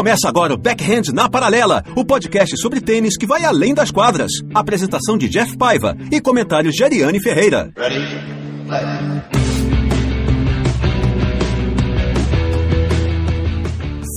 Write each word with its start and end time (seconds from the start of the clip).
Começa 0.00 0.30
agora 0.30 0.54
o 0.54 0.56
Backhand 0.56 1.12
na 1.12 1.28
Paralela, 1.28 1.84
o 1.94 2.02
podcast 2.06 2.56
sobre 2.56 2.80
tênis 2.80 3.18
que 3.18 3.26
vai 3.26 3.44
além 3.44 3.74
das 3.74 3.90
quadras. 3.90 4.32
Apresentação 4.54 5.18
de 5.18 5.28
Jeff 5.28 5.58
Paiva 5.58 5.94
e 6.10 6.22
comentários 6.22 6.74
de 6.74 6.82
Ariane 6.82 7.20
Ferreira. 7.20 7.70
Ready? 7.76 8.00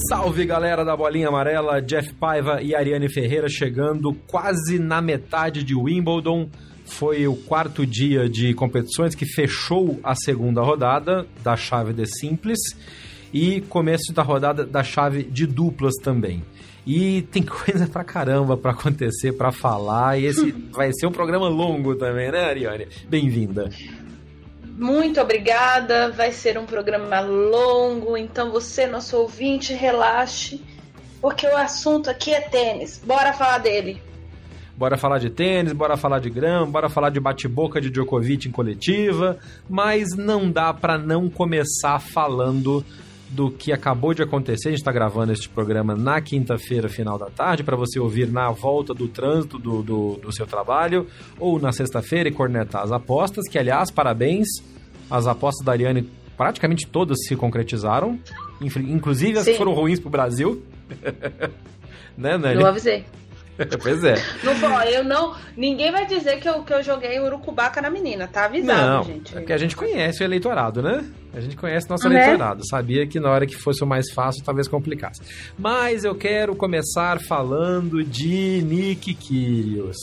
Salve 0.08 0.46
galera 0.46 0.86
da 0.86 0.96
Bolinha 0.96 1.28
Amarela, 1.28 1.82
Jeff 1.82 2.14
Paiva 2.14 2.62
e 2.62 2.73
Ariane 2.73 3.09
Ferreira 3.09 3.50
chegando 3.50 4.14
quase 4.26 4.80
na 4.80 5.02
metade 5.02 5.66
de 5.66 5.76
Wimbledon. 5.76 6.48
Foi 6.86 7.28
o 7.28 7.36
quarto 7.36 7.86
dia 7.86 8.30
de 8.30 8.54
competições 8.54 9.16
que 9.16 9.26
fechou 9.26 10.00
a 10.02 10.16
segunda 10.16 10.62
rodada 10.62 11.28
da 11.44 11.58
chave 11.58 11.92
de 11.92 12.06
simples 12.06 12.59
e 13.34 13.62
começo 13.62 14.14
da 14.14 14.22
rodada 14.22 14.64
da 14.64 14.84
chave 14.84 15.23
de 15.23 15.48
duplas 15.48 15.95
também. 15.95 16.45
E 16.86 17.23
tem 17.23 17.42
coisa 17.44 17.88
pra 17.88 18.03
caramba 18.03 18.56
pra 18.56 18.72
acontecer, 18.72 19.34
pra 19.34 19.52
falar, 19.52 20.20
e 20.20 20.25
esse 20.25 20.52
vai 20.72 20.92
ser 20.94 21.08
um 21.08 21.12
programa 21.12 21.50
longo 21.50 21.95
também, 21.95 22.31
né, 22.31 22.45
Ariane? 22.45 22.88
Bem-vinda. 23.09 23.70
Muito 24.78 25.20
obrigada, 25.22 26.12
vai 26.12 26.31
ser 26.31 26.58
um 26.58 26.66
programa 26.66 27.22
longo, 27.22 28.17
então 28.17 28.52
você, 28.52 28.88
nosso 28.88 29.17
ouvinte, 29.17 29.73
relaxe, 29.73 30.62
porque 31.22 31.47
o 31.47 31.56
assunto 31.56 32.09
aqui 32.09 32.31
é 32.34 32.42
tênis. 32.42 33.02
Bora 33.03 33.34
falar 33.34 33.59
dele. 33.59 34.02
Bora 34.75 34.97
falar 34.97 35.20
de 35.20 35.30
tênis, 35.30 35.72
bora 35.72 35.95
falar 35.95 36.20
de 36.20 36.31
grama, 36.31 36.66
bora 36.66 36.90
falar 36.90 37.12
de 37.12 37.20
bate-boca 37.20 37.80
de 37.80 37.92
Djokovic 37.92 38.47
em 38.47 38.52
coletiva, 38.52 39.38
mas 39.70 40.16
não 40.18 40.52
dá 40.52 40.73
para 40.73 40.97
não 40.97 41.30
começar 41.30 42.00
falando 42.00 42.84
do 43.34 43.50
que 43.50 43.72
acabou 43.72 44.14
de 44.14 44.22
acontecer. 44.22 44.70
A 44.70 44.72
gente 44.72 44.80
está 44.80 44.92
gravando 44.92 45.34
este 45.34 45.50
programa 45.50 45.95
na 45.95 46.22
quinta-feira, 46.22 46.88
final 46.88 47.17
da 47.17 47.30
tarde, 47.31 47.64
para 47.64 47.75
você 47.75 48.00
ouvir 48.00 48.31
na 48.31 48.52
volta 48.52 48.94
do 48.94 49.08
trânsito 49.08 49.58
do, 49.58 49.81
do, 49.81 50.20
do 50.22 50.31
seu 50.31 50.45
trabalho, 50.45 51.08
ou 51.40 51.59
na 51.59 51.72
sexta-feira 51.72 52.30
e 52.30 52.31
cornetar 52.31 52.84
as 52.84 52.92
apostas, 52.92 53.48
que, 53.50 53.58
aliás, 53.58 53.90
parabéns, 53.90 54.48
as 55.09 55.25
apostas 55.25 55.66
da 55.66 55.72
Ariane 55.72 56.08
praticamente 56.38 56.88
todas 56.88 57.17
se 57.28 57.36
concretizaram, 57.36 58.20
inclusive 58.62 59.38
as 59.38 59.45
Sim. 59.45 59.52
que 59.52 59.58
foram 59.58 59.73
ruins 59.73 60.00
para 60.00 60.08
o 60.08 60.12
Brasil. 60.12 60.64
né, 62.18 62.38
Nelly? 62.38 62.62
Eu 62.62 62.68
avisei. 62.68 63.06
pois 63.82 64.04
é. 64.04 64.16
Não 64.44 64.56
vou, 64.56 64.82
eu 64.84 65.04
não. 65.04 65.36
Ninguém 65.56 65.92
vai 65.92 66.06
dizer 66.06 66.40
que 66.40 66.50
eu, 66.50 66.64
que 66.64 66.73
eu 66.73 66.82
joguei 66.82 67.20
urucubaca 67.20 67.82
na 67.82 67.90
menina, 67.90 68.28
tá 68.28 68.46
avisado, 68.46 68.82
não, 68.82 69.04
gente. 69.04 69.38
É 69.38 69.42
que 69.42 69.54
a 69.54 69.58
gente 69.58 69.76
conhece 69.76 70.23
o 70.23 70.26
eleitorado, 70.26 70.82
né? 70.82 71.06
A 71.34 71.40
gente 71.40 71.56
conhece 71.56 71.90
nosso 71.90 72.08
né? 72.09 72.16
eleitorado. 72.16 72.66
Sabia 72.68 73.06
que 73.08 73.20
na 73.20 73.30
hora 73.30 73.46
que 73.46 73.56
fosse 73.56 73.84
o 73.84 73.88
mais 73.88 74.12
fácil, 74.12 74.44
talvez 74.44 74.68
complicasse. 74.68 75.22
Mas 75.58 76.03
eu 76.03 76.16
quero 76.16 76.56
começar 76.56 77.19
falando 77.22 78.03
de 78.03 78.62
Nick 78.63 79.13
Kyrgios. 79.13 79.97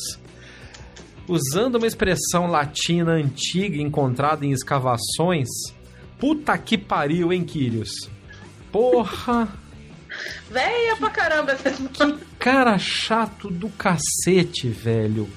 Usando 1.29 1.77
uma 1.77 1.87
expressão 1.87 2.49
latina 2.49 3.13
antiga 3.13 3.77
encontrada 3.77 4.45
em 4.45 4.51
escavações, 4.51 5.49
puta 6.19 6.57
que 6.59 6.77
pariu, 6.77 7.33
hein, 7.33 7.45
Kyrgios? 7.45 8.11
Porra! 8.73 9.49
Véia 10.51 10.97
pra 10.97 11.11
caramba 11.11 11.53
essa 11.53 11.71
Que 11.71 12.19
cara 12.39 12.79
chato 12.79 13.51
do 13.51 13.69
cacete, 13.71 14.69
velho. 14.69 15.29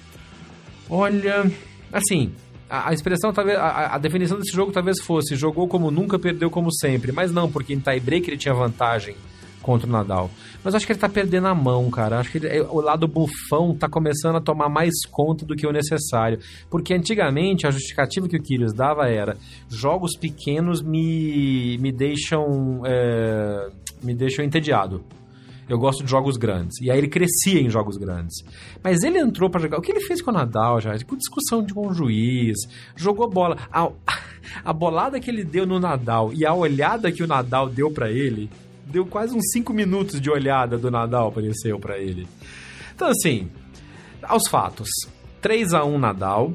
Olha, 0.90 1.52
assim, 1.92 2.34
a, 2.70 2.90
a 2.90 2.94
expressão 2.94 3.32
talvez 3.32 3.58
a, 3.58 3.96
a, 3.96 3.98
definição 3.98 4.38
desse 4.38 4.56
jogo 4.56 4.72
talvez 4.72 5.00
fosse 5.00 5.36
jogou 5.36 5.68
como 5.68 5.92
nunca, 5.92 6.18
perdeu 6.18 6.50
como 6.50 6.74
sempre, 6.74 7.12
mas 7.12 7.32
não, 7.32 7.52
porque 7.52 7.74
em 7.74 7.80
tie-break 7.80 8.30
ele 8.30 8.38
tinha 8.38 8.54
vantagem 8.54 9.16
contra 9.64 9.88
o 9.88 9.92
Nadal. 9.92 10.30
Mas 10.64 10.76
acho 10.76 10.86
que 10.86 10.92
ele 10.92 11.00
tá 11.00 11.10
perdendo 11.10 11.48
a 11.48 11.56
mão, 11.56 11.90
cara. 11.90 12.20
Acho 12.20 12.32
que 12.32 12.38
ele, 12.38 12.62
o 12.62 12.80
lado 12.82 13.08
bufão 13.08 13.74
tá 13.74 13.90
começando 13.90 14.36
a 14.36 14.42
tomar 14.42 14.70
mais 14.70 14.94
conta 15.10 15.46
do 15.46 15.56
que 15.56 15.66
o 15.66 15.72
necessário. 15.72 16.40
Porque 16.70 16.94
antigamente 16.94 17.66
a 17.66 17.72
justificativa 17.72 18.28
que 18.28 18.38
o 18.38 18.42
Kyrgios 18.42 18.74
dava 18.74 19.08
era 19.08 19.38
jogos 19.70 20.16
pequenos 20.16 20.82
me, 20.82 21.78
me 21.80 21.92
deixam 21.92 22.82
é, 22.86 23.70
me 24.04 24.14
deixam 24.14 24.44
entediado. 24.44 25.04
Eu 25.68 25.78
gosto 25.78 26.04
de 26.04 26.12
jogos 26.12 26.36
grandes. 26.38 26.80
E 26.82 26.92
aí 26.92 26.98
ele 26.98 27.08
crescia 27.08 27.60
em 27.60 27.70
jogos 27.70 27.98
grandes. 27.98 28.44
Mas 28.84 29.02
ele 29.04 29.18
entrou 29.18 29.50
para 29.50 29.62
jogar. 29.62 29.78
O 29.78 29.82
que 29.82 29.92
ele 29.92 30.02
fez 30.02 30.22
com 30.22 30.32
o 30.32 30.34
Nadal 30.34 30.82
já? 30.82 30.92
Com 31.06 31.16
discussão 31.16 31.64
de 31.64 31.74
o 31.74 31.94
juiz. 31.94 32.58
Jogou 32.96 33.30
bola. 33.30 33.58
A, 33.72 33.90
a 34.64 34.74
bolada 34.74 35.20
que 35.20 35.30
ele 35.30 35.44
deu 35.44 35.66
no 35.66 35.80
Nadal 35.80 36.34
e 36.34 36.46
a 36.46 36.54
olhada 36.54 37.12
que 37.12 37.24
o 37.24 37.28
Nadal 37.28 37.70
deu 37.70 37.90
para 37.92 38.12
ele. 38.12 38.50
Deu 38.86 39.06
quase 39.06 39.34
uns 39.34 39.52
5 39.54 39.74
minutos 39.74 40.20
de 40.20 40.30
olhada 40.30 40.78
do 40.78 40.92
Nadal, 40.92 41.30
apareceu 41.30 41.80
para 41.80 41.98
ele. 41.98 42.28
Então, 42.94 43.08
assim, 43.08 43.50
aos 44.22 44.48
fatos. 44.48 44.90
3 45.42 45.74
a 45.74 45.84
1 45.84 45.98
Nadal 45.98 46.54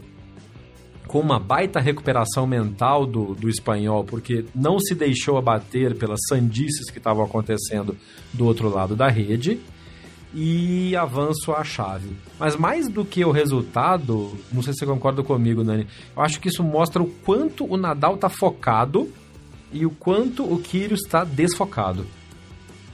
com 1.09 1.19
uma 1.21 1.41
baita 1.41 1.81
recuperação 1.81 2.47
mental 2.47 3.07
do, 3.07 3.35
do 3.35 3.49
espanhol, 3.49 4.05
porque 4.05 4.45
não 4.55 4.79
se 4.79 4.95
deixou 4.95 5.39
abater 5.39 5.97
pelas 5.97 6.21
sandices 6.29 6.91
que 6.91 6.99
estavam 6.99 7.25
acontecendo 7.25 7.97
do 8.33 8.45
outro 8.45 8.69
lado 8.69 8.95
da 8.95 9.09
rede 9.09 9.59
e 10.35 10.95
avanço 10.95 11.53
à 11.53 11.65
chave. 11.65 12.11
Mas 12.39 12.55
mais 12.55 12.89
do 12.89 13.07
que 13.07 13.25
o 13.25 13.31
resultado, 13.31 14.39
não 14.53 14.63
sei 14.63 14.75
se 14.75 14.81
você 14.81 14.87
concorda 14.87 15.23
comigo, 15.23 15.65
Nani, 15.65 15.87
eu 16.15 16.23
acho 16.23 16.39
que 16.39 16.49
isso 16.49 16.63
mostra 16.63 17.03
o 17.03 17.07
quanto 17.07 17.65
o 17.65 17.79
Nadal 17.79 18.17
está 18.17 18.29
focado 18.29 19.11
e 19.73 19.87
o 19.87 19.91
quanto 19.91 20.45
o 20.45 20.59
Kyrgios 20.59 21.01
está 21.01 21.25
desfocado. 21.25 22.07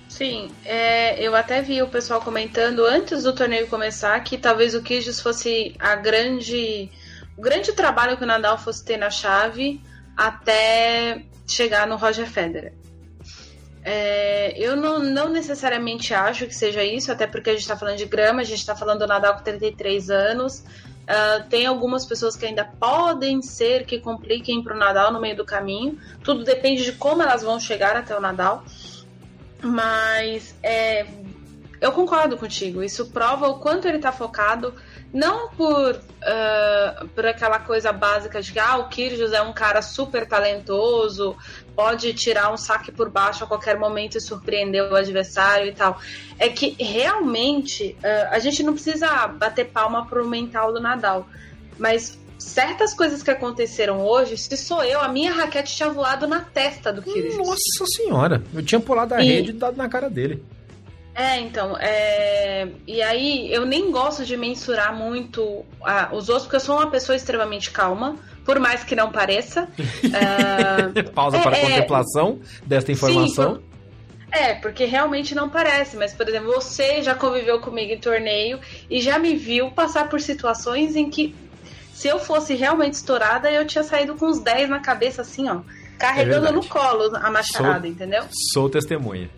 Sim, 0.09 0.49
é, 0.65 1.21
eu 1.21 1.35
até 1.35 1.61
vi 1.61 1.83
o 1.83 1.89
pessoal 1.89 2.21
comentando 2.21 2.85
antes 2.85 3.25
do 3.25 3.35
torneio 3.35 3.67
começar 3.67 4.21
que 4.21 4.39
talvez 4.39 4.73
o 4.73 4.83
Kyrgios 4.83 5.21
fosse 5.21 5.75
a 5.81 5.97
grande 5.97 6.89
o 7.37 7.43
grande 7.43 7.72
trabalho 7.72 8.17
que 8.17 8.25
o 8.25 8.27
Nadal 8.27 8.59
fosse 8.59 8.84
ter 8.84 8.97
na 8.97 9.11
chave 9.11 9.81
até 10.17 11.22
chegar 11.47 11.87
no 11.87 11.97
Roger 11.97 12.27
Federer. 12.27 12.72
É, 13.83 14.59
eu 14.59 14.77
não, 14.77 14.99
não, 14.99 15.28
necessariamente 15.28 16.15
acho 16.15 16.47
que 16.47 16.55
seja 16.55 16.83
isso, 16.83 17.12
até 17.12 17.27
porque 17.27 17.50
a 17.50 17.53
gente 17.53 17.62
está 17.62 17.77
falando 17.77 17.99
de 17.99 18.06
grama, 18.06 18.41
a 18.41 18.44
gente 18.44 18.61
está 18.61 18.75
falando 18.75 19.00
do 19.00 19.06
Nadal 19.06 19.37
com 19.37 19.43
33 19.43 20.09
anos. 20.09 20.65
Uh, 21.05 21.47
tem 21.50 21.67
algumas 21.67 22.06
pessoas 22.06 22.34
que 22.34 22.47
ainda 22.47 22.65
podem 22.65 23.43
ser 23.43 23.84
que 23.84 23.99
compliquem 23.99 24.62
para 24.62 24.75
o 24.75 24.78
Nadal 24.78 25.12
no 25.12 25.21
meio 25.21 25.37
do 25.37 25.44
caminho. 25.44 25.99
Tudo 26.23 26.43
depende 26.44 26.83
de 26.83 26.93
como 26.93 27.23
elas 27.23 27.43
vão 27.43 27.61
chegar 27.61 27.94
até 27.94 28.17
o 28.17 28.21
Nadal. 28.21 28.65
Mas 29.61 30.55
é, 30.62 31.06
eu 31.78 31.93
concordo 31.93 32.39
contigo. 32.39 32.83
Isso 32.83 33.11
prova 33.11 33.49
o 33.49 33.59
quanto 33.59 33.87
ele 33.87 33.99
está 33.99 34.11
focado 34.11 34.75
não 35.15 35.49
por, 35.51 35.95
uh, 35.95 37.09
por 37.15 37.25
aquela 37.25 37.61
coisa 37.61 37.93
básica 37.93 38.43
de 38.43 38.53
que 38.53 38.59
ah, 38.59 38.79
o 38.79 38.88
Kyrgios 38.88 39.33
é 39.33 39.41
um 39.41 39.53
cara 39.53 39.81
super 39.81 40.27
talentoso, 40.27 41.37
pode 41.77 42.12
tirar 42.15 42.53
um 42.53 42.56
saque 42.56 42.91
por 42.91 43.09
baixo 43.09 43.44
a 43.44 43.47
qualquer 43.47 43.79
momento 43.79 44.19
e 44.19 44.21
surpreender 44.21 44.91
o 44.91 44.97
adversário 44.97 45.69
e 45.69 45.73
tal. 45.73 46.00
É 46.37 46.49
que 46.49 46.75
realmente 46.81 47.97
uh, 48.00 48.33
a 48.33 48.41
gente 48.41 48.65
não 48.65 48.73
precisa 48.73 49.29
bater 49.29 49.67
palma 49.67 50.05
pro 50.05 50.27
mental 50.27 50.73
do 50.73 50.81
Nadal, 50.81 51.29
mas 51.79 52.19
certas 52.37 52.93
coisas 52.93 53.23
que 53.23 53.31
aconteceram 53.31 54.05
hoje, 54.05 54.37
se 54.37 54.56
sou 54.56 54.83
eu, 54.83 55.00
a 55.00 55.06
minha 55.06 55.33
raquete 55.33 55.77
tinha 55.77 55.91
voado 55.91 56.27
na 56.27 56.41
testa 56.41 56.93
do 56.93 57.00
Kyrgios. 57.03 57.37
Nossa 57.37 57.87
senhora, 57.87 58.43
eu 58.53 58.65
tinha 58.65 58.81
pulado 58.81 59.15
a 59.15 59.23
e... 59.23 59.29
rede 59.29 59.50
e 59.50 59.53
dado 59.53 59.77
na 59.77 59.88
cara 59.88 60.11
dele. 60.11 60.43
É, 61.14 61.38
então, 61.38 61.76
é... 61.78 62.69
e 62.87 63.00
aí 63.00 63.52
eu 63.52 63.64
nem 63.64 63.93
gosto 63.93 64.25
de 64.25 64.37
mensurar 64.37 64.94
muito 64.94 65.64
ah, 65.84 66.08
os 66.12 66.28
outros, 66.28 66.44
porque 66.44 66.56
eu 66.56 66.61
sou 66.61 66.76
uma 66.76 66.90
pessoa 66.90 67.14
extremamente 67.14 67.70
calma, 67.70 68.16
por 68.44 68.58
mais 68.58 68.82
que 68.82 68.96
não 68.96 69.12
pareça. 69.12 69.69
uh... 69.78 71.11
Pausa 71.14 71.37
é, 71.37 71.43
para 71.43 71.56
a 71.56 71.58
é... 71.58 71.62
contemplação 71.62 72.40
desta 72.66 72.90
informação. 72.90 73.56
Sim, 73.56 73.61
por... 73.61 73.75
É, 74.37 74.55
porque 74.55 74.84
realmente 74.84 75.32
não 75.32 75.49
parece, 75.49 75.96
mas, 75.96 76.12
por 76.12 76.28
exemplo, 76.28 76.52
você 76.52 77.00
já 77.00 77.14
conviveu 77.14 77.61
comigo 77.61 77.93
em 77.93 77.99
torneio 77.99 78.58
e 78.90 79.00
já 79.00 79.16
me 79.16 79.37
viu 79.37 79.70
passar 79.70 80.08
por 80.08 80.20
situações 80.20 80.96
em 80.96 81.08
que 81.08 81.32
Se 81.93 82.08
eu 82.08 82.19
fosse 82.19 82.55
realmente 82.56 82.94
estourada, 82.94 83.49
eu 83.49 83.64
tinha 83.64 83.84
saído 83.84 84.16
com 84.16 84.26
uns 84.26 84.40
10 84.40 84.69
na 84.69 84.81
cabeça, 84.81 85.22
assim, 85.22 85.49
ó. 85.49 85.61
Carregando 85.96 86.49
É 86.49 86.50
no 86.50 86.66
colo 86.66 87.14
a 87.14 87.31
machadada, 87.31 87.82
Sou- 87.82 87.88
entendeu? 87.88 88.25
Sou 88.52 88.69
testemunha. 88.69 89.31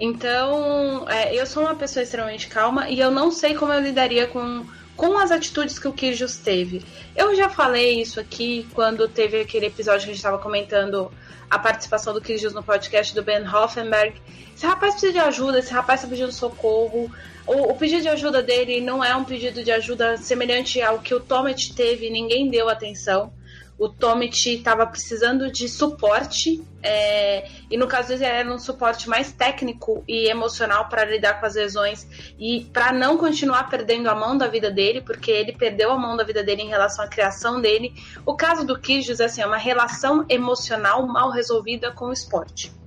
Então, 0.00 1.06
é, 1.10 1.34
eu 1.38 1.44
sou 1.44 1.62
uma 1.62 1.74
pessoa 1.74 2.02
extremamente 2.02 2.48
calma 2.48 2.88
e 2.88 2.98
eu 2.98 3.10
não 3.10 3.30
sei 3.30 3.54
como 3.54 3.70
eu 3.70 3.80
lidaria 3.80 4.26
com, 4.26 4.66
com 4.96 5.18
as 5.18 5.30
atitudes 5.30 5.78
que 5.78 5.86
o 5.86 5.92
Kirjus 5.92 6.38
teve. 6.38 6.82
Eu 7.14 7.36
já 7.36 7.50
falei 7.50 8.00
isso 8.00 8.18
aqui 8.18 8.66
quando 8.72 9.06
teve 9.06 9.42
aquele 9.42 9.66
episódio 9.66 10.00
que 10.00 10.10
a 10.10 10.14
gente 10.14 10.16
estava 10.16 10.38
comentando 10.38 11.12
a 11.50 11.58
participação 11.58 12.14
do 12.14 12.20
Kirjus 12.20 12.54
no 12.54 12.62
podcast 12.62 13.14
do 13.14 13.22
Ben 13.22 13.46
Hoffenberg. 13.46 14.14
Esse 14.56 14.64
rapaz 14.64 14.94
precisa 14.94 15.12
de 15.12 15.18
ajuda, 15.18 15.58
esse 15.58 15.72
rapaz 15.72 16.00
está 16.00 16.08
pedindo 16.08 16.32
socorro. 16.32 17.10
O, 17.46 17.72
o 17.72 17.74
pedido 17.74 18.00
de 18.00 18.08
ajuda 18.08 18.42
dele 18.42 18.80
não 18.80 19.04
é 19.04 19.14
um 19.14 19.24
pedido 19.24 19.62
de 19.62 19.70
ajuda 19.70 20.16
semelhante 20.16 20.80
ao 20.80 21.00
que 21.00 21.14
o 21.14 21.20
Tomet 21.20 21.74
teve, 21.74 22.08
ninguém 22.08 22.48
deu 22.48 22.70
atenção. 22.70 23.30
O 23.80 23.88
Tomet 23.88 24.46
estava 24.46 24.86
precisando 24.86 25.50
de 25.50 25.66
suporte, 25.66 26.62
é, 26.82 27.48
e 27.70 27.78
no 27.78 27.88
caso 27.88 28.08
dele 28.08 28.26
era 28.26 28.52
um 28.52 28.58
suporte 28.58 29.08
mais 29.08 29.32
técnico 29.32 30.04
e 30.06 30.28
emocional 30.28 30.86
para 30.90 31.02
lidar 31.06 31.40
com 31.40 31.46
as 31.46 31.54
lesões 31.54 32.06
e 32.38 32.66
para 32.74 32.92
não 32.92 33.16
continuar 33.16 33.70
perdendo 33.70 34.10
a 34.10 34.14
mão 34.14 34.36
da 34.36 34.48
vida 34.48 34.70
dele, 34.70 35.00
porque 35.00 35.30
ele 35.30 35.52
perdeu 35.52 35.90
a 35.90 35.96
mão 35.96 36.14
da 36.14 36.24
vida 36.24 36.44
dele 36.44 36.60
em 36.60 36.68
relação 36.68 37.02
à 37.02 37.08
criação 37.08 37.58
dele. 37.58 37.94
O 38.26 38.36
caso 38.36 38.66
do 38.66 38.78
Kijos 38.78 39.18
assim, 39.18 39.40
é 39.40 39.46
uma 39.46 39.56
relação 39.56 40.26
emocional 40.28 41.06
mal 41.06 41.30
resolvida 41.30 41.90
com 41.90 42.08
o 42.08 42.12
esporte. 42.12 42.79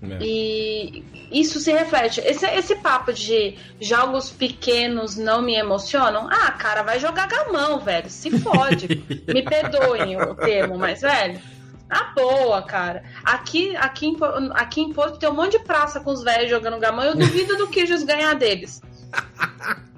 É. 0.00 0.18
E 0.20 1.04
isso 1.32 1.58
se 1.58 1.72
reflete. 1.72 2.20
Esse, 2.20 2.46
esse 2.46 2.76
papo 2.76 3.12
de 3.12 3.56
jogos 3.80 4.30
pequenos 4.30 5.16
não 5.16 5.42
me 5.42 5.56
emocionam. 5.56 6.28
Ah, 6.30 6.52
cara, 6.52 6.82
vai 6.82 7.00
jogar 7.00 7.26
gamão, 7.26 7.80
velho. 7.80 8.08
Se 8.08 8.30
fode. 8.38 8.86
me 9.26 9.42
perdoem 9.42 10.20
o 10.20 10.34
termo, 10.34 10.78
mas, 10.78 11.00
velho. 11.00 11.40
Na 11.88 12.12
boa, 12.14 12.62
cara. 12.62 13.02
Aqui, 13.24 13.74
aqui, 13.76 14.06
em, 14.06 14.16
aqui 14.52 14.80
em 14.82 14.92
Porto 14.92 15.18
tem 15.18 15.28
um 15.28 15.34
monte 15.34 15.58
de 15.58 15.64
praça 15.64 16.00
com 16.00 16.12
os 16.12 16.22
velhos 16.22 16.50
jogando 16.50 16.78
gamão. 16.78 17.04
Eu 17.04 17.16
duvido 17.16 17.56
do 17.56 17.66
Kijos 17.66 18.02
ganhar 18.02 18.34
deles. 18.34 18.80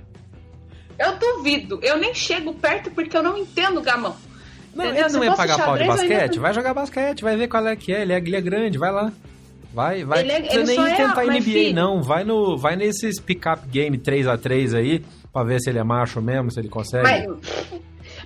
Eu 0.99 1.17
duvido. 1.17 1.81
Eu 1.83 1.97
nem 1.97 2.15
chego 2.15 2.53
perto 2.53 2.91
porque 2.91 3.17
eu 3.17 3.23
não 3.23 3.39
entendo 3.39 3.81
gamão. 3.81 4.15
Não, 4.75 4.85
Entendeu? 4.85 5.07
ele 5.07 5.13
não 5.15 5.25
ia 5.25 5.33
pagar 5.35 5.57
pau 5.57 5.75
de 5.75 5.83
ainda- 5.83 5.97
basquete? 5.97 6.39
Vai 6.39 6.53
jogar 6.53 6.75
basquete, 6.75 7.23
vai 7.23 7.37
ver 7.39 7.49
qual 7.49 7.67
é 7.67 7.75
que 7.75 7.91
é. 7.91 8.03
Ele 8.03 8.13
é, 8.13 8.19
ele 8.19 8.37
é 8.37 8.41
grande, 8.41 8.77
vai 8.77 8.93
lá. 8.93 9.11
Vai, 9.73 10.05
vai. 10.05 10.21
Ele 10.21 10.33
é- 10.33 10.55
ele 10.55 10.65
nem 10.65 10.81
é- 10.81 10.97
tentar 10.97 11.25
NBA, 11.25 11.41
filho- 11.43 11.75
não. 11.75 12.03
Vai, 12.03 12.25
no, 12.25 12.57
vai 12.57 12.75
nesses 12.77 13.21
pick-up 13.21 13.67
game 13.69 13.97
3x3 13.99 14.75
aí, 14.75 15.05
pra 15.33 15.45
ver 15.45 15.61
se 15.61 15.71
ele 15.71 15.79
é 15.79 15.85
macho 15.85 16.21
mesmo, 16.21 16.51
se 16.51 16.59
ele 16.59 16.69
consegue. 16.69 17.05
Mas, 17.05 17.27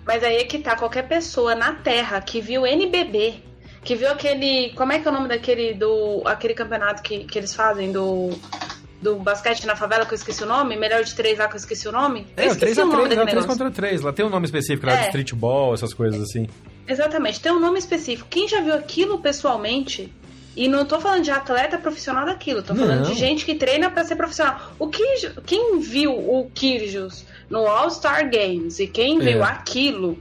mas 0.06 0.22
aí 0.24 0.36
é 0.36 0.44
que 0.44 0.58
tá, 0.58 0.74
qualquer 0.76 1.06
pessoa 1.06 1.54
na 1.54 1.72
Terra 1.74 2.20
que 2.20 2.40
viu 2.40 2.66
NBB, 2.66 3.34
que 3.82 3.94
viu 3.94 4.10
aquele. 4.10 4.70
Como 4.74 4.92
é 4.92 4.98
que 4.98 5.06
é 5.06 5.10
o 5.10 5.14
nome 5.14 5.28
daquele 5.28 5.74
do. 5.74 6.22
aquele 6.24 6.54
campeonato 6.54 7.02
que, 7.02 7.24
que 7.24 7.38
eles 7.38 7.54
fazem 7.54 7.92
do. 7.92 8.30
Do 9.02 9.16
basquete 9.16 9.66
na 9.66 9.76
favela, 9.76 10.06
que 10.06 10.14
eu 10.14 10.16
esqueci 10.16 10.42
o 10.42 10.46
nome, 10.46 10.78
melhor 10.78 11.04
de 11.04 11.14
três 11.14 11.38
lá 11.38 11.46
que 11.46 11.52
eu 11.52 11.58
esqueci 11.58 11.86
o 11.86 11.92
nome. 11.92 12.26
Eu 12.38 12.44
É, 12.44 12.48
o 12.48 12.52
esqueci 12.52 12.72
o 12.80 12.84
3x3, 12.84 12.86
nome 12.86 12.94
é 12.94 12.96
o 12.96 13.02
daquele 13.02 13.14
3 13.16 13.26
negócio. 13.34 13.48
contra 13.48 13.70
3. 13.70 14.00
Lá 14.00 14.12
tem 14.14 14.24
um 14.24 14.30
nome 14.30 14.46
específico, 14.46 14.86
lá 14.86 14.94
de 14.94 15.02
É. 15.02 15.06
streetball, 15.08 15.74
essas 15.74 15.92
coisas 15.92 16.22
assim. 16.22 16.48
Exatamente, 16.88 17.38
tem 17.38 17.52
um 17.52 17.60
nome 17.60 17.78
específico. 17.78 18.26
Quem 18.30 18.48
já 18.48 18.62
viu 18.62 18.72
aquilo 18.72 19.18
pessoalmente, 19.18 20.10
e 20.56 20.68
não 20.68 20.84
tô 20.84 21.00
falando 21.00 21.22
de 21.22 21.30
atleta 21.30 21.78
profissional 21.78 22.24
daquilo, 22.26 22.62
tô 22.62 22.74
falando 22.74 23.02
Não. 23.04 23.10
de 23.10 23.14
gente 23.18 23.44
que 23.44 23.54
treina 23.54 23.90
pra 23.90 24.04
ser 24.04 24.16
profissional. 24.16 24.72
O 24.78 24.88
Kirj- 24.88 25.32
quem 25.46 25.80
viu 25.80 26.12
o 26.12 26.50
Kirjus 26.54 27.24
no 27.50 27.66
All-Star 27.66 28.30
Games 28.30 28.78
e 28.78 28.86
quem 28.86 29.18
viu 29.18 29.40
É. 29.42 29.48
aquilo 29.48 30.18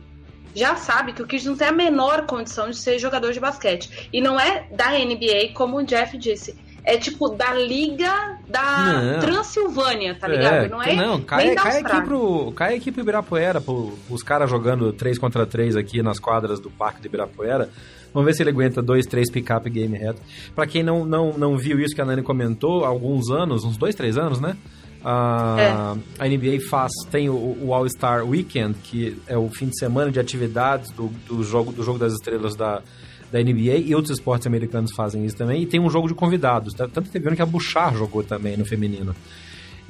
já 0.55 0.75
sabe 0.75 1.13
que 1.13 1.21
o 1.21 1.25
Kirjus 1.27 1.47
não 1.47 1.55
tem 1.57 1.67
a 1.67 1.71
menor 1.71 2.25
condição 2.25 2.69
de 2.69 2.77
ser 2.77 2.99
jogador 2.99 3.31
de 3.33 3.39
basquete. 3.39 4.07
E 4.13 4.21
não 4.21 4.39
é 4.39 4.65
da 4.71 4.91
NBA, 4.93 5.49
como 5.53 5.77
o 5.77 5.83
Jeff 5.83 6.17
disse. 6.17 6.55
É 6.85 6.97
tipo 6.97 7.29
da 7.29 7.53
Liga 7.53 8.37
da 8.47 9.01
Não. 9.01 9.19
Transilvânia, 9.21 10.15
tá 10.19 10.27
ligado? 10.27 10.69
não 10.69 10.81
é 10.83 10.93
não, 10.95 11.21
cai, 11.21 11.55
cai, 11.55 11.77
aqui 11.79 12.01
pro, 12.01 12.51
cai 12.51 12.75
aqui 12.75 12.91
pro 12.91 13.01
Ibirapuera, 13.01 13.61
pro, 13.61 13.97
os 14.09 14.21
caras 14.21 14.49
jogando 14.49 14.91
3 14.91 15.17
contra 15.17 15.45
3 15.45 15.77
aqui 15.77 16.03
nas 16.03 16.19
quadras 16.19 16.59
do 16.59 16.69
Parque 16.69 16.99
do 17.01 17.05
Ibirapuera. 17.07 17.69
Vamos 18.13 18.27
ver 18.27 18.33
se 18.35 18.43
ele 18.43 18.51
aguenta 18.51 18.81
dois, 18.81 19.05
três 19.05 19.29
pick-up 19.31 19.67
game 19.69 19.97
reto. 19.97 20.21
Pra 20.53 20.67
quem 20.67 20.83
não, 20.83 21.03
não, 21.03 21.33
não 21.37 21.57
viu 21.57 21.79
isso 21.79 21.95
que 21.95 22.01
a 22.01 22.05
Nani 22.05 22.21
comentou, 22.21 22.85
há 22.85 22.87
alguns 22.87 23.29
anos, 23.31 23.63
uns 23.63 23.75
dois, 23.75 23.95
três 23.95 24.17
anos, 24.17 24.39
né? 24.39 24.55
A, 25.03 25.97
a 26.17 26.27
NBA 26.27 26.61
faz, 26.69 26.91
tem 27.11 27.29
o, 27.29 27.57
o 27.61 27.73
All-Star 27.73 28.25
Weekend, 28.25 28.75
que 28.83 29.17
é 29.27 29.37
o 29.37 29.49
fim 29.49 29.65
de 29.67 29.77
semana 29.77 30.11
de 30.11 30.19
atividades 30.19 30.91
do, 30.91 31.07
do, 31.27 31.43
jogo, 31.43 31.73
do 31.73 31.83
jogo 31.83 31.99
das 31.99 32.13
estrelas 32.13 32.55
da, 32.55 32.81
da 33.29 33.43
NBA, 33.43 33.77
e 33.85 33.95
outros 33.95 34.17
esportes 34.17 34.47
americanos 34.47 34.91
fazem 34.95 35.25
isso 35.25 35.35
também, 35.35 35.63
e 35.63 35.65
tem 35.65 35.79
um 35.79 35.89
jogo 35.89 36.07
de 36.07 36.13
convidados. 36.13 36.73
Tanto 36.73 37.01
teve 37.01 37.27
ano 37.27 37.35
que 37.35 37.41
a 37.41 37.45
Bouchard 37.45 37.97
jogou 37.97 38.23
também 38.23 38.55
no 38.55 38.63
feminino. 38.63 39.13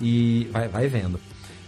E 0.01 0.47
vai, 0.51 0.67
vai 0.67 0.87
vendo. 0.87 1.19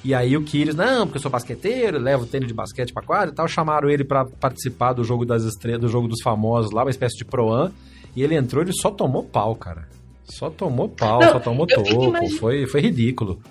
E 0.05 0.13
aí 0.13 0.37
o 0.37 0.43
Kyrgios, 0.43 0.75
não, 0.75 1.07
porque 1.07 1.17
eu 1.17 1.21
sou 1.23 1.31
basqueteiro, 1.31 1.97
levo 1.97 2.27
tênis 2.27 2.47
de 2.47 2.53
basquete 2.53 2.93
pra 2.93 3.01
quadra 3.01 3.31
e 3.31 3.33
tal, 3.33 3.47
chamaram 3.47 3.89
ele 3.89 4.03
pra 4.03 4.23
participar 4.23 4.93
do 4.93 5.03
jogo 5.03 5.25
das 5.25 5.41
estrelas, 5.41 5.81
do 5.81 5.87
jogo 5.87 6.07
dos 6.07 6.21
famosos 6.21 6.71
lá, 6.71 6.83
uma 6.83 6.91
espécie 6.91 7.17
de 7.17 7.25
pro-am, 7.25 7.73
e 8.15 8.21
ele 8.21 8.35
entrou, 8.35 8.61
ele 8.61 8.71
só 8.71 8.91
tomou 8.91 9.23
pau, 9.23 9.55
cara. 9.55 9.89
Só 10.25 10.51
tomou 10.51 10.89
pau, 10.89 11.21
Não, 11.21 11.31
só 11.31 11.39
tomou 11.39 11.65
toco, 11.65 11.89
foi, 12.37 12.67
foi 12.67 12.81
ridículo. 12.81 13.41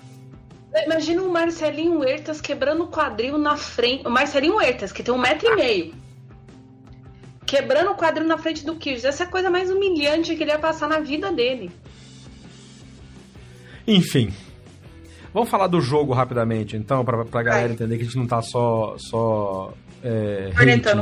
Imagina 0.85 1.23
o 1.23 1.29
Marcelinho 1.29 1.99
Huertas 1.99 2.39
quebrando 2.39 2.83
o 2.83 2.87
quadril 2.87 3.37
na 3.37 3.57
frente. 3.57 4.07
O 4.07 4.09
Marcelinho 4.09 4.55
Huertas, 4.55 4.93
que 4.93 5.03
tem 5.03 5.13
um 5.13 5.17
metro 5.17 5.49
e 5.49 5.55
meio. 5.57 5.93
Quebrando 7.45 7.91
o 7.91 7.95
quadril 7.95 8.25
na 8.25 8.37
frente 8.37 8.65
do 8.65 8.75
Kirsch. 8.75 9.05
Essa 9.05 9.23
é 9.23 9.27
a 9.27 9.29
coisa 9.29 9.49
mais 9.49 9.69
humilhante 9.69 10.35
que 10.37 10.43
ele 10.43 10.51
ia 10.51 10.59
passar 10.59 10.87
na 10.87 10.99
vida 10.99 11.33
dele. 11.33 11.69
Enfim. 13.85 14.33
Vamos 15.35 15.49
falar 15.49 15.67
do 15.67 15.81
jogo 15.81 16.13
rapidamente, 16.13 16.77
então, 16.77 17.03
pra, 17.03 17.25
pra 17.25 17.43
galera 17.43 17.65
Vai. 17.65 17.73
entender 17.73 17.97
que 17.97 18.03
a 18.03 18.05
gente 18.05 18.15
não 18.15 18.25
tá 18.25 18.41
só, 18.41 18.95
só 18.97 19.73
é, 20.01 20.49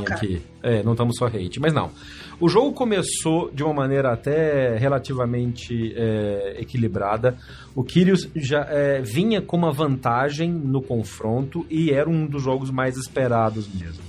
cara. 0.01 0.15
aqui. 0.15 0.41
É, 0.63 0.81
não 0.81 0.94
estamos 0.94 1.18
só 1.18 1.27
hate, 1.27 1.59
mas 1.59 1.71
não. 1.71 1.91
O 2.39 2.50
jogo 2.50 2.74
começou 2.74 3.51
de 3.51 3.63
uma 3.63 3.75
maneira 3.75 4.12
até 4.12 4.75
relativamente 4.75 5.94
é, 5.95 6.56
equilibrada. 6.59 7.38
O 7.75 7.83
Kyrgios 7.83 8.27
já 8.35 8.65
é, 8.71 9.03
vinha 9.03 9.39
com 9.39 9.56
uma 9.56 9.71
vantagem 9.71 10.51
no 10.51 10.81
confronto 10.81 11.63
e 11.69 11.91
era 11.91 12.09
um 12.09 12.25
dos 12.25 12.41
jogos 12.41 12.71
mais 12.71 12.97
esperados 12.97 13.68
mesmo. 13.71 14.01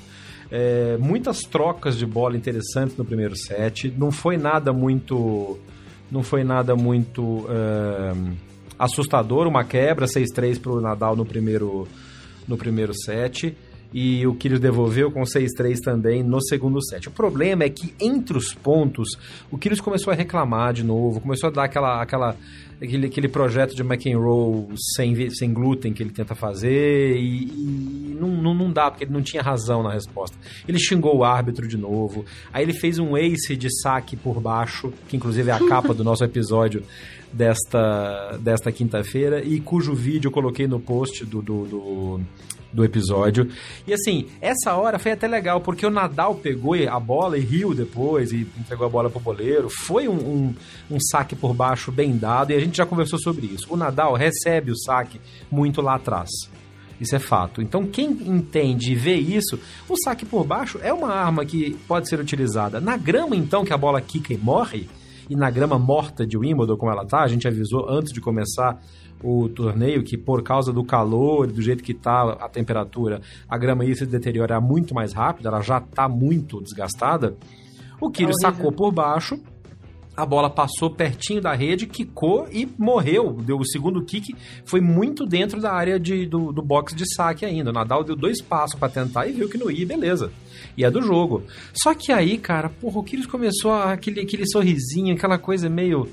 É, 0.50 0.97
muitas 0.99 1.41
trocas 1.43 1.99
de 1.99 2.07
bola 2.07 2.35
interessantes 2.35 2.97
no 2.97 3.04
primeiro 3.04 3.37
set. 3.37 3.93
Não 3.95 4.11
foi 4.11 4.38
nada 4.38 4.73
muito. 4.73 5.59
Não 6.11 6.23
foi 6.23 6.45
nada 6.45 6.75
muito 6.75 7.45
é, 7.50 8.53
assustador. 8.78 9.47
Uma 9.47 9.64
quebra, 9.64 10.07
6-3 10.07 10.61
para 10.61 10.73
o 10.73 10.81
Nadal 10.81 11.16
no 11.16 11.25
primeiro, 11.25 11.87
no 12.47 12.57
primeiro 12.57 12.93
set. 12.95 13.57
E 13.95 14.27
o 14.27 14.35
Kyrgios 14.35 14.61
devolveu 14.61 15.09
com 15.13 15.23
6-3 15.23 15.79
também 15.79 16.21
no 16.21 16.43
segundo 16.43 16.85
set. 16.85 17.09
O 17.09 17.13
problema 17.13 17.63
é 17.63 17.71
que 17.71 17.95
entre 18.01 18.37
os 18.37 18.53
pontos, 18.53 19.11
o 19.53 19.57
Kyrgios 19.57 19.81
começou 19.81 20.13
a 20.13 20.17
reclamar 20.17 20.73
de 20.73 20.83
novo, 20.83 21.21
começou 21.21 21.49
a 21.49 21.53
dar 21.53 21.65
aquela, 21.65 22.03
aquela, 22.03 22.37
aquele, 22.83 23.07
aquele 23.07 23.29
projeto 23.29 23.73
de 23.77 23.83
McEnroe 23.83 24.67
sem, 24.97 25.31
sem 25.31 25.53
glúten 25.53 25.93
que 25.93 26.03
ele 26.03 26.11
tenta 26.11 26.35
fazer 26.35 27.17
e, 27.17 27.45
e 27.45 28.17
não, 28.19 28.29
não, 28.29 28.53
não 28.53 28.73
dá, 28.73 28.91
porque 28.91 29.05
ele 29.05 29.13
não 29.13 29.23
tinha 29.23 29.41
razão 29.41 29.81
na 29.83 29.93
resposta. 29.93 30.37
Ele 30.67 30.79
xingou 30.79 31.19
o 31.19 31.25
árbitro 31.25 31.69
de 31.69 31.77
novo, 31.77 32.25
aí 32.53 32.65
ele 32.65 32.73
fez 32.73 32.99
um 32.99 33.17
ace 33.17 33.57
de 33.57 33.69
saque 33.81 34.17
por 34.17 34.41
baixo, 34.41 34.93
que 35.09 35.17
inclusive 35.17 35.51
é 35.51 35.53
a 35.53 35.69
capa 35.69 35.95
do 35.95 36.03
nosso 36.03 36.25
episódio 36.25 36.83
desta, 37.33 38.39
desta 38.41 38.73
quinta-feira, 38.73 39.45
e 39.45 39.61
cujo 39.61 39.95
vídeo 39.95 40.29
eu 40.29 40.33
coloquei 40.33 40.67
no 40.67 40.81
post 40.81 41.25
do, 41.25 41.41
do, 41.41 41.65
do 41.65 42.21
do 42.75 42.85
episódio. 42.85 43.49
E 43.87 43.95
assim, 43.95 44.26
essa 44.40 44.75
hora 44.75 44.99
foi 44.99 45.12
até 45.12 45.28
legal, 45.28 45.61
porque 45.61 45.87
o 45.87 45.90
Nadal 45.90 46.35
pegou 46.35 46.75
a 46.75 46.99
bola 46.99 47.38
e 47.38 47.40
riu 47.40 47.73
depois 47.73 48.33
e 48.33 48.47
entregou 48.59 48.87
a 48.87 48.90
bola 48.90 49.09
pro 49.09 49.21
boleiro. 49.21 49.69
Foi 49.71 50.09
um, 50.09 50.16
um, 50.16 50.54
um 50.90 50.99
saque 51.00 51.37
por 51.37 51.54
baixo 51.54 51.93
bem 51.93 52.16
dado 52.16 52.50
e 52.50 52.57
a 52.57 52.61
gente 52.61 52.76
já 52.76 52.85
conversou 52.85 53.19
sobre 53.19 53.47
isso. 53.47 53.73
O 53.73 53.76
Nadal 53.76 54.14
recebe 54.14 54.73
o 54.73 54.76
saque 54.76 55.21
muito 55.50 55.81
lá 55.81 55.95
atrás. 55.95 56.31
Isso 57.00 57.14
é 57.14 57.19
fato. 57.19 57.62
Então, 57.62 57.87
quem 57.87 58.07
entende 58.07 58.93
e 58.93 58.95
vê 58.95 59.14
isso, 59.14 59.59
o 59.88 59.97
saque 59.97 60.25
por 60.25 60.45
baixo 60.45 60.78
é 60.83 60.93
uma 60.93 61.12
arma 61.12 61.45
que 61.45 61.75
pode 61.88 62.09
ser 62.09 62.21
utilizada. 62.21 62.81
Na 62.81 62.97
grama, 62.97 63.37
então, 63.37 63.64
que 63.64 63.73
a 63.73 63.76
bola 63.76 64.00
quica 64.00 64.33
e 64.33 64.38
morre, 64.38 64.88
e 65.28 65.35
na 65.35 65.50
grama 65.50 65.78
morta 65.78 66.26
de 66.26 66.37
Wimbledon, 66.37 66.76
como 66.76 66.93
ela 66.93 67.04
tá, 67.04 67.23
a 67.23 67.26
gente 67.26 67.49
avisou 67.49 67.88
antes 67.88 68.12
de 68.12 68.21
começar 68.21 68.81
o 69.25 69.49
torneio 69.49 70.02
que 70.02 70.16
por 70.16 70.43
causa 70.43 70.73
do 70.73 70.85
calor 70.85 71.49
e 71.49 71.52
do 71.52 71.62
jeito 71.62 71.83
que 71.83 71.95
tá 71.95 72.33
a 72.33 72.49
temperatura, 72.49 73.23
a 73.49 73.57
grama 73.57 73.85
ia 73.85 73.95
se 73.95 74.04
deteriorar 74.04 74.61
muito 74.61 74.95
mais 74.95 75.12
rápido, 75.12 75.49
ela 75.49 75.62
já 75.62 75.81
tá 75.81 76.09
muito 76.09 76.61
desgastada. 76.61 77.37
O 78.00 78.11
Kyrgios 78.11 78.37
Horrível. 78.43 78.57
sacou 78.57 78.73
por 78.73 78.93
baixo 78.93 79.40
a 80.16 80.25
bola 80.25 80.49
passou 80.49 80.90
pertinho 80.90 81.40
da 81.40 81.54
rede, 81.54 81.87
quicou 81.87 82.47
e 82.52 82.69
morreu. 82.78 83.33
Deu 83.33 83.59
o 83.59 83.66
segundo 83.66 84.04
kick, 84.04 84.35
foi 84.64 84.81
muito 84.81 85.26
dentro 85.26 85.61
da 85.61 85.73
área 85.73 85.99
de, 85.99 86.25
do, 86.26 86.52
do 86.52 86.62
box 86.62 86.95
de 86.95 87.04
saque 87.14 87.45
ainda. 87.45 87.71
O 87.71 87.73
Nadal 87.73 88.04
deu 88.04 88.14
dois 88.14 88.40
passos 88.40 88.78
para 88.78 88.88
tentar 88.88 89.26
e 89.26 89.33
viu 89.33 89.49
que 89.49 89.59
não 89.59 89.71
ia, 89.71 89.85
beleza. 89.85 90.31
E 90.76 90.85
é 90.85 90.90
do 90.90 91.02
jogo. 91.02 91.43
Só 91.73 91.95
que 91.95 92.12
aí, 92.12 92.38
cara, 92.38 92.69
porra, 92.69 93.00
o 93.00 93.02
Kyrgios 93.02 93.31
começou 93.31 93.73
aquele, 93.73 94.21
aquele 94.21 94.47
sorrisinho, 94.47 95.14
aquela 95.14 95.38
coisa 95.38 95.69
meio 95.69 96.09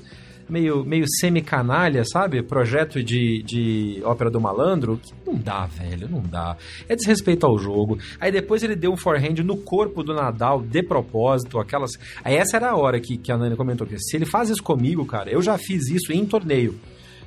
meio, 0.52 0.84
meio 0.84 1.06
semi-canalha, 1.18 2.04
sabe? 2.04 2.42
Projeto 2.42 3.02
de, 3.02 3.42
de 3.42 4.02
ópera 4.04 4.30
do 4.30 4.38
malandro, 4.38 5.00
que 5.02 5.12
não 5.26 5.34
dá, 5.34 5.64
velho, 5.64 6.08
não 6.10 6.20
dá. 6.20 6.56
É 6.86 6.94
desrespeito 6.94 7.46
ao 7.46 7.58
jogo. 7.58 7.98
Aí 8.20 8.30
depois 8.30 8.62
ele 8.62 8.76
deu 8.76 8.92
um 8.92 8.96
forehand 8.96 9.42
no 9.42 9.56
corpo 9.56 10.02
do 10.02 10.12
Nadal, 10.14 10.60
de 10.60 10.82
propósito, 10.82 11.58
aquelas... 11.58 11.92
Aí 12.22 12.36
essa 12.36 12.58
era 12.58 12.70
a 12.70 12.76
hora 12.76 13.00
que, 13.00 13.16
que 13.16 13.32
a 13.32 13.38
Nani 13.38 13.56
comentou, 13.56 13.86
que 13.86 13.98
se 13.98 14.14
ele 14.14 14.26
faz 14.26 14.50
isso 14.50 14.62
comigo, 14.62 15.06
cara, 15.06 15.30
eu 15.30 15.40
já 15.40 15.56
fiz 15.56 15.88
isso 15.88 16.12
em 16.12 16.26
torneio 16.26 16.78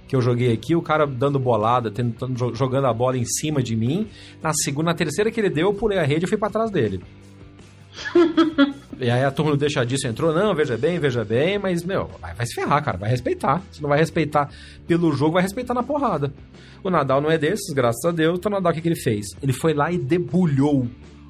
que 0.08 0.16
eu 0.16 0.22
joguei 0.22 0.54
aqui, 0.54 0.76
o 0.76 0.84
cara 0.84 1.08
dando 1.08 1.40
bolada, 1.40 1.90
tentando, 1.90 2.54
jogando 2.56 2.86
a 2.86 2.94
bola 2.94 3.18
em 3.18 3.26
cima 3.26 3.64
de 3.64 3.76
mim. 3.76 4.08
Na 4.40 4.54
segunda, 4.54 4.92
na 4.92 4.94
terceira 4.94 5.32
que 5.32 5.40
ele 5.40 5.50
deu, 5.50 5.70
eu 5.70 5.74
pulei 5.74 5.98
a 5.98 6.04
rede 6.04 6.26
e 6.26 6.28
fui 6.28 6.38
para 6.38 6.52
trás 6.52 6.70
dele. 6.70 7.02
e 9.00 9.10
aí 9.10 9.24
a 9.24 9.32
turma 9.32 9.52
do 9.52 9.58
Deixa 9.58 9.86
Disso 9.86 10.08
entrou, 10.08 10.34
não, 10.34 10.54
veja 10.54 10.78
bem, 10.78 11.00
veja 11.00 11.24
bem, 11.24 11.58
mas, 11.58 11.84
meu, 11.84 12.10
vai, 12.22 12.46
se 12.46 12.56
ferrar, 12.56 12.84
cara, 12.84 12.98
vai 12.98 13.10
respeitar. 13.10 13.62
Se 13.72 13.82
não 13.82 13.90
vai 13.90 14.00
respeitar 14.00 14.50
pelo 14.88 15.12
jogo, 15.14 15.34
vai 15.34 15.44
respeitar 15.44 15.74
na 15.74 15.84
porrada. 15.84 16.34
O 16.84 16.90
Nadal 16.90 17.22
não 17.22 17.32
é 17.32 17.38
desses, 17.38 17.74
graças 17.74 18.04
a 18.06 18.12
Deus, 18.12 18.38
então 18.38 18.52
o 18.52 18.56
Nadal 18.56 18.72
o 18.72 18.76
que, 18.76 18.82
que 18.82 18.88
ele 18.88 19.00
fez? 19.00 19.28
Ele 19.42 19.54
foi 19.54 19.74
lá 19.74 19.92
e 19.92 19.98
debulhou 19.98 20.88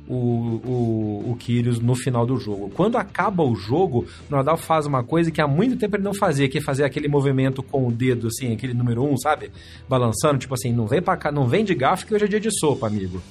o, 0.07 0.13
o, 0.13 1.31
o 1.31 1.35
Kyrgios 1.39 1.79
no 1.79 1.95
final 1.95 2.25
do 2.25 2.37
jogo. 2.37 2.69
Quando 2.75 2.97
acaba 2.97 3.43
o 3.43 3.55
jogo, 3.55 4.05
o 4.29 4.35
Nadal 4.35 4.57
faz 4.57 4.85
uma 4.85 5.03
coisa 5.03 5.31
que 5.31 5.41
há 5.41 5.47
muito 5.47 5.77
tempo 5.77 5.95
ele 5.95 6.03
não 6.03 6.13
fazia, 6.13 6.49
que 6.49 6.57
é 6.57 6.61
fazer 6.61 6.83
aquele 6.83 7.07
movimento 7.07 7.63
com 7.63 7.87
o 7.87 7.91
dedo, 7.91 8.27
assim, 8.27 8.53
aquele 8.53 8.73
número 8.73 9.03
um, 9.03 9.17
sabe? 9.17 9.51
Balançando, 9.87 10.37
tipo 10.39 10.53
assim, 10.53 10.71
não 10.71 10.87
vem 10.87 11.01
pra 11.01 11.17
cá, 11.17 11.31
não 11.31 11.47
vem 11.47 11.63
de 11.63 11.73
gafe 11.73 12.05
que 12.05 12.13
hoje 12.13 12.25
é 12.25 12.27
dia 12.27 12.39
de 12.39 12.51
sopa, 12.51 12.87
amigo 12.87 13.21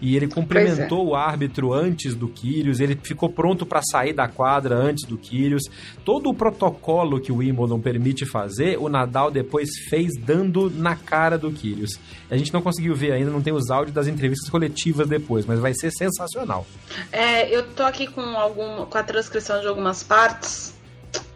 e 0.00 0.16
ele 0.16 0.26
cumprimentou 0.26 1.06
é. 1.06 1.10
o 1.10 1.14
árbitro 1.14 1.72
antes 1.72 2.14
do 2.14 2.28
Kyrgios, 2.28 2.80
ele 2.80 2.98
ficou 3.02 3.28
pronto 3.28 3.66
para 3.66 3.82
sair 3.82 4.12
da 4.12 4.26
quadra 4.26 4.74
antes 4.74 5.06
do 5.06 5.18
Kyrgios. 5.18 5.64
Todo 6.04 6.30
o 6.30 6.34
protocolo 6.34 7.20
que 7.20 7.30
o 7.30 7.36
Wimbledon 7.36 7.80
permite 7.80 8.24
fazer, 8.24 8.78
o 8.78 8.88
Nadal 8.88 9.30
depois 9.30 9.68
fez 9.88 10.12
dando 10.18 10.70
na 10.70 10.96
cara 10.96 11.36
do 11.36 11.52
Kyrgios. 11.52 11.98
A 12.30 12.36
gente 12.36 12.52
não 12.52 12.62
conseguiu 12.62 12.94
ver 12.94 13.12
ainda, 13.12 13.30
não 13.30 13.42
tem 13.42 13.52
os 13.52 13.70
áudios 13.70 13.94
das 13.94 14.06
entrevistas 14.06 14.48
coletivas 14.48 15.06
depois, 15.06 15.44
mas 15.44 15.60
vai 15.60 15.74
ser 15.74 15.90
sensacional. 15.90 16.66
É, 17.12 17.54
eu 17.54 17.66
tô 17.68 17.82
aqui 17.82 18.06
com, 18.06 18.20
algum, 18.20 18.86
com 18.86 18.98
a 18.98 19.02
transcrição 19.02 19.60
de 19.60 19.66
algumas 19.66 20.02
partes, 20.02 20.74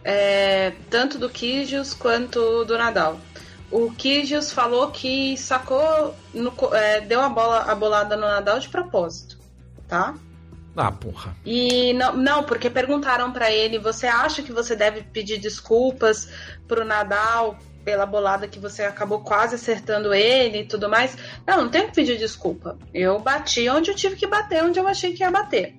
é, 0.03 0.73
tanto 0.89 1.19
do 1.19 1.29
Kyrgios 1.29 1.93
quanto 1.93 2.63
do 2.65 2.77
Nadal 2.77 3.19
o 3.71 3.91
Kyrgios 3.91 4.51
falou 4.51 4.91
que 4.91 5.35
sacou, 5.37 6.15
no, 6.33 6.53
é, 6.73 7.01
deu 7.01 7.21
a 7.21 7.29
bola, 7.29 7.63
a 7.63 7.75
bolada 7.75 8.15
no 8.15 8.27
Nadal 8.27 8.59
de 8.59 8.69
propósito, 8.69 9.37
tá? 9.87 10.15
Ah, 10.75 10.91
porra. 10.91 11.35
E 11.45 11.93
não, 11.93 12.15
não 12.15 12.43
porque 12.43 12.69
perguntaram 12.69 13.31
para 13.31 13.49
ele, 13.51 13.79
você 13.79 14.07
acha 14.07 14.43
que 14.43 14.51
você 14.51 14.75
deve 14.75 15.03
pedir 15.03 15.37
desculpas 15.37 16.29
pro 16.67 16.83
Nadal 16.83 17.57
pela 17.85 18.05
bolada 18.05 18.47
que 18.47 18.59
você 18.59 18.83
acabou 18.83 19.19
quase 19.21 19.55
acertando 19.55 20.13
ele 20.13 20.61
e 20.61 20.65
tudo 20.65 20.89
mais? 20.89 21.15
Não, 21.45 21.63
não 21.63 21.69
tenho 21.69 21.85
que 21.85 21.95
pedir 21.95 22.17
desculpa. 22.17 22.77
Eu 22.93 23.19
bati 23.19 23.69
onde 23.69 23.91
eu 23.91 23.95
tive 23.95 24.15
que 24.15 24.27
bater, 24.27 24.63
onde 24.63 24.79
eu 24.79 24.87
achei 24.87 25.13
que 25.13 25.23
ia 25.23 25.31
bater. 25.31 25.75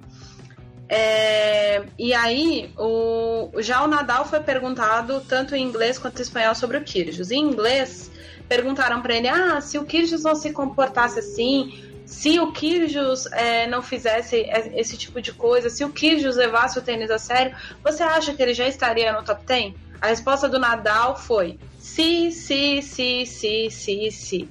É, 0.89 1.85
e 1.99 2.15
aí, 2.15 2.71
o, 2.79 3.51
já 3.59 3.83
o 3.83 3.89
Nadal 3.89 4.25
foi 4.25 4.41
perguntado 4.41 5.21
tanto 5.29 5.55
em 5.57 5.63
inglês 5.63 5.99
quanto 5.99 6.19
em 6.19 6.23
espanhol 6.23 6.55
sobre 6.55 6.77
o 6.77 6.85
Kyrgios. 6.85 7.31
Em 7.31 7.41
inglês, 7.41 8.11
perguntaram 8.49 9.03
para 9.03 9.15
ele: 9.15 9.29
ah, 9.29 9.61
se 9.61 9.79
o 9.79 9.85
Kyrgios 9.85 10.23
não 10.23 10.35
se 10.35 10.53
comportasse 10.53 11.19
assim, 11.19 11.73
se 12.05 12.39
o 12.39 12.53
Kyrgios 12.53 13.27
é, 13.33 13.67
não 13.67 13.83
fizesse 13.83 14.47
esse 14.75 14.97
tipo 14.97 15.21
de 15.21 15.33
coisa, 15.33 15.69
se 15.69 15.85
o 15.85 15.91
Kyrgios 15.91 16.37
levasse 16.37 16.79
o 16.79 16.83
tênis 16.83 17.11
a 17.11 17.19
sério, 17.19 17.55
você 17.83 18.03
acha 18.03 18.33
que 18.33 18.41
ele 18.43 18.55
já 18.55 18.69
estaria 18.69 19.13
no 19.13 19.25
top 19.25 19.45
10? 19.45 19.75
A 20.01 20.07
resposta 20.07 20.49
do 20.49 20.59
Nadal 20.59 21.17
foi: 21.17 21.59
sim, 21.79 22.31
sim, 22.31 22.81
sim, 22.81 23.25
sim, 23.25 23.71
sim, 23.71 24.11
sim. 24.11 24.49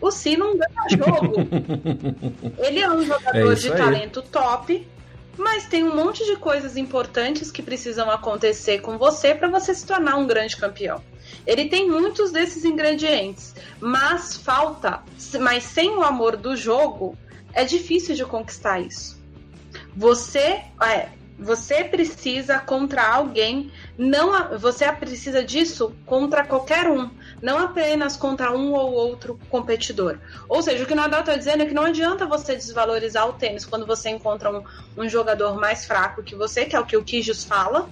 O 0.00 0.10
Si 0.10 0.36
não 0.36 0.58
ganha 0.58 0.88
jogo. 0.90 1.34
ele 2.58 2.80
é 2.80 2.90
um 2.90 3.04
jogador 3.04 3.52
é 3.52 3.54
de 3.54 3.72
aí. 3.72 3.78
talento 3.78 4.22
top 4.22 4.86
mas 5.36 5.66
tem 5.66 5.84
um 5.84 5.94
monte 5.94 6.24
de 6.24 6.36
coisas 6.36 6.76
importantes 6.76 7.50
que 7.50 7.62
precisam 7.62 8.10
acontecer 8.10 8.80
com 8.80 8.98
você 8.98 9.34
para 9.34 9.48
você 9.48 9.74
se 9.74 9.86
tornar 9.86 10.16
um 10.16 10.26
grande 10.26 10.56
campeão. 10.56 11.02
Ele 11.46 11.66
tem 11.66 11.88
muitos 11.88 12.32
desses 12.32 12.64
ingredientes, 12.64 13.54
mas 13.80 14.36
falta, 14.36 15.02
mas 15.40 15.64
sem 15.64 15.90
o 15.90 16.02
amor 16.02 16.36
do 16.36 16.56
jogo, 16.56 17.16
é 17.52 17.64
difícil 17.64 18.14
de 18.14 18.24
conquistar 18.24 18.80
isso. 18.80 19.16
Você, 19.96 20.62
é, 20.82 21.08
você 21.38 21.84
precisa 21.84 22.58
contra 22.58 23.06
alguém, 23.06 23.70
não, 23.96 24.58
você 24.58 24.90
precisa 24.92 25.44
disso 25.44 25.94
contra 26.04 26.44
qualquer 26.44 26.88
um 26.88 27.10
não 27.42 27.58
apenas 27.58 28.16
contra 28.16 28.52
um 28.52 28.72
ou 28.72 28.92
outro 28.92 29.38
competidor. 29.50 30.18
Ou 30.48 30.62
seja, 30.62 30.82
o 30.82 30.86
que 30.86 30.92
o 30.92 30.96
Nadal 30.96 31.20
está 31.20 31.36
dizendo 31.36 31.62
é 31.62 31.66
que 31.66 31.74
não 31.74 31.84
adianta 31.84 32.26
você 32.26 32.54
desvalorizar 32.54 33.28
o 33.28 33.34
tênis 33.34 33.64
quando 33.64 33.86
você 33.86 34.10
encontra 34.10 34.50
um, 34.50 34.62
um 34.96 35.08
jogador 35.08 35.58
mais 35.58 35.84
fraco 35.84 36.22
que 36.22 36.34
você, 36.34 36.64
que 36.64 36.74
é 36.74 36.80
o 36.80 36.86
que 36.86 36.96
o 36.96 37.04
Kijos 37.04 37.44
fala, 37.44 37.88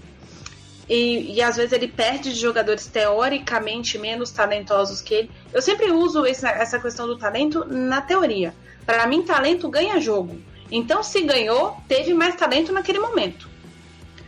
e, 0.89 1.37
e, 1.37 1.43
às 1.43 1.57
vezes 1.57 1.73
ele 1.73 1.89
perde 1.89 2.35
de 2.35 2.39
jogadores 2.39 2.87
teoricamente 2.87 3.97
menos 3.97 4.31
talentosos 4.31 5.01
que 5.01 5.15
ele. 5.15 5.31
Eu 5.53 5.63
sempre 5.63 5.91
uso 5.91 6.27
essa 6.27 6.79
questão 6.79 7.07
do 7.07 7.17
talento 7.17 7.65
na 7.65 8.03
teoria. 8.03 8.55
Para 8.85 9.07
mim, 9.07 9.23
talento 9.23 9.69
ganha 9.69 9.99
jogo. 9.99 10.39
Então, 10.71 11.03
se 11.03 11.23
ganhou, 11.23 11.77
teve 11.89 12.13
mais 12.13 12.35
talento 12.35 12.71
naquele 12.71 12.99
momento. 12.99 13.49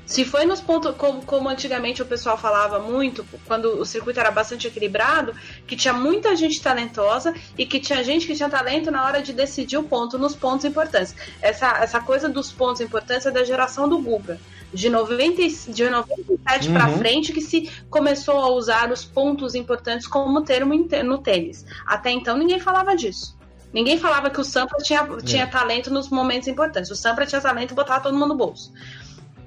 Se 0.06 0.25
foi 0.25 0.46
nos 0.46 0.60
pontos, 0.60 0.94
como, 0.96 1.20
como 1.22 1.48
antigamente 1.48 2.00
o 2.00 2.06
pessoal 2.06 2.38
falava 2.38 2.78
muito, 2.78 3.26
quando 3.44 3.80
o 3.80 3.84
circuito 3.84 4.20
era 4.20 4.30
bastante 4.30 4.68
equilibrado, 4.68 5.34
que 5.66 5.75
tinha 5.75 5.92
muita 5.92 6.36
gente 6.36 6.62
talentosa 6.62 7.34
e 7.58 7.66
que 7.66 7.80
tinha 7.80 8.04
gente 8.04 8.25
que 8.25 8.36
tinha 8.36 8.48
talento 8.48 8.88
na 8.92 9.04
hora 9.04 9.20
de 9.20 9.32
decidir 9.32 9.76
o 9.76 9.82
ponto 9.82 10.16
nos 10.16 10.36
pontos 10.36 10.64
importantes. 10.64 11.14
Essa, 11.42 11.78
essa 11.78 12.00
coisa 12.00 12.28
dos 12.28 12.52
pontos 12.52 12.80
importantes 12.80 13.26
é 13.26 13.32
da 13.32 13.42
geração 13.42 13.88
do 13.88 13.98
Guga. 13.98 14.38
De, 14.72 14.88
90, 14.88 15.72
de 15.72 15.90
97 15.90 16.68
uhum. 16.68 16.75
para 16.75 16.88
frente 16.88 17.32
que 17.32 17.40
se 17.40 17.70
começou 17.90 18.38
a 18.38 18.50
usar 18.50 18.92
os 18.92 19.04
pontos 19.04 19.54
importantes 19.54 20.06
como 20.06 20.42
termo 20.42 20.75
no 21.04 21.18
tênis. 21.18 21.64
Até 21.84 22.10
então 22.10 22.36
ninguém 22.36 22.60
falava 22.60 22.94
disso. 22.94 23.36
Ninguém 23.72 23.98
falava 23.98 24.30
que 24.30 24.40
o 24.40 24.44
Sampra 24.44 24.78
tinha, 24.78 25.04
tinha 25.25 25.42
é. 25.42 25.46
talento 25.46 25.90
nos 25.90 26.08
momentos 26.08 26.48
importantes. 26.48 26.90
O 26.90 26.96
Sampra 26.96 27.26
tinha 27.26 27.40
talento 27.40 27.72
e 27.72 27.75
botava 27.75 28.02
todo 28.02 28.14
mundo 28.14 28.28
no 28.28 28.36
bolso. 28.36 28.72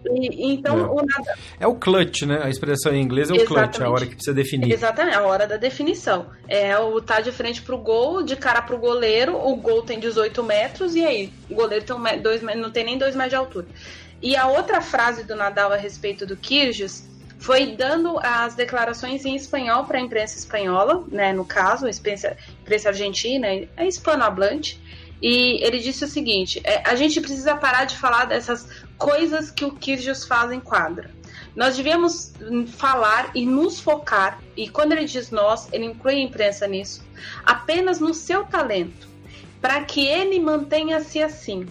E, 0.05 0.53
então, 0.53 0.79
é. 0.79 0.83
o 0.83 0.95
nada... 0.95 1.37
é 1.59 1.67
o 1.67 1.75
clutch, 1.75 2.23
né? 2.23 2.39
A 2.43 2.49
expressão 2.49 2.93
em 2.93 3.01
inglês 3.01 3.29
é 3.29 3.33
o 3.33 3.35
Exatamente. 3.35 3.67
clutch, 3.67 3.81
é 3.81 3.83
a 3.83 3.89
hora 3.89 4.05
que 4.05 4.15
precisa 4.15 4.33
definir. 4.33 4.71
Exatamente, 4.71 5.17
a 5.17 5.23
hora 5.23 5.45
da 5.45 5.57
definição. 5.57 6.27
É 6.47 6.77
o 6.77 7.01
tá 7.01 7.19
de 7.19 7.31
frente 7.31 7.61
pro 7.61 7.77
gol, 7.77 8.23
de 8.23 8.35
cara 8.35 8.61
pro 8.61 8.77
goleiro, 8.77 9.35
o 9.35 9.55
gol 9.55 9.81
tem 9.81 9.99
18 9.99 10.43
metros, 10.43 10.95
e 10.95 11.05
aí? 11.05 11.33
O 11.49 11.55
goleiro 11.55 11.85
tem 11.85 12.21
dois, 12.21 12.41
não 12.41 12.71
tem 12.71 12.83
nem 12.83 12.97
2 12.97 13.15
metros 13.15 13.29
de 13.31 13.35
altura. 13.35 13.67
E 14.21 14.35
a 14.35 14.47
outra 14.47 14.81
frase 14.81 15.23
do 15.23 15.35
Nadal 15.35 15.71
a 15.71 15.77
respeito 15.77 16.25
do 16.25 16.35
Kyrgios 16.35 17.03
foi 17.39 17.67
dando 17.67 18.19
as 18.19 18.53
declarações 18.53 19.25
em 19.25 19.35
espanhol 19.35 19.85
para 19.85 19.97
a 19.97 20.01
imprensa 20.01 20.37
espanhola, 20.37 21.05
né, 21.09 21.31
no 21.31 21.45
caso, 21.45 21.85
a 21.85 21.89
imprensa, 21.89 22.35
imprensa 22.61 22.89
argentina, 22.89 23.47
é 23.47 23.87
hispanohablante, 23.87 24.79
e 25.21 25.65
ele 25.65 25.79
disse 25.79 26.03
o 26.03 26.07
seguinte: 26.07 26.61
é, 26.63 26.81
a 26.85 26.95
gente 26.95 27.19
precisa 27.21 27.55
parar 27.55 27.85
de 27.85 27.97
falar 27.97 28.25
dessas 28.25 28.67
coisas 28.99 29.49
que 29.49 29.63
o 29.63 29.71
Kyrgios 29.71 30.25
faz 30.25 30.51
em 30.51 30.59
quadra. 30.59 31.09
Nós 31.55 31.77
devíamos 31.77 32.33
falar 32.67 33.31
e 33.33 33.45
nos 33.45 33.79
focar, 33.79 34.39
e 34.55 34.69
quando 34.69 34.91
ele 34.91 35.05
diz 35.05 35.31
nós, 35.31 35.67
ele 35.71 35.85
inclui 35.85 36.15
a 36.15 36.19
imprensa 36.19 36.67
nisso, 36.67 37.03
apenas 37.45 37.99
no 37.99 38.13
seu 38.13 38.43
talento, 38.43 39.07
para 39.61 39.83
que 39.83 40.05
ele 40.05 40.39
mantenha-se 40.39 41.21
assim. 41.21 41.65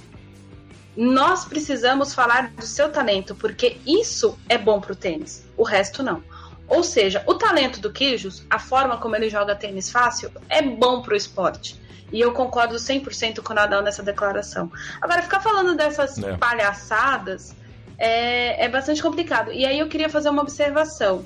Nós 0.96 1.44
precisamos 1.44 2.12
falar 2.12 2.50
do 2.50 2.66
seu 2.66 2.90
talento, 2.90 3.34
porque 3.34 3.76
isso 3.86 4.36
é 4.48 4.58
bom 4.58 4.80
para 4.80 4.92
o 4.92 4.96
tênis, 4.96 5.46
o 5.56 5.62
resto 5.62 6.02
não. 6.02 6.24
Ou 6.66 6.82
seja, 6.82 7.22
o 7.26 7.34
talento 7.34 7.80
do 7.80 7.92
Kyrgios, 7.92 8.44
a 8.50 8.58
forma 8.58 8.98
como 8.98 9.14
ele 9.14 9.30
joga 9.30 9.54
tênis 9.54 9.90
fácil, 9.90 10.30
é 10.48 10.60
bom 10.60 11.02
para 11.02 11.14
o 11.14 11.16
esporte 11.16 11.78
e 12.12 12.20
eu 12.20 12.32
concordo 12.32 12.76
100% 12.76 13.42
com 13.42 13.52
o 13.52 13.56
Nadal 13.56 13.82
nessa 13.82 14.02
declaração. 14.02 14.70
Agora, 15.00 15.22
ficar 15.22 15.40
falando 15.40 15.76
dessas 15.76 16.18
é. 16.18 16.36
palhaçadas 16.36 17.54
é, 17.98 18.64
é 18.64 18.68
bastante 18.68 19.02
complicado. 19.02 19.52
E 19.52 19.66
aí 19.66 19.78
eu 19.78 19.88
queria 19.88 20.08
fazer 20.08 20.30
uma 20.30 20.42
observação. 20.42 21.24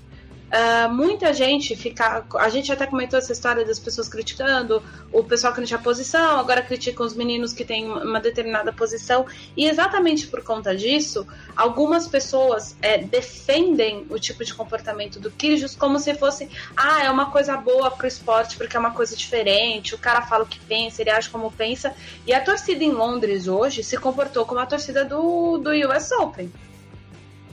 Uh, 0.52 0.92
muita 0.92 1.32
gente 1.32 1.74
fica. 1.74 2.26
A 2.38 2.50
gente 2.50 2.70
até 2.70 2.86
comentou 2.86 3.18
essa 3.18 3.32
história 3.32 3.64
das 3.64 3.78
pessoas 3.78 4.06
criticando, 4.06 4.82
o 5.10 5.24
pessoal 5.24 5.54
que 5.54 5.60
não 5.60 5.66
tinha 5.66 5.78
posição, 5.78 6.38
agora 6.38 6.60
criticam 6.60 7.06
os 7.06 7.14
meninos 7.14 7.54
que 7.54 7.64
têm 7.64 7.90
uma 7.90 8.20
determinada 8.20 8.70
posição. 8.70 9.24
E 9.56 9.66
exatamente 9.66 10.26
por 10.26 10.44
conta 10.44 10.76
disso, 10.76 11.26
algumas 11.56 12.06
pessoas 12.06 12.76
é, 12.82 12.98
defendem 12.98 14.06
o 14.10 14.18
tipo 14.18 14.44
de 14.44 14.52
comportamento 14.52 15.18
do 15.18 15.30
Kyrgios 15.30 15.74
como 15.74 15.98
se 15.98 16.12
fosse, 16.14 16.50
ah, 16.76 17.02
é 17.02 17.10
uma 17.10 17.30
coisa 17.30 17.56
boa 17.56 17.90
pro 17.90 18.06
esporte 18.06 18.58
porque 18.58 18.76
é 18.76 18.80
uma 18.80 18.90
coisa 18.90 19.16
diferente, 19.16 19.94
o 19.94 19.98
cara 19.98 20.20
fala 20.20 20.44
o 20.44 20.46
que 20.46 20.60
pensa, 20.60 21.00
ele 21.00 21.10
age 21.10 21.30
como 21.30 21.50
pensa. 21.50 21.94
E 22.26 22.34
a 22.34 22.44
torcida 22.44 22.84
em 22.84 22.90
Londres 22.90 23.48
hoje 23.48 23.82
se 23.82 23.96
comportou 23.96 24.44
como 24.44 24.60
a 24.60 24.66
torcida 24.66 25.02
do, 25.02 25.56
do 25.56 25.70
US 25.70 26.12
Open. 26.12 26.52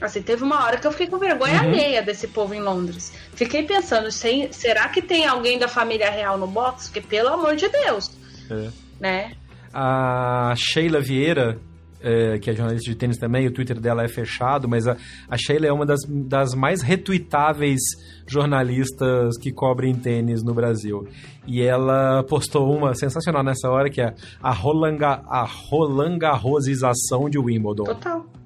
Assim, 0.00 0.22
teve 0.22 0.42
uma 0.42 0.64
hora 0.64 0.78
que 0.78 0.86
eu 0.86 0.92
fiquei 0.92 1.06
com 1.06 1.18
vergonha 1.18 1.60
uhum. 1.62 1.68
alheia 1.68 2.02
desse 2.02 2.26
povo 2.28 2.54
em 2.54 2.60
Londres. 2.60 3.12
Fiquei 3.34 3.62
pensando, 3.62 4.10
será 4.10 4.88
que 4.88 5.02
tem 5.02 5.26
alguém 5.26 5.58
da 5.58 5.68
família 5.68 6.10
real 6.10 6.38
no 6.38 6.46
box? 6.46 6.88
Porque, 6.88 7.02
pelo 7.02 7.28
amor 7.28 7.54
de 7.54 7.68
Deus, 7.68 8.10
é. 8.50 8.68
né? 8.98 9.32
A 9.72 10.54
Sheila 10.56 11.00
Vieira, 11.00 11.58
é, 12.00 12.38
que 12.38 12.50
é 12.50 12.54
jornalista 12.54 12.90
de 12.90 12.96
tênis 12.96 13.18
também, 13.18 13.46
o 13.46 13.52
Twitter 13.52 13.78
dela 13.78 14.02
é 14.02 14.08
fechado, 14.08 14.66
mas 14.66 14.88
a, 14.88 14.96
a 15.28 15.36
Sheila 15.36 15.66
é 15.66 15.72
uma 15.72 15.84
das, 15.84 16.00
das 16.08 16.54
mais 16.54 16.80
retweetáveis 16.80 17.80
jornalistas 18.26 19.36
que 19.38 19.52
cobrem 19.52 19.94
tênis 19.94 20.42
no 20.42 20.54
Brasil. 20.54 21.06
E 21.46 21.62
ela 21.62 22.24
postou 22.24 22.74
uma 22.74 22.94
sensacional 22.94 23.44
nessa 23.44 23.68
hora, 23.68 23.90
que 23.90 24.00
é 24.00 24.14
a 24.42 24.50
Rolanga, 24.50 25.22
a 25.28 25.44
Roland 25.44 26.18
Garrosização 26.18 27.28
de 27.28 27.38
Wimbledon. 27.38 27.84
Total 27.84 28.39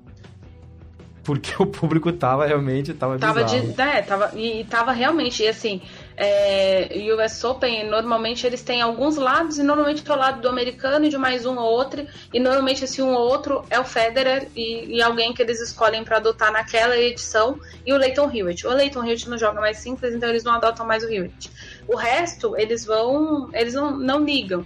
porque 1.24 1.54
o 1.58 1.66
público 1.66 2.12
tava 2.12 2.46
realmente 2.46 2.92
tava, 2.92 3.18
tava 3.18 3.42
bizarro. 3.42 3.72
de 3.72 3.80
é, 3.80 4.02
tava 4.02 4.32
e 4.38 4.64
tava 4.64 4.92
realmente 4.92 5.42
e 5.42 5.48
assim 5.48 5.80
é, 6.16 6.88
US 7.14 7.42
Open 7.42 7.88
normalmente 7.88 8.46
eles 8.46 8.62
têm 8.62 8.82
alguns 8.82 9.16
lados 9.16 9.58
e 9.58 9.62
normalmente 9.62 10.08
é 10.08 10.12
o 10.12 10.16
lado 10.16 10.40
do 10.42 10.48
americano 10.48 11.06
e 11.06 11.08
de 11.08 11.16
mais 11.16 11.46
um 11.46 11.56
ou 11.56 11.64
outro 11.64 12.06
e 12.32 12.38
normalmente 12.38 12.84
esse 12.84 13.00
um 13.00 13.12
ou 13.14 13.26
outro 13.26 13.64
é 13.70 13.80
o 13.80 13.84
Federer 13.84 14.48
e, 14.54 14.96
e 14.96 15.02
alguém 15.02 15.32
que 15.32 15.42
eles 15.42 15.60
escolhem 15.60 16.04
para 16.04 16.18
adotar 16.18 16.52
naquela 16.52 16.96
edição 16.96 17.58
e 17.84 17.92
o 17.92 17.96
Leighton 17.96 18.30
Hewitt. 18.30 18.66
O 18.66 18.70
Leighton 18.70 19.02
Hewitt 19.02 19.28
não 19.28 19.38
joga 19.38 19.60
mais 19.60 19.78
simples 19.78 20.14
então 20.14 20.28
eles 20.28 20.44
não 20.44 20.52
adotam 20.52 20.86
mais 20.86 21.02
o 21.02 21.08
Hewitt. 21.08 21.50
O 21.88 21.96
resto 21.96 22.56
eles 22.56 22.84
vão 22.84 23.48
eles 23.52 23.72
não, 23.72 23.96
não 23.96 24.22
ligam. 24.22 24.64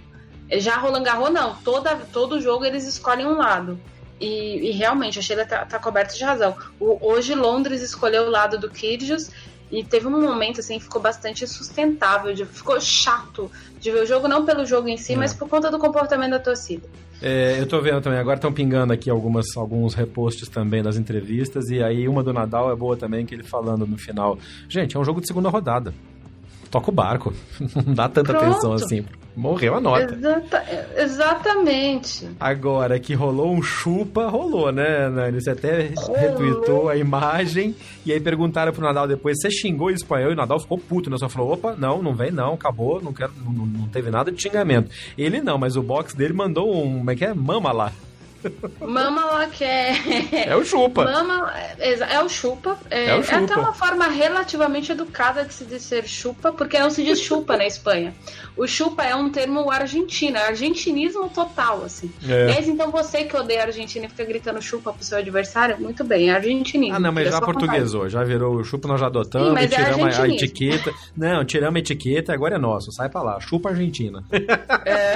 Já 0.51 0.77
Roland 0.77 1.03
Garros 1.03 1.31
não. 1.31 1.55
Toda 1.55 1.95
todo 2.11 2.41
jogo 2.41 2.65
eles 2.65 2.85
escolhem 2.85 3.25
um 3.25 3.37
lado 3.37 3.79
e, 4.19 4.69
e, 4.69 4.71
realmente, 4.71 5.17
a 5.19 5.21
Sheila 5.21 5.45
tá, 5.45 5.65
tá 5.65 5.79
coberta 5.79 6.15
de 6.15 6.23
razão. 6.23 6.55
O, 6.79 6.97
hoje 7.01 7.33
Londres 7.33 7.81
escolheu 7.81 8.23
o 8.23 8.29
lado 8.29 8.57
do 8.57 8.69
Kyrgios 8.69 9.29
e 9.71 9.83
teve 9.83 10.07
um 10.07 10.21
momento 10.21 10.59
assim 10.59 10.77
que 10.77 10.83
ficou 10.83 11.01
bastante 11.01 11.43
insustentável, 11.43 12.33
de, 12.33 12.45
ficou 12.45 12.79
chato 12.81 13.49
de 13.79 13.91
ver 13.91 14.03
o 14.03 14.05
jogo, 14.05 14.27
não 14.27 14.45
pelo 14.45 14.65
jogo 14.65 14.87
em 14.87 14.97
si, 14.97 15.13
é. 15.13 15.17
mas 15.17 15.33
por 15.33 15.47
conta 15.47 15.69
do 15.71 15.77
comportamento 15.77 16.31
da 16.31 16.39
torcida. 16.39 16.87
É, 17.21 17.59
eu 17.59 17.67
tô 17.67 17.81
vendo 17.81 18.01
também, 18.01 18.17
agora 18.17 18.37
estão 18.37 18.51
pingando 18.51 18.93
aqui 18.93 19.09
algumas, 19.09 19.45
alguns 19.55 19.93
repostes 19.93 20.47
também 20.47 20.81
das 20.81 20.95
entrevistas, 20.95 21.69
e 21.69 21.83
aí 21.83 22.07
uma 22.07 22.23
do 22.23 22.33
Nadal 22.33 22.71
é 22.71 22.75
boa 22.75 22.95
também, 22.95 23.25
que 23.25 23.35
ele 23.35 23.43
falando 23.43 23.85
no 23.85 23.97
final, 23.97 24.39
gente, 24.69 24.95
é 24.95 24.99
um 24.99 25.03
jogo 25.03 25.19
de 25.19 25.27
segunda 25.27 25.49
rodada 25.49 25.93
toca 26.69 26.89
o 26.89 26.93
barco. 26.93 27.33
Não 27.85 27.93
dá 27.93 28.09
tanta 28.09 28.33
Pronto. 28.33 28.51
atenção 28.51 28.73
assim. 28.73 29.05
Morreu 29.35 29.75
a 29.75 29.79
nota. 29.79 30.13
Exata, 30.15 30.65
exatamente. 30.97 32.29
Agora 32.39 32.99
que 32.99 33.13
rolou 33.13 33.53
um 33.53 33.61
chupa, 33.61 34.27
rolou, 34.27 34.71
né, 34.71 35.07
Nani? 35.07 35.39
Você 35.39 35.51
até 35.51 35.91
rolou. 35.95 36.19
retweetou 36.19 36.89
a 36.89 36.97
imagem 36.97 37.73
e 38.05 38.11
aí 38.11 38.19
perguntaram 38.19 38.73
pro 38.73 38.81
Nadal 38.81 39.07
depois, 39.07 39.37
você 39.39 39.49
xingou 39.49 39.91
em 39.91 39.93
espanhol? 39.93 40.31
E 40.31 40.33
o 40.33 40.35
Nadal 40.35 40.59
ficou 40.59 40.77
puto, 40.77 41.09
né? 41.09 41.17
Só 41.17 41.29
falou, 41.29 41.53
opa, 41.53 41.75
não, 41.77 42.01
não 42.01 42.13
vem 42.13 42.31
não, 42.31 42.53
acabou, 42.55 43.01
não, 43.01 43.13
quero, 43.13 43.31
não, 43.45 43.65
não 43.65 43.87
teve 43.87 44.09
nada 44.11 44.31
de 44.31 44.41
xingamento. 44.41 44.89
Ele 45.17 45.39
não, 45.39 45.57
mas 45.57 45.77
o 45.77 45.83
box 45.83 46.13
dele 46.15 46.33
mandou 46.33 46.75
um, 46.75 46.97
como 46.97 47.11
é 47.11 47.15
que 47.15 47.23
é? 47.23 47.33
Mama 47.33 47.71
lá. 47.71 47.93
Mama 48.79 49.25
lá 49.25 49.47
que 49.47 49.63
é. 49.63 50.47
É 50.47 50.55
o 50.55 50.63
chupa. 50.63 51.03
Mama 51.03 51.53
é, 51.77 52.21
o 52.21 52.29
chupa. 52.29 52.77
É, 52.89 53.09
é, 53.09 53.15
o 53.15 53.23
chupa. 53.23 53.35
é 53.35 53.43
até 53.43 53.55
uma 53.55 53.73
forma 53.73 54.07
relativamente 54.07 54.91
educada 54.91 55.43
de 55.43 55.53
se 55.53 55.65
dizer 55.65 56.07
chupa, 56.07 56.51
porque 56.51 56.79
não 56.79 56.89
se 56.89 57.03
diz 57.03 57.19
chupa 57.19 57.57
na 57.57 57.65
Espanha. 57.65 58.13
O 58.55 58.67
chupa 58.67 59.03
é 59.03 59.15
um 59.15 59.29
termo 59.29 59.69
argentino, 59.71 60.37
é 60.37 60.47
argentinismo 60.47 61.29
total, 61.29 61.83
assim. 61.83 62.11
É. 62.27 62.61
então 62.61 62.91
você 62.91 63.23
que 63.23 63.35
odeia 63.35 63.61
a 63.61 63.65
Argentina 63.67 64.05
e 64.05 64.09
fica 64.09 64.25
gritando 64.25 64.61
chupa 64.61 64.91
pro 64.91 65.03
seu 65.03 65.17
adversário, 65.17 65.79
muito 65.79 66.03
bem, 66.03 66.29
é 66.29 66.33
argentinismo. 66.33 66.95
Ah, 66.95 66.99
não, 66.99 67.11
mas 67.11 67.29
já 67.29 67.39
portuguesou, 67.39 68.09
já 68.09 68.23
virou 68.23 68.55
o 68.55 68.63
chupa, 68.63 68.87
nós 68.87 68.99
já 68.99 69.07
adotamos, 69.07 69.49
Sim, 69.49 69.53
mas 69.53 69.71
é 69.71 69.75
tiramos 69.75 70.19
é 70.19 70.21
a 70.21 70.27
etiqueta. 70.27 70.93
Não, 71.15 71.45
tiramos 71.45 71.75
a 71.77 71.79
etiqueta, 71.79 72.33
agora 72.33 72.55
é 72.55 72.59
nosso, 72.59 72.91
sai 72.91 73.09
pra 73.09 73.21
lá, 73.21 73.39
chupa 73.39 73.69
Argentina. 73.69 74.23
É. 74.85 75.15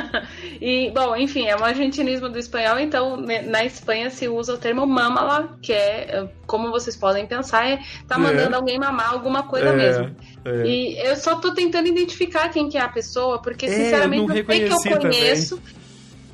e, 0.60 0.90
bom, 0.90 1.16
enfim, 1.16 1.46
é 1.46 1.56
um 1.56 1.64
argentinismo 1.64 2.28
do 2.28 2.38
espanhol, 2.38 2.59
então 2.80 3.16
né, 3.16 3.42
na 3.42 3.64
Espanha 3.64 4.10
se 4.10 4.28
usa 4.28 4.54
o 4.54 4.58
termo 4.58 4.86
mamala, 4.86 5.56
que 5.62 5.72
é, 5.72 6.28
como 6.46 6.70
vocês 6.70 6.96
podem 6.96 7.26
pensar, 7.26 7.68
é 7.68 7.80
tá 8.06 8.18
mandando 8.18 8.54
é. 8.54 8.56
alguém 8.56 8.78
mamar 8.78 9.12
alguma 9.12 9.44
coisa 9.44 9.68
é. 9.68 9.76
mesmo. 9.76 10.16
É. 10.44 10.66
E 10.66 10.98
eu 11.06 11.16
só 11.16 11.36
tô 11.36 11.52
tentando 11.54 11.88
identificar 11.88 12.48
quem 12.48 12.68
que 12.68 12.76
é 12.78 12.80
a 12.80 12.88
pessoa, 12.88 13.40
porque 13.40 13.66
é, 13.66 13.68
sinceramente 13.70 14.30
eu, 14.30 14.36
eu 14.36 14.44
sei 14.46 14.64
que 14.66 14.72
eu 14.72 14.98
conheço. 14.98 15.56
Também. 15.56 15.80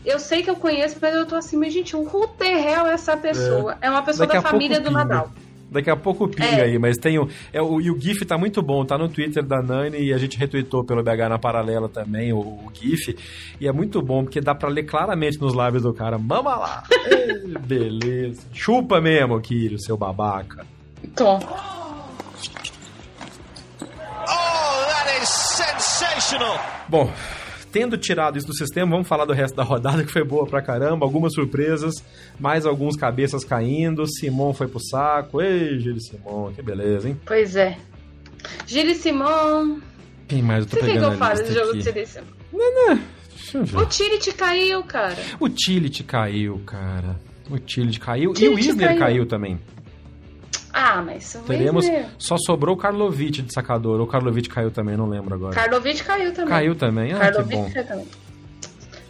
Eu 0.04 0.20
sei 0.20 0.42
que 0.44 0.50
eu 0.50 0.54
conheço, 0.54 0.96
mas 1.02 1.14
eu 1.16 1.26
tô 1.26 1.34
assim, 1.34 1.56
mas 1.56 1.72
gente, 1.72 1.96
who 1.96 2.28
the 2.38 2.46
hell 2.46 2.86
é 2.86 2.92
essa 2.92 3.16
pessoa? 3.16 3.76
É, 3.80 3.88
é 3.88 3.90
uma 3.90 4.02
pessoa 4.02 4.24
Daqui 4.24 4.40
da 4.40 4.48
família 4.48 4.78
do 4.78 4.88
Nadal. 4.88 5.32
Daqui 5.70 5.90
a 5.90 5.96
pouco 5.96 6.28
pinga 6.28 6.58
é. 6.58 6.62
aí, 6.62 6.78
mas 6.78 6.96
tem 6.96 7.18
o, 7.18 7.28
é, 7.52 7.60
o. 7.60 7.80
E 7.80 7.90
o 7.90 8.00
GIF 8.00 8.24
tá 8.24 8.38
muito 8.38 8.62
bom, 8.62 8.84
tá 8.84 8.96
no 8.96 9.08
Twitter 9.08 9.42
da 9.42 9.60
Nani 9.60 9.98
e 9.98 10.12
a 10.12 10.18
gente 10.18 10.38
retweetou 10.38 10.84
pelo 10.84 11.02
BH 11.02 11.28
na 11.28 11.38
paralela 11.38 11.88
também 11.88 12.32
o, 12.32 12.38
o 12.38 12.70
GIF. 12.72 13.16
E 13.60 13.66
é 13.66 13.72
muito 13.72 14.00
bom, 14.00 14.24
porque 14.24 14.40
dá 14.40 14.54
pra 14.54 14.68
ler 14.68 14.84
claramente 14.84 15.40
nos 15.40 15.54
lábios 15.54 15.82
do 15.82 15.92
cara. 15.92 16.18
Mama 16.18 16.56
lá! 16.56 16.82
Ei, 17.10 17.58
beleza. 17.66 18.42
Chupa 18.52 19.00
mesmo, 19.00 19.40
Kiro, 19.40 19.78
seu 19.78 19.96
babaca. 19.96 20.64
Tom. 21.14 21.40
Sensational! 25.26 26.60
Bom, 26.88 27.10
tendo 27.76 27.98
tirado 27.98 28.38
isso 28.38 28.46
do 28.46 28.56
sistema, 28.56 28.90
vamos 28.90 29.06
falar 29.06 29.26
do 29.26 29.34
resto 29.34 29.54
da 29.54 29.62
rodada, 29.62 30.02
que 30.02 30.10
foi 30.10 30.24
boa 30.24 30.46
pra 30.46 30.62
caramba, 30.62 31.04
algumas 31.04 31.34
surpresas, 31.34 31.92
mais 32.40 32.64
alguns 32.64 32.96
cabeças 32.96 33.44
caindo, 33.44 34.06
Simon 34.06 34.54
foi 34.54 34.66
pro 34.66 34.80
saco, 34.80 35.42
ei, 35.42 35.78
Gilles 35.78 36.08
Simon, 36.08 36.52
que 36.54 36.62
beleza, 36.62 37.06
hein? 37.06 37.20
Pois 37.26 37.54
é. 37.54 37.76
Gilles 38.66 38.96
Simon... 38.96 39.80
Quem 40.26 40.40
mais 40.40 40.64
eu 40.64 40.70
tô 40.70 40.76
Você 40.76 40.86
pegando 40.86 41.08
que 41.08 41.14
eu 41.14 41.18
falo 41.18 41.42
do 41.42 41.52
jogo 41.52 41.74
do 41.74 41.82
Simon? 41.82 42.26
Não, 42.50 42.86
não. 42.86 43.00
O 43.82 43.84
Tilit 43.84 44.32
caiu, 44.32 44.82
cara. 44.82 45.16
O 45.38 45.48
Tilit 45.50 46.02
caiu, 46.02 46.58
cara. 46.64 47.20
O 47.50 47.58
Tilit 47.58 48.00
caiu. 48.00 48.32
e 48.38 48.48
o 48.48 48.58
Isner 48.58 48.88
caiu. 48.88 48.98
caiu 48.98 49.26
também. 49.26 49.60
Ah, 50.78 51.00
mas 51.00 51.32
Teremos. 51.46 51.86
Só 52.18 52.36
sobrou 52.36 52.74
o 52.74 52.78
Karlovic 52.78 53.40
de 53.40 53.50
sacador. 53.50 53.98
O 53.98 54.06
Karlovic 54.06 54.50
caiu 54.50 54.70
também, 54.70 54.94
não 54.94 55.08
lembro 55.08 55.34
agora. 55.34 55.54
Karlovic 55.54 56.04
caiu 56.04 56.34
também. 56.34 56.50
Caiu 56.50 56.74
também? 56.74 57.12
Ah, 57.14 57.18
Karlovic 57.18 57.48
que 57.48 57.56
bom. 57.56 57.72
Caiu 57.72 57.86
também. 57.86 58.06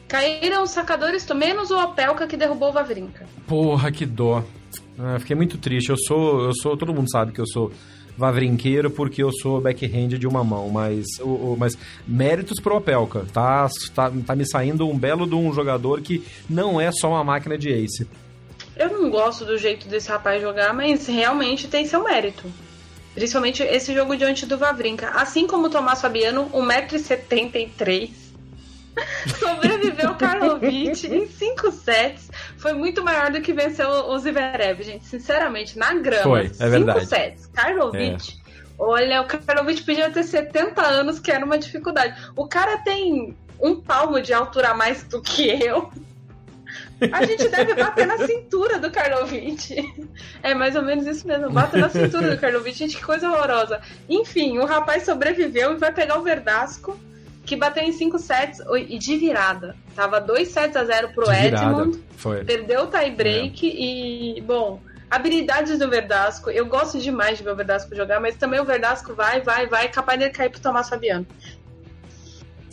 Caíram 0.06 0.62
os 0.62 0.70
sacadores, 0.70 1.26
menos 1.34 1.72
o 1.72 1.78
Opelka 1.82 2.28
que 2.28 2.36
derrubou 2.36 2.68
o 2.68 2.72
Vavrinka. 2.72 3.26
Porra, 3.48 3.90
que 3.90 4.06
dó. 4.06 4.44
Ah, 4.96 5.18
fiquei 5.18 5.34
muito 5.34 5.58
triste. 5.58 5.90
Eu 5.90 5.96
sou, 5.96 6.44
eu 6.44 6.54
sou. 6.54 6.76
Todo 6.76 6.94
mundo 6.94 7.10
sabe 7.10 7.32
que 7.32 7.40
eu 7.40 7.46
sou 7.48 7.72
vavrinqueiro 8.16 8.88
porque 8.88 9.22
eu 9.22 9.30
sou 9.42 9.60
backhand 9.60 10.10
de 10.10 10.26
uma 10.26 10.42
mão, 10.42 10.70
mas, 10.70 11.04
o, 11.20 11.28
o, 11.28 11.56
mas 11.58 11.76
méritos 12.06 12.60
pro 12.60 12.76
Opelka. 12.76 13.26
Tá, 13.32 13.68
tá, 13.92 14.12
tá 14.24 14.36
me 14.36 14.46
saindo 14.48 14.88
um 14.88 14.96
belo 14.96 15.26
de 15.26 15.34
um 15.34 15.52
jogador 15.52 16.00
que 16.00 16.24
não 16.48 16.80
é 16.80 16.92
só 16.92 17.10
uma 17.10 17.24
máquina 17.24 17.58
de 17.58 17.70
ace. 17.70 18.06
Eu 18.76 18.90
não 18.90 19.10
gosto 19.10 19.44
do 19.44 19.56
jeito 19.56 19.88
desse 19.88 20.08
rapaz 20.08 20.40
jogar, 20.40 20.74
mas 20.74 21.06
realmente 21.06 21.66
tem 21.66 21.86
seu 21.86 22.04
mérito. 22.04 22.44
Principalmente 23.14 23.62
esse 23.62 23.94
jogo 23.94 24.14
diante 24.16 24.44
do 24.44 24.58
Vavrinka. 24.58 25.08
Assim 25.10 25.46
como 25.46 25.68
o 25.68 25.70
Tomás 25.70 26.02
Fabiano, 26.02 26.50
1,73m, 26.50 28.10
sobreviveu 29.38 30.10
o 30.10 30.14
Karlovic 30.14 31.06
em 31.06 31.26
5 31.26 31.72
sets. 31.72 32.30
Foi 32.58 32.74
muito 32.74 33.02
maior 33.02 33.30
do 33.30 33.40
que 33.40 33.54
venceu 33.54 33.88
o 33.88 34.18
Zverev, 34.18 34.82
gente. 34.82 35.06
Sinceramente, 35.06 35.78
na 35.78 35.94
grama. 35.94 36.22
Foi, 36.22 36.50
é 36.58 36.68
verdade. 36.68 37.00
5 37.00 37.08
sets. 37.08 37.46
Karlovic. 37.46 38.38
É. 38.42 38.46
Olha, 38.78 39.22
o 39.22 39.26
Karlovic 39.26 39.82
podia 39.82 40.10
ter 40.10 40.22
70 40.22 40.82
anos, 40.82 41.18
que 41.18 41.30
era 41.30 41.44
uma 41.44 41.58
dificuldade. 41.58 42.14
O 42.36 42.46
cara 42.46 42.78
tem 42.78 43.34
um 43.58 43.80
palmo 43.80 44.20
de 44.20 44.34
altura 44.34 44.70
a 44.70 44.74
mais 44.74 45.02
do 45.04 45.22
que 45.22 45.48
eu. 45.48 45.90
A 47.12 47.24
gente 47.24 47.48
deve 47.48 47.74
bater 47.74 48.06
na 48.06 48.26
cintura 48.26 48.78
do 48.78 48.90
Karlovic. 48.90 49.74
É 50.42 50.54
mais 50.54 50.76
ou 50.76 50.82
menos 50.82 51.06
isso 51.06 51.26
mesmo. 51.26 51.50
Bata 51.50 51.76
na 51.76 51.88
cintura 51.88 52.30
do 52.34 52.40
Karlovic. 52.40 52.78
Gente, 52.78 52.96
que 52.96 53.04
coisa 53.04 53.30
horrorosa. 53.30 53.80
Enfim, 54.08 54.58
o 54.58 54.64
rapaz 54.64 55.04
sobreviveu 55.04 55.74
e 55.74 55.76
vai 55.76 55.92
pegar 55.92 56.18
o 56.18 56.22
Verdasco, 56.22 56.98
que 57.44 57.54
bateu 57.56 57.82
em 57.82 57.92
5 57.92 58.18
sets 58.18 58.60
e 58.88 58.98
de 58.98 59.16
virada. 59.16 59.76
Tava 59.94 60.20
2 60.20 60.48
sets 60.48 60.76
a 60.76 60.84
0 60.84 61.10
pro 61.14 61.30
Edmond. 61.30 62.02
Foi. 62.16 62.44
Perdeu 62.44 62.84
o 62.84 62.86
tie 62.86 63.10
break 63.10 63.68
é. 63.68 64.38
e, 64.38 64.40
bom, 64.40 64.80
habilidades 65.10 65.78
do 65.78 65.88
Verdasco. 65.88 66.50
Eu 66.50 66.66
gosto 66.66 66.98
demais 66.98 67.38
de 67.38 67.44
ver 67.44 67.50
o 67.50 67.56
Verdasco 67.56 67.94
jogar, 67.94 68.20
mas 68.20 68.36
também 68.36 68.60
o 68.60 68.64
Verdasco 68.64 69.14
vai, 69.14 69.40
vai, 69.42 69.66
vai, 69.66 69.88
capaz 69.88 70.18
de 70.18 70.30
cair 70.30 70.50
pro 70.50 70.60
Tomás 70.60 70.88
Fabiano. 70.88 71.26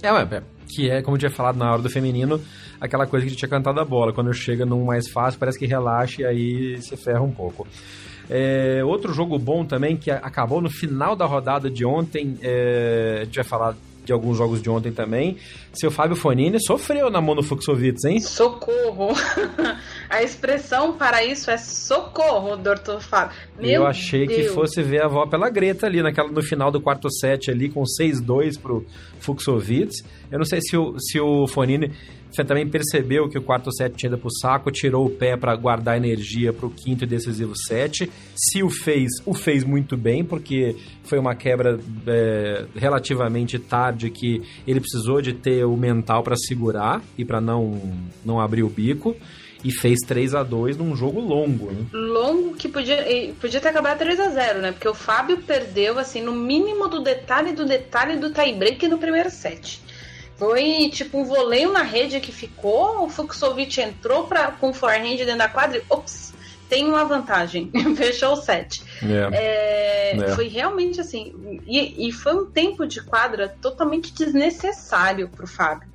É, 0.01 0.11
ué, 0.11 0.25
que 0.73 0.89
é, 0.89 1.01
como 1.01 1.15
eu 1.15 1.19
tinha 1.19 1.31
falado 1.31 1.57
na 1.57 1.71
hora 1.71 1.81
do 1.81 1.89
feminino, 1.89 2.41
aquela 2.79 3.05
coisa 3.05 3.25
que 3.25 3.35
tinha 3.35 3.49
cantado 3.49 3.79
a 3.79 3.85
bola. 3.85 4.13
Quando 4.13 4.33
chega 4.33 4.65
num 4.65 4.85
mais 4.85 5.09
fácil, 5.09 5.39
parece 5.39 5.59
que 5.59 5.65
relaxa 5.65 6.21
e 6.21 6.25
aí 6.25 6.81
se 6.81 6.95
ferra 6.97 7.21
um 7.21 7.31
pouco. 7.31 7.67
É, 8.29 8.83
outro 8.83 9.13
jogo 9.13 9.37
bom 9.37 9.65
também, 9.65 9.97
que 9.97 10.09
acabou 10.09 10.61
no 10.61 10.69
final 10.69 11.15
da 11.15 11.25
rodada 11.25 11.69
de 11.69 11.85
ontem, 11.85 12.37
é, 12.41 13.19
a 13.21 13.23
gente 13.25 13.35
vai 13.35 13.45
falar 13.45 13.75
de 14.03 14.11
alguns 14.11 14.37
jogos 14.37 14.61
de 14.61 14.69
ontem 14.69 14.91
também. 14.91 15.37
Seu 15.73 15.89
Fábio 15.89 16.15
Fonini 16.15 16.63
sofreu 16.63 17.09
na 17.09 17.21
mão 17.21 17.35
do 17.35 17.43
Fuxovitz, 17.43 18.03
hein? 18.05 18.19
Socorro! 18.19 19.13
a 20.09 20.21
expressão 20.21 20.93
para 20.93 21.23
isso 21.23 21.49
é 21.49 21.57
socorro, 21.57 22.57
doutor 22.57 23.01
Fábio. 23.01 23.35
Meu 23.57 23.71
Eu 23.71 23.87
achei 23.87 24.27
Deus. 24.27 24.41
que 24.41 24.47
fosse 24.49 24.81
ver 24.81 25.01
a 25.01 25.05
avó 25.05 25.25
pela 25.25 25.49
Greta 25.49 25.85
ali, 25.85 26.01
naquela, 26.01 26.29
no 26.29 26.41
final 26.41 26.71
do 26.71 26.81
quarto 26.81 27.09
set 27.11 27.49
ali, 27.49 27.69
com 27.69 27.83
6-2 27.83 28.59
pro 28.59 28.85
Fuxovitz. 29.19 30.03
Eu 30.31 30.37
não 30.37 30.45
sei 30.45 30.59
se 30.61 30.75
o, 30.75 30.99
se 30.99 31.19
o 31.19 31.47
Fonini 31.47 31.91
você 32.33 32.43
também 32.43 32.67
percebeu 32.67 33.29
que 33.29 33.37
o 33.37 33.41
quarto 33.41 33.71
set 33.71 33.95
tinha 33.95 34.09
ido 34.09 34.17
pro 34.17 34.31
saco, 34.31 34.71
tirou 34.71 35.05
o 35.05 35.09
pé 35.09 35.37
para 35.37 35.55
guardar 35.55 35.95
energia 35.97 36.51
para 36.51 36.65
o 36.65 36.69
quinto 36.71 37.03
e 37.03 37.07
decisivo 37.07 37.53
set. 37.55 38.09
Se 38.35 38.63
o 38.63 38.69
fez, 38.69 39.11
o 39.25 39.33
fez 39.33 39.63
muito 39.63 39.95
bem, 39.95 40.23
porque 40.23 40.75
foi 41.03 41.19
uma 41.19 41.35
quebra 41.35 41.79
é, 42.07 42.65
relativamente 42.75 43.59
tarde 43.59 44.09
que 44.09 44.41
ele 44.65 44.79
precisou 44.79 45.21
de 45.21 45.33
ter 45.33 45.63
o 45.63 45.77
mental 45.77 46.23
para 46.23 46.35
segurar 46.35 47.03
e 47.17 47.23
para 47.23 47.39
não, 47.39 47.79
não 48.25 48.39
abrir 48.39 48.63
o 48.63 48.69
bico 48.69 49.15
e 49.63 49.71
fez 49.71 49.99
3 50.01 50.35
a 50.35 50.43
2 50.43 50.77
num 50.77 50.95
jogo 50.95 51.21
longo, 51.21 51.71
né? 51.71 51.85
Longo 51.93 52.53
que 52.55 52.67
podia, 52.67 53.05
podia 53.39 53.61
ter 53.61 53.69
acabado 53.69 53.99
3 53.99 54.19
a 54.19 54.29
0 54.29 54.61
né? 54.61 54.71
Porque 54.71 54.87
o 54.87 54.93
Fábio 54.93 55.37
perdeu, 55.37 55.97
assim, 55.97 56.21
no 56.21 56.33
mínimo 56.33 56.89
do 56.89 57.01
detalhe 57.01 57.53
do 57.53 57.65
detalhe 57.65 58.17
do 58.17 58.31
tie-break 58.31 58.87
no 58.87 58.97
primeiro 58.97 59.29
set. 59.29 59.81
Foi 60.37 60.89
tipo 60.91 61.19
um 61.19 61.25
voleio 61.25 61.71
na 61.71 61.83
rede 61.83 62.19
que 62.19 62.31
ficou, 62.31 63.05
o 63.05 63.09
Fuxovic 63.09 63.79
entrou 63.79 64.25
pra, 64.25 64.51
com 64.51 64.71
o 64.71 64.73
forehand 64.73 65.17
dentro 65.17 65.37
da 65.37 65.47
quadra 65.47 65.77
e, 65.77 65.83
ops, 65.89 66.33
tem 66.67 66.87
uma 66.87 67.05
vantagem. 67.05 67.71
Fechou 67.95 68.33
o 68.33 68.35
set. 68.35 68.83
Yeah. 69.03 69.35
É, 69.35 70.11
yeah. 70.13 70.31
É. 70.31 70.35
Foi 70.35 70.47
realmente 70.47 70.99
assim. 70.99 71.61
E, 71.67 72.07
e, 72.07 72.11
foi 72.11 72.33
um 72.35 72.45
tempo 72.45 72.87
de 72.87 73.01
quadra 73.01 73.47
totalmente 73.61 74.13
desnecessário 74.13 75.29
pro 75.29 75.45
Fábio. 75.45 75.93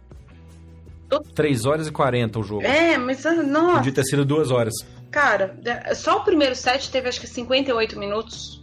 3 1.34 1.64
horas 1.64 1.88
e 1.88 1.90
40 1.90 2.38
o 2.38 2.42
jogo. 2.42 2.62
É, 2.62 2.96
mas 2.98 3.24
ah, 3.24 3.42
nossa. 3.42 3.78
Podia 3.78 3.92
ter 3.92 4.04
sido 4.04 4.24
2 4.24 4.50
horas. 4.50 4.74
Cara, 5.10 5.56
só 5.94 6.18
o 6.18 6.24
primeiro 6.24 6.54
set 6.54 6.90
teve 6.90 7.08
acho 7.08 7.20
que 7.20 7.26
58 7.26 7.98
minutos. 7.98 8.57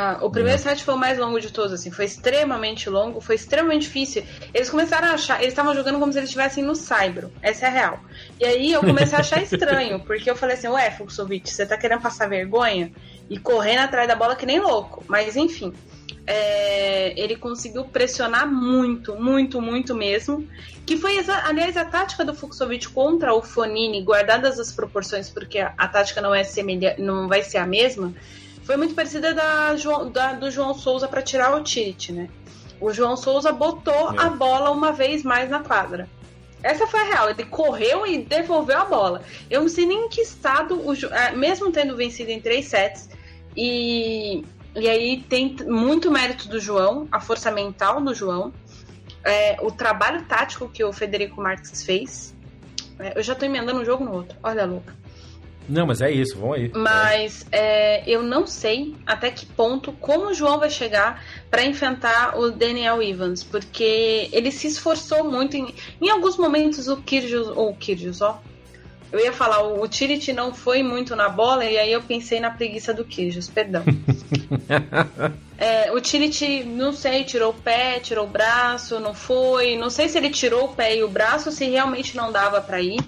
Ah, 0.00 0.16
o 0.22 0.30
primeiro 0.30 0.60
set 0.60 0.84
foi 0.84 0.94
o 0.94 0.96
mais 0.96 1.18
longo 1.18 1.40
de 1.40 1.52
todos, 1.52 1.72
assim, 1.72 1.90
foi 1.90 2.04
extremamente 2.04 2.88
longo, 2.88 3.20
foi 3.20 3.34
extremamente 3.34 3.82
difícil. 3.82 4.22
Eles 4.54 4.70
começaram 4.70 5.08
a 5.08 5.14
achar, 5.14 5.40
eles 5.40 5.48
estavam 5.48 5.74
jogando 5.74 5.98
como 5.98 6.12
se 6.12 6.20
eles 6.20 6.28
estivessem 6.28 6.62
no 6.62 6.76
Saibro, 6.76 7.32
essa 7.42 7.64
é 7.64 7.68
a 7.68 7.72
real. 7.72 8.00
E 8.38 8.44
aí 8.44 8.72
eu 8.72 8.78
comecei 8.78 9.18
a 9.18 9.22
achar 9.22 9.42
estranho, 9.42 9.98
porque 9.98 10.30
eu 10.30 10.36
falei 10.36 10.54
assim, 10.54 10.68
ué, 10.68 10.88
Fuxovic, 10.92 11.50
você 11.50 11.66
tá 11.66 11.76
querendo 11.76 12.00
passar 12.00 12.28
vergonha? 12.28 12.92
E 13.28 13.40
correndo 13.40 13.80
atrás 13.80 14.06
da 14.06 14.14
bola 14.14 14.36
que 14.36 14.46
nem 14.46 14.60
louco. 14.60 15.02
Mas 15.08 15.34
enfim, 15.36 15.72
é, 16.24 17.20
ele 17.20 17.34
conseguiu 17.34 17.84
pressionar 17.84 18.46
muito, 18.46 19.16
muito, 19.16 19.60
muito 19.60 19.96
mesmo. 19.96 20.48
Que 20.86 20.96
foi, 20.96 21.18
aliás, 21.44 21.76
a 21.76 21.84
tática 21.84 22.24
do 22.24 22.36
Fuxovic 22.36 22.88
contra 22.90 23.34
o 23.34 23.42
Fonini, 23.42 24.00
guardadas 24.04 24.60
as 24.60 24.70
proporções, 24.70 25.28
porque 25.28 25.58
a, 25.58 25.74
a 25.76 25.88
tática 25.88 26.20
não, 26.20 26.32
é 26.32 26.44
semelha, 26.44 26.94
não 27.00 27.26
vai 27.26 27.42
ser 27.42 27.58
a 27.58 27.66
mesma 27.66 28.14
foi 28.68 28.76
muito 28.76 28.94
parecida 28.94 29.32
da, 29.32 29.74
da 30.12 30.34
do 30.34 30.50
João 30.50 30.74
Souza 30.74 31.08
para 31.08 31.22
tirar 31.22 31.56
o 31.56 31.64
Tite, 31.64 32.12
né? 32.12 32.28
O 32.78 32.92
João 32.92 33.16
Souza 33.16 33.50
botou 33.50 34.12
é. 34.12 34.18
a 34.18 34.28
bola 34.28 34.70
uma 34.70 34.92
vez 34.92 35.22
mais 35.22 35.48
na 35.48 35.60
quadra. 35.60 36.06
Essa 36.62 36.86
foi 36.86 37.00
a 37.00 37.04
real. 37.04 37.30
Ele 37.30 37.46
correu 37.46 38.06
e 38.06 38.18
devolveu 38.18 38.76
a 38.76 38.84
bola. 38.84 39.22
Eu 39.48 39.62
não 39.62 39.70
sei 39.70 39.86
nem 39.86 40.04
em 40.04 40.08
que 40.10 40.20
estado, 40.20 40.74
o, 40.86 40.92
é, 40.92 41.34
mesmo 41.34 41.72
tendo 41.72 41.96
vencido 41.96 42.30
em 42.30 42.42
três 42.42 42.66
sets, 42.66 43.08
e, 43.56 44.44
e 44.76 44.86
aí 44.86 45.22
tem 45.22 45.56
muito 45.66 46.10
mérito 46.10 46.46
do 46.46 46.60
João, 46.60 47.08
a 47.10 47.20
força 47.20 47.50
mental 47.50 48.02
do 48.02 48.14
João, 48.14 48.52
é, 49.24 49.56
o 49.62 49.70
trabalho 49.70 50.26
tático 50.26 50.68
que 50.68 50.84
o 50.84 50.92
Federico 50.92 51.40
Marques 51.40 51.82
fez. 51.82 52.36
É, 52.98 53.18
eu 53.18 53.22
já 53.22 53.34
tô 53.34 53.46
emendando 53.46 53.80
um 53.80 53.84
jogo 53.86 54.04
no 54.04 54.12
outro. 54.12 54.36
Olha, 54.42 54.66
Luca. 54.66 54.94
Não, 55.68 55.86
mas 55.86 56.00
é 56.00 56.10
isso, 56.10 56.38
vamos 56.38 56.56
aí. 56.56 56.70
Mas 56.74 57.46
é, 57.52 58.02
eu 58.08 58.22
não 58.22 58.46
sei 58.46 58.94
até 59.06 59.30
que 59.30 59.44
ponto 59.44 59.92
como 59.92 60.28
o 60.28 60.34
João 60.34 60.58
vai 60.58 60.70
chegar 60.70 61.22
para 61.50 61.64
enfrentar 61.64 62.38
o 62.38 62.50
Daniel 62.50 63.02
Evans, 63.02 63.44
porque 63.44 64.30
ele 64.32 64.50
se 64.50 64.66
esforçou 64.66 65.24
muito 65.24 65.56
em, 65.56 65.74
em 66.00 66.08
alguns 66.08 66.38
momentos 66.38 66.88
o 66.88 66.96
Kyrgios, 66.96 67.48
ou 67.48 67.70
o 67.70 67.76
Kyrgios, 67.76 68.22
ó. 68.22 68.40
Eu 69.10 69.20
ia 69.20 69.32
falar, 69.32 69.62
o, 69.62 69.82
o 69.82 69.88
Tirit 69.88 70.32
não 70.34 70.52
foi 70.52 70.82
muito 70.82 71.16
na 71.16 71.30
bola 71.30 71.64
e 71.64 71.78
aí 71.78 71.92
eu 71.92 72.02
pensei 72.02 72.40
na 72.40 72.50
preguiça 72.50 72.92
do 72.92 73.04
Kyrgios, 73.04 73.48
perdão. 73.48 73.82
é, 75.56 75.90
o 75.92 76.00
Tirit, 76.00 76.64
não 76.64 76.92
sei, 76.92 77.24
tirou 77.24 77.50
o 77.50 77.54
pé, 77.54 78.00
tirou 78.00 78.26
o 78.26 78.28
braço, 78.28 79.00
não 79.00 79.14
foi, 79.14 79.76
não 79.76 79.88
sei 79.88 80.08
se 80.08 80.18
ele 80.18 80.28
tirou 80.28 80.66
o 80.66 80.74
pé 80.74 80.96
e 80.96 81.02
o 81.02 81.08
braço, 81.08 81.50
se 81.50 81.64
realmente 81.64 82.16
não 82.16 82.30
dava 82.30 82.60
para 82.60 82.82
ir. 82.82 83.00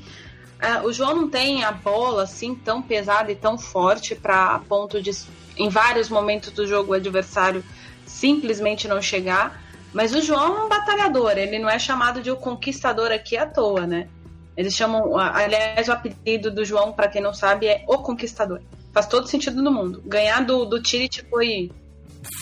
É, 0.60 0.80
o 0.82 0.92
João 0.92 1.16
não 1.16 1.28
tem 1.28 1.64
a 1.64 1.72
bola 1.72 2.24
assim 2.24 2.54
tão 2.54 2.82
pesada 2.82 3.32
e 3.32 3.34
tão 3.34 3.56
forte 3.58 4.14
para 4.14 4.58
ponto 4.60 5.00
de 5.00 5.10
em 5.56 5.68
vários 5.68 6.08
momentos 6.08 6.50
do 6.50 6.66
jogo 6.66 6.92
o 6.92 6.94
adversário 6.94 7.64
simplesmente 8.06 8.86
não 8.88 9.00
chegar. 9.00 9.62
Mas 9.92 10.14
o 10.14 10.22
João 10.22 10.58
é 10.58 10.64
um 10.64 10.68
batalhador, 10.68 11.32
ele 11.36 11.58
não 11.58 11.68
é 11.68 11.78
chamado 11.78 12.22
de 12.22 12.30
o 12.30 12.36
conquistador 12.36 13.10
aqui 13.10 13.36
à 13.36 13.46
toa, 13.46 13.86
né? 13.86 14.08
Eles 14.56 14.74
chamam, 14.74 15.16
aliás, 15.16 15.88
o 15.88 15.92
apelido 15.92 16.50
do 16.50 16.64
João, 16.64 16.92
para 16.92 17.08
quem 17.08 17.22
não 17.22 17.32
sabe, 17.32 17.66
é 17.66 17.84
o 17.88 17.98
conquistador. 17.98 18.60
Faz 18.92 19.06
todo 19.06 19.26
sentido 19.26 19.62
no 19.62 19.70
mundo. 19.70 20.02
Ganhar 20.04 20.44
do, 20.44 20.64
do 20.64 20.82
Tirit 20.82 21.24
foi. 21.28 21.72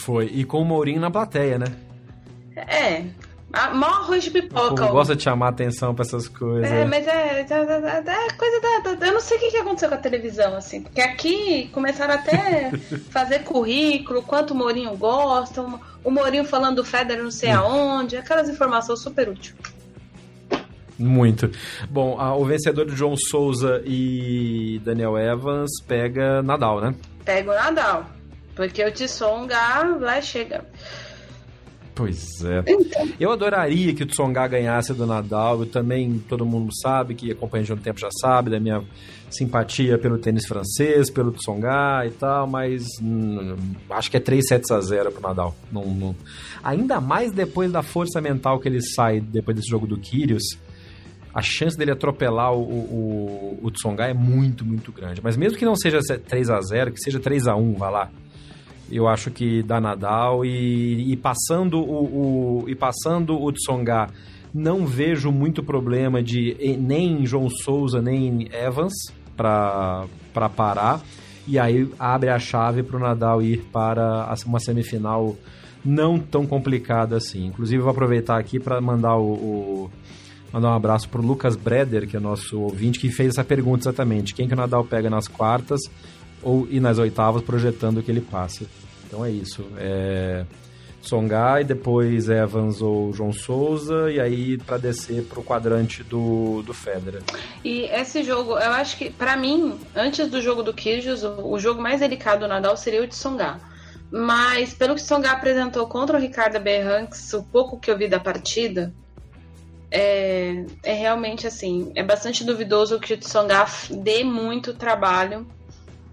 Foi, 0.03 0.27
e 0.27 0.45
com 0.45 0.61
o 0.61 0.65
Mourinho 0.65 1.01
na 1.01 1.11
plateia, 1.11 1.59
né? 1.59 1.67
É, 2.57 3.05
a, 3.53 3.73
maior 3.73 4.01
arroz 4.01 4.25
de 4.25 4.31
pipoca. 4.31 4.85
O 4.87 4.93
gosta 4.93 5.17
de 5.17 5.23
chamar 5.23 5.49
atenção 5.49 5.95
pra 5.95 6.05
essas 6.05 6.29
coisas. 6.29 6.71
É, 6.71 6.85
mas 6.85 7.07
é, 7.07 7.11
é, 7.11 7.41
é, 7.41 7.45
é 7.45 8.33
coisa 8.33 8.61
da, 8.61 8.95
da, 8.95 9.07
Eu 9.07 9.15
não 9.15 9.21
sei 9.21 9.39
o 9.39 9.41
que 9.41 9.57
aconteceu 9.57 9.89
com 9.89 9.95
a 9.95 9.99
televisão, 9.99 10.55
assim. 10.55 10.83
Porque 10.83 11.01
aqui 11.01 11.69
começaram 11.73 12.15
até 12.15 12.71
fazer 13.11 13.41
currículo, 13.41 14.23
quanto 14.23 14.53
o 14.53 14.57
Mourinho 14.57 14.95
gosta, 14.97 15.65
o 16.05 16.11
Mourinho 16.11 16.45
falando 16.45 16.77
do 16.77 16.85
Federer 16.85 17.23
não 17.23 17.31
sei 17.31 17.51
aonde, 17.51 18.17
aquelas 18.17 18.49
informações 18.49 19.01
super 19.01 19.29
úteis. 19.29 19.55
Muito. 20.99 21.51
Bom, 21.89 22.21
a, 22.21 22.37
o 22.37 22.45
vencedor 22.45 22.85
de 22.85 22.97
João 22.97 23.17
Souza 23.17 23.81
e 23.87 24.81
Daniel 24.85 25.17
Evans 25.17 25.71
pega 25.87 26.43
Nadal, 26.43 26.81
né? 26.81 26.95
Pega 27.25 27.53
o 27.53 27.55
Nadal. 27.55 28.05
Porque 28.55 28.85
o 28.85 28.93
Tsonga 28.93 29.97
vai 30.01 30.21
chegar. 30.21 30.65
Pois 31.99 32.45
é. 32.45 32.63
Então. 32.65 33.09
Eu 33.19 33.33
adoraria 33.33 33.93
que 33.93 34.05
o 34.05 34.07
Tsonga 34.07 34.47
ganhasse 34.47 34.95
do 34.95 35.05
Nadal. 35.05 35.59
Eu 35.59 35.67
também, 35.67 36.23
todo 36.29 36.47
mundo 36.47 36.73
sabe, 36.81 37.13
que 37.17 37.33
acompanha 37.33 37.65
de 37.65 37.73
um 37.73 37.77
tempo 37.77 37.99
já 37.99 38.09
sabe, 38.21 38.51
da 38.51 38.61
minha 38.61 38.85
simpatia 39.29 39.99
pelo 39.99 40.17
tênis 40.17 40.47
francês, 40.47 41.11
pelo 41.11 41.33
Tsonga 41.33 42.07
e 42.07 42.11
tal, 42.13 42.47
mas 42.47 42.85
hum, 43.03 43.57
acho 43.91 44.13
que 44.13 44.17
é 44.17 44.21
3 44.21 44.47
sets 44.47 44.71
a 44.71 44.81
0 44.81 45.11
pro 45.11 45.21
Nadal. 45.21 45.57
Não, 45.73 45.85
não... 45.87 46.15
Ainda 46.63 47.01
mais 47.01 47.33
depois 47.33 47.73
da 47.73 47.83
força 47.83 48.21
mental 48.21 48.61
que 48.61 48.69
ele 48.69 48.81
sai 48.81 49.21
depois 49.21 49.57
desse 49.57 49.69
jogo 49.69 49.85
do 49.85 49.99
Kyrgios, 49.99 50.57
a 51.35 51.43
chance 51.43 51.77
dele 51.77 51.91
atropelar 51.91 52.53
o, 52.53 52.63
o, 52.63 53.59
o 53.61 53.71
Tsonga 53.73 54.05
é 54.05 54.15
muito, 54.15 54.65
muito 54.65 54.93
grande. 54.93 55.21
Mas 55.21 55.37
mesmo 55.37 55.59
que 55.59 55.65
não 55.65 55.75
seja 55.75 55.99
3 55.99 56.49
a 56.49 56.61
0 56.61 56.93
que 56.93 57.01
seja 57.01 57.19
3 57.19 57.49
a 57.49 57.57
1 57.57 57.75
vá 57.75 57.91
lá 57.91 58.11
eu 58.91 59.07
acho 59.07 59.31
que 59.31 59.63
dá 59.63 59.81
Nadal 59.81 60.45
e, 60.45 61.13
e 61.13 61.17
passando 61.17 61.79
o, 61.81 62.63
o, 62.63 62.69
e 62.69 62.75
passando 62.75 63.41
o 63.41 63.53
Tsonga 63.53 64.09
não 64.53 64.87
vejo 64.87 65.31
muito 65.31 65.63
problema 65.63 66.23
de 66.23 66.57
nem 66.79 67.27
João 67.27 67.49
Souza 67.51 68.01
nem 68.01 68.49
Evans 68.53 68.95
para 69.37 70.07
parar. 70.57 71.01
E 71.47 71.59
aí 71.59 71.91
abre 71.99 72.29
a 72.31 72.39
chave 72.39 72.83
para 72.83 72.97
o 72.97 73.01
Nadal 73.01 73.41
ir 73.43 73.61
para 73.73 74.35
uma 74.47 74.61
semifinal 74.61 75.37
não 75.85 76.19
tão 76.19 76.47
complicada 76.47 77.17
assim. 77.17 77.47
Inclusive 77.47 77.83
vou 77.83 77.91
aproveitar 77.91 78.39
aqui 78.39 78.59
para 78.59 78.81
mandar 78.81 79.17
o, 79.17 79.33
o, 79.33 79.91
mandar 80.53 80.71
um 80.71 80.75
abraço 80.75 81.09
para 81.09 81.21
o 81.21 81.25
Lucas 81.25 81.57
Breder, 81.57 82.07
que 82.07 82.17
é 82.17 82.21
nosso 82.21 82.61
ouvinte, 82.61 82.99
que 82.99 83.11
fez 83.11 83.31
essa 83.31 83.45
pergunta 83.45 83.85
exatamente: 83.85 84.35
quem 84.35 84.47
que 84.47 84.55
o 84.55 84.57
Nadal 84.57 84.85
pega 84.85 85.09
nas 85.09 85.29
quartas 85.29 85.81
ou 86.43 86.67
e 86.71 86.81
nas 86.81 86.99
oitavas 86.99 87.43
projetando 87.43 88.03
que 88.03 88.11
ele 88.11 88.21
passe. 88.21 88.69
Então 89.07 89.25
é 89.25 89.31
isso. 89.31 89.65
É... 89.77 90.45
Songai, 91.01 91.65
depois 91.65 92.29
Evans 92.29 92.83
ou 92.83 93.13
João 93.13 93.33
Souza, 93.33 94.11
e 94.11 94.21
aí 94.21 94.59
para 94.59 94.79
descer 94.79 95.25
pro 95.25 95.43
quadrante 95.43 96.03
do, 96.03 96.63
do 96.63 96.75
Federer. 96.75 97.23
E 97.65 97.83
esse 97.85 98.23
jogo, 98.23 98.53
eu 98.53 98.73
acho 98.73 98.97
que, 98.99 99.09
para 99.09 99.37
mim, 99.37 99.79
antes 99.95 100.29
do 100.29 100.43
jogo 100.43 100.63
do 100.63 100.75
Kyrgios, 100.75 101.23
o, 101.23 101.53
o, 101.53 101.59
jogo 101.59 101.81
mais 101.81 102.01
delicado 102.01 102.41
do 102.41 102.49
Nadal 102.49 102.77
seria 102.77 103.03
o 103.03 103.07
de 103.07 103.15
Songa. 103.15 103.59
Mas 104.11 104.75
pelo 104.75 104.95
que 104.95 105.01
Songa 105.01 105.31
apresentou 105.31 105.87
contra 105.87 106.19
o 106.19 106.21
Ricardo 106.21 106.59
Berranques, 106.61 107.33
o 107.33 107.43
pouco 107.43 107.79
que 107.79 107.91
eu 107.91 107.97
vi 107.97 108.09
da 108.09 108.19
partida, 108.19 108.93
é, 109.91 110.65
é 110.83 110.93
realmente 110.93 111.47
assim, 111.47 111.93
é 111.95 112.03
bastante 112.03 112.45
duvidoso 112.45 113.01
que 113.01 113.15
o 113.15 113.19
Tsonga 113.19 113.65
dê 113.91 114.25
muito 114.25 114.75
trabalho 114.75 115.47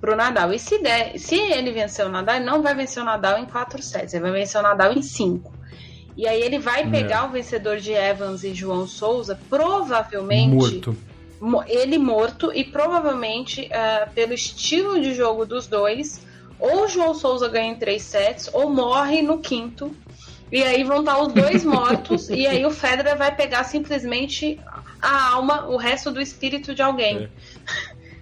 pro 0.05 0.15
Nadal. 0.15 0.53
E 0.53 0.59
se 0.59 0.77
der, 0.77 1.17
se 1.17 1.35
ele 1.35 1.71
vencer 1.71 2.05
o 2.05 2.09
Nadal, 2.09 2.35
ele 2.35 2.45
não 2.45 2.61
vai 2.61 2.75
vencer 2.75 3.01
o 3.01 3.05
Nadal 3.05 3.39
em 3.39 3.45
4 3.45 3.81
sets, 3.81 4.13
ele 4.13 4.21
vai 4.21 4.31
vencer 4.31 4.61
o 4.61 4.63
Nadal 4.63 4.93
em 4.93 5.01
5. 5.01 5.51
E 6.15 6.27
aí 6.27 6.41
ele 6.43 6.59
vai 6.59 6.89
pegar 6.89 7.23
é. 7.23 7.27
o 7.27 7.31
vencedor 7.31 7.77
de 7.77 7.91
Evans 7.91 8.43
e 8.43 8.53
João 8.53 8.87
Souza, 8.87 9.37
provavelmente. 9.49 10.53
Morto. 10.53 10.95
Ele 11.67 11.97
morto, 11.97 12.51
e 12.53 12.63
provavelmente, 12.63 13.67
uh, 13.67 14.09
pelo 14.13 14.33
estilo 14.33 15.01
de 15.01 15.13
jogo 15.13 15.45
dos 15.45 15.67
dois, 15.67 16.21
ou 16.59 16.87
João 16.87 17.13
Souza 17.13 17.49
ganha 17.49 17.73
em 17.73 17.75
3 17.75 18.01
sets, 18.01 18.49
ou 18.53 18.69
morre 18.69 19.23
no 19.23 19.39
quinto. 19.39 19.91
E 20.51 20.63
aí 20.63 20.83
vão 20.83 20.99
estar 20.99 21.19
os 21.19 21.33
dois 21.33 21.65
mortos, 21.65 22.29
e 22.29 22.45
aí 22.45 22.63
o 22.63 22.71
Federer 22.71 23.17
vai 23.17 23.35
pegar 23.35 23.63
simplesmente 23.63 24.59
a 25.01 25.33
alma, 25.33 25.67
o 25.67 25.77
resto 25.77 26.11
do 26.11 26.21
espírito 26.21 26.73
de 26.73 26.81
alguém. 26.81 27.23
É. 27.23 27.29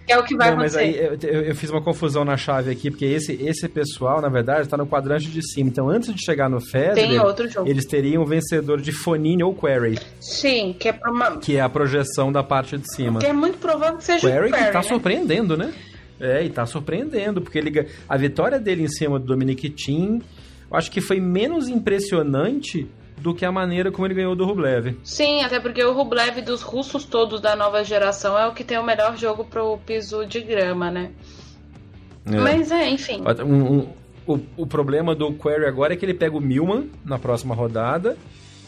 É 0.08 0.18
o 0.18 0.24
que 0.24 0.36
vai 0.36 0.48
não, 0.48 0.58
acontecer. 0.58 0.78
Mas 0.78 1.24
aí 1.24 1.32
eu, 1.32 1.42
eu, 1.44 1.56
fiz 1.56 1.70
uma 1.70 1.82
confusão 1.82 2.26
na 2.26 2.36
chave 2.36 2.72
aqui, 2.72 2.92
porque 2.92 3.06
esse, 3.06 3.34
esse 3.42 3.68
pessoal, 3.70 4.22
na 4.22 4.30
verdade, 4.30 4.62
está 4.62 4.76
no 4.76 4.86
quadrante 4.86 5.28
de 5.28 5.42
cima. 5.42 5.70
Então, 5.70 5.90
antes 5.90 6.14
de 6.14 6.24
chegar 6.24 6.50
no 6.50 6.60
Federer, 6.60 7.22
eles 7.66 7.86
teriam 7.86 8.24
o 8.24 8.26
vencedor 8.26 8.82
de 8.82 8.92
Fonini 8.92 9.44
ou 9.44 9.56
Query. 9.56 9.98
Sim, 10.20 10.76
que 10.78 10.90
é 10.90 11.00
uma... 11.06 11.38
Que 11.38 11.58
é 11.58 11.62
a 11.62 11.70
projeção 11.70 12.32
da 12.32 12.44
parte 12.44 12.78
de 12.78 12.94
cima. 12.94 13.20
Que 13.20 13.28
é 13.28 13.34
muito 13.34 13.58
provável 13.58 13.98
que 13.98 14.04
seja 14.04 14.28
Query, 14.28 14.50
o 14.50 14.52
Query, 14.52 14.66
que 14.66 14.72
tá 14.72 14.82
né? 14.82 14.88
surpreendendo, 14.88 15.58
né? 15.58 15.74
É, 16.20 16.44
e 16.44 16.50
tá 16.50 16.66
surpreendendo, 16.66 17.42
porque 17.42 17.58
ele, 17.58 17.88
a 18.08 18.18
vitória 18.18 18.60
dele 18.60 18.84
em 18.84 18.90
cima 18.90 19.20
do 19.20 19.26
Dominic 19.26 19.70
Thiem, 19.70 20.22
eu 20.70 20.78
acho 20.78 20.92
que 20.92 21.02
foi 21.02 21.20
menos 21.20 21.68
impressionante 21.68 22.88
do 23.18 23.34
que 23.34 23.46
a 23.46 23.52
maneira 23.52 23.92
como 23.92 24.06
ele 24.06 24.14
ganhou 24.14 24.36
do 24.36 24.46
Rublev. 24.46 24.98
Sim, 25.04 25.42
até 25.42 25.60
porque 25.60 25.84
o 25.84 25.94
Rublev 25.94 26.42
dos 26.42 26.62
russos 26.62 27.06
todos 27.06 27.40
da 27.40 27.56
nova 27.56 27.84
geração 27.84 28.38
é 28.38 28.48
o 28.48 28.54
que 28.54 28.64
tem 28.64 28.78
o 28.78 28.84
melhor 28.84 29.18
jogo 29.18 29.46
pro 29.46 29.78
piso 29.80 30.26
de 30.26 30.42
grama, 30.42 30.92
né? 30.92 31.12
É. 32.26 32.38
Mas 32.38 32.72
é, 32.72 32.90
enfim. 32.90 33.22
Um, 33.46 33.78
um, 33.78 33.90
o, 34.26 34.40
o 34.58 34.68
problema 34.68 35.14
do 35.14 35.34
Query 35.34 35.66
agora 35.66 35.94
é 35.94 35.96
que 35.96 36.06
ele 36.06 36.14
pega 36.14 36.38
o 36.38 36.42
Milman 36.42 36.90
na 37.04 37.20
próxima 37.20 37.54
rodada 37.54 38.18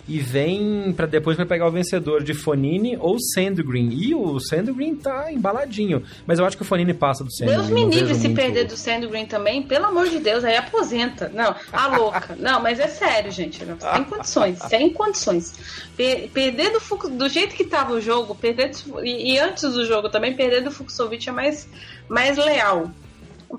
e 0.07 0.19
vem 0.19 0.93
para 0.93 1.05
depois 1.05 1.35
para 1.35 1.45
pegar 1.45 1.67
o 1.67 1.71
vencedor 1.71 2.23
de 2.23 2.33
Fonini 2.33 2.95
ou 2.99 3.17
Sandgren. 3.19 3.89
E 3.91 4.13
o 4.13 4.39
Sandgren 4.39 4.95
tá 4.95 5.31
embaladinho, 5.31 6.03
mas 6.27 6.37
eu 6.37 6.45
acho 6.45 6.55
que 6.55 6.63
o 6.63 6.65
Fonini 6.65 6.93
passa 6.93 7.23
do 7.23 7.31
Sandgren. 7.31 7.57
Deus 7.57 7.69
me 7.69 7.85
livre 7.85 8.13
se 8.13 8.27
muito... 8.27 8.35
perder 8.35 8.65
do 8.65 8.77
Sandgren 8.77 9.25
também, 9.25 9.63
pelo 9.63 9.85
amor 9.85 10.07
de 10.07 10.19
Deus, 10.19 10.43
aí 10.43 10.55
aposenta. 10.55 11.31
Não, 11.33 11.55
a 11.73 11.87
louca. 11.97 12.35
Não, 12.37 12.61
mas 12.61 12.79
é 12.79 12.87
sério, 12.87 13.31
gente, 13.31 13.57
sem 13.57 14.03
condições, 14.03 14.59
sem 14.59 14.89
condições. 14.91 15.53
Per 15.97 16.29
perder 16.29 16.71
do, 16.71 17.09
do 17.09 17.29
jeito 17.29 17.55
que 17.55 17.63
tava 17.63 17.93
o 17.93 18.01
jogo, 18.01 18.35
perder 18.35 18.69
do, 18.69 19.03
e, 19.03 19.33
e, 19.33 19.39
antes 19.39 19.63
do 19.63 19.85
jogo 19.85 20.09
também, 20.09 20.35
perder 20.35 20.61
do 20.61 20.71
Fuxovic 20.71 21.27
é 21.27 21.31
mais, 21.31 21.67
mais 22.07 22.37
leal. 22.37 22.91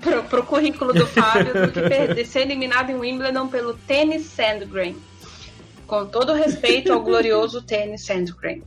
Pro, 0.01 0.23
pro 0.23 0.43
currículo 0.43 0.93
do 0.93 1.07
Fábio 1.07 1.65
do 1.65 1.71
que 1.71 1.81
perder, 1.81 2.25
ser 2.25 2.41
eliminado 2.41 2.89
em 2.89 2.95
Wimbledon 2.95 3.47
pelo 3.47 3.73
Tennis 3.73 4.25
Sandgren. 4.25 4.95
Com 5.87 6.05
todo 6.05 6.33
respeito 6.33 6.91
ao 6.91 7.01
glorioso 7.01 7.61
tênis 7.61 8.05
Sandgren. 8.05 8.61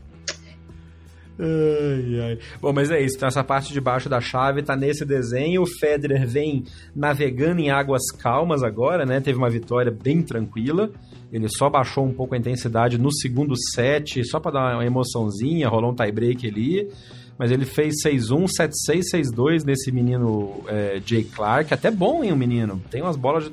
Ai, 1.38 2.20
ai. 2.20 2.38
Bom, 2.60 2.72
mas 2.72 2.90
é 2.90 3.00
isso. 3.00 3.16
Então, 3.16 3.28
essa 3.28 3.42
parte 3.42 3.72
de 3.72 3.80
baixo 3.80 4.08
da 4.08 4.20
chave 4.20 4.62
tá 4.62 4.76
nesse 4.76 5.06
desenho. 5.06 5.62
O 5.62 5.66
Federer 5.66 6.26
vem 6.26 6.64
navegando 6.94 7.60
em 7.60 7.70
águas 7.70 8.10
calmas 8.10 8.62
agora, 8.62 9.06
né? 9.06 9.20
Teve 9.20 9.38
uma 9.38 9.48
vitória 9.48 9.90
bem 9.90 10.22
tranquila. 10.22 10.90
Ele 11.32 11.48
só 11.48 11.70
baixou 11.70 12.04
um 12.04 12.12
pouco 12.12 12.34
a 12.34 12.38
intensidade 12.38 12.98
no 12.98 13.10
segundo 13.12 13.54
set, 13.74 14.22
só 14.24 14.38
para 14.38 14.52
dar 14.52 14.74
uma 14.74 14.84
emoçãozinha. 14.84 15.68
Rolou 15.68 15.92
um 15.92 15.94
tie-break 15.94 16.46
ali. 16.46 16.90
Mas 17.38 17.50
ele 17.50 17.64
fez 17.64 17.94
6-1, 18.04 18.44
7-6, 18.90 19.00
6-2 19.34 19.64
nesse 19.64 19.90
menino 19.90 20.62
é, 20.68 21.00
Jay 21.06 21.24
Clark. 21.24 21.72
Até 21.72 21.90
bom, 21.90 22.22
hein, 22.22 22.32
o 22.32 22.36
menino. 22.36 22.82
Tem 22.90 23.00
umas 23.00 23.16
bolas, 23.16 23.50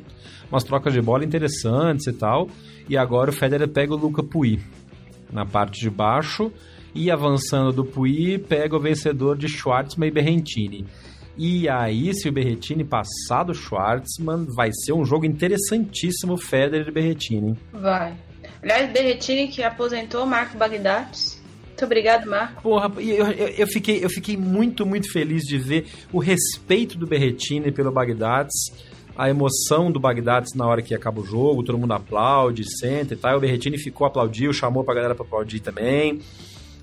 umas 0.51 0.65
trocas 0.65 0.93
de 0.93 1.01
bola 1.01 1.23
interessantes 1.23 2.05
e 2.05 2.11
tal. 2.11 2.49
E 2.89 2.97
agora 2.97 3.29
o 3.29 3.33
Federer 3.33 3.67
pega 3.67 3.93
o 3.93 3.97
Luca 3.97 4.23
Pui 4.23 4.59
na 5.31 5.45
parte 5.45 5.79
de 5.79 5.89
baixo. 5.89 6.51
E 6.95 7.11
avançando 7.11 7.71
do 7.71 7.85
Pui, 7.85 8.39
pega 8.39 8.75
o 8.75 8.79
vencedor 8.79 9.37
de 9.37 9.47
Schwartzman 9.47 10.09
e 10.09 10.11
Berrentini. 10.11 10.85
E 11.37 11.69
aí, 11.69 12.11
se 12.15 12.27
o 12.27 12.31
Berretini 12.31 12.83
passar 12.83 13.43
do 13.43 13.53
Schwartzman, 13.53 14.47
vai 14.55 14.71
ser 14.73 14.93
um 14.93 15.05
jogo 15.05 15.23
interessantíssimo 15.23 16.35
Federer 16.35 16.87
e 16.87 16.91
Berretini. 16.91 17.55
Vai. 17.71 18.15
Aliás, 18.63 18.91
Berretini 18.91 19.47
que 19.47 19.61
aposentou 19.61 20.25
Marco 20.25 20.57
Bagdatis. 20.57 21.39
Muito 21.67 21.85
obrigado, 21.85 22.27
Marco. 22.27 22.63
Porra, 22.63 22.91
eu, 22.97 23.27
eu, 23.27 23.47
eu, 23.49 23.67
fiquei, 23.67 24.03
eu 24.03 24.09
fiquei 24.09 24.35
muito, 24.35 24.83
muito 24.83 25.11
feliz 25.11 25.43
de 25.43 25.59
ver 25.59 25.85
o 26.11 26.17
respeito 26.17 26.97
do 26.97 27.05
Berretini 27.05 27.71
pelo 27.71 27.91
Bagdatis 27.91 28.73
a 29.17 29.29
emoção 29.29 29.91
do 29.91 29.99
Bagdatis 29.99 30.53
na 30.53 30.65
hora 30.67 30.81
que 30.81 30.93
acaba 30.93 31.19
o 31.19 31.25
jogo, 31.25 31.63
todo 31.63 31.77
mundo 31.77 31.93
aplaude, 31.93 32.63
senta 32.79 33.13
e 33.13 33.17
tal. 33.17 33.37
O 33.37 33.39
Berretini 33.39 33.77
ficou, 33.77 34.05
aplaudiu, 34.05 34.53
chamou 34.53 34.83
pra 34.83 34.93
galera 34.93 35.15
pra 35.15 35.25
aplaudir 35.25 35.59
também. 35.59 36.21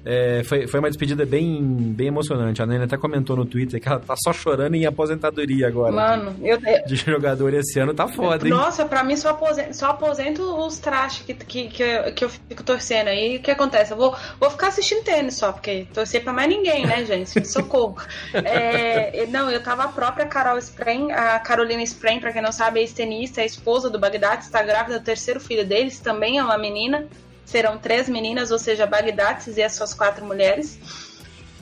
É, 0.04 0.42
foi, 0.44 0.66
foi 0.66 0.80
uma 0.80 0.88
despedida 0.88 1.24
bem, 1.24 1.62
bem 1.62 2.08
emocionante. 2.08 2.60
A 2.60 2.66
Nene 2.66 2.84
até 2.84 2.96
comentou 2.96 3.34
no 3.34 3.46
Twitter 3.46 3.80
que 3.80 3.88
ela 3.88 3.98
tá 3.98 4.14
só 4.16 4.32
chorando 4.32 4.74
em 4.74 4.84
aposentadoria 4.84 5.66
agora. 5.66 5.92
Mano, 5.92 6.32
de, 6.34 6.48
eu, 6.48 6.58
de 6.86 6.96
jogador 6.96 7.54
esse 7.54 7.78
ano 7.78 7.94
tá 7.94 8.06
foda, 8.06 8.46
hein? 8.46 8.52
Nossa, 8.52 8.84
pra 8.84 9.02
mim 9.02 9.16
só 9.16 9.30
aposento, 9.30 9.74
só 9.74 9.90
aposento 9.90 10.42
os 10.42 10.78
trastes 10.78 11.24
que, 11.24 11.34
que, 11.34 11.68
que, 11.68 11.82
eu, 11.82 12.14
que 12.14 12.24
eu 12.24 12.28
fico 12.28 12.62
torcendo 12.62 13.08
aí. 13.08 13.38
O 13.38 13.42
que 13.42 13.50
acontece? 13.50 13.92
Eu 13.92 13.96
vou, 13.96 14.14
vou 14.38 14.50
ficar 14.50 14.68
assistindo 14.68 15.02
tênis 15.02 15.34
só, 15.34 15.52
porque 15.52 15.86
torcer 15.94 16.22
pra 16.22 16.32
mais 16.32 16.48
ninguém, 16.48 16.86
né, 16.86 17.04
gente? 17.06 17.46
Socorro. 17.46 17.96
é, 18.32 19.26
não, 19.28 19.50
eu 19.50 19.62
tava 19.62 19.84
a 19.84 19.88
própria 19.88 20.26
Carol 20.26 20.58
Sprain, 20.58 21.12
a 21.12 21.38
Carolina 21.38 21.82
Sprain, 21.82 22.20
pra 22.20 22.32
quem 22.32 22.42
não 22.42 22.52
sabe, 22.52 22.80
é 22.80 22.82
ex-tenista, 22.82 23.40
é 23.40 23.46
esposa 23.46 23.88
do 23.88 23.98
Bagdad, 23.98 24.42
está 24.42 24.62
grávida 24.62 24.98
do 24.98 25.04
terceiro 25.04 25.40
filho 25.40 25.64
deles, 25.66 25.98
também 25.98 26.38
é 26.38 26.44
uma 26.44 26.58
menina 26.58 27.06
serão 27.44 27.78
três 27.78 28.09
meninas, 28.09 28.50
ou 28.50 28.59
seja, 28.59 28.87
Bagdatis 28.87 29.57
e 29.57 29.62
as 29.62 29.72
suas 29.72 29.94
quatro 29.94 30.24
mulheres. 30.24 30.78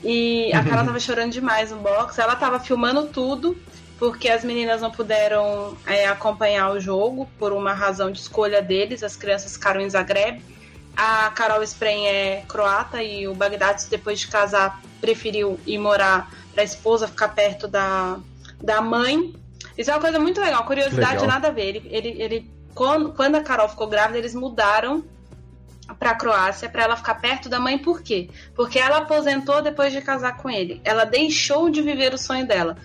E 0.02 0.52
a 0.52 0.64
Carol 0.64 0.84
tava 0.84 0.98
chorando 0.98 1.32
demais 1.32 1.70
no 1.70 1.78
box. 1.78 2.18
Ela 2.18 2.34
tava 2.34 2.58
filmando 2.58 3.06
tudo, 3.06 3.56
porque 3.98 4.28
as 4.28 4.42
meninas 4.42 4.80
não 4.80 4.90
puderam 4.90 5.76
é, 5.86 6.06
acompanhar 6.06 6.72
o 6.72 6.80
jogo 6.80 7.28
por 7.38 7.52
uma 7.52 7.72
razão 7.72 8.10
de 8.10 8.18
escolha 8.18 8.60
deles. 8.60 9.02
As 9.02 9.16
crianças 9.16 9.52
ficaram 9.52 9.80
em 9.80 9.88
Zagreb. 9.88 10.42
A 10.96 11.30
Carol 11.30 11.62
Spren 11.62 12.06
é 12.06 12.44
croata 12.48 13.02
e 13.02 13.26
o 13.26 13.34
Bagdatis, 13.34 13.86
depois 13.86 14.20
de 14.20 14.28
casar, 14.28 14.82
preferiu 15.00 15.58
ir 15.66 15.78
morar 15.78 16.30
para 16.52 16.62
a 16.62 16.64
esposa 16.64 17.08
ficar 17.08 17.28
perto 17.28 17.66
da, 17.66 18.18
da 18.60 18.82
mãe. 18.82 19.34
Isso 19.78 19.90
é 19.90 19.94
uma 19.94 20.00
coisa 20.00 20.18
muito 20.18 20.40
legal, 20.40 20.64
curiosidade 20.64 21.12
legal. 21.12 21.26
nada 21.26 21.48
a 21.48 21.50
ver. 21.50 21.76
Ele, 21.76 21.88
ele, 21.90 22.22
ele 22.22 22.50
quando, 22.74 23.12
quando 23.12 23.36
a 23.36 23.40
Carol 23.40 23.68
ficou 23.68 23.86
grávida, 23.86 24.18
eles 24.18 24.34
mudaram 24.34 25.04
para 25.98 26.10
a 26.10 26.14
Croácia 26.14 26.68
para 26.68 26.84
ela 26.84 26.96
ficar 26.96 27.16
perto 27.16 27.48
da 27.48 27.58
mãe, 27.58 27.78
por 27.78 28.02
quê? 28.02 28.28
Porque 28.54 28.78
ela 28.78 28.98
aposentou 28.98 29.62
depois 29.62 29.92
de 29.92 30.00
casar 30.00 30.36
com 30.36 30.48
ele. 30.48 30.80
Ela 30.84 31.04
deixou 31.04 31.70
de 31.70 31.82
viver 31.82 32.14
o 32.14 32.18
sonho 32.18 32.46
dela. 32.46 32.76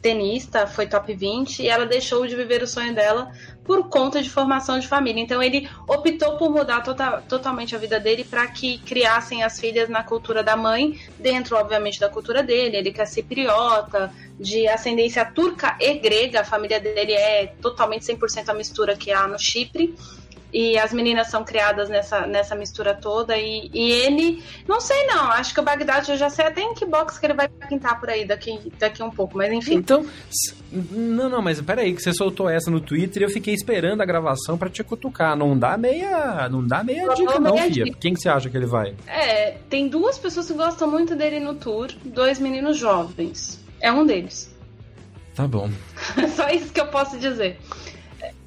Tenista, 0.00 0.66
foi 0.66 0.88
top 0.88 1.14
20 1.14 1.62
e 1.62 1.68
ela 1.68 1.86
deixou 1.86 2.26
de 2.26 2.34
viver 2.34 2.60
o 2.60 2.66
sonho 2.66 2.92
dela 2.92 3.30
por 3.64 3.88
conta 3.88 4.20
de 4.20 4.28
formação 4.28 4.80
de 4.80 4.88
família. 4.88 5.22
Então 5.22 5.40
ele 5.40 5.68
optou 5.86 6.36
por 6.36 6.50
mudar 6.50 6.80
total, 6.82 7.22
totalmente 7.22 7.76
a 7.76 7.78
vida 7.78 8.00
dele 8.00 8.24
para 8.24 8.48
que 8.48 8.78
criassem 8.78 9.44
as 9.44 9.60
filhas 9.60 9.88
na 9.88 10.02
cultura 10.02 10.42
da 10.42 10.56
mãe, 10.56 10.98
dentro, 11.20 11.56
obviamente, 11.56 12.00
da 12.00 12.08
cultura 12.08 12.42
dele. 12.42 12.76
Ele 12.76 12.92
que 12.92 13.00
é 13.00 13.06
cipriota, 13.06 14.12
de 14.40 14.66
ascendência 14.66 15.24
turca 15.24 15.76
e 15.78 15.94
grega, 15.94 16.40
a 16.40 16.44
família 16.44 16.80
dele 16.80 17.12
é 17.12 17.46
totalmente 17.60 18.04
100% 18.04 18.48
a 18.48 18.54
mistura 18.54 18.96
que 18.96 19.12
há 19.12 19.28
no 19.28 19.38
Chipre. 19.38 19.94
E 20.52 20.78
as 20.78 20.92
meninas 20.92 21.30
são 21.30 21.44
criadas 21.44 21.88
nessa, 21.88 22.26
nessa 22.26 22.54
mistura 22.54 22.94
toda. 22.94 23.36
E, 23.36 23.70
e 23.72 23.90
ele, 23.90 24.42
não 24.68 24.80
sei 24.80 25.06
não, 25.06 25.30
acho 25.32 25.54
que 25.54 25.60
o 25.60 25.62
Bagdad 25.62 26.08
eu 26.08 26.16
já 26.16 26.28
sei 26.28 26.44
até 26.44 26.60
em 26.60 26.74
que 26.74 26.84
box 26.84 27.18
que 27.18 27.26
ele 27.26 27.34
vai 27.34 27.48
pintar 27.48 27.98
por 27.98 28.10
aí 28.10 28.26
daqui, 28.26 28.72
daqui 28.78 29.02
um 29.02 29.10
pouco, 29.10 29.38
mas 29.38 29.50
enfim. 29.52 29.74
Então, 29.74 30.04
não, 30.70 31.28
não, 31.28 31.40
mas 31.40 31.60
peraí, 31.60 31.94
que 31.94 32.02
você 32.02 32.12
soltou 32.12 32.48
essa 32.50 32.70
no 32.70 32.80
Twitter 32.80 33.22
e 33.22 33.24
eu 33.24 33.30
fiquei 33.30 33.54
esperando 33.54 34.02
a 34.02 34.04
gravação 34.04 34.58
para 34.58 34.68
te 34.68 34.84
cutucar. 34.84 35.36
Não 35.36 35.58
dá 35.58 35.76
meia, 35.78 36.48
não 36.50 36.66
dá 36.66 36.84
meia 36.84 37.06
não 37.06 37.14
dica, 37.14 37.40
não, 37.40 37.56
Fia. 37.56 37.84
Quem 37.98 38.12
que 38.12 38.20
você 38.20 38.28
acha 38.28 38.50
que 38.50 38.56
ele 38.56 38.66
vai? 38.66 38.94
É, 39.06 39.56
tem 39.70 39.88
duas 39.88 40.18
pessoas 40.18 40.46
que 40.46 40.54
gostam 40.54 40.90
muito 40.90 41.16
dele 41.16 41.40
no 41.40 41.54
tour, 41.54 41.90
dois 42.04 42.38
meninos 42.38 42.76
jovens. 42.76 43.58
É 43.80 43.90
um 43.90 44.04
deles. 44.04 44.52
Tá 45.34 45.46
bom. 45.46 45.70
Só 46.36 46.48
isso 46.50 46.72
que 46.72 46.80
eu 46.80 46.86
posso 46.88 47.18
dizer. 47.18 47.58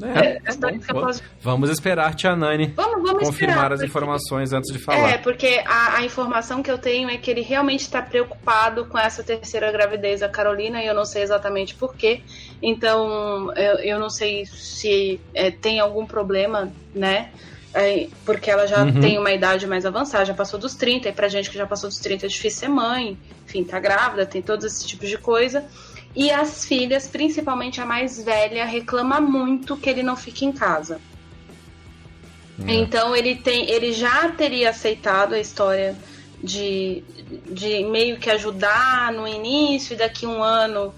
É, 0.01 0.41
é 0.43 0.53
tá 0.55 0.71
bom, 0.93 1.01
posso... 1.01 1.23
Vamos 1.41 1.69
esperar, 1.69 2.13
Tia 2.15 2.35
Nani, 2.35 2.73
vamos, 2.75 3.01
vamos 3.01 3.23
confirmar 3.23 3.55
esperar, 3.55 3.73
as 3.73 3.79
porque... 3.79 3.89
informações 3.89 4.51
antes 4.51 4.73
de 4.73 4.79
falar. 4.79 5.09
É, 5.09 5.17
porque 5.17 5.63
a, 5.65 5.97
a, 5.97 6.03
informação 6.03 6.61
que 6.61 6.69
eu 6.69 6.77
tenho 6.77 7.09
é 7.09 7.17
que 7.17 7.31
ele 7.31 7.41
realmente 7.41 7.81
está 7.81 8.01
preocupado 8.01 8.85
com 8.85 8.99
essa 8.99 9.23
terceira 9.23 9.71
gravidez 9.71 10.19
da 10.19 10.27
Carolina 10.27 10.83
e 10.83 10.87
eu 10.87 10.93
não 10.93 11.05
sei 11.05 11.23
exatamente 11.23 11.75
por 11.75 11.95
quê. 11.95 12.21
Então, 12.61 13.53
eu, 13.55 13.75
eu 13.79 13.99
não 13.99 14.09
sei 14.09 14.45
se 14.45 15.19
é, 15.33 15.49
tem 15.49 15.79
algum 15.79 16.05
problema, 16.05 16.71
né? 16.93 17.29
É, 17.73 18.07
porque 18.25 18.49
ela 18.49 18.65
já 18.65 18.83
uhum. 18.83 19.01
tem 19.01 19.17
uma 19.17 19.31
idade 19.31 19.67
mais 19.67 19.85
avançada, 19.85 20.23
já 20.23 20.33
passou 20.33 20.57
dos 20.57 20.75
30, 20.75 21.09
e 21.09 21.11
pra 21.11 21.27
gente 21.27 21.49
que 21.49 21.57
já 21.57 21.67
passou 21.67 21.89
dos 21.89 21.99
30 21.99 22.25
é 22.25 22.29
difícil 22.29 22.59
ser 22.61 22.69
mãe, 22.69 23.17
enfim, 23.45 23.65
tá 23.65 23.79
grávida, 23.79 24.25
tem 24.25 24.41
todos 24.41 24.65
esses 24.65 24.83
tipos 24.85 25.09
de 25.09 25.17
coisa. 25.17 25.65
E 26.15 26.31
as 26.31 26.65
filhas, 26.65 27.07
principalmente 27.07 27.81
a 27.81 27.85
mais 27.85 28.23
velha, 28.23 28.65
reclama 28.65 29.19
muito 29.19 29.75
que 29.75 29.89
ele 29.89 30.01
não 30.01 30.15
fique 30.15 30.45
em 30.45 30.51
casa. 30.51 30.99
É. 32.65 32.73
Então 32.73 33.15
ele 33.15 33.35
tem, 33.35 33.69
ele 33.69 33.91
já 33.91 34.29
teria 34.29 34.69
aceitado 34.69 35.33
a 35.33 35.39
história 35.39 35.95
de, 36.41 37.03
de 37.51 37.83
meio 37.83 38.17
que 38.17 38.29
ajudar 38.29 39.11
no 39.11 39.27
início 39.27 39.93
e 39.93 39.97
daqui 39.97 40.25
um 40.25 40.41
ano 40.41 40.93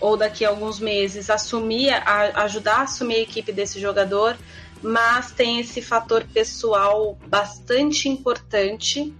ou 0.00 0.16
daqui 0.16 0.44
a 0.44 0.50
alguns 0.50 0.78
meses 0.78 1.30
assumir, 1.30 1.90
a, 1.90 2.44
ajudar 2.44 2.76
a 2.76 2.82
assumir 2.82 3.16
a 3.16 3.20
equipe 3.20 3.50
desse 3.50 3.80
jogador 3.80 4.36
mas 4.84 5.32
tem 5.32 5.60
esse 5.60 5.80
fator 5.80 6.24
pessoal 6.24 7.18
bastante 7.26 8.06
importante, 8.06 9.14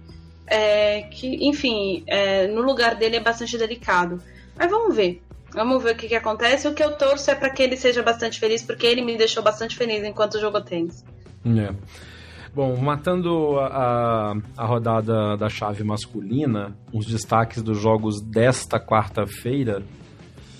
é, 0.45 1.01
que, 1.09 1.47
enfim, 1.47 2.03
é, 2.05 2.45
no 2.45 2.61
lugar 2.61 2.93
dele 2.93 3.15
é 3.15 3.19
bastante 3.19 3.57
delicado. 3.57 4.21
Mas 4.55 4.69
vamos 4.69 4.95
ver. 4.95 5.23
Vamos 5.55 5.81
ver 5.81 5.93
o 5.93 5.97
que, 5.97 6.09
que 6.09 6.15
acontece. 6.15 6.67
O 6.67 6.73
que 6.73 6.83
eu 6.83 6.97
torço 6.97 7.31
é 7.31 7.35
para 7.35 7.49
que 7.49 7.63
ele 7.63 7.77
seja 7.77 8.03
bastante 8.03 8.39
feliz, 8.39 8.61
porque 8.61 8.85
ele 8.85 9.01
me 9.01 9.17
deixou 9.17 9.41
bastante 9.41 9.77
feliz 9.77 10.03
enquanto 10.03 10.39
jogou 10.39 10.61
tênis. 10.61 11.03
É. 11.45 11.73
Bom, 12.53 12.75
matando 12.77 13.57
a, 13.59 14.33
a, 14.57 14.65
rodada 14.65 15.37
da 15.37 15.49
chave 15.49 15.83
masculina, 15.83 16.75
os 16.93 17.05
destaques 17.05 17.61
dos 17.63 17.79
jogos 17.79 18.21
desta 18.21 18.79
quarta-feira 18.79 19.81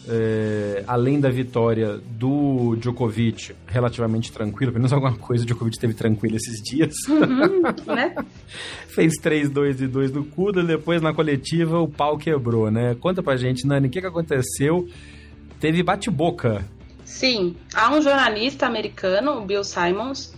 é, 0.08 0.84
além 0.88 1.20
da 1.20 1.30
vitória 1.30 1.98
do 1.98 2.76
Djokovic, 2.76 3.56
relativamente 3.68 4.32
tranquilo, 4.32 4.72
pelo 4.72 4.82
menos 4.82 4.94
alguma 4.94 5.16
coisa 5.16 5.44
o 5.44 5.48
Djokovic 5.48 5.80
teve 5.80 5.94
tranquilo 5.94 6.36
esses 6.36 6.62
dias. 6.62 6.94
Uhum, 7.08 7.62
né? 7.94 8.16
Fez 8.88 9.14
3-2 9.22 9.82
e 9.82 9.88
2 9.88 10.12
no 10.12 10.26
Kuda, 10.26 10.64
depois 10.64 11.02
na 11.02 11.14
coletiva 11.14 11.80
o 11.80 11.88
pau 11.88 12.18
quebrou, 12.18 12.70
né? 12.70 12.96
Conta 13.00 13.24
pra 13.24 13.36
gente, 13.36 13.66
Nani, 13.66 13.88
o 13.88 13.90
que, 13.90 14.02
que 14.02 14.08
aconteceu? 14.08 14.88
Teve 15.60 15.82
bate-boca. 15.84 16.66
Sim, 17.04 17.56
há 17.74 17.94
um 17.94 18.02
jornalista 18.02 18.66
americano, 18.66 19.38
o 19.38 19.46
Bill 19.46 19.64
Simons, 19.64 20.34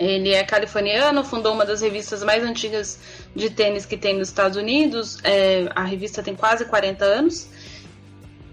ele 0.00 0.30
é 0.30 0.42
californiano, 0.42 1.22
fundou 1.22 1.52
uma 1.52 1.66
das 1.66 1.82
revistas 1.82 2.24
mais 2.24 2.42
antigas 2.42 2.98
de 3.36 3.50
tênis 3.50 3.84
que 3.84 3.98
tem 3.98 4.16
nos 4.16 4.28
Estados 4.28 4.56
Unidos. 4.56 5.18
É, 5.22 5.68
a 5.74 5.84
revista 5.84 6.22
tem 6.22 6.34
quase 6.34 6.64
40 6.64 7.04
anos. 7.04 7.48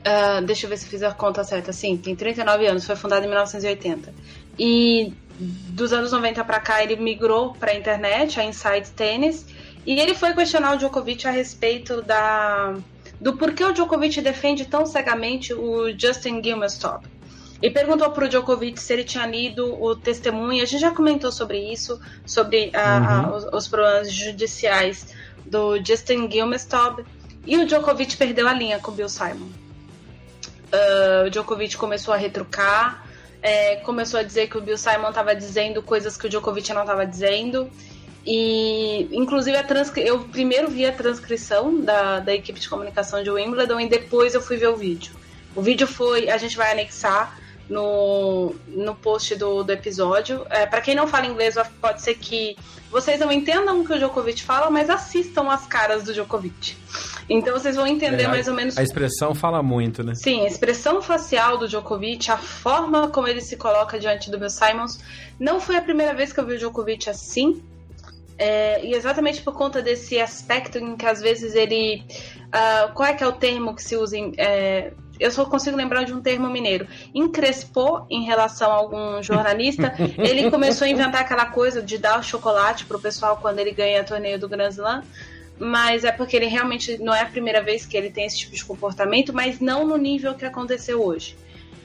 Uh, 0.08 0.46
deixa 0.46 0.65
eu 0.65 0.70
ver 0.70 0.78
se 0.78 0.86
fiz 0.86 1.04
a 1.04 1.12
conta 1.12 1.43
certa. 1.43 1.74
Sim, 1.74 1.98
tem 1.98 2.15
39 2.15 2.65
anos, 2.65 2.86
foi 2.86 2.96
fundado 2.96 3.26
em 3.26 3.28
1980. 3.28 4.13
E 4.58 5.13
dos 5.39 5.91
anos 5.91 6.12
90 6.13 6.43
para 6.46 6.60
cá 6.60 6.82
ele 6.82 6.96
migrou 6.96 7.54
para 7.54 7.72
a 7.72 7.76
internet, 7.76 8.39
a 8.39 8.46
Inside 8.46 8.89
Tennis, 8.96 9.46
e 9.86 10.00
ele 10.00 10.15
foi 10.15 10.34
questionar 10.34 10.74
o 10.74 10.78
Djokovic 10.78 11.28
a 11.28 11.32
respeito 11.32 12.02
da 12.02 12.76
do 13.20 13.36
porquê 13.36 13.63
o 13.65 13.74
Djokovic 13.74 14.22
defende 14.22 14.65
tão 14.65 14.86
cegamente 14.86 15.54
o 15.54 15.91
Justin 15.98 16.41
Gilmerstop. 16.41 17.08
E 17.62 17.70
perguntou 17.72 18.12
para 18.12 18.26
o 18.26 18.30
Djokovic 18.30 18.80
se 18.80 18.93
ele 18.93 19.04
tinha 19.04 19.26
lido 19.26 19.82
o 19.82 19.96
testemunho. 19.96 20.62
A 20.62 20.65
gente 20.65 20.80
já 20.80 20.91
comentou 20.91 21.32
sobre 21.32 21.60
isso, 21.72 22.00
sobre 22.26 22.70
a, 22.76 22.98
uhum. 22.98 23.34
a, 23.34 23.36
os, 23.36 23.46
os, 23.46 23.67
problemas 23.67 24.13
judiciais 24.13 25.08
do 25.43 25.84
Justin 25.84 26.30
Gilmerstop. 26.30 27.04
E 27.48 27.58
o 27.58 27.65
Djokovic 27.65 28.15
perdeu 28.15 28.48
a 28.48 28.54
linha 28.54 28.78
com 28.78 28.91
o 28.91 28.93
Bill 28.93 29.10
Simon. 29.10 29.67
Uh, 30.68 31.30
Djokovic 31.30 31.78
começou 31.78 32.14
a 32.14 32.18
retrucar, 32.18 33.06
é, 33.42 33.78
começou 33.78 34.20
a 34.20 34.24
dizer 34.24 34.48
que 34.48 34.58
o 34.58 34.62
Bill 34.62 34.78
Simon 34.78 35.10
estava 35.10 35.36
dizendo 35.36 35.82
coisas 35.82 36.18
que 36.18 36.28
o 36.28 36.30
Djokovic 36.30 36.74
não 36.74 36.82
estava 36.82 37.06
dizendo. 37.06 37.70
E, 38.26 39.08
inclusive, 39.12 39.56
a 39.56 39.64
transcri... 39.64 40.06
eu 40.06 40.20
primeiro 40.20 40.70
vi 40.70 40.86
a 40.86 40.92
transcrição 40.92 41.80
da, 41.80 42.20
da 42.20 42.34
equipe 42.34 42.60
de 42.60 42.68
comunicação 42.68 43.24
de 43.24 43.30
Wimbledon 43.30 43.80
e 43.80 43.88
depois 43.88 44.34
eu 44.34 44.42
fui 44.42 44.58
ver 44.58 44.68
o 44.68 44.76
vídeo. 44.76 45.14
O 45.56 45.62
vídeo 45.62 45.88
foi. 45.88 46.30
A 46.30 46.38
gente 46.38 46.58
vai 46.58 46.72
anexar 46.72 47.40
no, 47.70 48.54
no 48.68 48.96
post 48.96 49.34
do, 49.36 49.64
do 49.64 49.72
episódio. 49.72 50.46
É, 50.50 50.66
para 50.66 50.82
quem 50.82 50.94
não 50.94 51.08
fala 51.08 51.26
inglês, 51.26 51.56
pode 51.80 52.02
ser 52.02 52.16
que 52.16 52.58
vocês 52.92 53.20
não 53.20 53.32
entendam 53.32 53.82
o 53.82 53.86
que 53.86 53.94
o 53.94 53.98
Djokovic 53.98 54.44
fala, 54.44 54.70
mas 54.70 54.90
assistam 54.90 55.50
as 55.50 55.66
caras 55.66 56.04
do 56.04 56.14
Djokovic. 56.14 56.76
Então 57.30 57.54
vocês 57.54 57.76
vão 57.76 57.86
entender 57.86 58.24
é, 58.24 58.28
mais 58.28 58.48
ou 58.48 58.54
menos. 58.54 58.78
A 58.78 58.84
expressão 58.84 59.36
fala 59.36 59.62
muito, 59.62 60.04
né? 60.04 60.16
Sim, 60.16 60.42
a 60.42 60.48
expressão 60.48 61.02
facial 61.02 61.58
do 61.58 61.68
Djokovic, 61.68 62.32
a 62.32 62.38
forma 62.38 63.10
como 63.10 63.28
ele 63.28 63.42
se 63.42 63.58
coloca 63.58 64.00
diante 64.00 64.32
do 64.32 64.38
Bill 64.38 64.50
Simons. 64.50 65.00
Não 65.40 65.60
foi 65.60 65.76
a 65.76 65.82
primeira 65.82 66.13
vez 66.13 66.32
que 66.32 66.40
eu 66.40 66.46
vi 66.46 66.54
o 66.54 66.58
Djokovic 66.58 67.10
assim. 67.10 67.62
É, 68.40 68.86
e 68.86 68.94
exatamente 68.94 69.42
por 69.42 69.56
conta 69.56 69.82
desse 69.82 70.20
aspecto 70.20 70.78
em 70.78 70.96
que 70.96 71.06
às 71.06 71.22
vezes 71.22 71.56
ele. 71.56 72.04
Uh, 72.48 72.94
qual 72.94 73.10
é 73.10 73.13
que 73.13 73.24
é 73.24 73.28
o 73.28 73.34
termo 73.34 73.76
que 73.76 73.84
se 73.84 73.98
usa 73.98 74.16
em, 74.16 74.32
é, 74.38 74.94
eu 75.20 75.32
só 75.32 75.46
consigo 75.46 75.76
lembrar 75.76 76.04
de 76.04 76.13
um 76.13 76.22
termo 76.22 76.50
mineiro. 76.50 76.88
Encrespou 77.13 78.06
em 78.10 78.26
relação 78.26 78.72
a 78.72 78.76
algum 78.76 79.22
jornalista. 79.22 79.94
ele 80.18 80.50
começou 80.52 80.86
a 80.86 80.90
inventar 80.90 81.22
aquela 81.22 81.48
coisa 81.48 81.82
de 81.82 81.98
dar 81.98 82.20
o 82.20 82.24
chocolate 82.24 82.86
pro 82.86 83.00
pessoal 83.00 83.38
quando 83.42 83.60
ele 83.60 83.72
ganha 83.72 84.04
torneio 84.04 84.40
do 84.40 84.48
Grand 84.48 84.70
Slam 84.70 85.04
mas 85.60 86.04
é 86.04 86.12
porque 86.12 86.36
ele 86.36 86.46
realmente 86.46 86.98
não 86.98 87.13
é 87.13 87.22
a 87.22 87.26
primeira 87.26 87.62
vez 87.62 87.86
que 87.86 87.98
ele 87.98 88.10
tem 88.10 88.26
esse 88.26 88.38
tipo 88.38 88.56
de 88.56 88.63
comportamento, 88.63 89.34
mas 89.34 89.60
não 89.60 89.86
no 89.86 89.98
nível 89.98 90.36
que 90.36 90.46
aconteceu 90.46 91.04
hoje. 91.04 91.38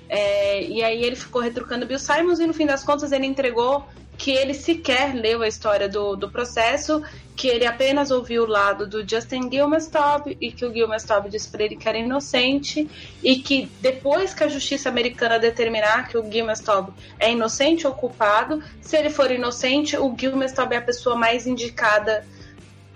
É, 0.08 0.62
e 0.64 0.82
aí 0.82 1.02
ele 1.02 1.16
ficou 1.16 1.40
retrucando 1.40 1.86
Bill 1.86 1.98
Simons 1.98 2.38
e 2.38 2.46
no 2.46 2.52
fim 2.52 2.66
das 2.66 2.84
contas 2.84 3.12
ele 3.12 3.24
entregou 3.24 3.86
que 4.18 4.30
ele 4.30 4.54
sequer 4.54 5.14
leu 5.14 5.42
a 5.42 5.48
história 5.48 5.88
do, 5.88 6.14
do 6.14 6.30
processo, 6.30 7.02
que 7.34 7.48
ele 7.48 7.66
apenas 7.66 8.10
ouviu 8.10 8.44
o 8.44 8.46
lado 8.46 8.86
do 8.86 9.08
Justin 9.08 9.50
Gilmerstop 9.50 10.36
e 10.40 10.52
que 10.52 10.64
o 10.64 10.72
Gilmerstop 10.72 11.30
disse 11.30 11.48
para 11.48 11.64
ele 11.64 11.76
que 11.76 11.88
era 11.88 11.98
inocente 11.98 12.88
e 13.22 13.36
que 13.36 13.70
depois 13.80 14.34
que 14.34 14.44
a 14.44 14.48
justiça 14.48 14.88
americana 14.88 15.38
determinar 15.38 16.08
que 16.08 16.18
o 16.18 16.30
Gilmerstop 16.30 16.92
é 17.18 17.32
inocente 17.32 17.86
ou 17.86 17.94
culpado, 17.94 18.62
se 18.80 18.96
ele 18.96 19.10
for 19.10 19.30
inocente, 19.30 19.96
o 19.96 20.14
Gilmerstop 20.16 20.74
é 20.74 20.78
a 20.78 20.82
pessoa 20.82 21.16
mais 21.16 21.46
indicada 21.46 22.24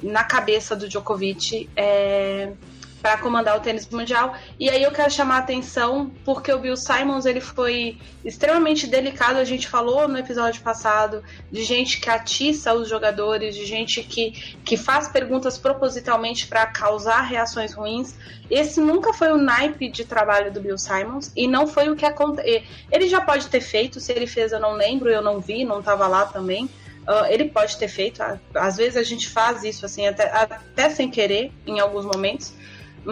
na 0.02 0.24
cabeça 0.24 0.76
do 0.76 0.88
Djokovic 0.88 1.68
é, 1.76 2.52
para 3.06 3.18
comandar 3.18 3.56
o 3.56 3.60
tênis 3.60 3.88
mundial. 3.88 4.34
E 4.58 4.68
aí 4.68 4.82
eu 4.82 4.90
quero 4.90 5.10
chamar 5.12 5.36
a 5.36 5.38
atenção 5.38 6.10
porque 6.24 6.52
o 6.52 6.58
Bill 6.58 6.76
Simons 6.76 7.24
ele 7.24 7.40
foi 7.40 7.98
extremamente 8.24 8.88
delicado. 8.88 9.38
A 9.38 9.44
gente 9.44 9.68
falou 9.68 10.08
no 10.08 10.18
episódio 10.18 10.60
passado 10.60 11.22
de 11.50 11.62
gente 11.62 12.00
que 12.00 12.10
atiça 12.10 12.74
os 12.74 12.88
jogadores, 12.88 13.54
de 13.54 13.64
gente 13.64 14.02
que, 14.02 14.32
que 14.64 14.76
faz 14.76 15.06
perguntas 15.06 15.56
propositalmente 15.56 16.48
para 16.48 16.66
causar 16.66 17.20
reações 17.20 17.72
ruins. 17.72 18.16
Esse 18.50 18.80
nunca 18.80 19.12
foi 19.12 19.30
o 19.30 19.36
naipe 19.36 19.88
de 19.88 20.04
trabalho 20.04 20.52
do 20.52 20.60
Bill 20.60 20.76
Simons 20.76 21.30
e 21.36 21.46
não 21.46 21.68
foi 21.68 21.88
o 21.88 21.94
que 21.94 22.04
aconteceu. 22.04 22.62
Ele 22.90 23.08
já 23.08 23.20
pode 23.20 23.46
ter 23.46 23.60
feito, 23.60 24.00
se 24.00 24.10
ele 24.10 24.26
fez 24.26 24.50
eu 24.50 24.58
não 24.58 24.72
lembro, 24.72 25.08
eu 25.08 25.22
não 25.22 25.38
vi, 25.38 25.64
não 25.64 25.78
estava 25.78 26.08
lá 26.08 26.26
também 26.26 26.68
Uh, 27.08 27.24
ele 27.30 27.44
pode 27.44 27.76
ter 27.76 27.86
feito, 27.86 28.20
às 28.54 28.76
vezes 28.76 28.96
a 28.96 29.02
gente 29.02 29.28
faz 29.28 29.62
isso 29.62 29.86
assim, 29.86 30.08
até, 30.08 30.24
até 30.24 30.90
sem 30.90 31.08
querer, 31.08 31.52
em 31.66 31.78
alguns 31.78 32.04
momentos. 32.04 32.52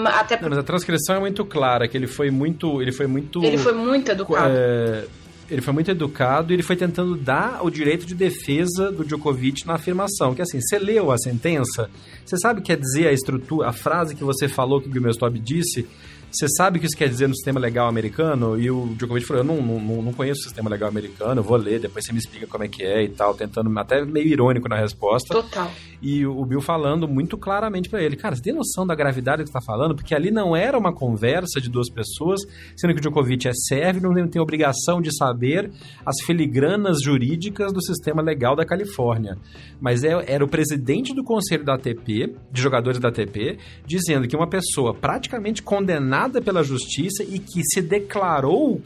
Até 0.06 0.40
Não, 0.40 0.48
mas 0.48 0.58
a 0.58 0.62
transcrição 0.64 1.14
é 1.14 1.20
muito 1.20 1.44
clara, 1.44 1.86
que 1.86 1.96
ele 1.96 2.08
foi 2.08 2.28
muito. 2.30 2.82
Ele 2.82 2.90
foi 2.90 3.06
muito. 3.06 3.44
Ele 3.44 3.56
foi 3.56 3.72
muito 3.72 4.10
educado. 4.10 4.52
É, 4.52 5.04
ele 5.48 5.60
foi 5.60 5.72
muito 5.72 5.90
educado 5.90 6.52
e 6.52 6.56
ele 6.56 6.62
foi 6.62 6.74
tentando 6.74 7.16
dar 7.16 7.64
o 7.64 7.70
direito 7.70 8.04
de 8.04 8.14
defesa 8.14 8.90
do 8.90 9.04
Djokovic 9.04 9.64
na 9.66 9.74
afirmação. 9.74 10.34
Que 10.34 10.42
assim, 10.42 10.60
você 10.60 10.78
leu 10.78 11.12
a 11.12 11.18
sentença, 11.18 11.88
você 12.24 12.36
sabe 12.36 12.58
o 12.58 12.62
que 12.62 12.72
quer 12.74 12.80
dizer 12.80 13.06
a 13.06 13.12
estrutura, 13.12 13.68
a 13.68 13.72
frase 13.72 14.16
que 14.16 14.24
você 14.24 14.48
falou 14.48 14.80
que 14.80 14.88
o 14.88 14.92
Gilmerstop 14.92 15.38
disse 15.38 15.86
você 16.34 16.48
sabe 16.48 16.78
o 16.78 16.80
que 16.80 16.86
isso 16.86 16.96
quer 16.96 17.08
dizer 17.08 17.28
no 17.28 17.34
sistema 17.34 17.60
legal 17.60 17.88
americano? 17.88 18.58
E 18.58 18.68
o 18.68 18.94
Djokovic 18.96 19.24
falou, 19.24 19.42
eu 19.42 19.46
não, 19.46 19.62
não, 19.62 20.02
não 20.02 20.12
conheço 20.12 20.40
o 20.40 20.44
sistema 20.44 20.68
legal 20.68 20.88
americano, 20.88 21.40
eu 21.40 21.44
vou 21.44 21.56
ler, 21.56 21.78
depois 21.78 22.04
você 22.04 22.12
me 22.12 22.18
explica 22.18 22.46
como 22.46 22.64
é 22.64 22.68
que 22.68 22.82
é 22.82 23.04
e 23.04 23.08
tal, 23.08 23.34
tentando 23.34 23.76
até 23.78 24.04
meio 24.04 24.26
irônico 24.26 24.68
na 24.68 24.76
resposta. 24.76 25.32
Total. 25.32 25.70
E 26.02 26.26
o 26.26 26.44
Bill 26.44 26.60
falando 26.60 27.06
muito 27.06 27.38
claramente 27.38 27.88
para 27.88 28.02
ele, 28.02 28.16
cara, 28.16 28.34
você 28.34 28.42
tem 28.42 28.52
noção 28.52 28.86
da 28.86 28.94
gravidade 28.94 29.42
que 29.42 29.48
você 29.48 29.52
tá 29.52 29.60
falando? 29.64 29.94
Porque 29.94 30.14
ali 30.14 30.30
não 30.30 30.56
era 30.56 30.76
uma 30.76 30.92
conversa 30.92 31.60
de 31.60 31.70
duas 31.70 31.88
pessoas, 31.88 32.40
sendo 32.76 32.92
que 32.92 32.98
o 32.98 33.02
Djokovic 33.02 33.48
é 33.48 33.52
sérvio 33.52 34.02
não 34.02 34.28
tem 34.28 34.42
obrigação 34.42 35.00
de 35.00 35.16
saber 35.16 35.70
as 36.04 36.20
filigranas 36.24 37.00
jurídicas 37.00 37.72
do 37.72 37.82
sistema 37.82 38.20
legal 38.20 38.56
da 38.56 38.66
Califórnia. 38.66 39.38
Mas 39.80 40.02
é, 40.02 40.10
era 40.26 40.44
o 40.44 40.48
presidente 40.48 41.14
do 41.14 41.22
conselho 41.22 41.64
da 41.64 41.74
ATP, 41.74 42.34
de 42.50 42.60
jogadores 42.60 42.98
da 42.98 43.08
ATP, 43.08 43.58
dizendo 43.86 44.26
que 44.26 44.36
uma 44.36 44.48
pessoa 44.48 44.94
praticamente 44.94 45.62
condenada 45.62 46.23
pela 46.40 46.62
justiça 46.62 47.22
e 47.22 47.38
que 47.38 47.62
se 47.64 47.80
declarou 47.80 48.80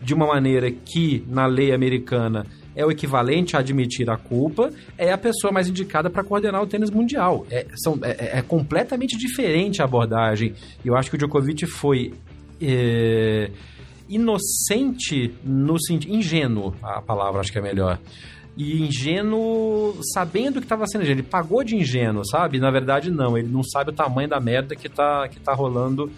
de 0.00 0.14
uma 0.14 0.26
maneira 0.26 0.70
que 0.70 1.24
na 1.28 1.46
lei 1.46 1.72
americana 1.72 2.46
é 2.74 2.84
o 2.84 2.90
equivalente 2.90 3.56
a 3.56 3.60
admitir 3.60 4.10
a 4.10 4.16
culpa, 4.16 4.70
é 4.98 5.10
a 5.10 5.16
pessoa 5.16 5.50
mais 5.52 5.66
indicada 5.66 6.10
para 6.10 6.22
coordenar 6.22 6.62
o 6.62 6.66
tênis 6.66 6.90
mundial. 6.90 7.46
É, 7.50 7.66
são, 7.82 7.98
é, 8.02 8.38
é, 8.38 8.42
completamente 8.42 9.16
diferente 9.16 9.80
a 9.80 9.86
abordagem. 9.86 10.54
Eu 10.84 10.94
acho 10.94 11.08
que 11.08 11.16
o 11.16 11.18
Djokovic 11.18 11.64
foi 11.64 12.12
é, 12.60 13.50
inocente 14.08 15.32
no 15.42 15.80
sentido. 15.80 16.14
ingênuo, 16.14 16.74
a 16.82 17.00
palavra 17.00 17.40
acho 17.40 17.50
que 17.50 17.58
é 17.58 17.62
melhor 17.62 17.98
e 18.56 18.82
ingênuo 18.82 19.98
sabendo 20.14 20.60
que 20.60 20.64
estava 20.64 20.86
sendo 20.86 21.02
ingênuo. 21.02 21.20
Ele 21.20 21.28
pagou 21.28 21.62
de 21.62 21.76
ingênuo, 21.76 22.26
sabe? 22.26 22.58
Na 22.58 22.70
verdade, 22.70 23.10
não. 23.10 23.36
Ele 23.36 23.48
não 23.48 23.62
sabe 23.62 23.90
o 23.90 23.92
tamanho 23.92 24.28
da 24.28 24.40
merda 24.40 24.74
que 24.74 24.88
tá, 24.88 25.28
que 25.28 25.38
tá 25.38 25.52
rolando 25.52 26.10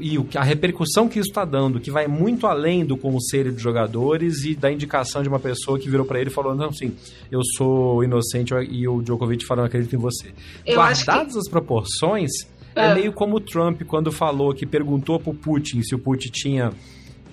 e 0.00 0.18
a 0.36 0.42
repercussão 0.42 1.08
que 1.08 1.18
isso 1.18 1.28
está 1.28 1.44
dando, 1.44 1.80
que 1.80 1.90
vai 1.90 2.06
muito 2.06 2.46
além 2.46 2.84
do 2.84 2.96
conselho 2.96 3.52
de 3.52 3.62
jogadores 3.62 4.44
e 4.44 4.54
da 4.54 4.70
indicação 4.70 5.22
de 5.22 5.28
uma 5.28 5.38
pessoa 5.38 5.78
que 5.78 5.88
virou 5.88 6.04
para 6.04 6.20
ele 6.20 6.30
e 6.30 6.32
falou: 6.32 6.54
Não, 6.54 6.72
sim, 6.72 6.94
eu 7.30 7.40
sou 7.56 8.02
inocente 8.02 8.54
e 8.70 8.86
o 8.86 9.02
Djokovic 9.02 9.44
falou: 9.46 9.64
Acredito 9.64 9.94
em 9.94 9.98
você. 9.98 10.32
Eu 10.64 10.76
Guardadas 10.76 11.32
que... 11.32 11.38
as 11.38 11.48
proporções, 11.48 12.30
é. 12.74 12.90
é. 12.90 12.94
meio 12.94 13.12
como 13.12 13.36
o 13.36 13.40
Trump 13.40 13.82
quando 13.82 14.12
falou 14.12 14.54
que 14.54 14.66
perguntou 14.66 15.18
pro 15.18 15.34
Putin 15.34 15.82
se 15.82 15.94
o 15.94 15.98
Putin 15.98 16.28
tinha 16.30 16.72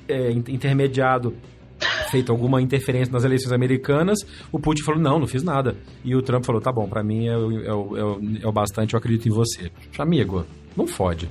é, 0.07 0.31
intermediado 0.31 1.33
feito 2.09 2.31
alguma 2.31 2.61
interferência 2.61 3.11
nas 3.11 3.23
eleições 3.23 3.51
americanas, 3.51 4.19
o 4.51 4.59
Putin 4.59 4.83
falou, 4.83 5.01
não, 5.01 5.19
não 5.19 5.27
fiz 5.27 5.43
nada. 5.43 5.75
E 6.03 6.15
o 6.15 6.21
Trump 6.21 6.45
falou, 6.45 6.61
tá 6.61 6.71
bom, 6.71 6.87
para 6.87 7.03
mim 7.03 7.27
é 7.27 7.37
o, 7.37 7.65
é, 7.65 7.73
o, 7.73 8.19
é 8.43 8.47
o 8.47 8.51
bastante, 8.51 8.93
eu 8.93 8.97
acredito 8.97 9.27
em 9.27 9.31
você. 9.31 9.71
Amigo, 9.97 10.45
não 10.77 10.87
fode. 10.87 11.29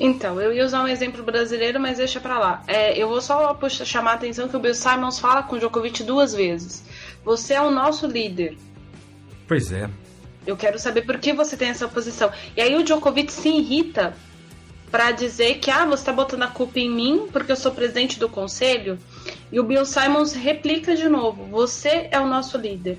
Então, 0.00 0.40
eu 0.40 0.52
ia 0.52 0.64
usar 0.64 0.82
um 0.82 0.88
exemplo 0.88 1.24
brasileiro, 1.24 1.80
mas 1.80 1.98
deixa 1.98 2.20
pra 2.20 2.38
lá. 2.38 2.62
É, 2.68 2.96
eu 2.96 3.08
vou 3.08 3.20
só 3.20 3.56
chamar 3.68 4.12
a 4.12 4.14
atenção 4.14 4.48
que 4.48 4.56
o 4.56 4.60
Bill 4.60 4.74
Simons 4.74 5.18
fala 5.18 5.42
com 5.42 5.56
o 5.56 5.58
Djokovic 5.58 6.04
duas 6.04 6.32
vezes. 6.32 6.84
Você 7.24 7.54
é 7.54 7.60
o 7.60 7.70
nosso 7.70 8.06
líder. 8.06 8.56
Pois 9.48 9.72
é. 9.72 9.90
Eu 10.46 10.56
quero 10.56 10.78
saber 10.78 11.02
por 11.02 11.18
que 11.18 11.32
você 11.32 11.56
tem 11.56 11.68
essa 11.68 11.88
posição. 11.88 12.30
E 12.56 12.60
aí 12.60 12.76
o 12.76 12.84
Djokovic 12.84 13.32
se 13.32 13.48
irrita 13.48 14.14
para 14.88 15.10
dizer 15.10 15.58
que 15.58 15.70
ah, 15.70 15.84
você 15.84 16.02
está 16.02 16.12
botando 16.12 16.44
a 16.44 16.48
culpa 16.48 16.78
em 16.78 16.90
mim 16.90 17.28
porque 17.32 17.52
eu 17.52 17.56
sou 17.56 17.72
presidente 17.72 18.20
do 18.20 18.28
conselho. 18.28 18.98
E 19.50 19.58
o 19.58 19.64
Bill 19.64 19.84
Simons 19.84 20.32
replica 20.32 20.94
de 20.94 21.08
novo: 21.08 21.44
você 21.44 22.08
é 22.10 22.20
o 22.20 22.26
nosso 22.26 22.56
líder. 22.56 22.98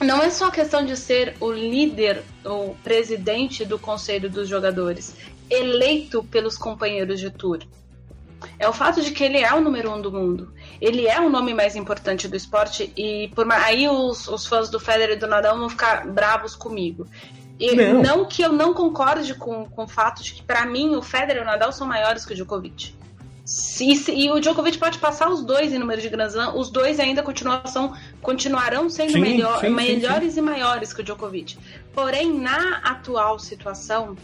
Não 0.00 0.22
é 0.22 0.28
só 0.28 0.50
questão 0.50 0.84
de 0.84 0.96
ser 0.96 1.34
o 1.40 1.50
líder, 1.50 2.22
o 2.44 2.74
presidente 2.84 3.64
do 3.64 3.78
conselho 3.78 4.28
dos 4.28 4.48
jogadores 4.48 5.14
eleito 5.50 6.22
pelos 6.24 6.56
companheiros 6.56 7.20
de 7.20 7.30
tour. 7.30 7.60
É 8.58 8.68
o 8.68 8.72
fato 8.72 9.00
de 9.00 9.10
que 9.10 9.24
ele 9.24 9.38
é 9.38 9.52
o 9.54 9.60
número 9.60 9.90
um 9.90 10.00
do 10.00 10.12
mundo. 10.12 10.52
Ele 10.80 11.06
é 11.06 11.20
o 11.20 11.30
nome 11.30 11.54
mais 11.54 11.76
importante 11.76 12.28
do 12.28 12.36
esporte 12.36 12.92
e 12.96 13.30
por 13.34 13.50
aí 13.50 13.88
os, 13.88 14.28
os 14.28 14.46
fãs 14.46 14.68
do 14.68 14.78
Federer 14.78 15.16
e 15.16 15.20
do 15.20 15.26
Nadal 15.26 15.58
vão 15.58 15.68
ficar 15.68 16.06
bravos 16.06 16.54
comigo. 16.54 17.06
E 17.58 17.74
não. 17.74 18.02
não 18.02 18.24
que 18.24 18.42
eu 18.42 18.52
não 18.52 18.74
concorde 18.74 19.34
com, 19.34 19.64
com 19.66 19.84
o 19.84 19.88
fato 19.88 20.22
de 20.22 20.34
que, 20.34 20.42
para 20.42 20.66
mim, 20.66 20.96
o 20.96 21.02
Federer 21.02 21.38
e 21.38 21.40
o 21.42 21.46
Nadal 21.46 21.72
são 21.72 21.86
maiores 21.86 22.24
que 22.24 22.32
o 22.32 22.36
Djokovic. 22.36 22.94
Se, 23.44 23.94
se, 23.94 24.12
e 24.12 24.30
o 24.30 24.40
Djokovic 24.40 24.78
pode 24.78 24.98
passar 24.98 25.28
os 25.28 25.44
dois 25.44 25.72
em 25.72 25.78
número 25.78 26.00
de 26.00 26.08
Grand 26.08 26.28
Slam, 26.28 26.56
os 26.56 26.70
dois 26.70 26.98
ainda 26.98 27.22
continuação, 27.22 27.94
continuarão 28.22 28.88
sendo 28.88 29.12
sim, 29.12 29.20
melhor, 29.20 29.60
sim, 29.60 29.68
melhores 29.68 30.32
sim, 30.32 30.40
e 30.40 30.42
maiores 30.42 30.92
que 30.92 31.02
o 31.02 31.04
Djokovic. 31.04 31.58
Porém, 31.92 32.32
na 32.32 32.78
atual 32.78 33.38
situação, 33.38 34.16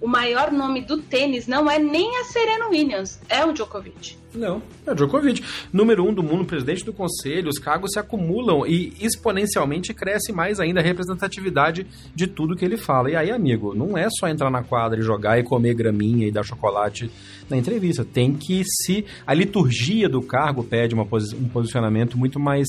o 0.00 0.06
maior 0.06 0.52
nome 0.52 0.82
do 0.82 0.98
tênis 0.98 1.46
não 1.46 1.70
é 1.70 1.78
nem 1.78 2.18
a 2.18 2.24
Serena 2.24 2.68
Williams, 2.68 3.18
é 3.28 3.44
o 3.44 3.52
Djokovic. 3.52 4.16
Não, 4.34 4.62
é 4.86 4.92
o 4.92 4.94
Djokovic. 4.94 5.42
Número 5.72 6.06
um 6.06 6.12
do 6.12 6.22
mundo, 6.22 6.44
presidente 6.44 6.84
do 6.84 6.92
conselho, 6.92 7.48
os 7.48 7.58
cargos 7.58 7.92
se 7.92 7.98
acumulam 7.98 8.66
e 8.66 8.92
exponencialmente 9.00 9.94
cresce 9.94 10.32
mais 10.32 10.60
ainda 10.60 10.80
a 10.80 10.82
representatividade 10.82 11.86
de 12.14 12.26
tudo 12.26 12.54
que 12.54 12.64
ele 12.64 12.76
fala. 12.76 13.10
E 13.10 13.16
aí, 13.16 13.30
amigo, 13.30 13.74
não 13.74 13.96
é 13.96 14.08
só 14.10 14.28
entrar 14.28 14.50
na 14.50 14.62
quadra 14.62 15.00
e 15.00 15.02
jogar 15.02 15.38
e 15.38 15.42
comer 15.42 15.74
graminha 15.74 16.26
e 16.26 16.30
dar 16.30 16.42
chocolate 16.42 17.10
na 17.48 17.56
entrevista. 17.56 18.04
Tem 18.04 18.34
que 18.34 18.62
se. 18.64 19.06
A 19.26 19.32
liturgia 19.32 20.08
do 20.08 20.20
cargo 20.20 20.62
pede 20.62 20.94
posi... 21.06 21.34
um 21.34 21.48
posicionamento 21.48 22.18
muito 22.18 22.38
mais 22.38 22.66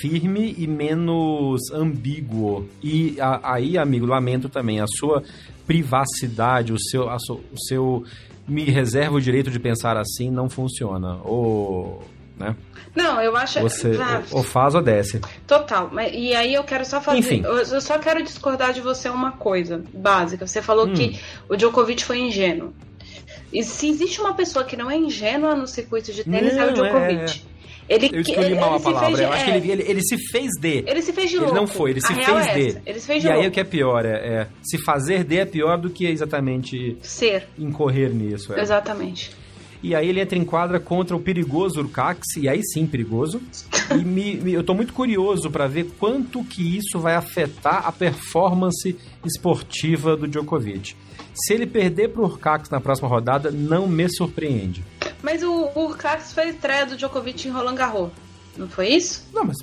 firme 0.00 0.54
e 0.58 0.66
menos 0.66 1.70
ambíguo. 1.72 2.68
E 2.82 3.16
a, 3.20 3.54
aí, 3.54 3.78
amigo, 3.78 4.06
lamento 4.06 4.48
também, 4.48 4.80
a 4.80 4.86
sua 4.86 5.22
privacidade, 5.66 6.72
o 6.72 6.78
seu, 6.78 7.08
a, 7.08 7.16
o 7.16 7.58
seu 7.68 8.04
me 8.46 8.64
reserva 8.64 9.16
o 9.16 9.20
direito 9.20 9.50
de 9.50 9.58
pensar 9.58 9.96
assim 9.96 10.30
não 10.30 10.48
funciona. 10.48 11.20
Ou. 11.24 12.02
Né? 12.36 12.54
Não, 12.94 13.20
eu 13.20 13.36
acho. 13.36 13.60
Você 13.60 13.92
ou 14.30 14.42
faz 14.42 14.74
ou 14.74 14.82
desce. 14.82 15.20
Total. 15.46 15.90
E 16.12 16.34
aí 16.34 16.54
eu 16.54 16.64
quero 16.64 16.84
só 16.84 17.00
fazer. 17.00 17.18
Enfim. 17.18 17.42
Eu 17.44 17.80
só 17.80 17.98
quero 17.98 18.22
discordar 18.22 18.72
de 18.72 18.80
você 18.80 19.08
uma 19.08 19.32
coisa 19.32 19.82
básica. 19.92 20.46
Você 20.46 20.62
falou 20.62 20.86
hum. 20.86 20.94
que 20.94 21.20
o 21.48 21.56
Djokovic 21.56 22.04
foi 22.04 22.18
ingênuo. 22.18 22.72
E 23.52 23.62
se 23.62 23.88
existe 23.88 24.20
uma 24.20 24.34
pessoa 24.34 24.64
que 24.64 24.76
não 24.76 24.90
é 24.90 24.96
ingênua 24.96 25.54
no 25.54 25.66
circuito 25.66 26.12
de 26.12 26.24
tênis, 26.24 26.54
não, 26.54 26.62
é 26.62 26.70
o 26.70 26.74
Djokovic. 26.74 27.42
É... 27.52 27.55
Ele, 27.88 28.10
eu 28.12 28.20
escolhi 28.20 28.46
ele, 28.46 28.54
mal 28.56 28.74
a 28.74 28.80
palavra. 28.80 29.16
De, 29.16 29.22
eu 29.22 29.32
acho 29.32 29.44
que 29.44 29.50
ele, 29.50 29.70
ele, 29.70 29.82
ele, 29.86 30.02
se 30.02 30.18
fez 30.18 30.50
de. 30.60 30.84
Ele 30.86 31.02
se 31.02 31.12
fez 31.12 31.30
de 31.30 31.36
louco. 31.36 31.52
Ele 31.52 31.60
não 31.60 31.66
foi, 31.66 31.90
ele 31.90 32.00
se 32.00 32.14
fez 32.14 32.28
é 32.28 32.54
de. 32.54 32.78
Ele 32.84 33.00
se 33.00 33.06
fez 33.06 33.22
de 33.22 33.28
e 33.28 33.30
louco. 33.30 33.42
aí 33.42 33.48
o 33.48 33.50
que 33.52 33.60
é 33.60 33.64
pior, 33.64 34.04
é, 34.04 34.10
é, 34.10 34.48
se 34.62 34.78
fazer 34.78 35.24
de 35.24 35.38
é 35.38 35.44
pior 35.44 35.78
do 35.78 35.90
que 35.90 36.06
exatamente 36.06 36.96
ser. 37.02 37.48
Incorrer 37.58 38.12
nisso. 38.12 38.52
É. 38.52 38.60
Exatamente. 38.60 39.30
E 39.82 39.94
aí 39.94 40.08
ele 40.08 40.20
entra 40.20 40.36
em 40.36 40.44
quadra 40.44 40.80
contra 40.80 41.14
o 41.14 41.20
perigoso 41.20 41.80
Urcax, 41.80 42.36
e 42.36 42.48
aí 42.48 42.60
sim, 42.64 42.86
perigoso. 42.86 43.40
e 43.92 44.04
me, 44.04 44.36
me, 44.36 44.52
eu 44.52 44.64
tô 44.64 44.74
muito 44.74 44.92
curioso 44.92 45.50
para 45.50 45.68
ver 45.68 45.92
quanto 45.98 46.42
que 46.42 46.76
isso 46.76 46.98
vai 46.98 47.14
afetar 47.14 47.86
a 47.86 47.92
performance 47.92 48.96
esportiva 49.24 50.16
do 50.16 50.26
Djokovic. 50.26 50.96
Se 51.34 51.52
ele 51.52 51.66
perder 51.66 52.08
pro 52.08 52.24
Urcax 52.24 52.70
na 52.70 52.80
próxima 52.80 53.08
rodada, 53.08 53.50
não 53.50 53.86
me 53.86 54.08
surpreende. 54.08 54.82
Mas 55.22 55.42
o, 55.42 55.70
o 55.74 55.94
foi 56.34 56.48
estreia 56.48 56.86
do 56.86 56.96
Djokovic 56.96 57.48
em 57.48 57.50
Roland 57.50 57.74
Garros, 57.74 58.10
não 58.56 58.68
foi 58.68 58.88
isso? 58.88 59.26
Não, 59.32 59.44
mas 59.44 59.56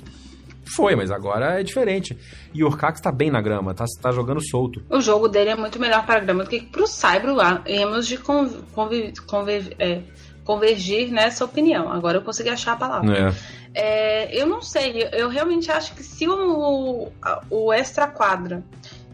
foi, 0.64 0.96
mas 0.96 1.10
agora 1.10 1.60
é 1.60 1.62
diferente. 1.62 2.16
E 2.52 2.64
o 2.64 2.66
Urcax 2.66 3.00
tá 3.00 3.12
bem 3.12 3.30
na 3.30 3.40
grama, 3.40 3.74
tá, 3.74 3.84
tá 4.00 4.10
jogando 4.12 4.40
solto. 4.40 4.82
O 4.88 5.00
jogo 5.00 5.28
dele 5.28 5.50
é 5.50 5.56
muito 5.56 5.78
melhor 5.78 6.04
para 6.06 6.16
a 6.16 6.20
grama 6.20 6.44
do 6.44 6.50
que 6.50 6.60
pro 6.60 6.86
Saibro 6.86 7.34
lá. 7.34 7.56
Temos 7.58 8.06
de 8.06 8.16
conver, 8.18 9.12
conver, 9.26 9.76
é, 9.78 10.00
convergir 10.44 11.10
nessa 11.10 11.44
opinião. 11.44 11.90
Agora 11.92 12.18
eu 12.18 12.22
consegui 12.22 12.48
achar 12.50 12.72
a 12.72 12.76
palavra. 12.76 13.16
É. 13.16 13.34
É, 13.76 14.40
eu 14.40 14.46
não 14.46 14.62
sei, 14.62 15.08
eu 15.12 15.28
realmente 15.28 15.70
acho 15.70 15.94
que 15.94 16.02
se 16.04 16.28
o, 16.28 17.10
o 17.50 17.72
extra 17.72 18.06
quadra 18.06 18.64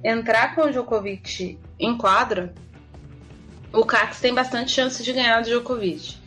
entrar 0.04 0.54
com 0.54 0.62
o 0.62 0.70
Djokovic 0.70 1.58
em 1.78 1.96
quadra, 1.96 2.52
o 3.72 3.84
Cax 3.84 4.20
tem 4.20 4.34
bastante 4.34 4.70
chance 4.70 5.02
de 5.02 5.12
ganhar 5.12 5.40
do 5.40 5.48
Djokovic. 5.48 6.19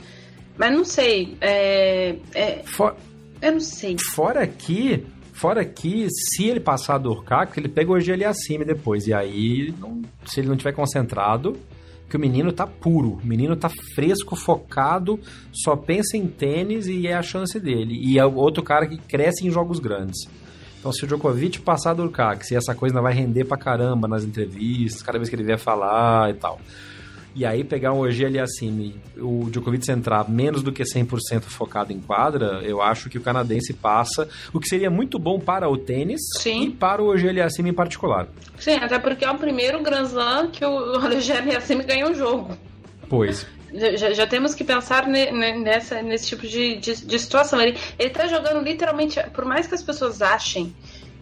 Mas 0.57 0.71
não 0.71 0.85
sei. 0.85 1.37
É, 1.41 2.15
é, 2.33 2.63
For... 2.63 2.95
Eu 3.41 3.53
não 3.53 3.59
sei. 3.59 3.97
Fora 4.13 4.45
que. 4.47 5.05
Fora 5.33 5.65
que, 5.65 6.07
se 6.09 6.45
ele 6.45 6.59
passar 6.59 6.99
do 6.99 7.09
Urcax, 7.09 7.57
ele 7.57 7.67
pega 7.67 7.91
hoje 7.91 8.11
ele 8.11 8.23
acima 8.23 8.63
depois. 8.63 9.07
E 9.07 9.13
aí, 9.13 9.73
não, 9.79 10.01
se 10.25 10.39
ele 10.39 10.47
não 10.47 10.55
tiver 10.55 10.73
concentrado, 10.73 11.57
que 12.07 12.15
o 12.15 12.19
menino 12.19 12.53
tá 12.53 12.67
puro, 12.67 13.19
o 13.21 13.25
menino 13.25 13.55
tá 13.55 13.67
fresco, 13.95 14.35
focado, 14.35 15.19
só 15.51 15.75
pensa 15.75 16.15
em 16.15 16.27
tênis 16.27 16.85
e 16.87 17.07
é 17.07 17.15
a 17.15 17.23
chance 17.23 17.59
dele. 17.59 17.99
E 17.99 18.19
é 18.19 18.25
outro 18.25 18.63
cara 18.63 18.87
que 18.87 18.97
cresce 18.97 19.45
em 19.45 19.49
jogos 19.49 19.79
grandes. 19.79 20.29
Então, 20.79 20.91
se 20.93 21.03
o 21.03 21.07
Djokovic 21.07 21.61
passar 21.61 21.95
do 21.95 22.03
Urcax 22.03 22.51
e 22.51 22.55
essa 22.55 22.75
coisa 22.75 22.93
ainda 22.93 23.01
vai 23.01 23.13
render 23.13 23.45
pra 23.45 23.57
caramba 23.57 24.07
nas 24.07 24.23
entrevistas, 24.23 25.01
cada 25.01 25.17
vez 25.17 25.29
que 25.29 25.35
ele 25.35 25.43
vier 25.43 25.57
falar 25.57 26.29
e 26.29 26.35
tal 26.35 26.59
e 27.35 27.45
aí 27.45 27.63
pegar 27.63 27.93
um 27.93 27.99
Ogier 27.99 28.29
Aliassime, 28.29 28.95
o 29.17 29.49
Djokovic 29.49 29.89
entrar 29.89 30.29
menos 30.29 30.61
do 30.61 30.71
que 30.71 30.83
100% 30.83 31.41
focado 31.43 31.91
em 31.91 31.99
quadra, 31.99 32.61
eu 32.63 32.81
acho 32.81 33.09
que 33.09 33.17
o 33.17 33.21
canadense 33.21 33.73
passa, 33.73 34.29
o 34.53 34.59
que 34.59 34.67
seria 34.67 34.89
muito 34.89 35.17
bom 35.17 35.39
para 35.39 35.67
o 35.67 35.75
tênis 35.75 36.21
Sim. 36.37 36.65
e 36.65 36.71
para 36.71 37.01
o 37.01 37.07
Ogier 37.07 37.31
Aliassime 37.31 37.71
em 37.71 37.73
particular. 37.73 38.27
Sim, 38.59 38.75
até 38.75 38.99
porque 38.99 39.25
é 39.25 39.31
o 39.31 39.37
primeiro 39.37 39.81
Grand 39.81 40.03
Slam 40.03 40.51
que 40.51 40.63
o 40.63 40.97
Ogier 40.97 41.41
Aliassime 41.41 41.83
ganhou 41.83 42.11
o 42.11 42.13
jogo. 42.13 42.55
Pois. 43.09 43.47
Já, 43.73 44.13
já, 44.13 44.27
temos 44.27 44.53
que 44.53 44.63
pensar 44.63 45.07
ne, 45.07 45.31
nessa, 45.31 45.99
nesse 46.03 46.27
tipo 46.27 46.47
de, 46.47 46.77
de, 46.77 47.03
de 47.03 47.19
situação. 47.19 47.59
Ele, 47.59 47.75
ele 47.97 48.11
tá 48.11 48.27
jogando 48.27 48.63
literalmente, 48.63 49.19
por 49.33 49.45
mais 49.45 49.65
que 49.65 49.73
as 49.73 49.81
pessoas 49.81 50.21
achem 50.21 50.71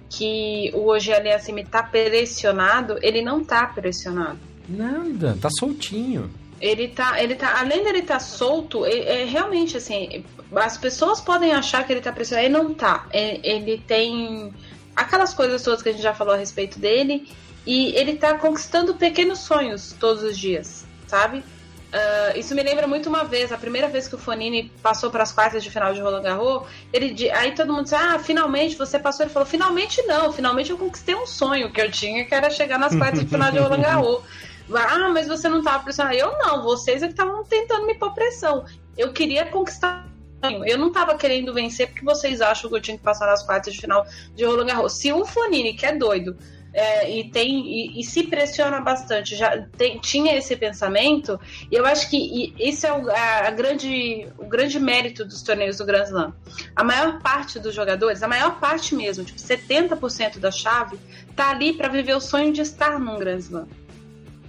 que 0.09 0.70
o 0.74 0.89
Ogier 0.89 1.20
Aliassime 1.20 1.64
tá 1.64 1.82
pressionado, 1.82 2.97
ele 3.01 3.22
não 3.22 3.41
tá 3.41 3.66
pressionado 3.66 4.51
Nada, 4.68 5.38
tá 5.41 5.49
soltinho. 5.49 6.30
Ele 6.59 6.88
tá, 6.88 7.22
ele 7.22 7.36
tá, 7.36 7.59
além 7.59 7.84
dele 7.84 8.03
tá 8.03 8.20
solto, 8.20 8.86
é, 8.86 9.22
é, 9.22 9.26
realmente 9.26 9.78
assim, 9.78 10.24
as 10.55 10.78
pessoas 10.78 11.20
podem 11.20 11.53
achar 11.53 11.86
que 11.86 11.91
ele 11.91 12.01
tá 12.01 12.12
pressionado, 12.12 12.47
ele 12.47 12.53
não 12.53 12.74
tá. 12.74 13.07
É, 13.12 13.39
ele 13.43 13.80
tem 13.80 14.53
aquelas 14.95 15.34
coisas 15.34 15.64
todas 15.64 15.82
que 15.82 15.89
a 15.89 15.91
gente 15.91 16.03
já 16.03 16.14
falou 16.14 16.34
a 16.34 16.38
respeito 16.38 16.78
dele 16.78 17.28
e 17.66 17.95
ele 17.95 18.16
tá 18.16 18.38
conquistando 18.38 18.93
pequenos 18.95 19.39
sonhos 19.39 19.95
todos 19.99 20.24
os 20.24 20.38
dias, 20.38 20.86
sabe? 21.07 21.43
Uh, 21.91 22.39
isso 22.39 22.55
me 22.55 22.64
lembra 22.64 22.88
muito 22.88 23.09
uma 23.09 23.26
vez, 23.26 23.51
a 23.51 23.57
primeira 23.57 23.89
vez 23.89 24.07
que 24.07 24.16
o 24.16 24.18
Fonini 24.18 24.72
passou 24.82 25.12
para 25.12 25.24
as 25.24 25.34
quartas 25.34 25.62
de 25.62 25.70
final 25.70 25.93
de 25.93 25.99
Roland 25.99 26.22
Garros, 26.22 26.64
ele 26.93 27.30
aí 27.32 27.51
todo 27.53 27.74
mundo 27.74 27.84
disse: 27.84 27.95
"Ah, 27.95 28.18
finalmente 28.18 28.78
você 28.78 28.97
passou". 28.97 29.26
Ele 29.26 29.34
falou: 29.34 29.45
"Finalmente 29.45 30.01
não, 30.03 30.32
finalmente 30.32 30.70
eu 30.70 30.78
conquistei 30.78 31.16
um 31.16 31.28
sonho 31.28 31.70
que 31.70 31.82
eu 31.82 31.91
tinha, 31.91 32.24
que 32.24 32.34
era 32.34 32.49
chegar 32.49 32.80
nas 32.80 32.95
quartas 32.95 33.20
de 33.20 33.28
final 33.28 33.51
de 33.51 33.57
Roland 33.57 33.82
Garros". 33.84 34.22
Ah, 34.76 35.09
mas 35.09 35.28
você 35.28 35.49
não 35.49 35.59
estava 35.59 35.84
pressionado. 35.84 36.15
Eu 36.15 36.38
não, 36.39 36.63
vocês 36.63 37.01
é 37.01 37.07
que 37.07 37.13
estavam 37.13 37.43
tentando 37.43 37.86
me 37.86 37.95
pôr 37.95 38.13
pressão. 38.13 38.65
Eu 38.97 39.13
queria 39.13 39.45
conquistar 39.45 40.11
eu 40.65 40.78
não 40.78 40.88
estava 40.88 41.15
querendo 41.15 41.53
vencer 41.53 41.88
porque 41.88 42.03
vocês 42.03 42.41
acham 42.41 42.67
que 42.67 42.76
eu 42.76 42.82
tinha 42.82 42.97
que 42.97 43.03
passar 43.03 43.28
nas 43.28 43.43
quartas 43.43 43.74
de 43.74 43.80
final 43.80 44.05
de 44.36 44.43
Roland 44.43 44.65
Garros. 44.65 44.93
Se 44.93 45.13
o 45.13 45.24
Fonini, 45.24 45.76
que 45.76 45.86
é 45.86 45.95
doido, 45.95 46.36
é, 46.74 47.09
e 47.11 47.30
tem 47.30 47.65
e, 47.67 47.99
e, 47.99 48.03
se 48.03 48.24
pressiona 48.24 48.80
bastante. 48.80 49.36
Já 49.36 49.61
tem, 49.78 49.99
tinha 49.99 50.36
esse 50.36 50.55
pensamento, 50.55 51.39
e 51.69 51.76
eu 51.76 51.86
acho 51.86 52.09
que 52.09 52.53
isso 52.57 52.88
é 52.88 52.93
o, 52.93 53.09
a, 53.09 53.47
a, 53.47 53.51
grande, 53.51 54.28
o 54.38 54.45
grande 54.45 54.80
mérito 54.80 55.26
dos 55.26 55.41
torneios 55.41 55.78
do 55.78 55.86
Grand 55.86 56.05
Slam. 56.05 56.34
A 56.76 56.84
maior 56.84 57.22
parte 57.22 57.59
dos 57.59 57.76
jogadores, 57.76 58.24
a 58.24 58.28
maior 58.28 58.59
parte 58.59 58.95
mesmo, 58.95 59.24
tipo 59.24 59.39
70% 59.39 60.39
da 60.39 60.49
chave, 60.49 60.97
tá 61.36 61.49
ali 61.49 61.74
para 61.74 61.89
viver 61.89 62.15
o 62.15 62.22
sonho 62.22 62.53
de 62.53 62.61
estar 62.61 62.99
num 62.99 63.19
Grand 63.19 63.39
Slam. 63.39 63.67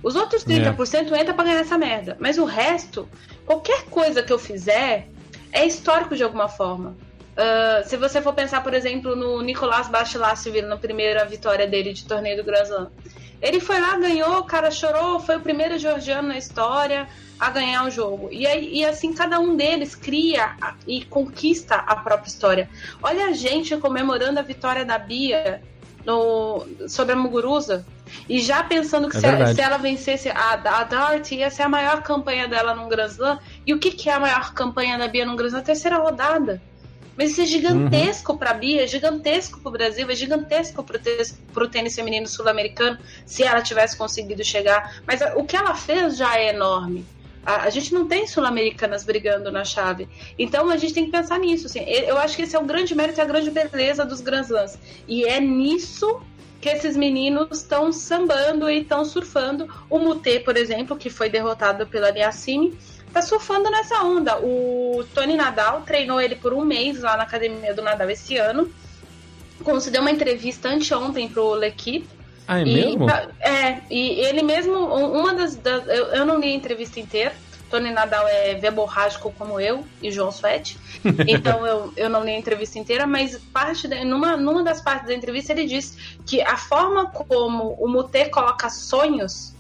Os 0.03 0.17
outros 0.17 0.45
30% 0.45 1.13
é. 1.13 1.21
entra 1.21 1.33
para 1.33 1.45
ganhar 1.45 1.61
essa 1.61 1.79
merda. 1.79 2.17
Mas 2.19 2.39
o 2.39 2.45
resto, 2.45 3.09
qualquer 3.47 3.85
coisa 3.85 4.23
que 4.23 4.33
eu 4.33 4.39
fizer, 4.39 5.09
é 5.53 5.67
histórico 5.67 6.17
de 6.17 6.23
alguma 6.23 6.49
forma. 6.49 6.97
Uh, 7.33 7.89
se 7.89 7.97
você 7.97 8.21
for 8.21 8.35
pensar, 8.35 8.63
por 8.63 8.75
exemplo, 8.75 9.17
no 9.17 9.41
Nicolás 9.41 9.89
Bastilasvili, 9.89 10.63
na 10.63 10.77
primeira 10.77 11.25
vitória 11.25 11.67
dele 11.67 11.93
de 11.93 12.05
torneio 12.05 12.37
do 12.37 12.45
Grand 12.45 12.65
Slam. 12.65 12.91
Ele 13.41 13.59
foi 13.59 13.81
lá, 13.81 13.97
ganhou, 13.97 14.39
o 14.39 14.45
cara 14.45 14.71
chorou, 14.71 15.19
foi 15.19 15.37
o 15.37 15.41
primeiro 15.41 15.77
georgiano 15.77 16.29
na 16.29 16.39
história 16.39 17.09
a 17.41 17.51
ganhar 17.51 17.85
o 17.85 17.91
jogo. 17.91 18.29
E, 18.31 18.47
aí, 18.47 18.73
e 18.73 18.85
assim, 18.85 19.13
cada 19.13 19.41
um 19.41 19.57
deles 19.57 19.97
cria 19.97 20.55
e 20.87 21.05
conquista 21.05 21.75
a 21.75 21.97
própria 21.97 22.29
história. 22.29 22.71
Olha 23.03 23.27
a 23.27 23.33
gente 23.33 23.77
comemorando 23.79 24.39
a 24.39 24.43
vitória 24.43 24.85
da 24.85 24.97
Bia 24.97 25.61
no, 26.05 26.67
sobre 26.89 27.15
a 27.15 27.17
Muguruza. 27.17 27.85
E 28.29 28.41
já 28.41 28.63
pensando 28.63 29.09
que 29.09 29.17
é 29.17 29.47
se, 29.47 29.55
se, 29.55 29.61
ela 29.61 29.79
vencesse 29.79 30.29
a, 30.29 30.53
a 30.53 30.85
Dart, 30.85 31.33
ia 31.33 31.51
ser 31.51 31.63
a 31.63 31.69
maior 31.69 32.03
campanha 32.03 32.47
dela 32.47 32.75
num 32.75 32.89
Grand 32.89 33.07
Slam. 33.07 33.39
E 33.67 33.73
o 33.73 33.79
que, 33.79 33.91
que 33.91 34.09
é 34.09 34.15
a 34.15 34.21
maior 34.21 34.53
campanha 34.53 34.99
da 34.99 35.09
Bia 35.09 35.25
num 35.25 35.37
Grand 35.37 35.49
Slam? 35.49 35.61
A 35.61 35.65
terceira 35.65 35.97
rodada. 35.99 36.61
Mas 37.17 37.33
isso 37.33 37.43
é 37.43 37.47
gigantesco 37.47 38.33
uhum. 38.33 38.39
para 38.39 38.51
a 38.51 38.55
Bia, 38.55 38.85
é 38.85 38.87
gigantesco 38.87 39.61
para 39.61 39.69
o 39.69 39.73
Brasil, 39.73 40.11
é 40.11 40.15
gigantesco 40.15 40.83
para 40.83 41.65
o 41.65 41.69
tênis 41.69 41.95
feminino 41.95 42.27
sul-americano, 42.27 42.99
se 43.27 43.43
ela 43.43 43.61
tivesse 43.61 43.97
conseguido 43.97 44.43
chegar. 44.43 45.03
Mas 45.07 45.21
o 45.37 45.45
que 45.45 45.57
ela 45.57 45.75
fez 45.75 46.17
já 46.17 46.39
é 46.39 46.49
enorme. 46.49 47.05
A, 47.45 47.65
a 47.65 47.71
gente 47.71 47.93
não 47.93 48.07
tem 48.07 48.27
sul-americanas 48.27 49.05
brigando 49.05 49.51
na 49.51 49.65
chave. 49.65 50.09
Então 50.39 50.71
a 50.71 50.77
gente 50.77 50.95
tem 50.95 51.07
que 51.07 51.11
pensar 51.11 51.39
nisso. 51.39 51.67
Assim. 51.67 51.81
Eu 51.81 52.19
acho 52.19 52.37
que 52.37 52.43
esse 52.43 52.55
é 52.55 52.59
o 52.59 52.65
grande 52.65 52.95
mérito 52.95 53.19
e 53.19 53.23
a 53.23 53.25
grande 53.25 53.51
beleza 53.51 54.05
dos 54.05 54.21
Grand 54.21 54.43
Slams. 54.43 54.79
E 55.09 55.25
é 55.25 55.41
nisso 55.41 56.21
que 56.61 56.69
esses 56.69 56.97
meninos 56.97 57.59
estão 57.59 57.93
sambando 57.93 58.71
e 58.71 58.83
estão 58.83 59.05
surfando. 59.05 59.69
O 59.91 59.99
Mutê, 59.99 60.39
por 60.39 60.57
exemplo, 60.57 60.97
que 60.97 61.11
foi 61.11 61.29
derrotado 61.29 61.87
pela 61.89 62.11
Liassine, 62.11 62.79
tá 63.13 63.21
surfando 63.21 63.69
nessa 63.69 64.03
onda. 64.05 64.39
O 64.39 65.05
Tony 65.13 65.35
Nadal 65.35 65.83
treinou 65.83 66.21
ele 66.21 66.37
por 66.37 66.55
um 66.55 66.65
mês 66.65 67.01
lá 67.01 67.17
na 67.17 67.25
academia 67.25 67.75
do 67.75 67.83
Nadal 67.83 68.09
esse 68.11 68.37
ano. 68.37 68.73
Concedeu 69.65 70.01
uma 70.01 70.11
entrevista 70.13 70.69
anteontem 70.69 71.29
pro 71.29 71.55
L'Equipe. 71.55 72.22
Ah, 72.47 72.61
é 72.61 72.63
e, 72.63 72.75
mesmo? 72.75 73.07
Tá, 73.07 73.29
é, 73.41 73.81
e 73.91 74.21
ele 74.21 74.43
mesmo, 74.43 74.75
uma 74.75 75.35
das. 75.35 75.57
das 75.57 75.87
eu, 75.87 76.07
eu, 76.07 76.27
não 76.27 76.39
li 76.39 76.49
a 76.49 76.55
entrevista 76.55 77.01
inteira. 77.01 77.33
Tony 77.71 77.91
Nadal 77.91 78.29
é 78.29 78.55
verborrágico 78.55 79.33
como 79.39 79.59
eu 79.59 79.83
e 80.03 80.11
João 80.11 80.31
Suete. 80.31 80.79
Então 81.27 81.67
eu, 81.67 81.93
eu 81.97 82.11
não 82.11 82.23
li 82.23 82.33
a 82.33 82.39
entrevista 82.39 82.79
inteira, 82.79 83.07
mas 83.07 83.39
parte 83.53 83.89
numa, 84.05 84.37
numa 84.37 84.63
das 84.63 84.83
partes 84.83 85.09
da 85.09 85.15
entrevista 85.15 85.53
ele 85.53 85.65
disse 85.65 85.97
que 86.27 86.43
a 86.43 86.57
forma 86.57 87.07
como 87.07 87.73
o 87.81 87.89
Mutê 87.89 88.27
coloca 88.27 88.69
sonhos 88.69 89.55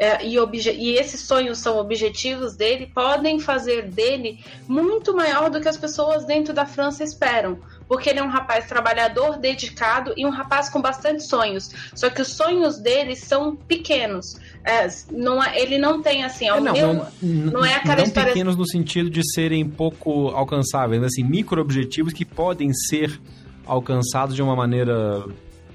é, 0.00 0.24
e, 0.24 0.34
e, 0.38 0.94
esses 0.94 1.20
sonhos 1.20 1.58
são 1.58 1.76
objetivos 1.76 2.56
dele, 2.56 2.86
podem 2.86 3.38
fazer 3.38 3.82
dele 3.82 4.42
muito 4.66 5.14
maior 5.14 5.50
do 5.50 5.60
que 5.60 5.68
as 5.68 5.76
pessoas 5.76 6.24
dentro 6.24 6.54
da 6.54 6.64
França 6.64 7.04
esperam. 7.04 7.58
Porque 7.90 8.08
ele 8.08 8.20
é 8.20 8.22
um 8.22 8.28
rapaz 8.28 8.68
trabalhador, 8.68 9.36
dedicado 9.36 10.14
e 10.16 10.24
um 10.24 10.30
rapaz 10.30 10.68
com 10.68 10.80
bastante 10.80 11.24
sonhos. 11.24 11.70
Só 11.92 12.08
que 12.08 12.22
os 12.22 12.28
sonhos 12.28 12.78
dele 12.78 13.16
são 13.16 13.56
pequenos. 13.56 14.38
É, 14.64 14.86
não 15.10 15.42
é, 15.42 15.60
ele 15.60 15.76
não 15.76 16.00
tem 16.00 16.22
assim. 16.22 16.48
É, 16.48 16.60
não, 16.60 16.72
meu, 16.72 16.94
não, 16.94 17.06
não, 17.20 17.64
é 17.64 17.74
aquela 17.74 17.96
não 17.96 18.04
história. 18.04 18.32
pequenos 18.32 18.54
no 18.54 18.64
sentido 18.64 19.10
de 19.10 19.28
serem 19.34 19.68
pouco 19.68 20.28
alcançáveis, 20.28 21.02
assim, 21.02 21.24
micro-objetivos 21.24 22.12
que 22.12 22.24
podem 22.24 22.72
ser 22.72 23.20
alcançados 23.66 24.36
de 24.36 24.42
uma 24.42 24.54
maneira 24.54 25.24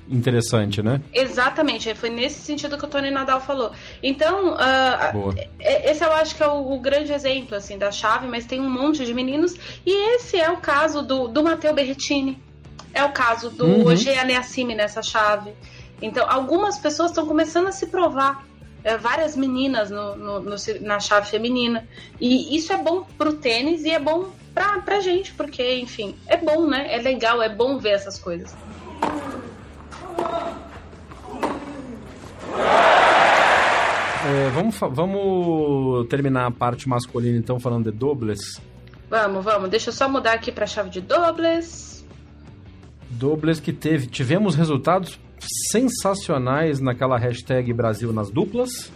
interessante, 0.10 0.82
né? 0.82 1.02
Exatamente, 1.14 1.94
foi 1.96 2.10
nesse 2.10 2.42
sentido 2.42 2.78
que 2.78 2.86
o 2.86 2.88
Tony 2.88 3.12
Nadal 3.12 3.42
falou. 3.42 3.72
Então, 4.02 4.54
uh, 4.54 5.36
esse 5.60 6.04
eu 6.04 6.14
acho 6.14 6.36
que 6.36 6.44
é 6.44 6.48
o, 6.48 6.74
o, 6.74 6.80
grande 6.80 7.12
exemplo 7.12 7.56
assim 7.56 7.78
da 7.78 7.92
chave, 7.92 8.28
mas 8.28 8.46
tem 8.46 8.60
um 8.62 8.70
monte 8.70 9.06
de 9.06 9.14
meninos 9.14 9.56
e 9.86 10.16
esse 10.16 10.40
é 10.40 10.50
o 10.50 10.58
caso 10.58 11.02
do, 11.02 11.28
do 11.28 11.44
Matteo 11.44 11.74
Berrettini, 11.74 12.42
é 12.94 13.04
o 13.04 13.12
caso 13.12 13.50
do 13.50 13.66
uhum. 13.66 13.88
Ogé 13.88 14.18
Aliassime 14.18 14.76
nessa 14.76 15.02
chave. 15.02 15.54
Então, 16.02 16.26
algumas 16.30 16.78
pessoas 16.78 17.12
estão 17.12 17.26
começando 17.26 17.68
a 17.68 17.72
se 17.72 17.88
provar. 17.88 18.46
É, 18.84 18.98
várias 18.98 19.36
meninas 19.36 19.90
no, 19.90 20.16
no, 20.16 20.40
no, 20.42 20.56
na 20.82 21.00
chave 21.00 21.28
feminina. 21.28 21.88
E 22.22 22.56
isso 22.56 22.72
é 22.72 22.78
bom 22.78 23.04
pro 23.18 23.34
tênis 23.34 23.84
e 23.84 23.90
é 23.90 23.98
bom 23.98 24.30
pra, 24.54 24.80
pra 24.80 25.00
gente, 25.00 25.34
porque, 25.34 25.78
enfim, 25.78 26.16
é 26.28 26.38
bom, 26.38 26.68
né? 26.68 26.94
É 26.94 27.02
legal, 27.02 27.42
é 27.42 27.50
bom 27.50 27.80
ver 27.80 27.94
essas 27.94 28.20
coisas. 28.20 28.56
É, 34.28 34.50
vamos, 34.50 34.76
vamos 34.80 36.08
terminar 36.08 36.48
a 36.48 36.52
parte 36.52 36.90
masculina 36.90 37.38
então 37.38 37.60
falando 37.60 37.92
de 37.92 37.98
dobles. 37.98 38.60
Vamos, 39.08 39.46
vamos. 39.46 39.70
Deixa 39.70 39.90
eu 39.90 39.94
só 39.94 40.10
mudar 40.10 40.34
aqui 40.34 40.52
para 40.52 40.64
a 40.64 40.68
chave 40.68 40.90
de 40.90 41.00
dobles. 41.00 42.04
Dobles 43.10 43.60
que 43.60 43.72
teve, 43.72 44.08
tivemos 44.08 44.56
resultados 44.56 45.20
sensacionais 45.72 46.80
naquela 46.80 47.18
hashtag 47.18 47.72
Brasil 47.72 48.12
nas 48.12 48.32
duplas. 48.32 48.92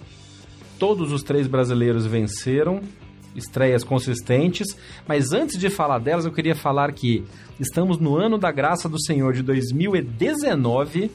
Todos 0.80 1.12
os 1.12 1.22
três 1.22 1.46
brasileiros 1.46 2.06
venceram, 2.06 2.82
estreias 3.36 3.84
consistentes. 3.84 4.68
Mas 5.08 5.32
antes 5.32 5.58
de 5.58 5.70
falar 5.70 6.00
delas, 6.00 6.26
eu 6.26 6.32
queria 6.32 6.56
falar 6.56 6.92
que 6.92 7.24
estamos 7.60 7.98
no 7.98 8.18
ano 8.18 8.38
da 8.38 8.52
graça 8.52 8.88
do 8.88 9.02
Senhor 9.02 9.34
de 9.34 9.44
2019 9.44 11.12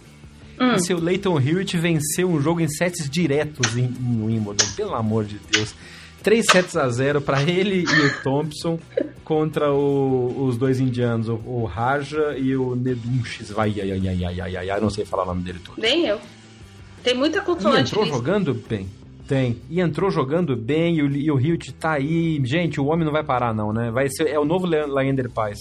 Hum. 0.58 0.74
E 0.74 0.80
seu 0.80 0.98
Leighton 0.98 1.38
Hewitt 1.40 1.76
venceu 1.76 2.28
um 2.28 2.40
jogo 2.40 2.60
em 2.60 2.68
sets 2.68 3.08
diretos 3.10 3.76
em, 3.76 3.86
em 3.86 4.24
Wimbledon, 4.24 4.66
pelo 4.76 4.94
amor 4.94 5.24
de 5.24 5.38
Deus. 5.50 5.74
3 6.22 6.46
sets 6.50 6.76
a 6.76 6.88
0 6.88 7.20
para 7.20 7.42
ele 7.42 7.84
e 7.84 8.06
o 8.06 8.22
Thompson 8.22 8.78
contra 9.24 9.70
o, 9.70 10.46
os 10.46 10.56
dois 10.56 10.80
indianos, 10.80 11.28
o, 11.28 11.34
o 11.44 11.64
Raja 11.64 12.34
e 12.38 12.56
o 12.56 12.74
Nedunches. 12.74 13.50
Vai, 13.50 13.74
ai, 13.80 13.92
ai, 13.92 14.08
ai, 14.08 14.24
ai, 14.24 14.56
ai, 14.56 14.70
ai, 14.70 14.80
não 14.80 14.88
sei 14.88 15.04
falar 15.04 15.24
o 15.24 15.26
nome 15.26 15.42
dele 15.42 15.58
todo. 15.62 15.78
Nem 15.78 16.06
eu. 16.06 16.18
Tem 17.02 17.14
muita 17.14 17.42
cultura. 17.42 17.78
E 17.78 17.82
entrou 17.82 18.06
jogando 18.06 18.54
bem. 18.54 18.88
Tem. 19.26 19.60
E 19.70 19.80
entrou 19.80 20.10
jogando 20.10 20.56
bem 20.56 20.96
e 20.96 21.02
o, 21.02 21.10
e 21.10 21.30
o 21.30 21.40
Hewitt 21.40 21.72
tá 21.74 21.92
aí. 21.92 22.40
Gente, 22.44 22.80
o 22.80 22.86
homem 22.86 23.04
não 23.04 23.12
vai 23.12 23.24
parar 23.24 23.54
não, 23.54 23.72
né? 23.72 23.90
Vai 23.90 24.08
ser, 24.08 24.28
é 24.28 24.38
o 24.38 24.44
novo 24.44 24.66
Leander 24.66 25.30
Paz. 25.30 25.58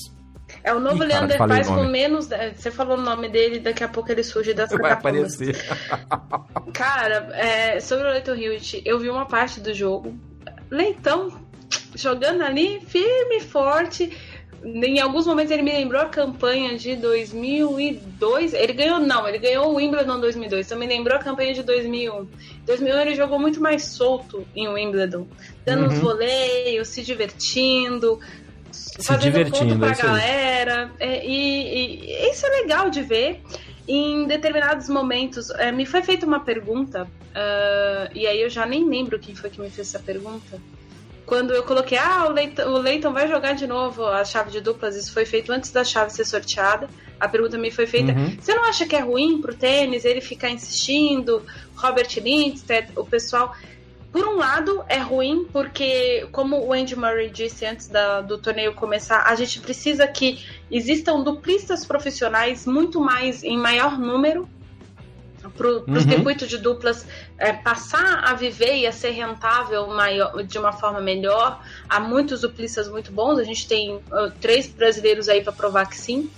É 0.64 0.74
o 0.74 0.80
novo 0.80 1.04
Ih, 1.04 1.08
Leander 1.08 1.38
Paes 1.38 1.68
com 1.68 1.84
menos. 1.86 2.30
Você 2.56 2.70
falou 2.70 2.98
o 2.98 3.02
nome 3.02 3.30
dele, 3.30 3.60
daqui 3.60 3.84
a 3.84 3.88
pouco 3.88 4.12
ele 4.12 4.24
surge 4.24 4.54
das 4.54 4.72
Vai 4.72 4.92
aparecer. 4.92 5.56
cara, 6.74 7.30
é, 7.34 7.80
sobre 7.80 8.08
o 8.08 8.12
Leighton 8.12 8.36
Hewitt, 8.36 8.82
eu 8.86 9.00
vi 9.00 9.10
uma 9.10 9.26
parte 9.26 9.60
do 9.60 9.74
jogo. 9.74 10.14
Leitão 10.70 11.42
jogando 11.96 12.44
ali, 12.44 12.82
firme 12.82 13.38
e 13.38 13.42
forte. 13.42 14.12
Em 14.64 15.00
alguns 15.00 15.28
momentos 15.28 15.52
ele 15.52 15.62
me 15.62 15.72
lembrou 15.72 16.02
a 16.02 16.06
campanha 16.06 16.78
de 16.78 16.96
2002. 16.96 18.54
Ele 18.54 18.74
ganhou, 18.74 19.00
não, 19.00 19.28
ele 19.28 19.38
ganhou 19.38 19.72
o 19.72 19.76
Wimbledon 19.76 20.20
2002. 20.22 20.66
Então 20.66 20.80
me 20.80 20.88
lembrou 20.88 21.18
a 21.18 21.20
campanha 21.20 21.54
de 21.54 21.64
2001. 21.64 22.28
2001 22.66 23.00
ele 23.02 23.16
jogou 23.16 23.38
muito 23.40 23.60
mais 23.60 23.84
solto 23.84 24.46
em 24.56 24.68
Wimbledon, 24.70 25.28
dando 25.66 25.82
uhum. 25.82 25.88
uns 25.88 26.00
voleios, 26.00 26.88
se 26.88 27.02
divertindo, 27.02 28.20
se 28.72 29.18
divertindo 29.18 29.78
pra 29.78 29.94
galera. 29.94 30.92
É, 31.00 31.26
e, 31.26 32.06
e, 32.06 32.30
isso 32.32 32.46
é 32.46 32.50
legal 32.62 32.90
de 32.90 33.02
ver. 33.02 33.42
Em 33.86 34.26
determinados 34.26 34.88
momentos, 34.88 35.50
é, 35.52 35.70
me 35.70 35.86
foi 35.86 36.02
feita 36.02 36.26
uma 36.26 36.40
pergunta, 36.40 37.04
uh, 37.04 38.10
e 38.16 38.26
aí 38.26 38.42
eu 38.42 38.50
já 38.50 38.66
nem 38.66 38.88
lembro 38.88 39.20
quem 39.20 39.36
foi 39.36 39.50
que 39.50 39.60
me 39.60 39.70
fez 39.70 39.90
essa 39.90 40.00
pergunta. 40.00 40.58
Quando 41.26 41.54
eu 41.54 41.64
coloquei, 41.64 41.98
ah, 41.98 42.26
o 42.28 42.32
Leighton, 42.32 42.64
o 42.64 42.78
Leighton 42.78 43.14
vai 43.14 43.28
jogar 43.28 43.54
de 43.54 43.66
novo 43.66 44.06
a 44.06 44.26
chave 44.26 44.52
de 44.52 44.60
duplas, 44.60 44.96
isso 44.96 45.14
foi 45.14 45.26
feito 45.26 45.52
antes 45.52 45.72
da 45.72 45.84
chave 45.84 46.12
ser 46.12 46.26
sorteada. 46.26 46.90
A 47.20 47.28
pergunta 47.28 47.58
me 47.58 47.72
foi 47.72 47.88
feita: 47.88 48.12
uhum. 48.12 48.38
você 48.40 48.54
não 48.54 48.66
acha 48.66 48.86
que 48.86 48.96
é 48.96 49.00
ruim 49.00 49.42
pro 49.42 49.56
tênis 49.56 50.04
ele 50.04 50.20
ficar 50.20 50.50
insistindo? 50.50 51.42
Robert 51.76 52.10
Lindstedt, 52.18 52.92
o 52.96 53.06
pessoal 53.06 53.56
por 54.14 54.28
um 54.28 54.38
lado, 54.38 54.86
é 54.88 55.00
ruim, 55.00 55.48
porque, 55.52 56.28
como 56.32 56.64
o 56.64 56.72
Andy 56.72 56.96
Murray 56.96 57.32
disse 57.32 57.66
antes 57.66 57.88
da, 57.88 58.22
do 58.22 58.38
torneio 58.38 58.76
começar, 58.76 59.24
a 59.24 59.34
gente 59.34 59.60
precisa 59.60 60.06
que 60.06 60.46
existam 60.70 61.24
duplistas 61.24 61.84
profissionais 61.84 62.68
muito 62.68 63.02
mais, 63.02 63.44
em 63.44 63.58
maior 63.58 63.98
número, 63.98 64.48
para 65.58 65.68
o 65.68 65.84
uhum. 65.88 66.00
circuito 66.00 66.46
de 66.46 66.60
duplas 66.60 67.08
é, 67.38 67.52
passar 67.54 68.24
a 68.24 68.34
viver 68.34 68.78
e 68.78 68.88
a 68.88 68.92
ser 68.92 69.12
rentável 69.12 69.88
maior, 69.88 70.44
de 70.44 70.58
uma 70.58 70.72
forma 70.72 71.02
melhor. 71.02 71.62
Há 71.90 72.00
muitos 72.00 72.42
duplistas 72.42 72.88
muito 72.88 73.12
bons, 73.12 73.40
a 73.40 73.44
gente 73.44 73.68
tem 73.68 73.96
uh, 73.96 74.32
três 74.40 74.68
brasileiros 74.68 75.28
aí 75.28 75.42
para 75.42 75.52
provar 75.52 75.88
que 75.88 75.98
sim. 75.98 76.30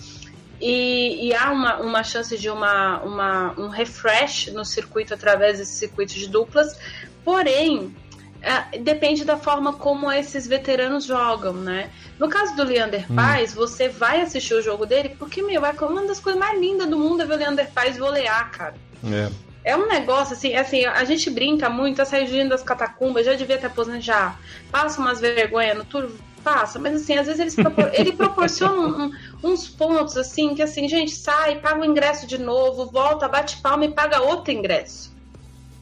E, 0.60 1.28
e, 1.28 1.36
há 1.36 1.52
uma, 1.52 1.78
uma 1.78 2.04
chance 2.04 2.38
de 2.38 2.50
uma, 2.50 3.02
uma, 3.02 3.60
um 3.60 3.68
refresh 3.68 4.48
no 4.48 4.64
circuito 4.64 5.14
através 5.14 5.58
desse 5.58 5.74
circuito 5.74 6.14
de 6.14 6.30
duplas, 6.30 6.80
porém, 7.26 7.94
é, 8.42 8.78
depende 8.78 9.26
da 9.26 9.38
forma 9.38 9.74
como 9.74 10.10
esses 10.10 10.48
veteranos 10.48 11.04
jogam, 11.04 11.54
né? 11.54 11.90
No 12.18 12.30
caso 12.30 12.56
do 12.56 12.64
Leander 12.64 13.12
hum. 13.12 13.16
Paz, 13.16 13.54
você 13.54 13.90
vai 13.90 14.22
assistir 14.22 14.54
o 14.54 14.62
jogo 14.62 14.86
dele, 14.86 15.16
porque, 15.20 15.42
meu, 15.42 15.66
é 15.66 15.72
uma 15.72 16.08
das 16.08 16.20
coisas 16.20 16.40
mais 16.40 16.58
lindas 16.60 16.88
do 16.88 16.98
mundo 16.98 17.24
é 17.24 17.26
ver 17.26 17.34
o 17.34 17.38
Leander 17.38 17.70
Paz 17.72 17.98
volear, 17.98 18.50
cara. 18.52 18.76
É. 19.04 19.30
É 19.66 19.76
um 19.76 19.88
negócio 19.88 20.36
assim, 20.36 20.54
assim, 20.54 20.86
a 20.86 21.04
gente 21.06 21.28
brinca 21.32 21.68
muito, 21.68 21.98
tá 21.98 22.06
saindo 22.06 22.50
das 22.50 22.62
catacumbas, 22.62 23.26
já 23.26 23.34
devia 23.34 23.58
ter 23.58 23.66
aposentado 23.66 24.02
já. 24.04 24.36
Passa 24.72 25.02
umas 25.02 25.20
vergonhas 25.20 25.76
no 25.76 25.84
turno, 25.84 26.16
passa, 26.44 26.78
mas 26.78 27.02
assim, 27.02 27.18
às 27.18 27.26
vezes 27.26 27.42
eles 27.42 27.56
propor... 27.56 27.90
ele 27.92 28.12
proporciona 28.12 28.80
um, 28.80 29.12
uns 29.44 29.68
pontos 29.68 30.16
assim, 30.18 30.54
que 30.54 30.62
assim, 30.62 30.88
gente, 30.88 31.12
sai, 31.12 31.60
paga 31.60 31.82
o 31.82 31.86
ingresso 31.86 32.28
de 32.28 32.38
novo, 32.38 32.86
volta, 32.92 33.28
bate 33.28 33.58
palma 33.58 33.86
e 33.86 33.92
paga 33.92 34.22
outro 34.22 34.54
ingresso. 34.54 35.15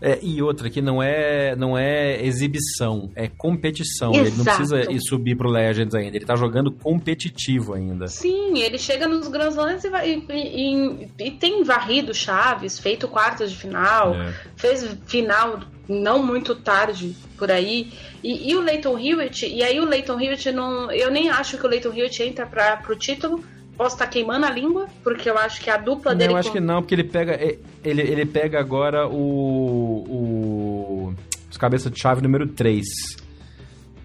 É, 0.05 0.19
e 0.21 0.41
outra 0.41 0.69
que 0.69 0.81
não 0.81 1.01
é 1.01 1.55
não 1.55 1.77
é 1.77 2.21
exibição, 2.21 3.09
é 3.15 3.29
competição. 3.29 4.11
Exato. 4.11 4.27
Ele 4.27 4.35
não 4.35 4.43
precisa 4.43 4.91
ir 4.91 4.99
subir 4.99 5.37
pro 5.37 5.49
Legends 5.49 5.95
ainda, 5.95 6.17
ele 6.17 6.25
tá 6.25 6.35
jogando 6.35 6.69
competitivo 6.73 7.73
ainda. 7.73 8.09
Sim, 8.09 8.61
ele 8.61 8.77
chega 8.77 9.07
nos 9.07 9.29
Grand 9.29 9.51
Slams 9.51 9.85
e, 9.85 9.89
vai, 9.89 10.09
e, 10.11 10.25
e, 10.29 11.09
e, 11.17 11.31
tem 11.31 11.63
varrido 11.63 12.13
Chaves, 12.13 12.77
feito 12.77 13.07
quartas 13.07 13.51
de 13.51 13.57
final, 13.57 14.13
é. 14.13 14.33
fez 14.57 14.85
final 15.05 15.61
não 15.87 16.21
muito 16.21 16.53
tarde 16.53 17.15
por 17.37 17.49
aí. 17.49 17.89
E, 18.21 18.51
e 18.51 18.55
o 18.57 18.61
Leighton 18.61 18.99
Hewitt, 18.99 19.47
e 19.47 19.63
aí 19.63 19.79
o 19.79 19.85
Leighton 19.85 20.19
Hewitt 20.19 20.51
não. 20.51 20.91
Eu 20.91 21.09
nem 21.11 21.29
acho 21.29 21.57
que 21.57 21.65
o 21.65 21.69
Leighton 21.69 21.93
Hewitt 21.93 22.21
entra 22.21 22.45
para 22.45 22.75
pro 22.75 22.93
título 22.97 23.41
Posso 23.77 23.95
estar 23.95 24.05
tá 24.05 24.11
queimando 24.11 24.45
a 24.45 24.49
língua, 24.49 24.87
porque 25.03 25.29
eu 25.29 25.37
acho 25.37 25.61
que 25.61 25.69
a 25.69 25.77
dupla 25.77 26.11
não, 26.11 26.17
dele. 26.17 26.33
Eu 26.33 26.37
acho 26.37 26.49
com... 26.49 26.55
que 26.55 26.59
não, 26.59 26.81
porque 26.81 26.95
ele 26.95 27.03
pega. 27.03 27.33
Ele, 27.83 28.01
ele 28.01 28.25
pega 28.25 28.59
agora 28.59 29.07
o. 29.07 30.05
o 30.07 31.13
os 31.53 31.57
cabeças 31.57 31.91
de 31.91 31.99
chave 31.99 32.21
número 32.21 32.47
3. 32.47 32.83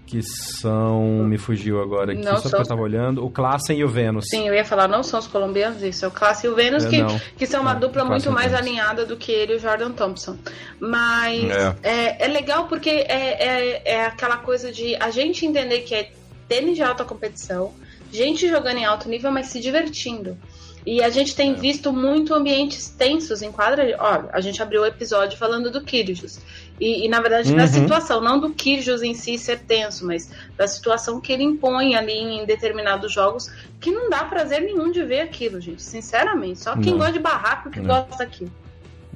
Que 0.05 0.23
são. 0.23 1.23
Me 1.23 1.37
fugiu 1.37 1.79
agora 1.81 2.13
aqui, 2.13 2.23
não 2.23 2.37
só 2.37 2.49
porque 2.49 2.63
eu 2.63 2.67
tava 2.67 2.81
olhando. 2.81 3.23
O 3.23 3.29
Klassen 3.29 3.77
e 3.77 3.83
o 3.83 3.87
Vênus. 3.87 4.25
Sim, 4.27 4.47
eu 4.47 4.55
ia 4.55 4.65
falar, 4.65 4.87
não 4.87 5.03
são 5.03 5.19
os 5.19 5.27
colombianos, 5.27 5.83
isso. 5.83 6.03
É 6.03 6.07
o 6.07 6.11
Klassen 6.11 6.49
e 6.49 6.53
o 6.53 6.55
Vênus, 6.55 6.85
é, 6.85 6.89
que, 6.89 7.19
que 7.37 7.45
são 7.45 7.61
uma 7.61 7.73
é, 7.73 7.75
dupla 7.75 8.03
muito 8.03 8.31
mais 8.31 8.53
alinhada 8.55 9.05
do 9.05 9.15
que 9.15 9.31
ele 9.31 9.53
e 9.53 9.55
o 9.57 9.59
Jordan 9.59 9.91
Thompson. 9.91 10.35
Mas 10.79 11.43
é, 11.51 11.75
é, 11.83 12.25
é 12.25 12.27
legal 12.27 12.67
porque 12.67 12.89
é, 12.89 13.03
é, 13.07 13.81
é 13.85 14.05
aquela 14.05 14.37
coisa 14.37 14.71
de 14.71 14.95
a 14.95 15.11
gente 15.11 15.45
entender 15.45 15.81
que 15.81 15.93
é 15.93 16.11
tênis 16.47 16.75
de 16.75 16.81
alta 16.81 17.05
competição 17.05 17.71
gente 18.11 18.47
jogando 18.47 18.77
em 18.77 18.85
alto 18.85 19.07
nível, 19.09 19.31
mas 19.31 19.47
se 19.47 19.59
divertindo. 19.59 20.37
E 20.85 21.03
a 21.03 21.09
gente 21.09 21.35
tem 21.35 21.51
é. 21.51 21.53
visto 21.53 21.91
muito 21.91 22.33
ambientes 22.33 22.89
tensos 22.89 23.41
em 23.41 23.51
quadra. 23.51 23.95
Olha, 23.99 24.29
a 24.31 24.41
gente 24.41 24.61
abriu 24.61 24.81
o 24.81 24.85
episódio 24.85 25.37
falando 25.37 25.69
do 25.69 25.81
Kyrgios. 25.81 26.39
E, 26.79 27.05
e 27.05 27.09
na 27.09 27.19
verdade, 27.19 27.51
uhum. 27.51 27.57
da 27.57 27.67
situação, 27.67 28.21
não 28.21 28.39
do 28.39 28.51
Kyrgios 28.51 29.03
em 29.03 29.13
si 29.13 29.37
ser 29.37 29.59
tenso, 29.59 30.05
mas 30.05 30.31
da 30.57 30.67
situação 30.67 31.19
que 31.19 31.33
ele 31.33 31.43
impõe 31.43 31.95
ali 31.95 32.13
em 32.13 32.45
determinados 32.45 33.11
jogos, 33.11 33.51
que 33.79 33.91
não 33.91 34.09
dá 34.09 34.23
prazer 34.23 34.61
nenhum 34.61 34.91
de 34.91 35.03
ver 35.03 35.21
aquilo, 35.21 35.59
gente. 35.59 35.83
Sinceramente. 35.83 36.59
Só 36.59 36.75
quem 36.75 36.93
não. 36.93 36.99
gosta 36.99 37.13
de 37.13 37.19
barraco 37.19 37.69
que 37.69 37.79
não. 37.81 37.87
gosta 37.87 38.17
daquilo. 38.17 38.51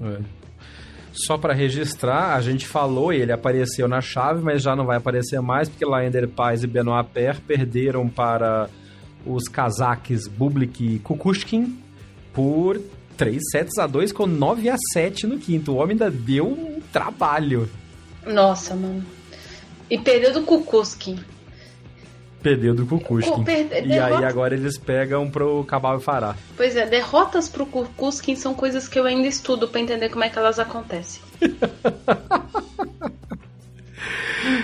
É. 0.02 0.44
Só 1.14 1.38
para 1.38 1.54
registrar, 1.54 2.36
a 2.36 2.42
gente 2.42 2.68
falou, 2.68 3.14
ele 3.14 3.32
apareceu 3.32 3.88
na 3.88 4.02
chave, 4.02 4.44
mas 4.44 4.64
já 4.64 4.76
não 4.76 4.86
vai 4.86 4.98
aparecer 4.98 5.40
mais, 5.42 5.70
porque 5.70 5.86
Laender 5.86 6.28
Paz 6.28 6.64
e 6.64 6.68
Benoit 6.68 7.08
Per 7.14 7.40
perderam 7.42 8.10
para 8.10 8.68
os 9.26 9.48
cazaques 9.48 10.28
Bublik 10.28 10.96
e 10.96 11.00
Kukushkin 11.00 11.78
por 12.34 12.80
3 13.18 13.42
sets 13.52 13.78
a 13.78 13.88
2 13.88 14.12
com 14.12 14.26
9 14.26 14.70
a 14.70 14.76
7 14.94 15.28
no 15.28 15.38
quinto. 15.38 15.74
O 15.74 15.76
homem 15.76 15.92
ainda 15.92 16.10
deu 16.10 16.48
um 16.48 16.82
trabalho. 16.92 17.70
Nossa, 18.26 18.76
mano. 18.76 19.04
E 19.90 19.98
perdeu 19.98 20.34
do 20.34 20.44
Kukushkin. 20.44 21.20
Perdeu 22.42 22.74
do 22.76 22.86
Kukushkin. 22.86 23.44
Per 23.44 23.88
e 23.88 23.94
aí 23.98 24.26
agora 24.26 24.54
eles 24.54 24.78
pegam 24.78 25.30
pro 25.30 25.64
Cabal 25.64 25.98
e 25.98 26.02
Fará. 26.02 26.36
Pois 26.58 26.76
é, 26.76 26.86
derrotas 26.86 27.48
pro 27.48 27.66
Kukushkin 27.66 28.36
são 28.36 28.54
coisas 28.54 28.88
que 28.88 29.00
eu 29.00 29.06
ainda 29.06 29.28
estudo 29.28 29.68
para 29.68 29.80
entender 29.80 30.10
como 30.10 30.24
é 30.24 30.30
que 30.30 30.38
elas 30.38 30.60
acontecem. 30.60 31.22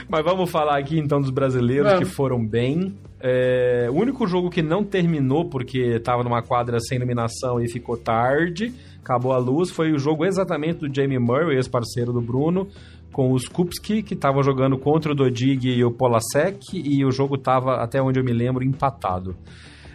Mas 0.10 0.24
vamos 0.24 0.50
falar 0.50 0.78
aqui 0.78 0.98
então 0.98 1.22
dos 1.22 1.30
brasileiros 1.30 1.92
vamos. 1.92 2.10
que 2.10 2.14
foram 2.14 2.46
bem. 2.46 2.98
É, 3.22 3.88
o 3.92 3.96
único 3.96 4.26
jogo 4.26 4.50
que 4.50 4.62
não 4.62 4.84
terminou 4.84 5.50
porque 5.50 5.80
estava 5.80 6.24
numa 6.24 6.42
quadra 6.42 6.80
sem 6.80 6.98
iluminação 6.98 7.60
e 7.60 7.70
ficou 7.70 7.98
tarde, 7.98 8.74
acabou 9.04 9.34
a 9.34 9.38
luz, 9.38 9.70
foi 9.70 9.92
o 9.92 10.00
jogo 10.00 10.26
exatamente 10.26 10.80
do 10.80 10.94
Jamie 10.94 11.20
Murray, 11.20 11.58
ex-parceiro 11.58 12.14
do 12.14 12.22
Bruno, 12.22 12.68
com 13.12 13.34
os 13.34 13.48
Kupski, 13.48 14.02
que 14.02 14.14
estavam 14.14 14.42
jogando 14.42 14.78
contra 14.78 15.12
o 15.12 15.16
Dodig 15.16 15.68
e 15.68 15.84
o 15.84 15.92
Polasek, 15.92 16.60
e 16.74 17.04
o 17.04 17.12
jogo 17.12 17.36
estava, 17.36 17.76
até 17.84 18.02
onde 18.02 18.20
eu 18.20 18.24
me 18.24 18.32
lembro, 18.32 18.64
empatado. 18.64 19.36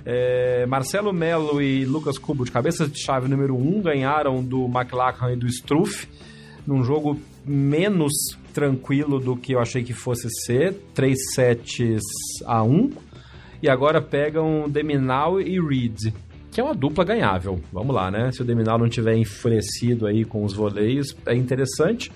É, 0.05 0.67
Marcelo 0.67 1.13
Melo 1.13 1.63
e 1.63 1.87
Lucas 1.87 2.19
Cubo, 2.19 2.45
de 2.45 2.51
cabeça 2.51 2.87
de 2.87 2.99
chave 3.01 3.27
número 3.27 3.57
1, 3.57 3.59
um, 3.59 3.81
ganharam 3.81 4.45
do 4.45 4.67
McLachlan 4.67 5.33
e 5.33 5.37
do 5.37 5.47
Struff, 5.47 6.07
num 6.67 6.83
jogo 6.83 7.19
menos 7.47 8.13
tranquilo 8.53 9.19
do 9.19 9.37
que 9.37 9.55
eu 9.55 9.61
achei 9.61 9.83
que 9.83 9.93
fosse 9.95 10.29
ser, 10.45 10.75
3 10.95 11.17
sets 11.35 12.01
a 12.45 12.63
1 12.63 12.91
e 13.65 13.69
agora 13.71 13.99
pegam 14.03 14.69
Deminal 14.69 15.41
e 15.41 15.59
Reed, 15.59 16.13
que 16.51 16.61
é 16.61 16.63
uma 16.63 16.75
dupla 16.75 17.03
ganhável. 17.03 17.59
Vamos 17.73 17.95
lá, 17.97 18.11
né? 18.11 18.31
Se 18.31 18.43
o 18.43 18.45
Deminal 18.45 18.79
não 18.79 18.91
tiver 18.91 19.17
enfurecido 19.17 20.07
aí 20.07 20.23
com 20.23 20.45
os 20.45 20.53
voleios, 20.53 21.17
é 21.25 21.35
interessante. 21.35 22.13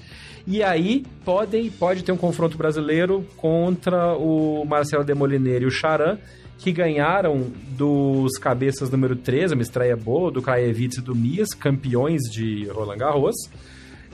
E 0.46 0.62
aí 0.62 1.07
pode, 1.24 1.70
pode 1.78 2.05
ter 2.05 2.12
um 2.12 2.18
confronto 2.18 2.59
brasileiro 2.59 3.24
contra 3.38 4.14
o 4.14 4.62
Marcelo 4.66 5.03
Demolineiro 5.03 5.64
e 5.64 5.68
o 5.68 5.70
Charan, 5.70 6.18
que 6.59 6.70
ganharam 6.70 7.46
dos 7.70 8.36
cabeças 8.36 8.90
número 8.90 9.16
13, 9.16 9.55
uma 9.55 9.62
estreia 9.62 9.96
boa, 9.96 10.30
do 10.30 10.42
Krajewicz 10.42 10.99
e 10.99 11.01
do 11.01 11.14
Mias, 11.14 11.55
campeões 11.55 12.24
de 12.30 12.66
Roland 12.66 12.99
Garros 12.99 13.36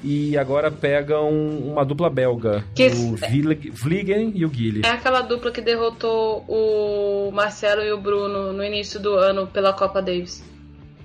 e 0.05 0.37
agora 0.37 0.71
pegam 0.71 1.31
uma 1.31 1.85
dupla 1.85 2.11
belga, 2.11 2.63
que 2.75 2.89
o 2.89 3.17
Vliegen 3.73 4.33
e 4.35 4.45
o 4.45 4.49
Guile. 4.51 4.83
É 4.85 4.91
aquela 4.91 5.23
dupla 5.23 5.51
que 5.51 5.63
derrotou 5.63 6.45
o 6.47 7.33
Marcelo 7.33 7.81
e 7.81 7.91
o 7.91 7.99
Bruno 7.99 8.53
no 8.53 8.63
início 8.63 9.01
do 9.01 9.15
ano 9.15 9.47
pela 9.47 9.73
Copa 9.73 10.03
Davis. 10.03 10.45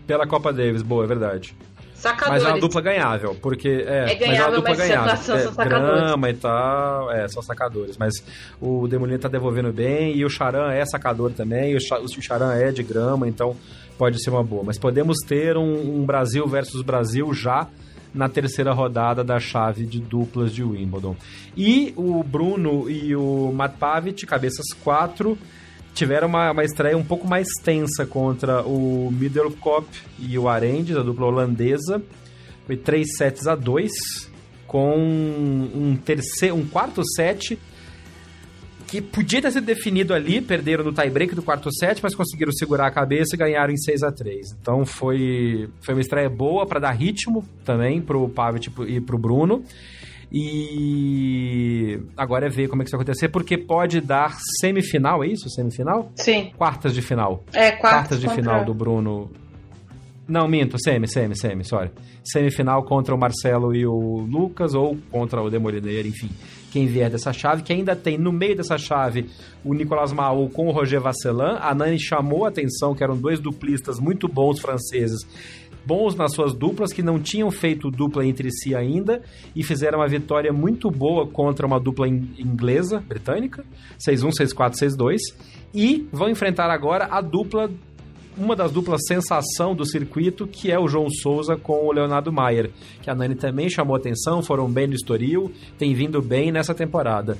Pela 0.05 0.27
Copa 0.27 0.51
Davis, 0.51 0.81
boa, 0.81 1.05
é 1.05 1.07
verdade. 1.07 1.55
Sacadores. 1.93 2.43
Mas 2.43 2.49
é 2.49 2.53
uma 2.53 2.61
dupla 2.61 2.81
ganhável, 2.81 3.35
porque 3.41 3.67
é, 3.85 4.11
é 4.11 4.15
ganhável, 4.15 4.19
mas 4.21 4.39
é 4.39 4.43
uma 4.43 4.55
dupla 4.55 4.69
mas 4.69 4.77
ganhável. 4.77 5.17
São, 5.17 5.35
é, 5.35 5.39
são 5.39 5.53
sacadores. 5.53 6.01
grama 6.01 6.29
e 6.29 6.33
tal, 6.33 7.11
é, 7.11 7.27
são 7.27 7.41
sacadores. 7.41 7.97
Mas 7.97 8.13
o 8.59 8.87
Demolino 8.87 9.19
tá 9.19 9.27
devolvendo 9.27 9.71
bem 9.71 10.15
e 10.15 10.25
o 10.25 10.29
Charan 10.29 10.71
é 10.71 10.85
sacador 10.85 11.31
também, 11.31 11.75
o, 11.75 11.77
o 11.77 12.21
Charan 12.21 12.53
é 12.53 12.71
de 12.71 12.83
grama, 12.83 13.27
então 13.27 13.55
pode 13.97 14.21
ser 14.23 14.29
uma 14.29 14.43
boa. 14.43 14.63
Mas 14.63 14.77
podemos 14.77 15.17
ter 15.27 15.57
um, 15.57 16.01
um 16.01 16.05
Brasil 16.05 16.47
versus 16.47 16.81
Brasil 16.81 17.33
já 17.33 17.67
na 18.13 18.27
terceira 18.27 18.73
rodada 18.73 19.23
da 19.23 19.39
chave 19.39 19.85
de 19.85 19.99
duplas 19.99 20.53
de 20.53 20.63
Wimbledon. 20.63 21.15
E 21.55 21.93
o 21.95 22.23
Bruno 22.23 22.89
e 22.89 23.15
o 23.15 23.51
Matt 23.53 23.77
Pavic, 23.77 24.25
cabeças 24.25 24.67
4, 24.83 25.37
tiveram 25.93 26.27
uma, 26.27 26.51
uma 26.51 26.63
estreia 26.63 26.97
um 26.97 27.03
pouco 27.03 27.27
mais 27.27 27.47
tensa 27.63 28.05
contra 28.05 28.63
o 28.63 29.11
Middelkop 29.11 29.87
e 30.17 30.37
o 30.37 30.47
Arendes, 30.47 30.95
a 30.95 31.03
dupla 31.03 31.27
holandesa. 31.27 32.01
Foi 32.65 32.77
3 32.77 33.17
sets 33.17 33.47
a 33.47 33.55
2, 33.55 33.91
com 34.67 34.95
um, 34.97 35.97
terceiro, 36.03 36.55
um 36.55 36.65
quarto 36.65 37.01
set 37.15 37.57
que 38.89 39.01
podia 39.01 39.41
ter 39.41 39.51
sido 39.51 39.65
definido 39.65 40.13
ali, 40.13 40.41
perderam 40.41 40.83
no 40.83 40.91
tie-break 40.91 41.35
do 41.35 41.41
quarto 41.41 41.69
set, 41.73 41.99
mas 42.01 42.15
conseguiram 42.15 42.51
segurar 42.51 42.87
a 42.87 42.91
cabeça 42.91 43.35
e 43.35 43.37
ganharam 43.37 43.71
em 43.71 43.77
6 43.77 44.03
a 44.03 44.11
3 44.11 44.57
Então 44.59 44.85
foi, 44.85 45.69
foi 45.81 45.93
uma 45.93 46.01
estreia 46.01 46.29
boa 46.29 46.65
para 46.65 46.79
dar 46.79 46.91
ritmo 46.91 47.45
também 47.63 48.01
pro 48.01 48.27
Pavic 48.29 48.71
e 48.87 48.99
pro 48.99 49.17
Bruno. 49.17 49.63
E 50.31 51.99
agora 52.15 52.45
é 52.45 52.49
ver 52.49 52.67
como 52.67 52.81
é 52.81 52.85
que 52.85 52.89
isso 52.89 52.97
vai 52.97 53.03
acontecer, 53.03 53.29
porque 53.29 53.57
pode 53.57 53.99
dar 53.99 54.37
semifinal, 54.59 55.23
é 55.23 55.27
isso? 55.27 55.49
Semifinal? 55.49 56.11
Sim. 56.15 56.51
Quartas 56.55 56.93
de 56.93 57.01
final. 57.01 57.43
É, 57.51 57.71
quartas, 57.71 57.79
quartas 57.79 58.19
de 58.19 58.27
contra... 58.27 58.43
final 58.43 58.65
do 58.65 58.73
Bruno. 58.73 59.31
Não, 60.27 60.47
minto, 60.47 60.77
semi, 60.79 61.07
semi, 61.07 61.35
semi, 61.35 61.63
sorry. 61.65 61.89
Semifinal 62.23 62.83
contra 62.83 63.15
o 63.15 63.17
Marcelo 63.17 63.75
e 63.75 63.87
o 63.87 64.19
Lucas, 64.29 64.75
ou 64.75 64.95
contra 65.09 65.41
o 65.41 65.49
Demolineiro, 65.49 66.07
enfim 66.07 66.29
quem 66.69 66.85
vier 66.85 67.09
dessa 67.09 67.33
chave, 67.33 67.63
que 67.63 67.73
ainda 67.73 67.95
tem 67.95 68.17
no 68.17 68.31
meio 68.31 68.55
dessa 68.55 68.77
chave 68.77 69.29
o 69.63 69.73
Nicolas 69.73 70.13
Mahou 70.13 70.49
com 70.49 70.67
o 70.67 70.71
Roger 70.71 71.01
Vasselin. 71.01 71.57
A 71.59 71.73
Nani 71.73 71.99
chamou 71.99 72.45
a 72.45 72.49
atenção 72.49 72.95
que 72.95 73.03
eram 73.03 73.17
dois 73.17 73.39
duplistas 73.39 73.99
muito 73.99 74.27
bons 74.27 74.59
franceses, 74.59 75.19
bons 75.85 76.15
nas 76.15 76.33
suas 76.33 76.53
duplas, 76.53 76.93
que 76.93 77.01
não 77.01 77.19
tinham 77.19 77.49
feito 77.51 77.89
dupla 77.89 78.25
entre 78.25 78.51
si 78.51 78.75
ainda 78.75 79.21
e 79.55 79.63
fizeram 79.63 79.99
uma 79.99 80.07
vitória 80.07 80.53
muito 80.53 80.89
boa 80.91 81.27
contra 81.27 81.65
uma 81.65 81.79
dupla 81.79 82.07
inglesa, 82.07 82.99
britânica, 82.99 83.65
6-1, 83.97 84.29
6-4, 84.53 84.73
6-2. 84.73 85.17
E 85.73 86.07
vão 86.11 86.29
enfrentar 86.29 86.69
agora 86.69 87.05
a 87.11 87.21
dupla 87.21 87.69
uma 88.39 88.55
das 88.55 88.71
duplas 88.71 89.01
sensação 89.05 89.75
do 89.75 89.85
circuito, 89.85 90.47
que 90.47 90.71
é 90.71 90.79
o 90.79 90.87
João 90.87 91.09
Souza 91.09 91.55
com 91.55 91.85
o 91.85 91.91
Leonardo 91.91 92.31
Maier, 92.31 92.71
que 93.01 93.09
a 93.09 93.15
Nani 93.15 93.35
também 93.35 93.69
chamou 93.69 93.95
atenção, 93.95 94.41
foram 94.41 94.69
bem 94.69 94.87
no 94.87 94.93
Estoril, 94.93 95.51
tem 95.77 95.93
vindo 95.93 96.21
bem 96.21 96.51
nessa 96.51 96.73
temporada. 96.73 97.37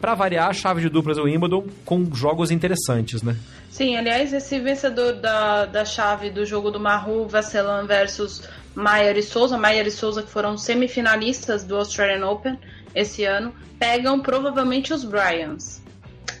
Para 0.00 0.14
variar, 0.14 0.48
a 0.48 0.52
chave 0.52 0.80
de 0.80 0.88
duplas 0.88 1.16
do 1.16 1.24
Wimbledon 1.24 1.64
com 1.84 2.12
jogos 2.12 2.50
interessantes, 2.50 3.22
né? 3.22 3.36
Sim, 3.70 3.96
aliás, 3.96 4.32
esse 4.32 4.58
vencedor 4.58 5.14
da, 5.14 5.64
da 5.64 5.84
chave 5.84 6.28
do 6.28 6.44
jogo 6.44 6.70
do 6.70 6.80
Maru, 6.80 7.26
Vasselan 7.28 7.86
versus 7.86 8.42
Maier 8.74 9.16
e 9.16 9.22
Souza, 9.22 9.56
Maier 9.56 9.86
e 9.86 9.90
Souza 9.90 10.22
que 10.22 10.30
foram 10.30 10.58
semifinalistas 10.58 11.64
do 11.64 11.76
Australian 11.76 12.26
Open 12.26 12.58
esse 12.94 13.24
ano, 13.24 13.54
pegam 13.78 14.20
provavelmente 14.20 14.92
os 14.92 15.04
Bryans. 15.04 15.80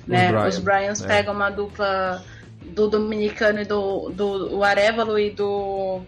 Né? 0.06 0.36
Os, 0.46 0.58
Bryans 0.58 1.00
é. 1.02 1.06
pegam 1.06 1.32
uma 1.32 1.48
dupla 1.48 2.22
do 2.70 2.88
dominicano 2.88 3.60
e 3.60 3.64
do, 3.64 4.10
do 4.10 4.62
Arevalo 4.62 5.18
e 5.18 5.30
do 5.30 6.00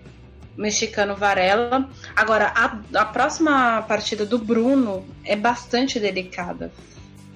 mexicano 0.56 1.14
Varela. 1.14 1.88
Agora, 2.14 2.52
a, 2.54 2.78
a 3.00 3.04
próxima 3.04 3.82
partida 3.82 4.24
do 4.24 4.38
Bruno 4.38 5.04
é 5.24 5.36
bastante 5.36 5.98
delicada. 5.98 6.72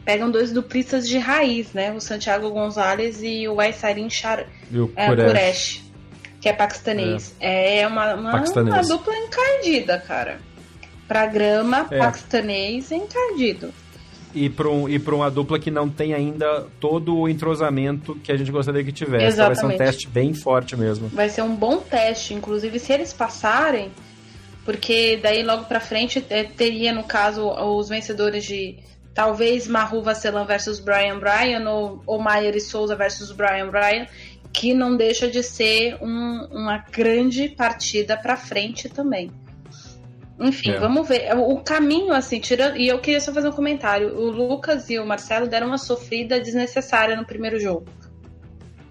Pegam 0.04 0.30
dois 0.30 0.52
duplistas 0.52 1.06
de 1.08 1.18
raiz, 1.18 1.72
né? 1.72 1.92
O 1.92 2.00
Santiago 2.00 2.50
Gonzalez 2.50 3.22
e 3.22 3.46
o 3.46 3.60
Aisarin 3.60 4.08
Char 4.08 4.46
é, 4.96 5.06
Kuresh, 5.06 5.84
que 6.40 6.48
é 6.48 6.52
paquistanês. 6.52 7.34
É, 7.38 7.80
é 7.80 7.86
uma, 7.86 8.14
uma, 8.14 8.42
uma, 8.42 8.82
dupla 8.82 9.14
encardida, 9.16 9.98
cara. 9.98 10.40
Pra 11.06 11.26
grama, 11.26 11.86
é. 11.90 11.98
paquistanês 11.98 12.90
encardido 12.90 13.72
e 14.34 14.48
para 14.48 14.68
um, 14.68 14.88
e 14.88 14.98
uma 14.98 15.30
dupla 15.30 15.58
que 15.58 15.70
não 15.70 15.88
tem 15.88 16.14
ainda 16.14 16.66
todo 16.80 17.16
o 17.16 17.28
entrosamento 17.28 18.14
que 18.16 18.30
a 18.30 18.36
gente 18.36 18.50
gostaria 18.50 18.84
que 18.84 18.92
tivesse. 18.92 19.26
Exatamente. 19.26 19.58
Então 19.58 19.68
vai 19.68 19.76
ser 19.76 19.82
um 19.82 19.86
teste 19.86 20.08
bem 20.08 20.34
forte 20.34 20.76
mesmo. 20.76 21.08
Vai 21.08 21.28
ser 21.28 21.42
um 21.42 21.54
bom 21.54 21.78
teste, 21.78 22.34
inclusive 22.34 22.78
se 22.78 22.92
eles 22.92 23.12
passarem, 23.12 23.90
porque 24.64 25.18
daí 25.22 25.42
logo 25.42 25.64
para 25.64 25.80
frente 25.80 26.24
é, 26.28 26.44
teria, 26.44 26.92
no 26.92 27.04
caso, 27.04 27.48
os 27.48 27.88
vencedores 27.88 28.44
de 28.44 28.76
talvez 29.14 29.66
Maru 29.66 30.02
Vasselan 30.02 30.44
versus 30.44 30.78
Brian 30.78 31.18
Bryan 31.18 31.68
ou, 31.68 32.02
ou 32.06 32.20
Maier 32.20 32.54
e 32.54 32.60
Souza 32.60 32.94
versus 32.94 33.32
Brian 33.32 33.68
Bryan, 33.68 34.06
que 34.52 34.74
não 34.74 34.96
deixa 34.96 35.28
de 35.28 35.42
ser 35.42 35.96
um, 36.00 36.46
uma 36.50 36.78
grande 36.78 37.48
partida 37.48 38.16
para 38.16 38.36
frente 38.36 38.88
também. 38.88 39.30
Enfim, 40.40 40.70
é. 40.70 40.78
vamos 40.78 41.08
ver. 41.08 41.34
O 41.36 41.56
caminho, 41.58 42.12
assim, 42.12 42.38
tirando. 42.38 42.76
E 42.76 42.86
eu 42.86 42.98
queria 43.00 43.20
só 43.20 43.32
fazer 43.32 43.48
um 43.48 43.52
comentário. 43.52 44.16
O 44.16 44.30
Lucas 44.30 44.88
e 44.88 44.98
o 44.98 45.06
Marcelo 45.06 45.48
deram 45.48 45.66
uma 45.66 45.78
sofrida 45.78 46.40
desnecessária 46.40 47.16
no 47.16 47.24
primeiro 47.24 47.58
jogo. 47.58 47.86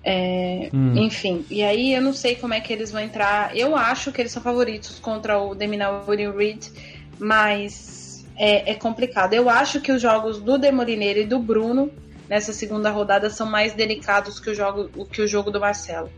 É, 0.03 0.69
hum. 0.73 0.95
Enfim, 0.95 1.45
e 1.49 1.61
aí 1.61 1.93
eu 1.93 2.01
não 2.01 2.13
sei 2.13 2.35
como 2.35 2.53
é 2.53 2.61
que 2.61 2.71
eles 2.71 2.91
vão 2.91 3.01
entrar. 3.01 3.55
Eu 3.55 3.75
acho 3.75 4.11
que 4.11 4.21
eles 4.21 4.31
são 4.31 4.41
favoritos 4.41 4.99
contra 4.99 5.37
o 5.37 5.53
Deminaur 5.53 6.17
e 6.17 6.27
o 6.27 6.35
Reed, 6.35 6.65
mas 7.19 8.25
é, 8.37 8.71
é, 8.71 8.75
complicado. 8.75 9.33
Eu 9.33 9.49
acho 9.49 9.81
que 9.81 9.91
os 9.91 10.01
jogos 10.01 10.39
do 10.39 10.57
Demolineiro 10.57 11.19
e 11.19 11.25
do 11.25 11.39
Bruno 11.39 11.91
nessa 12.29 12.53
segunda 12.53 12.89
rodada 12.89 13.29
são 13.29 13.49
mais 13.49 13.73
delicados 13.73 14.39
que 14.39 14.49
o 14.49 14.55
jogo, 14.55 15.05
que 15.07 15.21
o 15.21 15.27
jogo 15.27 15.51
do 15.51 15.59
Marcelo. 15.59 16.09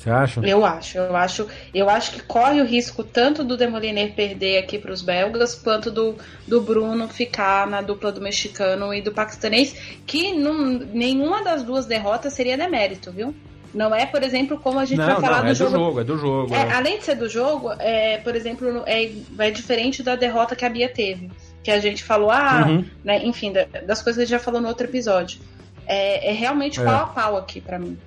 Você 0.00 0.08
acha? 0.08 0.40
Eu 0.40 0.64
acho, 0.64 0.96
eu 0.96 1.14
acho, 1.14 1.46
eu 1.74 1.90
acho 1.90 2.12
que 2.12 2.22
corre 2.22 2.58
o 2.62 2.64
risco 2.64 3.04
tanto 3.04 3.44
do 3.44 3.54
Demoliner 3.54 4.14
perder 4.14 4.56
aqui 4.56 4.78
para 4.78 4.92
os 4.92 5.02
belgas, 5.02 5.54
quanto 5.54 5.90
do, 5.90 6.16
do 6.48 6.58
Bruno 6.62 7.06
ficar 7.06 7.66
na 7.66 7.82
dupla 7.82 8.10
do 8.10 8.18
mexicano 8.18 8.94
e 8.94 9.02
do 9.02 9.12
paquistanês, 9.12 9.76
que 10.06 10.32
não, 10.32 10.70
nenhuma 10.70 11.44
das 11.44 11.62
duas 11.62 11.84
derrotas 11.84 12.32
seria 12.32 12.56
demérito, 12.56 13.12
viu? 13.12 13.34
Não 13.74 13.94
é, 13.94 14.06
por 14.06 14.22
exemplo, 14.22 14.58
como 14.58 14.78
a 14.78 14.86
gente 14.86 14.96
não, 14.96 15.06
vai 15.06 15.20
falar 15.20 15.36
não, 15.36 15.44
do, 15.44 15.50
é 15.50 15.54
jogo. 15.54 15.70
do 15.70 15.76
jogo. 15.76 16.00
É 16.00 16.04
do 16.04 16.18
jogo. 16.18 16.54
É, 16.54 16.58
é. 16.60 16.72
Além 16.72 16.96
de 16.96 17.04
ser 17.04 17.16
do 17.16 17.28
jogo, 17.28 17.70
é, 17.78 18.16
por 18.16 18.34
exemplo, 18.34 18.82
é, 18.86 19.12
é 19.38 19.50
diferente 19.50 20.02
da 20.02 20.16
derrota 20.16 20.56
que 20.56 20.64
a 20.64 20.70
Bia 20.70 20.88
teve. 20.88 21.30
Que 21.62 21.70
a 21.70 21.78
gente 21.78 22.02
falou, 22.02 22.30
ah, 22.30 22.64
uhum. 22.66 22.86
né, 23.04 23.22
enfim, 23.22 23.52
das 23.52 24.00
coisas 24.00 24.14
que 24.14 24.22
a 24.22 24.24
gente 24.24 24.30
já 24.30 24.38
falou 24.38 24.62
no 24.62 24.68
outro 24.68 24.86
episódio. 24.86 25.38
É, 25.86 26.30
é 26.30 26.32
realmente 26.32 26.80
é. 26.80 26.84
pau 26.84 27.02
a 27.02 27.06
pau 27.06 27.36
aqui 27.36 27.60
para 27.60 27.78
mim. 27.78 27.98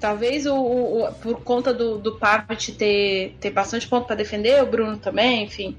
Talvez 0.00 0.46
o, 0.46 0.54
o, 0.54 1.12
por 1.22 1.42
conta 1.42 1.72
do, 1.72 1.98
do 1.98 2.16
Pavic 2.16 2.72
ter, 2.72 3.36
ter 3.40 3.50
bastante 3.50 3.88
ponto 3.88 4.06
para 4.06 4.16
defender, 4.16 4.62
o 4.62 4.66
Bruno 4.66 4.96
também, 4.96 5.44
enfim. 5.44 5.76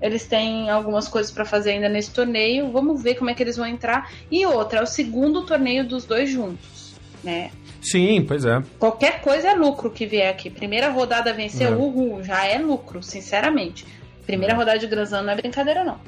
Eles 0.00 0.26
têm 0.26 0.70
algumas 0.70 1.08
coisas 1.08 1.30
para 1.30 1.44
fazer 1.44 1.72
ainda 1.72 1.88
nesse 1.88 2.10
torneio. 2.10 2.70
Vamos 2.70 3.02
ver 3.02 3.16
como 3.16 3.28
é 3.28 3.34
que 3.34 3.42
eles 3.42 3.56
vão 3.56 3.66
entrar. 3.66 4.10
E 4.30 4.46
outra, 4.46 4.78
é 4.78 4.82
o 4.82 4.86
segundo 4.86 5.44
torneio 5.44 5.86
dos 5.86 6.06
dois 6.06 6.30
juntos, 6.30 6.94
né? 7.22 7.50
Sim, 7.82 8.24
pois 8.26 8.44
é. 8.44 8.62
Qualquer 8.78 9.20
coisa 9.20 9.48
é 9.48 9.54
lucro 9.54 9.90
que 9.90 10.06
vier 10.06 10.30
aqui. 10.30 10.48
Primeira 10.48 10.88
rodada 10.90 11.32
venceu, 11.32 11.72
é. 11.72 11.76
uhul, 11.76 12.22
já 12.22 12.46
é 12.46 12.58
lucro, 12.58 13.02
sinceramente. 13.02 13.86
Primeira 14.26 14.54
é. 14.54 14.56
rodada 14.56 14.78
de 14.78 14.86
Slam 14.86 15.22
não 15.22 15.32
é 15.32 15.36
brincadeira, 15.36 15.84
não. 15.84 15.98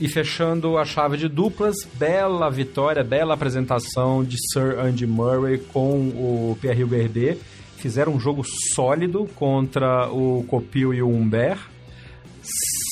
E 0.00 0.08
fechando 0.08 0.78
a 0.78 0.84
chave 0.86 1.18
de 1.18 1.28
duplas, 1.28 1.76
bela 1.92 2.50
vitória, 2.50 3.04
bela 3.04 3.34
apresentação 3.34 4.24
de 4.24 4.36
Sir 4.50 4.78
Andy 4.78 5.06
Murray 5.06 5.58
com 5.58 6.08
o 6.08 6.56
Pierre 6.58 6.82
Huguet. 6.82 7.38
Fizeram 7.76 8.14
um 8.14 8.20
jogo 8.20 8.42
sólido 8.74 9.28
contra 9.34 10.10
o 10.10 10.42
Copil 10.48 10.94
e 10.94 11.02
o 11.02 11.08
Humbert. 11.08 11.60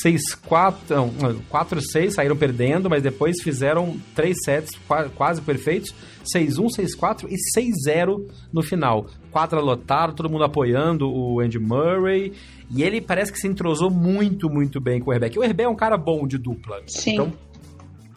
6-4, 0.04 1.42
4-6, 1.50 2.10
saíram 2.10 2.36
perdendo, 2.36 2.88
mas 2.88 3.02
depois 3.02 3.42
fizeram 3.42 3.96
três 4.14 4.36
sets 4.44 4.70
quase 5.16 5.40
perfeitos. 5.42 5.94
6-1, 6.34 6.66
6-4 6.98 7.26
e 7.28 7.36
6-0 7.58 8.30
no 8.52 8.62
final. 8.62 9.06
Quadra 9.30 9.60
lotada, 9.60 10.12
todo 10.12 10.28
mundo 10.28 10.44
apoiando 10.44 11.08
o 11.10 11.40
Andy 11.40 11.58
Murray. 11.58 12.32
E 12.70 12.82
ele 12.82 13.00
parece 13.00 13.32
que 13.32 13.38
se 13.38 13.48
entrosou 13.48 13.90
muito, 13.90 14.50
muito 14.50 14.80
bem 14.80 15.00
com 15.00 15.10
o 15.10 15.14
Herbeck. 15.14 15.38
O 15.38 15.42
Herbeck 15.42 15.66
é 15.66 15.68
um 15.68 15.76
cara 15.76 15.96
bom 15.96 16.26
de 16.26 16.36
dupla. 16.36 16.82
Sim. 16.86 17.14
Então, 17.14 17.32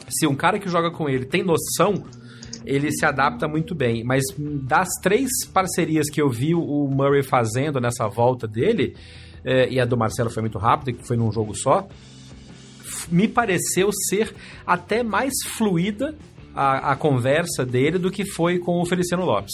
se 0.10 0.28
um 0.28 0.36
cara 0.36 0.60
que 0.60 0.68
joga 0.68 0.92
com 0.92 1.08
ele 1.08 1.26
tem 1.26 1.42
noção, 1.42 2.04
ele 2.66 2.92
se 2.92 3.06
adapta 3.06 3.48
muito 3.48 3.74
bem. 3.74 4.04
Mas 4.04 4.24
das 4.38 4.90
três 5.02 5.30
parcerias 5.54 6.10
que 6.10 6.22
eu 6.22 6.30
vi 6.30 6.54
o 6.54 6.88
Murray 6.88 7.24
fazendo 7.24 7.80
nessa 7.80 8.08
volta 8.10 8.46
dele, 8.46 8.96
e 9.70 9.80
a 9.80 9.86
do 9.86 9.98
Marcelo 9.98 10.30
foi 10.30 10.42
muito 10.42 10.58
rápida, 10.58 10.94
que 10.94 11.06
foi 11.06 11.18
num 11.18 11.32
jogo 11.32 11.56
só, 11.56 11.88
me 13.10 13.28
pareceu 13.28 13.90
ser 14.10 14.34
até 14.66 15.04
mais 15.04 15.34
fluida 15.58 16.16
a, 16.54 16.92
a 16.92 16.96
conversa 16.96 17.66
dele 17.66 17.98
do 17.98 18.12
que 18.12 18.26
foi 18.26 18.60
com 18.60 18.82
o 18.82 18.86
Feliciano 18.86 19.26
Lopes. 19.26 19.54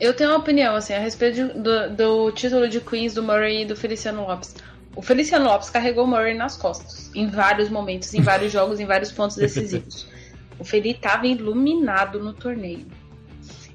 Eu 0.00 0.14
tenho 0.14 0.30
uma 0.30 0.38
opinião, 0.38 0.74
assim, 0.74 0.92
a 0.92 0.98
respeito 0.98 1.58
do, 1.60 1.90
do 1.94 2.32
título 2.32 2.68
de 2.68 2.80
Queens 2.80 3.14
do 3.14 3.22
Murray 3.22 3.62
e 3.62 3.64
do 3.64 3.76
Feliciano 3.76 4.22
Lopes. 4.22 4.54
O 4.96 5.00
Feliciano 5.00 5.44
Lopes 5.44 5.70
carregou 5.70 6.04
o 6.04 6.08
Murray 6.08 6.36
nas 6.36 6.56
costas, 6.56 7.10
em 7.14 7.28
vários 7.28 7.70
momentos, 7.70 8.12
em 8.12 8.20
vários 8.20 8.50
jogos, 8.52 8.80
em 8.80 8.86
vários 8.86 9.12
pontos 9.12 9.36
decisivos. 9.36 10.06
O 10.58 10.64
Feli 10.64 10.90
estava 10.90 11.26
iluminado 11.26 12.18
no 12.18 12.32
torneio. 12.32 12.86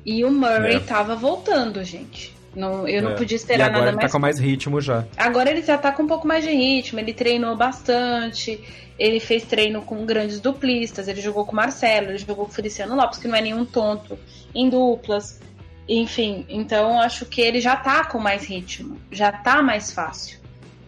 E 0.06 0.24
o 0.24 0.32
Murray 0.32 0.78
estava 0.78 1.14
é. 1.14 1.16
voltando, 1.16 1.84
gente. 1.84 2.37
Não, 2.58 2.88
eu 2.88 3.04
não 3.04 3.12
é. 3.12 3.14
podia 3.14 3.36
esperar 3.36 3.70
nada 3.70 3.78
mais. 3.78 3.88
Agora 3.88 4.02
ele 4.02 4.08
tá 4.08 4.12
com 4.12 4.20
mais 4.20 4.40
ritmo 4.40 4.82
já. 4.82 5.06
Agora 5.16 5.52
ele 5.52 5.62
já 5.62 5.78
tá 5.78 5.92
com 5.92 6.04
um 6.04 6.08
pouco 6.08 6.28
mais 6.28 6.44
de 6.44 6.50
ritmo, 6.50 7.00
ele 7.00 7.14
treinou 7.14 7.56
bastante, 7.56 8.60
ele 8.98 9.20
fez 9.20 9.44
treino 9.44 9.84
com 9.84 10.04
grandes 10.08 10.40
duplistas, 10.40 11.08
ele 11.08 11.22
jogou 11.22 11.46
com 11.46 11.52
o 11.52 11.56
Marcelo, 11.56 12.10
ele 12.10 12.18
jogou 12.18 12.46
com 12.46 12.52
o 12.52 12.56
Feliciano 12.56 12.96
Lopes, 12.96 13.20
que 13.20 13.28
não 13.28 13.36
é 13.36 13.42
nenhum 13.42 13.64
tonto, 13.64 14.18
em 14.56 14.70
duplas. 14.70 15.40
Enfim, 15.88 16.48
então 16.50 17.00
acho 17.00 17.28
que 17.28 17.42
ele 17.42 17.62
já 17.62 17.76
tá 17.76 18.04
com 18.06 18.18
mais 18.18 18.46
ritmo, 18.46 18.98
já 19.12 19.32
tá 19.32 19.62
mais 19.62 19.92
fácil. 19.92 20.40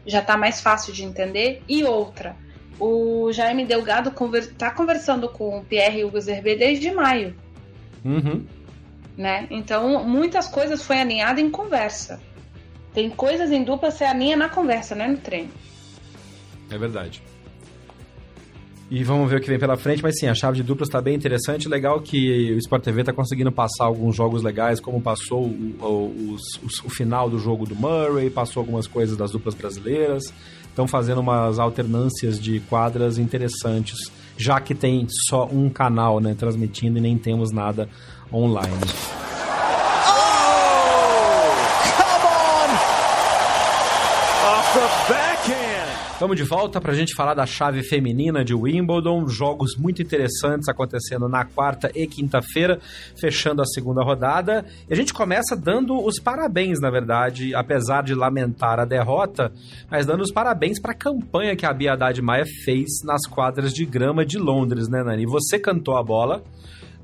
Já 0.07 0.23
tá 0.23 0.35
mais 0.35 0.59
fácil 0.59 0.91
de 0.91 1.03
entender. 1.03 1.61
E 1.69 1.83
outra, 1.83 2.35
o 2.79 3.31
Jaime 3.31 3.63
Delgado 3.63 4.09
conver 4.09 4.47
tá 4.55 4.71
conversando 4.71 5.29
com 5.29 5.59
o 5.59 5.63
Pierre 5.63 6.03
Hugo 6.03 6.19
Zerbe 6.19 6.55
desde 6.55 6.89
maio. 6.89 7.35
Uhum. 8.03 8.43
Né? 9.19 9.47
Então, 9.51 10.01
muitas 10.05 10.47
coisas 10.47 10.81
foi 10.81 11.01
alinhado 11.01 11.41
em 11.41 11.49
conversa. 11.49 12.21
Tem 12.93 13.09
coisas 13.09 13.51
em 13.51 13.65
dupla 13.65 13.91
você 13.91 14.05
alinha 14.05 14.37
na 14.37 14.47
conversa, 14.47 14.95
não 14.95 15.03
é 15.03 15.07
no 15.09 15.17
treino. 15.17 15.49
É 16.71 16.77
verdade. 16.77 17.21
E 18.89 19.03
vamos 19.03 19.29
ver 19.29 19.39
o 19.39 19.41
que 19.41 19.49
vem 19.49 19.59
pela 19.59 19.75
frente, 19.75 20.01
mas 20.01 20.17
sim, 20.17 20.27
a 20.27 20.33
chave 20.33 20.55
de 20.55 20.63
duplas 20.63 20.87
está 20.87 21.01
bem 21.01 21.15
interessante. 21.15 21.67
Legal 21.67 21.99
que 21.99 22.53
o 22.53 22.57
Sport 22.59 22.81
TV 22.81 23.01
está 23.01 23.11
conseguindo 23.11 23.51
passar 23.51 23.83
alguns 23.83 24.15
jogos 24.15 24.41
legais, 24.41 24.79
como 24.79 25.01
passou 25.01 25.43
o, 25.43 25.75
o, 25.81 25.85
o, 25.85 26.35
o, 26.85 26.89
final 26.89 27.29
do 27.29 27.37
jogo 27.37 27.65
do 27.65 27.75
Murray, 27.75 28.29
passou 28.29 28.61
algumas 28.61 28.87
coisas 28.87 29.17
das 29.17 29.31
duplas 29.31 29.53
brasileiras. 29.53 30.33
estão 30.63 30.87
fazendo 30.87 31.19
umas 31.19 31.59
alternâncias 31.59 32.39
de 32.39 32.61
quadras 32.61 33.17
interessantes, 33.17 33.97
já 34.37 34.61
que 34.61 34.73
tem 34.73 35.05
só 35.27 35.45
um 35.45 35.69
canal 35.69 36.21
né, 36.21 36.33
transmitindo 36.33 36.97
e 36.97 37.01
nem 37.01 37.17
temos 37.17 37.51
nada 37.51 37.89
online. 38.31 38.79
Vamos 46.19 46.35
de 46.35 46.43
volta 46.43 46.81
para 46.81 46.91
a 46.91 46.95
gente 46.95 47.15
falar 47.15 47.33
da 47.33 47.45
chave 47.45 47.81
feminina 47.81 48.43
de 48.43 48.53
Wimbledon. 48.53 49.25
Jogos 49.29 49.77
muito 49.77 50.01
interessantes 50.01 50.67
acontecendo 50.67 51.29
na 51.29 51.45
quarta 51.45 51.89
e 51.95 52.05
quinta-feira, 52.05 52.77
fechando 53.17 53.61
a 53.61 53.65
segunda 53.65 54.03
rodada. 54.03 54.65
E 54.89 54.93
a 54.93 54.95
gente 54.97 55.13
começa 55.13 55.55
dando 55.55 55.97
os 55.97 56.19
parabéns, 56.19 56.81
na 56.81 56.89
verdade, 56.89 57.55
apesar 57.55 58.03
de 58.03 58.13
lamentar 58.13 58.81
a 58.81 58.85
derrota, 58.85 59.49
mas 59.89 60.05
dando 60.05 60.21
os 60.21 60.31
parabéns 60.31 60.77
para 60.77 60.91
a 60.91 60.95
campanha 60.95 61.55
que 61.55 61.65
a 61.65 61.71
Bia 61.71 61.93
Haddad 61.93 62.21
Maia 62.21 62.45
fez 62.65 63.01
nas 63.05 63.25
quadras 63.25 63.73
de 63.73 63.85
grama 63.85 64.25
de 64.25 64.37
Londres, 64.37 64.89
né, 64.89 65.01
Nani? 65.01 65.25
Você 65.25 65.57
cantou 65.57 65.95
a 65.95 66.03
bola 66.03 66.43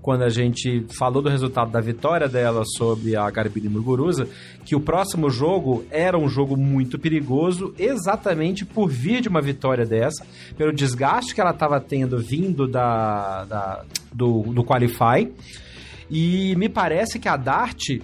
quando 0.05 0.21
a 0.21 0.29
gente 0.29 0.85
falou 0.99 1.19
do 1.19 1.29
resultado 1.29 1.71
da 1.71 1.81
vitória 1.81 2.29
dela 2.29 2.61
sobre 2.63 3.15
a 3.15 3.27
Garbine 3.31 3.67
Muguruza, 3.67 4.27
que 4.63 4.75
o 4.75 4.79
próximo 4.79 5.31
jogo 5.31 5.83
era 5.89 6.15
um 6.15 6.29
jogo 6.29 6.55
muito 6.55 6.99
perigoso, 6.99 7.73
exatamente 7.79 8.63
por 8.63 8.87
vir 8.87 9.19
de 9.19 9.27
uma 9.27 9.41
vitória 9.41 9.83
dessa, 9.83 10.23
pelo 10.55 10.71
desgaste 10.71 11.33
que 11.33 11.41
ela 11.41 11.49
estava 11.49 11.81
tendo 11.81 12.19
vindo 12.19 12.67
da, 12.67 13.45
da 13.45 13.83
do, 14.13 14.43
do 14.43 14.63
Qualify. 14.63 15.33
E 16.07 16.55
me 16.55 16.69
parece 16.69 17.17
que 17.17 17.27
a 17.27 17.35
Dart 17.35 17.97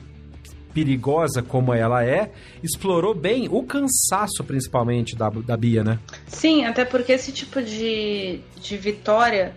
perigosa 0.74 1.44
como 1.44 1.72
ela 1.72 2.04
é, 2.04 2.32
explorou 2.64 3.14
bem 3.14 3.48
o 3.48 3.62
cansaço, 3.62 4.44
principalmente, 4.44 5.16
da, 5.16 5.30
da 5.30 5.56
Bia, 5.56 5.84
né? 5.84 6.00
Sim, 6.26 6.66
até 6.66 6.84
porque 6.84 7.12
esse 7.12 7.32
tipo 7.32 7.62
de, 7.62 8.40
de 8.60 8.78
vitória 8.78 9.54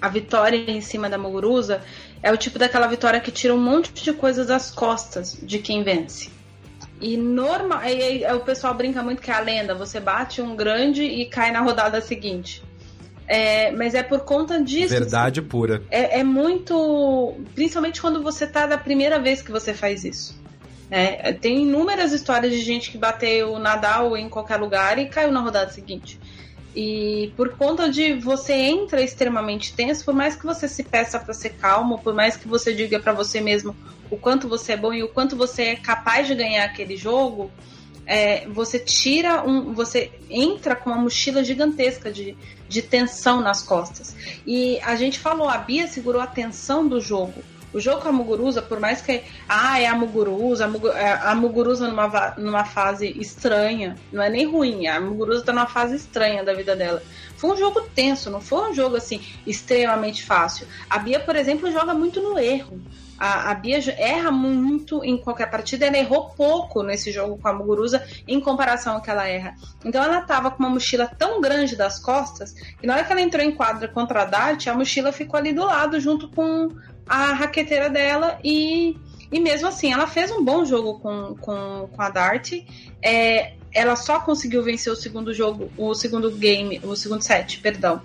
a 0.00 0.08
vitória 0.08 0.70
em 0.70 0.80
cima 0.80 1.08
da 1.08 1.18
Muguruza 1.18 1.82
é 2.22 2.32
o 2.32 2.36
tipo 2.36 2.58
daquela 2.58 2.86
vitória 2.86 3.20
que 3.20 3.30
tira 3.30 3.54
um 3.54 3.60
monte 3.60 3.92
de 3.92 4.12
coisas 4.12 4.46
das 4.46 4.70
costas 4.70 5.38
de 5.42 5.58
quem 5.58 5.82
vence. 5.82 6.30
E 7.00 7.16
normal, 7.16 7.80
aí, 7.80 8.24
aí, 8.24 8.34
o 8.34 8.40
pessoal 8.40 8.72
brinca 8.74 9.02
muito 9.02 9.20
que 9.20 9.30
é 9.30 9.34
a 9.34 9.40
lenda, 9.40 9.74
você 9.74 10.00
bate 10.00 10.40
um 10.40 10.56
grande 10.56 11.02
e 11.02 11.26
cai 11.26 11.50
na 11.50 11.60
rodada 11.60 12.00
seguinte. 12.00 12.62
É, 13.26 13.70
mas 13.72 13.94
é 13.94 14.02
por 14.02 14.20
conta 14.20 14.62
disso. 14.62 14.90
Verdade 14.90 15.40
pura. 15.40 15.82
É, 15.90 16.20
é, 16.20 16.24
muito. 16.24 17.34
Principalmente 17.54 18.00
quando 18.00 18.22
você 18.22 18.46
tá 18.46 18.66
da 18.66 18.76
primeira 18.76 19.18
vez 19.18 19.40
que 19.40 19.50
você 19.50 19.72
faz 19.72 20.04
isso. 20.04 20.38
É, 20.90 21.32
tem 21.32 21.62
inúmeras 21.62 22.12
histórias 22.12 22.52
de 22.52 22.60
gente 22.60 22.90
que 22.90 22.98
bateu 22.98 23.52
o 23.52 23.58
Nadal 23.58 24.16
em 24.16 24.28
qualquer 24.28 24.56
lugar 24.56 24.98
e 24.98 25.06
caiu 25.06 25.32
na 25.32 25.40
rodada 25.40 25.70
seguinte. 25.70 26.20
E 26.74 27.32
por 27.36 27.56
conta 27.56 27.88
de 27.88 28.14
você 28.14 28.52
entra 28.52 29.00
extremamente 29.00 29.74
tenso, 29.74 30.04
por 30.04 30.14
mais 30.14 30.34
que 30.34 30.44
você 30.44 30.66
se 30.66 30.82
peça 30.82 31.18
para 31.20 31.32
ser 31.32 31.50
calmo, 31.50 31.98
por 31.98 32.12
mais 32.12 32.36
que 32.36 32.48
você 32.48 32.74
diga 32.74 32.98
para 32.98 33.12
você 33.12 33.40
mesmo 33.40 33.76
o 34.10 34.16
quanto 34.16 34.48
você 34.48 34.72
é 34.72 34.76
bom 34.76 34.92
e 34.92 35.02
o 35.02 35.08
quanto 35.08 35.36
você 35.36 35.62
é 35.62 35.76
capaz 35.76 36.26
de 36.26 36.34
ganhar 36.34 36.64
aquele 36.64 36.96
jogo, 36.96 37.50
é, 38.06 38.46
você 38.48 38.78
tira 38.78 39.42
um. 39.42 39.72
Você 39.72 40.12
entra 40.28 40.76
com 40.76 40.90
uma 40.90 40.98
mochila 40.98 41.42
gigantesca 41.42 42.12
de, 42.12 42.36
de 42.68 42.82
tensão 42.82 43.40
nas 43.40 43.62
costas. 43.62 44.14
E 44.46 44.78
a 44.80 44.94
gente 44.96 45.18
falou, 45.18 45.48
a 45.48 45.58
Bia 45.58 45.86
segurou 45.86 46.20
a 46.20 46.26
tensão 46.26 46.86
do 46.86 47.00
jogo. 47.00 47.42
O 47.74 47.80
jogo 47.80 48.00
com 48.00 48.08
a 48.08 48.12
Muguruza, 48.12 48.62
por 48.62 48.78
mais 48.78 49.02
que. 49.02 49.22
Ah, 49.48 49.80
é 49.80 49.86
a 49.86 49.94
Muguruza, 49.96 50.64
a, 50.64 51.32
é, 51.32 51.34
Muguruza 51.34 51.88
numa, 51.88 52.34
numa 52.38 52.64
fase 52.64 53.08
estranha. 53.18 53.96
Não 54.12 54.22
é 54.22 54.30
nem 54.30 54.46
ruim, 54.46 54.86
a 54.86 55.00
Muguruza 55.00 55.44
tá 55.44 55.52
numa 55.52 55.66
fase 55.66 55.96
estranha 55.96 56.44
da 56.44 56.54
vida 56.54 56.76
dela. 56.76 57.02
Foi 57.36 57.50
um 57.50 57.56
jogo 57.56 57.80
tenso, 57.94 58.30
não 58.30 58.40
foi 58.40 58.70
um 58.70 58.74
jogo 58.74 58.96
assim 58.96 59.20
extremamente 59.44 60.24
fácil. 60.24 60.68
A 60.88 60.98
Bia, 60.98 61.18
por 61.18 61.34
exemplo, 61.34 61.70
joga 61.72 61.92
muito 61.92 62.22
no 62.22 62.38
erro. 62.38 62.80
A, 63.18 63.50
a 63.50 63.54
Bia 63.54 63.78
erra 63.98 64.30
muito 64.30 65.04
em 65.04 65.16
qualquer 65.16 65.50
partida, 65.50 65.86
ela 65.86 65.98
errou 65.98 66.30
pouco 66.30 66.82
nesse 66.82 67.10
jogo 67.10 67.38
com 67.38 67.48
a 67.48 67.52
Muguruza 67.52 68.06
em 68.26 68.40
comparação 68.40 68.94
ao 68.94 69.02
que 69.02 69.10
ela 69.10 69.26
erra. 69.26 69.54
Então 69.84 70.02
ela 70.02 70.20
tava 70.20 70.50
com 70.50 70.62
uma 70.62 70.70
mochila 70.70 71.06
tão 71.06 71.40
grande 71.40 71.76
das 71.76 71.98
costas 71.98 72.52
que 72.52 72.86
na 72.86 72.94
hora 72.94 73.04
que 73.04 73.12
ela 73.12 73.20
entrou 73.20 73.44
em 73.44 73.52
quadra 73.52 73.88
contra 73.88 74.22
a 74.22 74.24
Dart, 74.24 74.66
a 74.66 74.74
mochila 74.74 75.12
ficou 75.12 75.38
ali 75.38 75.52
do 75.52 75.64
lado 75.64 75.98
junto 76.00 76.28
com 76.28 76.70
a 77.06 77.32
raqueteira 77.32 77.90
dela 77.90 78.38
e, 78.42 78.96
e 79.30 79.40
mesmo 79.40 79.68
assim 79.68 79.92
ela 79.92 80.06
fez 80.06 80.30
um 80.30 80.44
bom 80.44 80.64
jogo 80.64 80.98
com, 81.00 81.36
com, 81.40 81.88
com 81.92 82.02
a 82.02 82.10
Dart. 82.10 82.52
É, 83.02 83.54
ela 83.72 83.96
só 83.96 84.20
conseguiu 84.20 84.62
vencer 84.62 84.92
o 84.92 84.96
segundo 84.96 85.34
jogo, 85.34 85.70
o 85.76 85.94
segundo 85.94 86.30
game, 86.30 86.80
o 86.84 86.94
segundo 86.94 87.22
set, 87.22 87.60
perdão, 87.60 88.00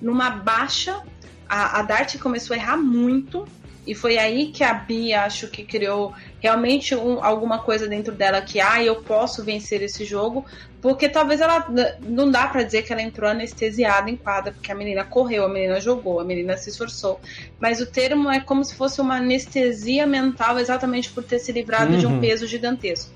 numa 0.00 0.30
baixa. 0.30 1.02
A, 1.48 1.80
a 1.80 1.82
Dart 1.82 2.18
começou 2.18 2.54
a 2.54 2.58
errar 2.58 2.76
muito 2.76 3.46
e 3.86 3.94
foi 3.94 4.16
aí 4.16 4.46
que 4.50 4.64
a 4.64 4.72
Bia 4.72 5.24
acho 5.24 5.48
que 5.48 5.62
criou 5.62 6.14
realmente 6.40 6.94
um, 6.94 7.22
alguma 7.22 7.58
coisa 7.58 7.86
dentro 7.86 8.14
dela 8.14 8.40
que, 8.40 8.60
ah, 8.60 8.82
eu 8.82 9.02
posso 9.02 9.44
vencer 9.44 9.82
esse 9.82 10.04
jogo, 10.04 10.44
porque 10.84 11.08
talvez 11.08 11.40
ela 11.40 11.66
não 12.02 12.30
dá 12.30 12.46
para 12.46 12.62
dizer 12.62 12.82
que 12.82 12.92
ela 12.92 13.00
entrou 13.00 13.30
anestesiada 13.30 14.10
em 14.10 14.16
quadra, 14.16 14.52
porque 14.52 14.70
a 14.70 14.74
menina 14.74 15.02
correu, 15.02 15.46
a 15.46 15.48
menina 15.48 15.80
jogou, 15.80 16.20
a 16.20 16.24
menina 16.24 16.58
se 16.58 16.68
esforçou. 16.68 17.18
Mas 17.58 17.80
o 17.80 17.86
termo 17.86 18.30
é 18.30 18.38
como 18.38 18.62
se 18.62 18.74
fosse 18.74 19.00
uma 19.00 19.16
anestesia 19.16 20.06
mental, 20.06 20.58
exatamente 20.58 21.08
por 21.08 21.24
ter 21.24 21.38
se 21.38 21.52
livrado 21.52 21.94
uhum. 21.94 21.98
de 21.98 22.06
um 22.06 22.12
uhum. 22.12 22.20
peso 22.20 22.46
gigantesco. 22.46 23.10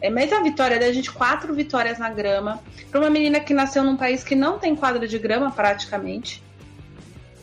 É, 0.00 0.08
mas 0.08 0.32
a 0.32 0.40
vitória 0.40 0.78
da 0.78 0.92
gente, 0.92 1.10
quatro 1.10 1.52
vitórias 1.52 1.98
na 1.98 2.08
grama, 2.08 2.62
para 2.88 3.00
uma 3.00 3.10
menina 3.10 3.40
que 3.40 3.52
nasceu 3.52 3.82
num 3.82 3.96
país 3.96 4.22
que 4.22 4.36
não 4.36 4.56
tem 4.56 4.76
quadra 4.76 5.08
de 5.08 5.18
grama 5.18 5.50
praticamente 5.50 6.40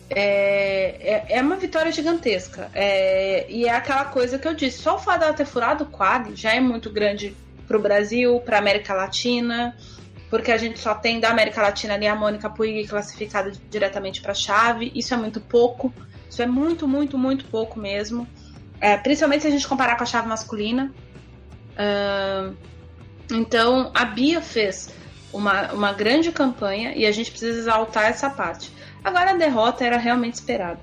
é, 0.09 1.25
é, 1.27 1.37
é, 1.37 1.41
uma 1.41 1.57
vitória 1.57 1.91
gigantesca. 1.91 2.71
É, 2.73 3.45
e 3.49 3.65
é 3.65 3.71
aquela 3.71 4.05
coisa 4.05 4.39
que 4.39 4.47
eu 4.47 4.53
disse: 4.53 4.81
só 4.81 4.95
o 4.95 4.99
fato 4.99 5.19
dela 5.19 5.33
ter 5.33 5.45
furado 5.45 5.83
o 5.83 5.87
quadro 5.87 6.33
já 6.33 6.53
é 6.53 6.61
muito 6.61 6.89
grande 6.89 7.35
para 7.67 7.77
o 7.77 7.81
Brasil, 7.81 8.39
para 8.39 8.57
América 8.57 8.93
Latina, 8.93 9.75
porque 10.29 10.51
a 10.51 10.57
gente 10.57 10.79
só 10.79 10.93
tem 10.93 11.19
da 11.19 11.29
América 11.29 11.61
Latina 11.61 11.93
ali 11.93 12.07
a 12.07 12.15
Mônica 12.15 12.49
Puig 12.49 12.87
classificada 12.87 13.51
diretamente 13.69 14.21
para 14.21 14.31
a 14.31 14.35
chave. 14.35 14.91
Isso 14.95 15.13
é 15.13 15.17
muito 15.17 15.39
pouco. 15.39 15.93
Isso 16.29 16.41
é 16.41 16.45
muito, 16.45 16.87
muito, 16.87 17.17
muito 17.17 17.45
pouco 17.45 17.79
mesmo. 17.79 18.27
É, 18.81 18.97
principalmente 18.97 19.41
se 19.41 19.47
a 19.47 19.51
gente 19.51 19.67
comparar 19.67 19.95
com 19.95 20.03
a 20.03 20.05
chave 20.05 20.27
masculina. 20.27 20.93
Uh, 21.75 22.55
então, 23.31 23.91
a 23.93 24.05
Bia 24.05 24.41
fez 24.41 24.89
uma, 25.31 25.71
uma 25.71 25.93
grande 25.93 26.31
campanha 26.31 26.93
e 26.95 27.05
a 27.05 27.11
gente 27.11 27.31
precisa 27.31 27.59
exaltar 27.59 28.05
essa 28.05 28.29
parte. 28.29 28.71
Agora 29.03 29.31
a 29.31 29.35
derrota 29.35 29.85
era 29.85 29.97
realmente 29.97 30.35
esperada. 30.35 30.79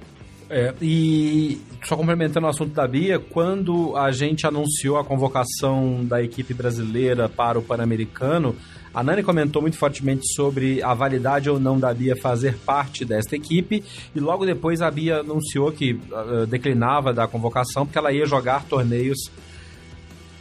É, 0.48 0.72
e 0.80 1.60
só 1.84 1.96
complementando 1.96 2.46
o 2.46 2.50
assunto 2.50 2.72
da 2.72 2.86
Bia, 2.86 3.18
quando 3.18 3.96
a 3.96 4.12
gente 4.12 4.46
anunciou 4.46 4.98
a 4.98 5.04
convocação 5.04 6.04
da 6.04 6.22
equipe 6.22 6.54
brasileira 6.54 7.28
para 7.28 7.58
o 7.58 7.62
Pan-Americano, 7.62 8.54
a 8.94 9.02
Nani 9.02 9.22
comentou 9.22 9.62
muito 9.62 9.78
fortemente 9.78 10.22
sobre 10.34 10.82
a 10.82 10.94
validade 10.94 11.48
ou 11.48 11.58
não 11.58 11.80
da 11.80 11.92
Bia 11.92 12.14
fazer 12.14 12.56
parte 12.58 13.04
desta 13.04 13.34
equipe, 13.34 13.82
e 14.14 14.20
logo 14.20 14.44
depois 14.44 14.82
a 14.82 14.90
Bia 14.90 15.20
anunciou 15.20 15.72
que 15.72 15.94
uh, 15.94 16.46
declinava 16.46 17.12
da 17.12 17.26
convocação 17.26 17.86
porque 17.86 17.98
ela 17.98 18.12
ia 18.12 18.26
jogar 18.26 18.64
torneios 18.64 19.18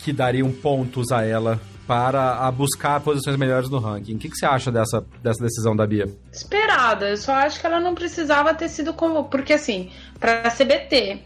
que 0.03 0.11
dariam 0.11 0.51
pontos 0.51 1.11
a 1.11 1.23
ela 1.23 1.59
para 1.91 2.49
buscar 2.51 3.01
posições 3.01 3.35
melhores 3.35 3.69
no 3.69 3.77
ranking. 3.77 4.15
O 4.15 4.17
que, 4.17 4.29
que 4.29 4.37
você 4.37 4.45
acha 4.45 4.71
dessa, 4.71 5.05
dessa 5.21 5.43
decisão 5.43 5.75
da 5.75 5.85
Bia? 5.85 6.07
Esperada. 6.31 7.09
Eu 7.09 7.17
só 7.17 7.33
acho 7.33 7.59
que 7.59 7.67
ela 7.67 7.81
não 7.81 7.93
precisava 7.93 8.53
ter 8.53 8.69
sido 8.69 8.93
como. 8.93 9.25
Porque, 9.25 9.51
assim, 9.51 9.91
para 10.17 10.47
a 10.47 10.51
CBT 10.51 11.19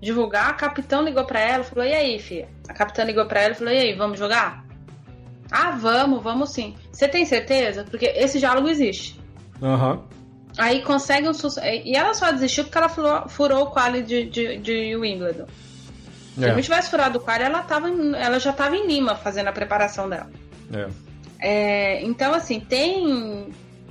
divulgar, 0.00 0.48
a 0.48 0.54
capitã 0.54 1.02
ligou 1.02 1.26
para 1.26 1.40
ela 1.40 1.62
e 1.62 1.66
falou: 1.66 1.84
E 1.84 1.92
aí, 1.92 2.18
filha? 2.18 2.48
A 2.70 2.72
capitã 2.72 3.04
ligou 3.04 3.26
para 3.26 3.42
ela 3.42 3.52
e 3.52 3.54
falou: 3.54 3.74
E 3.74 3.76
aí, 3.76 3.94
vamos 3.94 4.18
jogar? 4.18 4.64
Ah, 5.50 5.72
vamos, 5.72 6.22
vamos 6.22 6.52
sim. 6.52 6.74
Você 6.90 7.06
tem 7.06 7.26
certeza? 7.26 7.84
Porque 7.84 8.06
esse 8.06 8.38
diálogo 8.38 8.70
existe. 8.70 9.20
Aham. 9.60 9.92
Uhum. 9.92 10.02
Aí 10.56 10.80
consegue 10.80 11.28
um 11.28 11.34
sucesso. 11.34 11.66
E 11.66 11.94
ela 11.94 12.14
só 12.14 12.32
desistiu 12.32 12.64
porque 12.64 12.78
ela 12.78 12.88
furou, 12.88 13.28
furou 13.28 13.64
o 13.64 13.66
quali 13.66 14.02
de, 14.02 14.24
de, 14.24 14.56
de 14.56 14.96
Wimbledon. 14.96 15.44
Se 16.36 16.44
é. 16.44 16.54
não 16.54 16.62
tivesse 16.62 16.90
furado 16.90 17.18
o 17.18 17.20
quadro, 17.20 17.44
ela, 17.44 17.62
tava, 17.62 17.88
ela 17.88 18.38
já 18.38 18.50
estava 18.50 18.76
em 18.76 18.86
Lima 18.86 19.14
fazendo 19.14 19.48
a 19.48 19.52
preparação 19.52 20.08
dela. 20.08 20.30
É. 20.72 20.88
É, 21.38 22.02
então, 22.04 22.32
assim, 22.32 22.60
tem, 22.60 23.48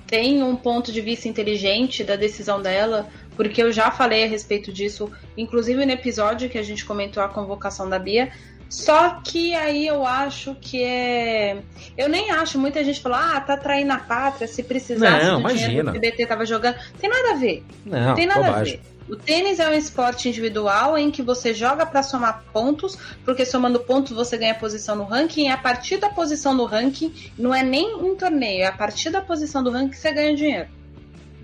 tem 0.08 0.42
um 0.42 0.56
ponto 0.56 0.92
de 0.92 1.02
vista 1.02 1.28
inteligente 1.28 2.04
da 2.04 2.16
decisão 2.16 2.62
dela, 2.62 3.08
porque 3.36 3.62
eu 3.62 3.72
já 3.72 3.92
falei 3.92 4.24
a 4.24 4.28
respeito 4.28 4.72
disso, 4.72 5.12
inclusive 5.38 5.86
no 5.86 5.92
episódio 5.92 6.50
que 6.50 6.58
a 6.58 6.64
gente 6.64 6.86
comentou 6.86 7.22
a 7.22 7.28
convocação 7.28 7.90
da 7.90 8.00
Bia. 8.00 8.32
Só 8.70 9.20
que 9.22 9.54
aí 9.54 9.86
eu 9.86 10.06
acho 10.06 10.56
que 10.56 10.82
é. 10.82 11.58
Eu 11.98 12.08
nem 12.08 12.32
acho, 12.32 12.58
muita 12.58 12.82
gente 12.86 13.02
fala, 13.02 13.36
ah, 13.36 13.42
tá 13.42 13.58
traindo 13.58 13.92
a 13.92 13.98
pátria, 13.98 14.48
se 14.48 14.64
precisasse 14.64 15.26
Não, 15.26 15.42
do 15.42 15.48
dinheiro 15.50 15.74
imagina. 15.74 15.92
que 15.92 15.98
o 15.98 16.02
CBT 16.02 16.26
tava 16.26 16.46
jogando. 16.46 16.78
Tem 16.98 17.10
nada 17.10 17.32
a 17.32 17.34
ver. 17.34 17.66
Não, 17.86 18.00
Não 18.00 18.16
tem 18.16 18.26
nada 18.26 18.44
bobagem. 18.46 18.76
a 18.76 18.78
ver. 18.78 18.91
O 19.10 19.16
tênis 19.16 19.60
é 19.60 19.68
um 19.70 19.74
esporte 19.74 20.30
individual 20.30 20.98
em 20.98 21.12
que 21.12 21.22
você 21.22 21.54
joga 21.54 21.86
pra 21.86 22.02
somar 22.04 22.44
pontos, 22.54 22.98
porque 23.26 23.46
somando 23.46 23.80
pontos 23.80 24.12
você 24.16 24.38
ganha 24.38 24.56
posição 24.56 24.96
no 24.96 25.04
ranking, 25.04 25.48
e 25.48 25.50
a 25.50 25.58
partir 25.58 25.98
da 25.98 26.10
posição 26.10 26.54
no 26.54 26.66
ranking, 26.66 27.14
não 27.38 27.54
é 27.54 27.62
nem 27.64 28.00
em 28.08 28.16
torneio, 28.16 28.64
é 28.64 28.68
a 28.68 28.72
partir 28.72 29.10
da 29.10 29.20
posição 29.22 29.64
do 29.64 29.72
ranking 29.72 29.90
que 29.90 29.98
você 29.98 30.12
ganha 30.14 30.36
dinheiro. 30.36 30.70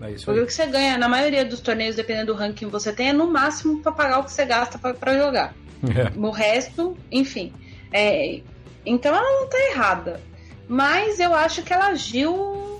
É 0.01 0.11
isso 0.11 0.25
Porque 0.25 0.39
o 0.41 0.45
que 0.45 0.53
você 0.53 0.67
ganha 0.67 0.97
na 0.97 1.09
maioria 1.09 1.43
dos 1.43 1.59
torneios, 1.59 1.95
dependendo 1.95 2.27
do 2.33 2.37
ranking 2.37 2.65
que 2.67 2.71
você 2.71 2.93
tem, 2.93 3.09
é 3.09 3.13
no 3.13 3.27
máximo 3.31 3.81
pra 3.81 3.91
pagar 3.91 4.19
o 4.19 4.23
que 4.23 4.31
você 4.31 4.45
gasta 4.45 4.77
pra- 4.77 4.93
pra 4.93 5.17
jogar. 5.17 5.53
É. 5.83 6.11
O 6.17 6.29
resto, 6.29 6.95
enfim. 7.11 7.51
É, 7.91 8.41
então 8.85 9.13
ela 9.15 9.29
não 9.41 9.49
tá 9.49 9.57
errada. 9.71 10.21
Mas 10.69 11.19
eu 11.19 11.33
acho 11.33 11.63
que 11.63 11.73
ela 11.73 11.87
agiu. 11.87 12.76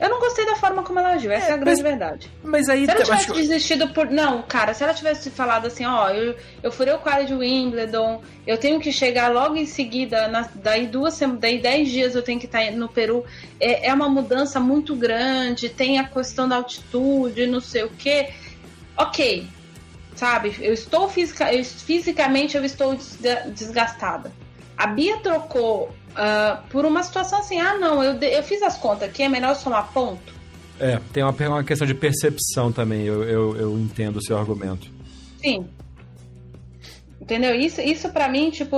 Eu 0.00 0.08
não 0.08 0.18
gostei 0.18 0.44
da 0.44 0.56
forma 0.56 0.82
como 0.82 0.98
ela 0.98 1.10
agiu, 1.12 1.30
essa 1.30 1.52
é, 1.52 1.52
a 1.52 1.56
grande 1.56 1.82
verdade. 1.82 2.30
Mas 2.42 2.68
aí 2.68 2.84
Se 2.84 2.90
ela 2.90 3.02
tivesse 3.04 3.24
acho 3.30 3.32
desistido 3.34 3.88
por. 3.90 4.10
Não, 4.10 4.42
cara, 4.42 4.74
se 4.74 4.82
ela 4.82 4.92
tivesse 4.92 5.30
falado 5.30 5.66
assim, 5.66 5.86
ó, 5.86 6.10
eu, 6.10 6.34
eu 6.62 6.72
furei 6.72 6.92
o 6.92 6.98
quadro 6.98 7.26
de 7.26 7.34
Wimbledon, 7.34 8.20
eu 8.46 8.58
tenho 8.58 8.80
que 8.80 8.90
chegar 8.92 9.28
logo 9.32 9.54
em 9.56 9.66
seguida, 9.66 10.26
na- 10.28 10.48
daí 10.54 10.86
duas 10.88 11.18
daí 11.38 11.60
dez 11.60 11.88
dias 11.90 12.14
eu 12.14 12.22
tenho 12.22 12.40
que 12.40 12.46
estar 12.46 12.70
no 12.72 12.88
Peru. 12.88 13.24
É, 13.60 13.88
é 13.88 13.94
uma 13.94 14.08
mudança 14.08 14.58
muito 14.58 14.96
grande, 14.96 15.68
tem 15.68 15.98
a 15.98 16.04
questão 16.04 16.48
da 16.48 16.56
altitude, 16.56 17.46
não 17.46 17.60
sei 17.60 17.84
o 17.84 17.90
quê. 17.90 18.30
Ok. 18.96 19.46
Sabe, 20.16 20.54
eu 20.60 20.72
estou 20.72 21.08
fisica, 21.08 21.52
eu- 21.52 21.64
fisicamente 21.64 22.56
eu 22.56 22.64
estou 22.64 22.94
desga- 22.94 23.44
desgastada. 23.48 24.30
A 24.76 24.86
Bia 24.86 25.16
trocou 25.18 25.92
ah, 26.16 26.62
por 26.70 26.84
uma 26.84 27.02
situação 27.02 27.38
assim, 27.38 27.58
ah 27.58 27.76
não, 27.76 28.02
eu, 28.02 28.14
eu 28.20 28.42
fiz 28.42 28.62
as 28.62 28.76
contas 28.76 29.08
aqui, 29.08 29.22
é 29.22 29.28
melhor 29.28 29.54
somar 29.54 29.92
ponto. 29.92 30.32
É, 30.78 30.98
tem 31.12 31.22
uma, 31.22 31.32
uma 31.32 31.64
questão 31.64 31.86
de 31.86 31.94
percepção 31.94 32.72
também, 32.72 33.02
eu, 33.02 33.22
eu, 33.24 33.56
eu 33.56 33.78
entendo 33.78 34.16
o 34.16 34.22
seu 34.22 34.36
argumento. 34.36 34.90
Sim. 35.40 35.66
Entendeu? 37.24 37.54
Isso, 37.54 37.80
isso 37.80 38.10
para 38.10 38.28
mim, 38.28 38.50
tipo, 38.50 38.76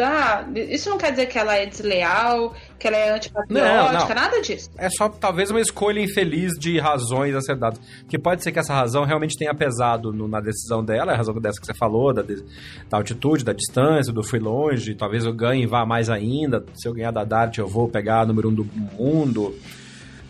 ah, 0.00 0.46
isso 0.54 0.88
não 0.88 0.96
quer 0.96 1.10
dizer 1.10 1.26
que 1.26 1.36
ela 1.36 1.56
é 1.56 1.66
desleal, 1.66 2.54
que 2.78 2.86
ela 2.86 2.96
é 2.96 3.10
antipatriótica, 3.10 4.14
nada 4.14 4.40
disso. 4.40 4.70
É 4.78 4.88
só 4.88 5.08
talvez 5.08 5.50
uma 5.50 5.60
escolha 5.60 5.98
infeliz 6.00 6.52
de 6.56 6.78
razões 6.78 7.34
acertadas. 7.34 7.80
Porque 8.02 8.16
pode 8.16 8.44
ser 8.44 8.52
que 8.52 8.58
essa 8.60 8.72
razão 8.72 9.02
realmente 9.04 9.36
tenha 9.36 9.52
pesado 9.52 10.12
no- 10.12 10.28
na 10.28 10.40
decisão 10.40 10.84
dela, 10.84 11.10
a 11.12 11.16
razão 11.16 11.34
dessa 11.40 11.60
que 11.60 11.66
você 11.66 11.74
falou, 11.74 12.14
da, 12.14 12.22
da 12.22 12.96
altitude, 12.98 13.44
da 13.44 13.52
distância, 13.52 14.12
do 14.12 14.22
fui 14.22 14.38
longe, 14.38 14.94
talvez 14.94 15.24
eu 15.24 15.32
ganhe 15.34 15.64
e 15.64 15.66
vá 15.66 15.84
mais 15.84 16.08
ainda. 16.08 16.64
Se 16.76 16.86
eu 16.86 16.94
ganhar 16.94 17.10
da 17.10 17.24
Dart, 17.24 17.58
eu 17.58 17.66
vou 17.66 17.88
pegar 17.88 18.20
a 18.20 18.26
número 18.26 18.48
um 18.50 18.54
do 18.54 18.64
mundo. 18.96 19.58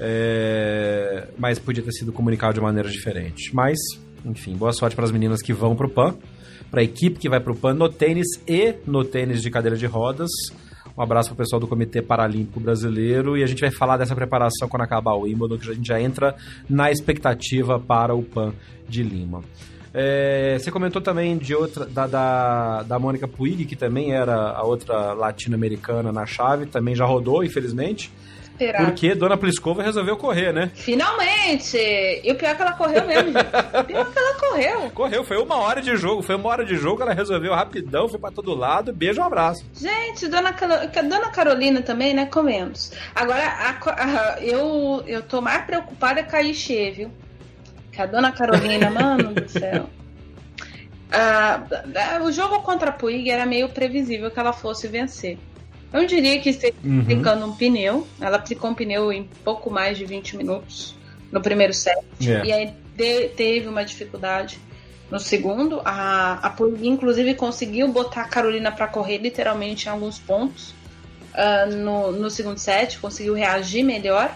É, 0.01 1.27
Mas 1.37 1.59
podia 1.59 1.83
ter 1.83 1.93
sido 1.93 2.13
comunicado 2.13 2.55
de 2.55 2.61
maneira 2.61 2.89
diferente. 2.89 3.55
Mas, 3.55 3.79
enfim, 4.25 4.57
boa 4.57 4.73
sorte 4.73 4.97
para 4.97 5.05
as 5.05 5.13
meninas 5.13 5.43
que 5.43 5.53
vão 5.53 5.77
pro 5.77 5.89
PAN, 5.89 6.15
para 6.71 6.81
a 6.81 6.85
equipe 6.85 7.19
que 7.19 7.29
vai 7.29 7.41
pro 7.41 7.55
PAN 7.55 7.75
no 7.75 7.89
tênis 7.89 8.27
e 8.47 8.75
no 8.87 9.05
tênis 9.05 9.43
de 9.43 9.51
cadeira 9.51 9.77
de 9.77 9.87
rodas. 9.87 10.31
Um 10.97 11.03
abraço 11.03 11.29
pro 11.29 11.39
pessoal 11.39 11.61
do 11.61 11.69
Comitê 11.69 12.03
Paralímpico 12.03 12.59
Brasileiro 12.59 13.37
e 13.37 13.43
a 13.43 13.47
gente 13.47 13.61
vai 13.61 13.71
falar 13.71 13.97
dessa 13.97 14.15
preparação 14.15 14.69
quando 14.69 14.83
acabar 14.83 15.13
o 15.15 15.21
Wimbledon, 15.21 15.57
que 15.57 15.71
a 15.71 15.75
gente 15.75 15.87
já 15.87 16.01
entra 16.01 16.35
na 16.69 16.91
expectativa 16.91 17.79
para 17.79 18.15
o 18.15 18.23
PAN 18.23 18.53
de 18.89 19.03
Lima. 19.03 19.43
É, 19.95 20.59
você 20.59 20.71
comentou 20.71 21.01
também 21.01 21.39
de 21.39 21.55
outra 21.55 21.87
da, 21.87 22.07
da, 22.07 22.83
da 22.83 22.99
Mônica 22.99 23.27
Puig, 23.27 23.65
que 23.65 23.77
também 23.77 24.13
era 24.13 24.51
a 24.51 24.63
outra 24.63 25.13
latino-americana 25.13 26.13
na 26.13 26.27
chave, 26.27 26.67
também 26.67 26.95
já 26.95 27.07
rodou, 27.07 27.43
infelizmente, 27.43 28.13
Porque 28.85 29.15
Dona 29.15 29.37
Pliskova 29.37 29.83
resolveu 29.83 30.17
correr, 30.17 30.53
né? 30.53 30.71
Finalmente! 30.75 31.77
E 31.77 32.33
o 32.33 32.35
pior 32.35 32.51
é 32.51 32.55
que 32.55 32.63
ela 32.63 32.73
correu 32.73 33.07
mesmo, 33.07 33.33
gente. 33.33 33.47
O 33.47 33.85
pior 33.85 34.01
é 34.01 34.13
que 34.13 34.19
ela 34.19 34.35
correu. 34.35 34.91
Correu, 34.91 35.25
foi 35.25 35.37
uma 35.37 35.57
hora 35.57 35.81
de 35.81 35.97
jogo, 35.97 36.23
foi 36.23 36.35
uma 36.35 36.49
hora 36.49 36.65
de 36.65 36.77
jogo, 36.77 37.03
ela 37.03 37.15
resolveu 37.15 37.55
rapidão, 37.55 38.09
foi 38.09 38.19
pra 38.19 38.31
todo 38.31 38.55
lado, 38.55 38.93
beijo, 38.93 39.21
um 39.21 39.25
abraço. 39.25 39.65
Gente, 39.75 40.27
Dona, 40.29 40.53
Dona 40.53 41.31
Carolina 41.31 41.83
também, 41.83 42.15
né? 42.15 42.27
Comemos. 42.27 42.93
Agora, 43.15 43.45
a 43.47 44.39
eu, 44.41 45.03
eu 45.07 45.23
tô 45.23 45.41
mais 45.41 45.65
preocupada 45.65 46.23
com 46.23 46.37
a 46.37 46.43
Ixê, 46.43 46.91
viu? 46.91 47.11
Que 47.93 48.03
a 48.03 48.07
Dona 48.07 48.33
Carolina, 48.33 48.91
mano 48.91 49.35
do 49.35 49.49
céu. 49.49 49.89
Ah, 51.11 51.63
o 52.23 52.31
jogo 52.31 52.61
contra 52.61 52.91
a 52.91 52.93
Puig 52.93 53.31
era 53.31 53.47
meio 53.47 53.69
previsível 53.71 54.31
que 54.31 54.39
ela 54.39 54.53
fosse 54.53 54.87
vencer. 54.87 55.39
Eu 55.93 56.07
diria 56.07 56.39
que 56.41 56.51
esteve 56.51 56.75
Uhum. 56.85 57.01
aplicando 57.01 57.47
um 57.47 57.53
pneu. 57.55 58.07
Ela 58.21 58.37
aplicou 58.37 58.71
um 58.71 58.75
pneu 58.75 59.13
em 59.13 59.25
pouco 59.45 59.71
mais 59.71 59.97
de 59.97 60.05
20 60.05 60.37
minutos 60.37 60.95
no 61.33 61.41
primeiro 61.41 61.73
set. 61.73 61.99
É. 62.23 62.45
E 62.45 62.53
aí 62.53 62.73
de- 62.97 63.29
teve 63.31 63.69
uma 63.69 63.85
dificuldade 63.85 64.59
no 65.11 65.19
segundo. 65.19 65.81
A, 65.85 66.47
a 66.47 66.55
inclusive, 66.83 67.35
conseguiu 67.35 67.89
botar 67.89 68.23
a 68.23 68.29
Carolina 68.29 68.71
para 68.71 68.87
correr 68.87 69.19
literalmente 69.19 69.87
em 69.87 69.91
alguns 69.91 70.19
pontos 70.19 70.75
ah, 71.35 71.67
no, 71.67 72.13
no 72.13 72.29
segundo 72.31 72.59
set, 72.59 72.99
conseguiu 72.99 73.33
reagir 73.35 73.83
melhor. 73.83 74.35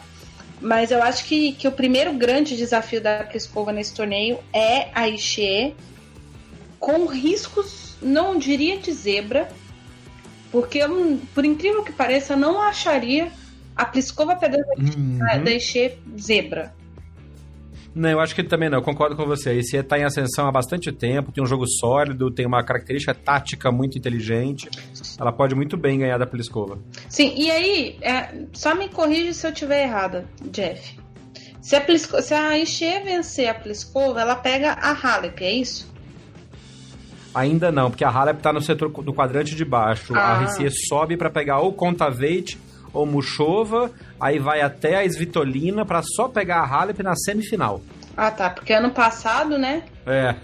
Mas 0.61 0.91
eu 0.93 1.03
acho 1.03 1.25
que, 1.25 1.53
que 1.53 1.67
o 1.67 1.73
primeiro 1.73 2.13
grande 2.13 2.57
desafio 2.57 3.01
da 3.01 3.25
Pliskova 3.25 3.73
nesse 3.73 3.93
torneio 3.93 4.39
é 4.53 4.89
a 4.95 5.09
Ishii, 5.09 5.75
com 6.79 7.07
riscos, 7.07 7.97
não 8.01 8.39
diria 8.39 8.79
de 8.79 8.93
zebra, 8.93 9.49
porque 10.53 10.79
eu, 10.79 11.19
por 11.35 11.45
incrível 11.45 11.83
que 11.83 11.91
pareça, 11.93 12.35
eu 12.35 12.37
não 12.37 12.61
acharia 12.63 13.33
a 13.75 13.85
Pliskova 13.85 14.37
perdendo 14.37 14.65
da- 14.67 14.75
Uhum. 15.37 15.45
da 15.45 15.51
Ishii 15.51 15.99
zebra. 16.21 16.73
Não, 17.95 18.09
eu 18.09 18.21
acho 18.21 18.35
que 18.35 18.43
também 18.43 18.71
não, 18.71 18.79
eu 18.79 18.83
concordo 18.83 19.15
com 19.15 19.27
você. 19.27 19.53
Esse 19.59 19.77
está 19.77 19.99
em 19.99 20.05
ascensão 20.05 20.47
há 20.47 20.53
bastante 20.53 20.91
tempo, 20.91 21.31
tem 21.31 21.45
um 21.45 21.47
jogo 21.47 21.67
sólido, 21.67 22.31
tem 22.31 22.47
uma 22.47 22.65
característica 22.65 23.13
tática 23.15 23.71
muito 23.71 23.99
inteligente. 23.99 24.71
Ela 25.21 25.31
pode 25.31 25.55
muito 25.55 25.77
bem 25.77 25.99
ganhar 25.99 26.17
da 26.17 26.27
Pliskova. 26.27 26.79
Sim, 27.09 27.35
e 27.37 27.51
aí, 27.51 27.99
é, 28.01 28.47
só 28.55 28.75
me 28.75 28.89
corrige 28.89 29.35
se 29.35 29.47
eu 29.47 29.53
tiver 29.53 29.83
errada, 29.83 30.25
Jeff. 30.51 30.99
Se 31.61 31.77
a, 31.77 31.83
Plisko, 31.83 32.21
se 32.23 32.33
a 32.35 32.49
vencer 33.05 33.49
a 33.49 33.55
Pliskova, 33.55 34.23
ela 34.23 34.37
pega 34.37 34.73
a 34.73 34.93
Halep, 34.93 35.45
é 35.45 35.53
isso? 35.53 35.92
Ainda 37.35 37.73
não, 37.73 37.91
porque 37.91 38.05
a 38.05 38.11
Halep 38.11 38.39
está 38.39 38.53
no 38.53 38.61
setor 38.61 38.91
do 39.03 39.13
quadrante 39.15 39.55
de 39.55 39.65
baixo. 39.65 40.15
A 40.15 40.33
Ah. 40.39 40.43
RC 40.45 40.69
sobe 40.89 41.17
para 41.17 41.31
pegar 41.31 41.61
ou 41.61 41.73
Kontaveit 41.73 42.59
ou 42.93 43.07
Mushova, 43.07 43.91
aí 44.21 44.39
vai 44.39 44.61
até 44.61 44.99
a 44.99 45.05
Svitolina 45.05 45.85
para 45.87 46.03
só 46.03 46.29
pegar 46.29 46.59
a 46.61 46.67
Halep 46.67 47.03
na 47.03 47.15
semifinal. 47.17 47.81
Ah, 48.15 48.31
tá, 48.31 48.51
porque 48.51 48.75
ano 48.75 48.91
passado, 48.91 49.57
né, 49.57 49.85
É. 50.07 50.35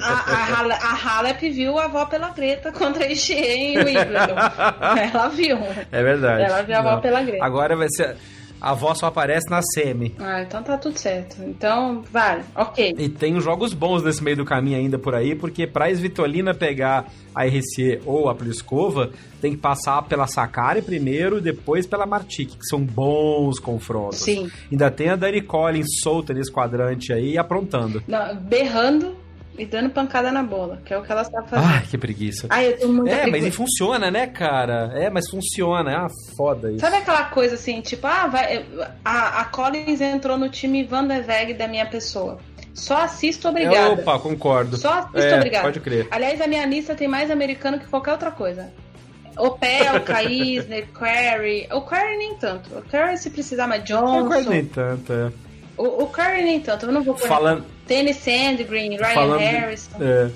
a, 0.00 0.60
a, 0.60 0.92
a 0.92 1.18
Halep 1.18 1.50
viu 1.50 1.76
a 1.76 1.86
avó 1.86 2.06
pela 2.06 2.28
Greta 2.30 2.70
contra 2.70 3.04
a 3.04 3.08
Ishii 3.10 3.36
em 3.36 3.78
Wimbledon. 3.78 4.36
ela 5.12 5.28
viu. 5.28 5.58
É 5.90 6.02
verdade. 6.02 6.42
Ela 6.44 6.62
viu 6.62 6.76
a 6.76 6.78
avó 6.78 6.92
Não. 6.92 7.00
pela 7.00 7.22
Greta. 7.22 7.44
Agora 7.44 7.74
vai 7.76 7.88
ser. 7.90 8.16
A 8.62 8.70
avó 8.70 8.94
só 8.94 9.06
aparece 9.06 9.50
na 9.50 9.60
semi. 9.60 10.14
Ah, 10.20 10.42
então 10.42 10.62
tá 10.62 10.78
tudo 10.78 10.96
certo. 10.96 11.42
Então, 11.42 12.04
vale, 12.12 12.44
ok. 12.54 12.94
E 12.96 13.08
tem 13.08 13.34
uns 13.34 13.42
jogos 13.42 13.74
bons 13.74 14.04
nesse 14.04 14.22
meio 14.22 14.36
do 14.36 14.44
caminho 14.44 14.78
ainda 14.78 15.00
por 15.00 15.16
aí, 15.16 15.34
porque 15.34 15.66
pra 15.66 15.90
Svitolina 15.90 16.54
pegar 16.54 17.06
a 17.34 17.44
RC 17.44 18.02
ou 18.06 18.28
a 18.28 18.34
Pliskova, 18.36 19.10
tem 19.40 19.50
que 19.50 19.58
passar 19.58 20.02
pela 20.02 20.28
Sakari 20.28 20.80
primeiro, 20.80 21.40
depois 21.40 21.88
pela 21.88 22.06
Martic, 22.06 22.50
que 22.50 22.64
são 22.68 22.80
bons 22.80 23.58
confrontos. 23.58 24.20
Sim. 24.20 24.48
Ainda 24.70 24.92
tem 24.92 25.08
a 25.08 25.16
Dani 25.16 25.42
Collins 25.42 26.00
solta 26.00 26.32
nesse 26.32 26.52
quadrante 26.52 27.12
aí, 27.12 27.36
aprontando. 27.36 28.00
Não, 28.06 28.36
berrando 28.36 29.16
e 29.58 29.66
dando 29.66 29.90
pancada 29.90 30.32
na 30.32 30.42
bola, 30.42 30.80
que 30.84 30.94
é 30.94 30.98
o 30.98 31.02
que 31.02 31.12
ela 31.12 31.24
sabe 31.24 31.48
fazer. 31.48 31.66
Ai, 31.66 31.82
que 31.82 31.98
preguiça. 31.98 32.46
Ai, 32.50 32.68
eu 32.68 32.78
tô 32.80 32.88
muito 32.88 33.08
É, 33.10 33.26
mas 33.26 33.44
e 33.44 33.50
funciona, 33.50 34.10
né, 34.10 34.26
cara? 34.26 34.92
É, 34.94 35.10
mas 35.10 35.28
funciona. 35.28 35.92
É 35.92 35.98
uma 35.98 36.08
foda 36.36 36.70
isso. 36.70 36.80
Sabe 36.80 36.96
aquela 36.96 37.24
coisa 37.24 37.54
assim, 37.54 37.80
tipo, 37.80 38.06
ah, 38.06 38.26
vai, 38.28 38.64
a, 39.04 39.40
a 39.40 39.44
Collins 39.46 40.00
entrou 40.00 40.38
no 40.38 40.48
time 40.48 40.84
Van 40.84 41.06
der 41.06 41.26
Weg 41.26 41.54
da 41.54 41.68
minha 41.68 41.86
pessoa. 41.86 42.38
Só 42.74 43.02
assisto, 43.02 43.48
obrigada. 43.48 43.92
Opa, 43.92 44.18
concordo. 44.18 44.78
Só 44.78 45.00
assisto, 45.00 45.18
É, 45.18 45.36
obrigada. 45.36 45.64
Pode 45.64 45.80
crer. 45.80 46.08
Aliás, 46.10 46.40
a 46.40 46.46
minha 46.46 46.64
lista 46.64 46.94
tem 46.94 47.06
mais 47.06 47.30
americano 47.30 47.78
que 47.78 47.86
qualquer 47.86 48.12
outra 48.12 48.30
coisa. 48.30 48.72
Opel, 49.36 50.00
Kaisner, 50.04 50.86
Query. 50.92 51.68
O 51.70 51.82
Query 51.82 52.16
nem 52.16 52.34
tanto. 52.36 52.70
O 52.78 52.82
Query 52.82 53.18
se 53.18 53.28
precisar, 53.30 53.66
mas 53.66 53.88
Não 53.88 54.26
quase 54.26 54.44
Johnson. 54.44 54.50
nem 54.50 54.64
tanto, 54.64 55.12
é. 55.12 55.32
O, 55.76 56.04
o 56.04 56.06
Curry 56.08 56.42
nem 56.42 56.60
tanto, 56.60 56.86
eu 56.86 56.92
não 56.92 57.02
vou 57.02 57.14
pôr. 57.14 57.26
Falando, 57.26 57.64
Tennis 57.86 58.16
Sandgren, 58.18 58.96
Ryan 58.96 59.14
falando, 59.14 59.40
Harrison. 59.40 59.96
é, 60.00 60.30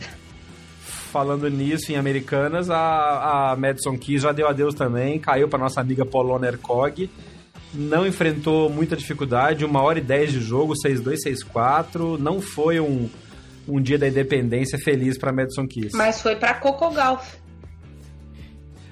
falando 1.13 1.49
nisso, 1.49 1.93
em 1.93 1.97
Americanas, 1.97 2.69
a, 2.71 3.53
a 3.53 3.57
Madison 3.57 3.97
Keys 3.97 4.23
já 4.23 4.33
deu 4.33 4.49
adeus 4.49 4.75
também, 4.75 5.19
caiu 5.19 5.49
para 5.49 5.59
nossa 5.59 5.81
amiga 5.81 6.05
Polona 6.05 6.47
Ercog. 6.49 7.11
Não 7.75 8.07
enfrentou 8.07 8.71
muita 8.71 8.97
dificuldade, 8.97 9.65
uma 9.65 9.83
hora 9.83 9.99
e 9.99 10.03
dez 10.03 10.33
de 10.33 10.41
jogo, 10.41 10.73
6-2, 10.75 11.17
6-4. 11.55 12.19
Não 12.19 12.41
foi 12.41 12.81
um, 12.81 13.09
um 13.69 13.81
dia 13.81 13.99
da 13.99 14.09
independência 14.09 14.79
feliz 14.79 15.19
para 15.19 15.33
Madison 15.33 15.67
Keys. 15.67 15.93
Mas 15.93 16.23
foi 16.23 16.37
pra 16.37 16.55
Coco 16.55 16.91
Golf. 16.95 17.35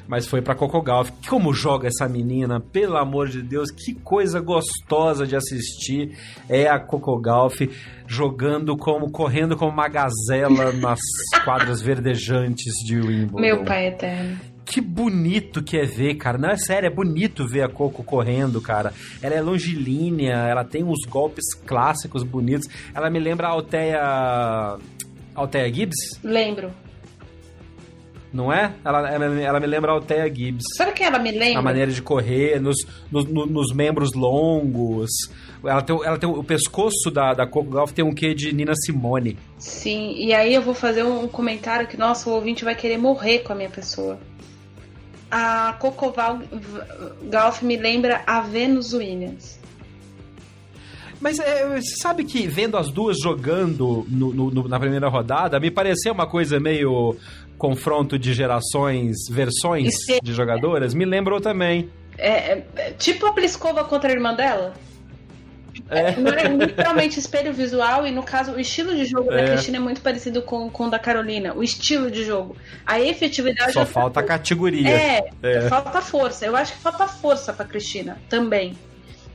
Mas 0.06 0.26
foi 0.26 0.42
pra 0.42 0.54
Coco 0.54 0.82
Golf. 0.82 1.10
Como 1.28 1.52
joga 1.52 1.88
essa 1.88 2.08
menina, 2.08 2.60
pelo 2.60 2.96
amor 2.96 3.28
de 3.28 3.42
Deus, 3.42 3.70
que 3.70 3.94
coisa 3.94 4.40
gostosa 4.40 5.26
de 5.26 5.36
assistir 5.36 6.16
é 6.48 6.68
a 6.68 6.78
Coco 6.78 7.20
Golf 7.20 7.60
jogando 8.06 8.76
como, 8.76 9.10
correndo 9.10 9.56
como 9.56 9.72
uma 9.72 9.88
gazela 9.88 10.72
nas 10.80 11.00
quadras 11.44 11.80
verdejantes 11.80 12.74
de 12.84 12.96
Wimbledon. 12.96 13.40
Meu 13.40 13.64
pai 13.64 13.86
eterno. 13.88 14.38
Que 14.64 14.80
bonito 14.80 15.62
que 15.62 15.76
é 15.76 15.84
ver, 15.84 16.14
cara. 16.14 16.38
Não, 16.38 16.48
é 16.48 16.56
sério, 16.56 16.86
é 16.86 16.90
bonito 16.90 17.46
ver 17.46 17.62
a 17.62 17.68
Coco 17.68 18.02
correndo, 18.02 18.60
cara. 18.60 18.92
Ela 19.22 19.34
é 19.34 19.40
longilínea, 19.40 20.34
ela 20.34 20.64
tem 20.64 20.82
uns 20.82 21.04
golpes 21.06 21.54
clássicos 21.66 22.22
bonitos. 22.22 22.66
Ela 22.94 23.10
me 23.10 23.18
lembra 23.18 23.48
a 23.48 23.50
Alteia. 23.50 24.78
Alteia 25.34 25.72
Gibbs? 25.72 26.18
Lembro. 26.22 26.70
Não 28.34 28.52
é? 28.52 28.74
Ela, 28.84 29.08
ela, 29.08 29.40
ela 29.40 29.60
me 29.60 29.66
lembra 29.68 29.92
a 29.92 29.94
Alteia 29.94 30.26
Gibbs. 30.26 30.64
Sabe 30.76 30.90
que 30.90 31.04
ela 31.04 31.20
me 31.20 31.30
lembra? 31.30 31.60
A 31.60 31.62
maneira 31.62 31.92
de 31.92 32.02
correr, 32.02 32.60
nos, 32.60 32.78
nos, 33.08 33.24
nos 33.26 33.72
membros 33.72 34.12
longos. 34.12 35.08
Ela 35.64 35.80
tem, 35.80 35.96
ela 36.04 36.18
tem 36.18 36.28
o 36.28 36.42
pescoço 36.42 37.12
da, 37.12 37.32
da 37.32 37.46
Coco 37.46 37.70
Golf 37.70 37.92
tem 37.92 38.04
um 38.04 38.12
quê 38.12 38.34
de 38.34 38.52
Nina 38.52 38.74
Simone. 38.74 39.38
Sim, 39.56 40.14
e 40.16 40.34
aí 40.34 40.52
eu 40.52 40.62
vou 40.62 40.74
fazer 40.74 41.04
um 41.04 41.28
comentário 41.28 41.86
que, 41.86 41.96
nossa, 41.96 42.28
o 42.28 42.32
ouvinte 42.32 42.64
vai 42.64 42.74
querer 42.74 42.98
morrer 42.98 43.38
com 43.38 43.52
a 43.52 43.56
minha 43.56 43.70
pessoa. 43.70 44.18
A 45.30 45.76
Coco 45.78 46.12
Golf 47.30 47.62
me 47.62 47.76
lembra 47.76 48.20
a 48.26 48.40
Venus 48.40 48.92
Williams. 48.92 49.60
Mas 51.24 51.38
é, 51.38 51.66
você 51.80 51.96
sabe 52.02 52.22
que 52.22 52.46
vendo 52.46 52.76
as 52.76 52.90
duas 52.90 53.18
jogando 53.18 54.04
no, 54.10 54.34
no, 54.34 54.68
na 54.68 54.78
primeira 54.78 55.08
rodada, 55.08 55.58
me 55.58 55.70
pareceu 55.70 56.12
uma 56.12 56.26
coisa 56.26 56.60
meio 56.60 57.16
confronto 57.68 58.18
de 58.18 58.34
gerações, 58.34 59.16
versões 59.30 59.88
Esse- 59.88 60.20
de 60.22 60.32
jogadoras, 60.34 60.92
me 60.92 61.04
lembrou 61.06 61.40
também. 61.40 61.88
É, 62.18 62.28
é, 62.28 62.66
é 62.76 62.90
tipo 62.92 63.24
a 63.26 63.32
Pliskova 63.32 63.82
contra 63.84 64.10
a 64.10 64.12
irmã 64.12 64.34
dela? 64.34 64.74
É. 65.88 66.14
Não 66.16 66.30
é 66.32 66.44
literalmente 66.66 67.18
espelho 67.18 67.52
visual, 67.52 68.06
e 68.06 68.12
no 68.12 68.22
caso, 68.22 68.52
o 68.52 68.60
estilo 68.60 68.94
de 68.94 69.04
jogo 69.06 69.30
da 69.30 69.40
É. 69.40 69.46
Cristina 69.48 69.78
é 69.78 69.80
muito 69.80 70.00
parecido 70.02 70.40
com, 70.42 70.70
com 70.70 70.86
o 70.86 70.90
da 70.90 70.98
Carolina. 70.98 71.52
O 71.54 71.62
estilo 71.62 72.10
de 72.10 72.24
jogo. 72.24 72.54
A 72.86 73.00
efetividade. 73.00 73.72
Só 73.72 73.84
falta 73.84 74.20
a 74.20 74.22
categoria. 74.22 74.88
É, 74.88 75.24
É. 75.42 75.60
falta 75.62 76.00
força. 76.00 76.46
Eu 76.46 76.54
acho 76.54 76.72
que 76.74 76.78
falta 76.78 77.08
força 77.08 77.52
pra 77.52 77.64
Cristina 77.64 78.18
também. 78.28 78.74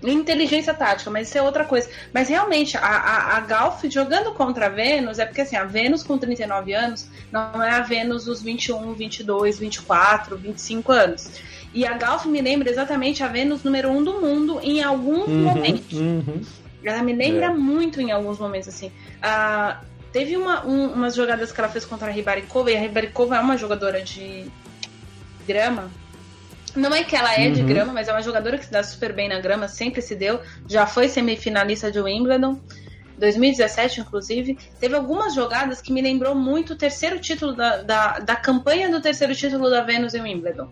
Inteligência 0.02 0.74
tática, 0.74 1.10
mas 1.12 1.28
isso 1.28 1.38
é 1.38 1.42
outra 1.42 1.66
coisa. 1.66 1.90
Mas 2.14 2.30
realmente, 2.30 2.78
a, 2.78 2.82
a, 2.82 3.38
a 3.38 3.40
Galf 3.42 3.84
jogando 3.90 4.32
contra 4.34 4.68
a 4.68 4.70
Vênus, 4.70 5.20
é 5.20 5.26
porque 5.26 5.42
assim, 5.42 5.58
a 5.58 5.66
Vênus 5.66 6.04
com 6.04 6.18
39 6.18 6.74
anos 6.74 7.08
não 7.32 7.62
é 7.62 7.72
a 7.72 7.82
Vênus 7.82 8.26
dos 8.26 8.42
21, 8.42 8.94
22, 8.94 9.60
24, 9.60 10.38
25 10.38 10.92
anos. 10.92 11.30
E 11.74 11.86
a 11.86 11.94
Galf 11.94 12.26
me 12.26 12.42
lembra 12.42 12.70
exatamente 12.70 13.24
a 13.24 13.28
Vênus 13.28 13.62
número 13.64 13.90
1 13.90 14.04
do 14.04 14.22
mundo 14.22 14.60
em 14.64 14.82
algum 14.82 15.26
Uhum, 15.26 15.44
momento. 15.44 15.94
uhum. 15.96 16.42
Ela 16.84 17.04
me 17.04 17.14
lembra 17.14 17.48
É. 17.48 17.50
muito 17.50 18.00
em 18.00 18.10
alguns 18.12 18.40
momentos, 18.40 18.70
assim. 18.70 18.90
Ah, 19.22 19.82
teve 20.14 20.38
uma, 20.38 20.66
um- 20.66 20.94
umas 20.94 21.14
jogadas 21.14 21.52
que 21.52 21.60
ela 21.60 21.70
fez 21.70 21.84
contra 21.86 22.08
a 22.08 22.12
Ribaricova, 22.12 22.72
e 22.72 22.78
a 22.78 22.80
Ribaricova 22.80 23.36
é 23.36 23.40
uma 23.42 23.58
jogadora 23.58 24.02
de 24.02 24.46
grama. 25.46 25.90
Não 26.76 26.94
é 26.94 27.04
que 27.04 27.16
ela 27.16 27.34
é 27.34 27.50
de 27.50 27.62
Uhum. 27.62 27.68
grama, 27.68 27.94
mas 27.94 28.08
é 28.08 28.12
uma 28.12 28.22
jogadora 28.22 28.58
que 28.58 28.66
se 28.66 28.72
dá 28.72 28.84
super 28.84 29.14
bem 29.14 29.28
na 29.30 29.40
grama, 29.40 29.68
sempre 29.68 30.02
se 30.02 30.16
deu. 30.16 30.40
Já 30.68 30.86
foi 30.86 31.08
semifinalista 31.10 31.92
de 31.92 32.00
Wimbledon. 32.00 32.60
2017, 33.20 34.02
inclusive, 34.02 34.58
teve 34.80 34.96
algumas 34.96 35.34
jogadas 35.34 35.82
que 35.82 35.92
me 35.94 36.02
lembrou 36.02 36.34
muito 36.34 36.74
o 36.74 36.76
terceiro 36.76 37.20
título 37.20 37.54
da, 37.54 37.82
da, 37.84 38.20
da 38.20 38.36
campanha 38.36 38.90
do 38.90 39.02
terceiro 39.02 39.36
título 39.36 39.70
da 39.70 39.82
Venus 39.84 40.14
em 40.14 40.22
Wimbledon. 40.22 40.68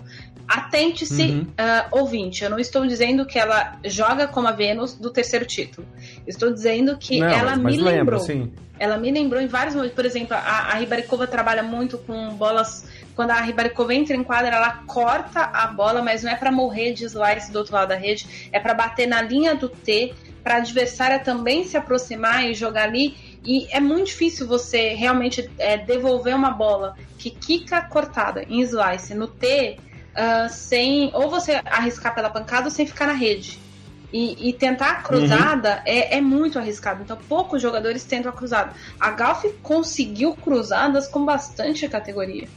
Atente-se, 0.47 1.23
Uhum. 1.23 1.47
ah, 1.57 1.87
ouvinte, 1.91 2.43
eu 2.43 2.49
não 2.49 2.57
estou 2.57 2.85
dizendo 2.87 3.25
que 3.25 3.37
ela 3.37 3.77
joga 3.83 4.27
como 4.27 4.47
a 4.47 4.51
Venus 4.53 4.93
do 4.95 5.11
terceiro 5.11 5.45
título. 5.45 5.85
Estou 6.25 6.51
dizendo 6.53 6.97
que 6.97 7.19
Não, 7.19 7.27
ela 7.27 7.55
me 7.57 7.71
lembro, 7.75 7.85
lembrou. 7.91 8.19
sim. 8.21 8.51
Ela 8.79 8.97
me 8.97 9.11
lembrou 9.11 9.41
em 9.41 9.47
vários 9.47 9.75
momentos. 9.75 9.95
Por 9.95 10.05
exemplo, 10.05 10.35
a, 10.35 10.39
a 10.71 10.75
Ribaricova 10.75 11.25
trabalha 11.27 11.63
muito 11.63 11.97
com 11.97 12.29
bolas. 12.35 12.87
Quando 13.15 13.31
a 13.31 13.41
Ribaricova 13.41 13.93
entra 13.93 14.15
em 14.15 14.23
quadra, 14.23 14.55
ela 14.55 14.83
corta 14.85 15.41
a 15.41 15.65
bola, 15.67 16.01
mas 16.01 16.23
não 16.23 16.31
é 16.31 16.35
para 16.35 16.51
morrer 16.51 16.93
de 16.93 17.03
slice 17.05 17.51
do 17.51 17.57
outro 17.57 17.73
lado 17.73 17.89
da 17.89 17.95
rede, 17.95 18.49
é 18.51 18.59
para 18.59 18.73
bater 18.75 19.07
na 19.07 19.21
linha 19.21 19.55
do 19.55 19.67
T, 19.67 20.13
para 20.47 20.55
a 20.55 20.57
adversária 20.59 21.19
também 21.19 21.65
se 21.65 21.75
aproximar 21.75 22.49
e 22.49 22.53
jogar 22.53 22.83
ali. 22.83 23.17
E 23.43 23.67
é 23.69 23.81
muito 23.81 24.05
difícil 24.07 24.47
você 24.47 24.93
realmente 24.93 25.51
é, 25.57 25.75
devolver 25.75 26.33
uma 26.33 26.51
bola 26.51 26.95
que 27.17 27.29
quica 27.29 27.81
cortada 27.81 28.43
em 28.43 28.61
slice 28.61 29.13
no 29.13 29.27
T, 29.27 29.77
ah, 30.15 30.47
sem 30.47 31.11
ou 31.13 31.29
você 31.29 31.61
arriscar 31.65 32.15
pela 32.15 32.29
pancada 32.29 32.67
ou 32.67 32.71
sem 32.71 32.87
ficar 32.87 33.07
na 33.07 33.13
rede. 33.13 33.59
E, 34.13 34.47
e 34.47 34.53
tentar 34.53 34.91
a 34.91 34.95
cruzada 35.01 35.81
é, 35.85 36.15
é 36.15 36.21
muito 36.21 36.57
arriscado. 36.57 37.03
Então, 37.03 37.17
poucos 37.27 37.61
jogadores 37.61 38.05
tentam 38.05 38.31
a 38.31 38.33
cruzada. 38.33 38.71
A 38.97 39.11
Galf 39.11 39.43
conseguiu 39.61 40.33
cruzadas 40.33 41.09
com 41.09 41.25
bastante 41.25 41.89
categoria. 41.89 42.47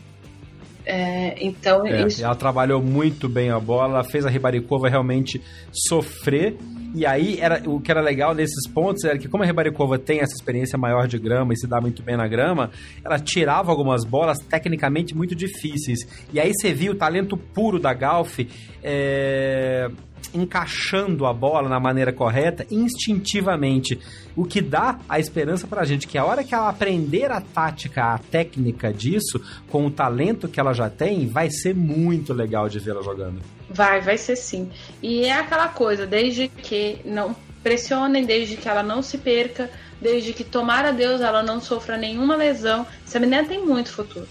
É, 0.91 1.37
então, 1.41 1.87
É, 1.87 2.05
isso. 2.07 2.25
ela 2.25 2.35
trabalhou 2.35 2.83
muito 2.83 3.29
bem 3.29 3.51
a 3.51 3.61
bola, 3.61 3.95
ela 3.95 4.05
fez 4.05 4.27
a 4.27 4.31
Ribaricova 4.31 4.89
realmente 4.89 5.41
sofrer. 5.73 6.57
E 6.93 7.07
aí, 7.07 7.39
era, 7.41 7.63
o 7.71 7.81
que 7.81 7.89
era 7.93 8.01
legal 8.01 8.35
nesses 8.35 8.69
pontos 8.69 9.05
era 9.05 9.17
que, 9.17 9.29
como 9.29 9.45
a 9.45 9.47
Ribaricova 9.47 9.97
tem 9.97 10.19
essa 10.19 10.35
experiência 10.35 10.77
maior 10.77 11.07
de 11.07 11.17
grama 11.21 11.53
e 11.53 11.57
se 11.57 11.69
dá 11.69 11.81
muito 11.81 12.03
bem 12.03 12.17
na 12.17 12.27
grama, 12.27 12.71
ela 13.05 13.21
tirava 13.21 13.71
algumas 13.71 14.05
bolas 14.05 14.39
tecnicamente 14.41 15.17
muito 15.17 15.37
difíceis. 15.37 16.01
E 16.33 16.41
aí 16.41 16.53
você 16.53 16.73
viu 16.73 16.91
o 16.93 16.97
talento 16.97 17.37
puro 17.37 17.79
da 17.79 17.95
Galf 17.95 18.41
é, 18.83 19.89
encaixando 20.35 21.27
a 21.27 21.33
bola 21.33 21.69
na 21.69 21.81
maneira 21.81 22.13
correta, 22.13 22.67
instintivamente. 22.71 23.99
O 24.37 24.45
que 24.45 24.61
dá 24.61 24.99
a 25.09 25.19
esperança 25.19 25.67
pra 25.67 25.85
gente 25.85 26.07
que 26.07 26.17
a 26.17 26.25
hora 26.25 26.45
que 26.45 26.55
ela 26.55 26.69
aprender 26.69 27.31
a 27.31 27.41
tática, 27.41 28.15
a 28.15 28.19
técnica 28.19 28.93
disso, 28.93 29.41
com 29.71 29.87
o 29.87 29.91
talento 29.91 30.49
que 30.49 30.61
ela 30.61 30.73
já 30.73 30.89
tem, 30.89 31.27
vai 31.27 31.51
ser 31.51 31.75
muito 31.75 32.33
legal 32.33 32.69
de 32.69 32.79
vê-la 32.79 33.03
jogando. 33.03 33.41
Vai, 33.69 34.01
vai 34.01 34.19
ser 34.19 34.37
sim. 34.37 34.71
E 35.03 35.25
é 35.25 35.33
aquela 35.33 35.69
coisa, 35.69 36.07
desde 36.07 36.49
que 36.49 36.99
não 37.05 37.35
pressionem, 37.63 38.25
desde 38.25 38.57
que 38.57 38.69
ela 38.69 38.83
não 38.83 39.03
se 39.03 39.19
perca, 39.19 39.71
desde 40.01 40.33
que, 40.33 40.43
tomara 40.45 40.93
Deus, 40.93 41.21
ela 41.21 41.43
não 41.43 41.61
sofra 41.61 41.97
nenhuma 41.97 42.35
lesão. 42.35 42.87
Essa 43.07 43.21
menina 43.21 43.45
tem 43.45 43.65
muito 43.65 43.93
futuro. 43.93 44.27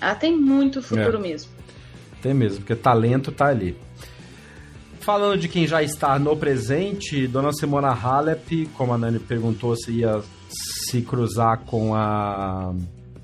Ela 0.00 0.14
tem 0.14 0.36
muito 0.36 0.82
futuro 0.82 1.16
É. 1.18 1.20
mesmo. 1.20 1.50
Tem 2.20 2.34
mesmo, 2.34 2.58
porque 2.58 2.74
talento 2.74 3.32
tá 3.32 3.46
ali. 3.46 3.76
Falando 5.06 5.38
de 5.38 5.46
quem 5.46 5.68
já 5.68 5.84
está 5.84 6.18
no 6.18 6.36
presente, 6.36 7.28
Dona 7.28 7.52
Simona 7.52 7.90
Halep, 7.90 8.66
como 8.74 8.92
a 8.92 8.98
Nani 8.98 9.20
perguntou 9.20 9.76
se 9.76 10.00
ia 10.00 10.20
se 10.50 11.00
cruzar 11.00 11.60
com 11.60 11.94
a. 11.94 12.74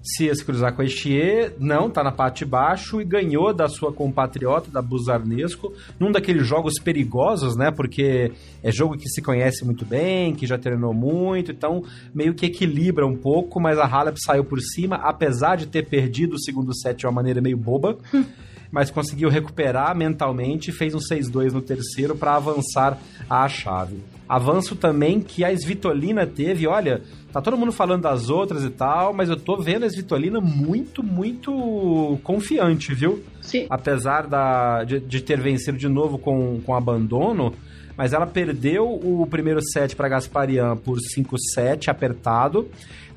Se 0.01 0.27
ia 0.27 0.35
se 0.37 0.45
cruzar 0.45 0.77
com 0.77 0.83
a 0.83 0.85
Estier, 0.85 1.57
não, 1.59 1.91
tá 1.91 2.05
na 2.05 2.13
parte 2.13 2.45
de 2.45 2.45
baixo 2.45 3.01
e 3.01 3.05
ganhou 3.05 3.53
da 3.53 3.67
sua 3.67 3.93
compatriota, 3.93 4.71
da 4.71 4.81
Buzarnesco, 4.81 5.73
num 5.99 6.13
daqueles 6.13 6.47
jogos 6.47 6.75
perigosos, 6.79 7.57
né? 7.57 7.73
Porque 7.73 8.31
é 8.63 8.71
jogo 8.71 8.97
que 8.97 9.09
se 9.09 9.21
conhece 9.21 9.65
muito 9.65 9.85
bem, 9.85 10.37
que 10.37 10.47
já 10.47 10.57
treinou 10.57 10.95
muito, 10.95 11.51
então 11.51 11.83
meio 12.15 12.33
que 12.33 12.47
equilibra 12.47 13.05
um 13.05 13.17
pouco, 13.17 13.59
mas 13.59 13.77
a 13.77 13.87
Halep 13.87 14.19
saiu 14.25 14.45
por 14.45 14.61
cima, 14.61 15.01
apesar 15.03 15.57
de 15.57 15.67
ter 15.67 15.89
perdido 15.89 16.35
o 16.35 16.41
segundo 16.41 16.73
set 16.77 16.99
de 16.99 17.07
uma 17.07 17.13
maneira 17.13 17.41
meio 17.41 17.57
boba 17.57 17.99
mas 18.73 18.91
conseguiu 18.91 19.29
recuperar 19.29 19.95
mentalmente 19.95 20.71
e 20.71 20.73
fez 20.73 20.95
um 20.95 20.99
6-2 20.99 21.53
no 21.53 21.61
terceiro 21.61 22.17
para 22.17 22.35
avançar 22.35 22.99
à 23.29 23.47
chave. 23.47 23.99
Avanço 24.27 24.75
também 24.75 25.21
que 25.21 25.45
a 25.45 25.53
Svitolina 25.53 26.27
teve, 26.27 26.67
olha, 26.67 27.03
tá 27.31 27.43
todo 27.43 27.57
mundo 27.57 27.71
falando 27.71 28.03
das 28.03 28.31
outras 28.31 28.65
e 28.65 28.71
tal, 28.71 29.13
mas 29.13 29.29
eu 29.29 29.37
tô 29.37 29.59
vendo 29.59 29.85
a 29.85 29.91
Svitolina 29.91 30.41
muito, 30.41 31.03
muito 31.03 32.19
confiante, 32.23 32.95
viu? 32.95 33.23
Sim. 33.43 33.67
Apesar 33.69 34.27
da, 34.27 34.85
de, 34.85 35.01
de 35.01 35.21
ter 35.21 35.39
vencido 35.39 35.77
de 35.77 35.89
novo 35.89 36.17
com, 36.17 36.63
com 36.65 36.75
abandono, 36.75 37.53
mas 37.95 38.15
ela 38.15 38.27
perdeu 38.27 38.87
o 38.87 39.27
primeiro 39.27 39.61
set 39.63 39.95
para 39.95 40.09
Gasparian 40.09 40.77
por 40.77 40.97
5-7 40.99 41.89
apertado. 41.89 42.69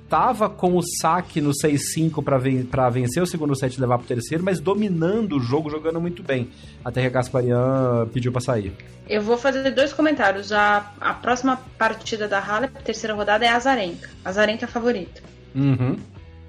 Tava 0.10 0.48
com 0.50 0.76
o 0.78 0.82
saque 1.02 1.42
no 1.42 1.52
6-5 1.52 2.24
para 2.24 2.38
ven 2.38 2.64
pra 2.64 2.90
vencer 2.90 3.24
o 3.24 3.26
segundo 3.26 3.56
set 3.56 3.74
e 3.76 3.82
levar 3.82 3.98
pro 3.98 4.06
terceiro, 4.08 4.44
mas 4.44 4.60
dominando 4.60 5.38
o 5.38 5.40
jogo, 5.40 5.70
jogando 5.70 6.00
muito 6.00 6.22
bem. 6.22 6.50
Até 6.84 7.02
que 7.02 7.08
a 7.08 7.10
Gasparian 7.10 8.08
pediu 8.14 8.32
para 8.32 8.42
sair. 8.42 8.72
Eu 9.10 9.22
vou 9.24 9.36
fazer 9.38 9.70
dois 9.72 9.92
comentários. 9.94 10.52
A, 10.52 10.92
a 11.02 11.14
próxima 11.14 11.60
partida 11.78 12.28
da 12.28 12.40
Halep, 12.40 12.72
terceira 12.84 13.16
rodada, 13.16 13.44
é 13.46 13.48
a 13.50 13.56
Azarenka. 13.56 14.10
A 14.24 14.30
Azarenka 14.30 14.66
é 14.66 14.68
a 14.68 14.72
favorita. 14.72 15.22
Uhum. 15.56 15.98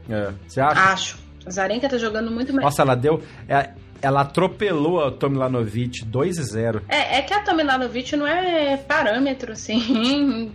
É. 0.08 0.32
Você 0.46 0.60
acha? 0.60 0.80
Acho. 0.92 1.18
A 1.44 1.48
Azarenka 1.48 1.88
tá 1.88 1.96
jogando 1.96 2.30
muito 2.30 2.52
bem. 2.52 2.62
Nossa, 2.62 2.82
ela 2.82 2.94
deu. 2.94 3.22
é- 3.48 3.70
Ela 4.02 4.20
atropelou 4.20 5.02
a 5.02 5.10
Tomilanovic 5.10 6.04
2 6.04 6.36
0. 6.36 6.82
É, 6.88 7.18
é 7.18 7.22
que 7.22 7.32
a 7.32 7.40
Tomilanovic 7.40 8.14
não 8.16 8.26
é 8.26 8.76
parâmetro, 8.76 9.52
assim. 9.52 10.52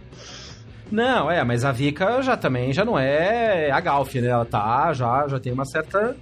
Não, 0.92 1.32
é, 1.32 1.44
mas 1.44 1.64
a 1.64 1.72
Vika 1.72 2.22
já 2.22 2.36
também 2.36 2.74
já 2.74 2.84
não 2.84 3.00
é 3.00 3.72
a 3.72 3.80
Galf, 3.80 4.14
né? 4.16 4.28
Ela 4.28 4.46
tá, 4.46 4.92
já, 4.94 5.28
já 5.28 5.40
tem 5.40 5.54
uma 5.54 5.66
certa 5.66 6.16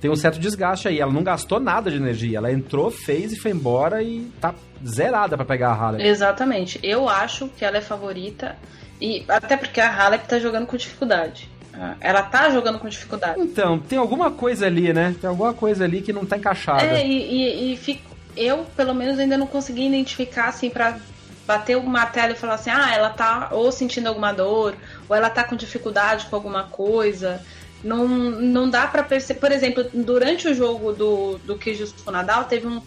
tem 0.00 0.10
um 0.10 0.16
certo 0.16 0.38
desgaste 0.38 0.88
aí. 0.88 0.98
Ela 0.98 1.12
não 1.12 1.22
gastou 1.22 1.60
nada 1.60 1.90
de 1.90 1.96
energia. 1.96 2.38
Ela 2.38 2.50
entrou, 2.50 2.90
fez 2.90 3.32
e 3.32 3.36
foi 3.36 3.50
embora 3.50 4.02
e 4.02 4.30
tá 4.40 4.54
zerada 4.84 5.36
para 5.36 5.44
pegar 5.44 5.72
a 5.72 5.74
Halep. 5.74 6.02
Exatamente. 6.02 6.80
Eu 6.82 7.08
acho 7.08 7.48
que 7.48 7.64
ela 7.64 7.76
é 7.76 7.80
favorita. 7.82 8.56
E 9.00 9.24
até 9.28 9.56
porque 9.56 9.80
a 9.80 9.94
Halep 9.94 10.26
tá 10.26 10.38
jogando 10.38 10.66
com 10.66 10.76
dificuldade. 10.76 11.50
Ah, 11.72 11.94
ela 12.00 12.22
tá 12.22 12.50
jogando 12.50 12.78
com 12.78 12.88
dificuldade. 12.88 13.40
Então, 13.40 13.78
tem 13.78 13.98
alguma 13.98 14.30
coisa 14.30 14.66
ali, 14.66 14.92
né? 14.92 15.14
Tem 15.20 15.28
alguma 15.28 15.54
coisa 15.54 15.84
ali 15.84 16.00
que 16.00 16.12
não 16.12 16.24
tá 16.24 16.36
encaixada. 16.36 16.82
É, 16.82 17.06
e, 17.06 17.12
e, 17.12 17.72
e 17.72 17.76
fico, 17.76 18.02
eu, 18.36 18.66
pelo 18.76 18.94
menos, 18.94 19.18
ainda 19.18 19.36
não 19.36 19.46
consegui 19.46 19.86
identificar, 19.86 20.48
assim, 20.48 20.68
pra 20.68 20.98
bater 21.50 21.76
uma 21.76 22.06
tela 22.06 22.32
e 22.32 22.36
falar 22.36 22.54
assim, 22.54 22.70
ah, 22.70 22.94
ela 22.94 23.10
tá 23.10 23.48
ou 23.50 23.72
sentindo 23.72 24.06
alguma 24.06 24.32
dor, 24.32 24.76
ou 25.08 25.16
ela 25.16 25.28
tá 25.28 25.42
com 25.42 25.56
dificuldade 25.56 26.26
com 26.26 26.36
alguma 26.36 26.64
coisa. 26.64 27.44
Não, 27.82 28.06
não 28.06 28.70
dá 28.70 28.86
para 28.86 29.02
perceber. 29.02 29.40
Por 29.40 29.50
exemplo, 29.50 29.84
durante 29.92 30.46
o 30.46 30.54
jogo 30.54 30.92
do, 30.92 31.38
do 31.38 31.58
Kyrgios 31.58 31.92
com 32.04 32.12
Nadal, 32.12 32.44
teve 32.44 32.66
um. 32.68 32.80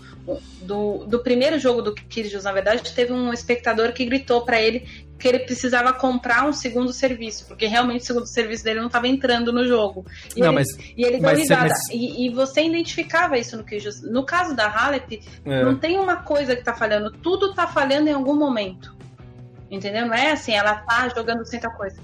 Do, 0.62 1.04
do 1.06 1.20
primeiro 1.20 1.60
jogo 1.60 1.82
do 1.82 1.94
Kyrgios, 1.94 2.46
na 2.46 2.54
verdade, 2.54 2.94
teve 2.94 3.12
um 3.12 3.34
espectador 3.34 3.92
que 3.92 4.06
gritou 4.06 4.46
para 4.46 4.62
ele 4.62 4.88
que 5.24 5.28
ele 5.30 5.40
precisava 5.40 5.94
comprar 5.94 6.46
um 6.46 6.52
segundo 6.52 6.92
serviço, 6.92 7.46
porque 7.48 7.66
realmente 7.66 8.02
o 8.02 8.06
segundo 8.06 8.28
serviço 8.28 8.62
dele 8.62 8.82
não 8.82 8.88
estava 8.88 9.08
entrando 9.08 9.54
no 9.54 9.66
jogo. 9.66 10.06
E 10.36 10.42
não, 10.42 10.48
ele, 10.48 10.56
mas, 10.56 10.68
e 10.98 11.02
ele 11.02 11.12
deu 11.18 11.22
mas, 11.22 11.40
risada. 11.40 11.70
Mas... 11.70 11.90
E, 11.90 12.26
e, 12.26 12.30
você 12.30 12.66
identificava 12.66 13.38
isso 13.38 13.56
no 13.56 13.64
Kyrgios. 13.64 14.02
No 14.02 14.26
caso 14.26 14.54
da 14.54 14.68
Halep, 14.68 15.24
é. 15.46 15.64
não 15.64 15.78
tem 15.78 15.98
uma 15.98 16.18
coisa 16.18 16.58
que 16.58 16.62
tá 16.62 16.74
falhando, 16.74 17.10
tudo 17.10 17.54
tá 17.54 17.66
falhando 17.66 18.10
em 18.10 18.12
algum 18.12 18.36
momento. 18.36 18.94
Entendeu? 19.72 20.08
Não 20.08 20.14
é 20.14 20.34
assim, 20.34 20.52
ela 20.52 20.76
tá 20.76 21.08
jogando 21.08 21.46
sem 21.46 21.58
tal 21.58 21.72
coisa. 21.72 22.02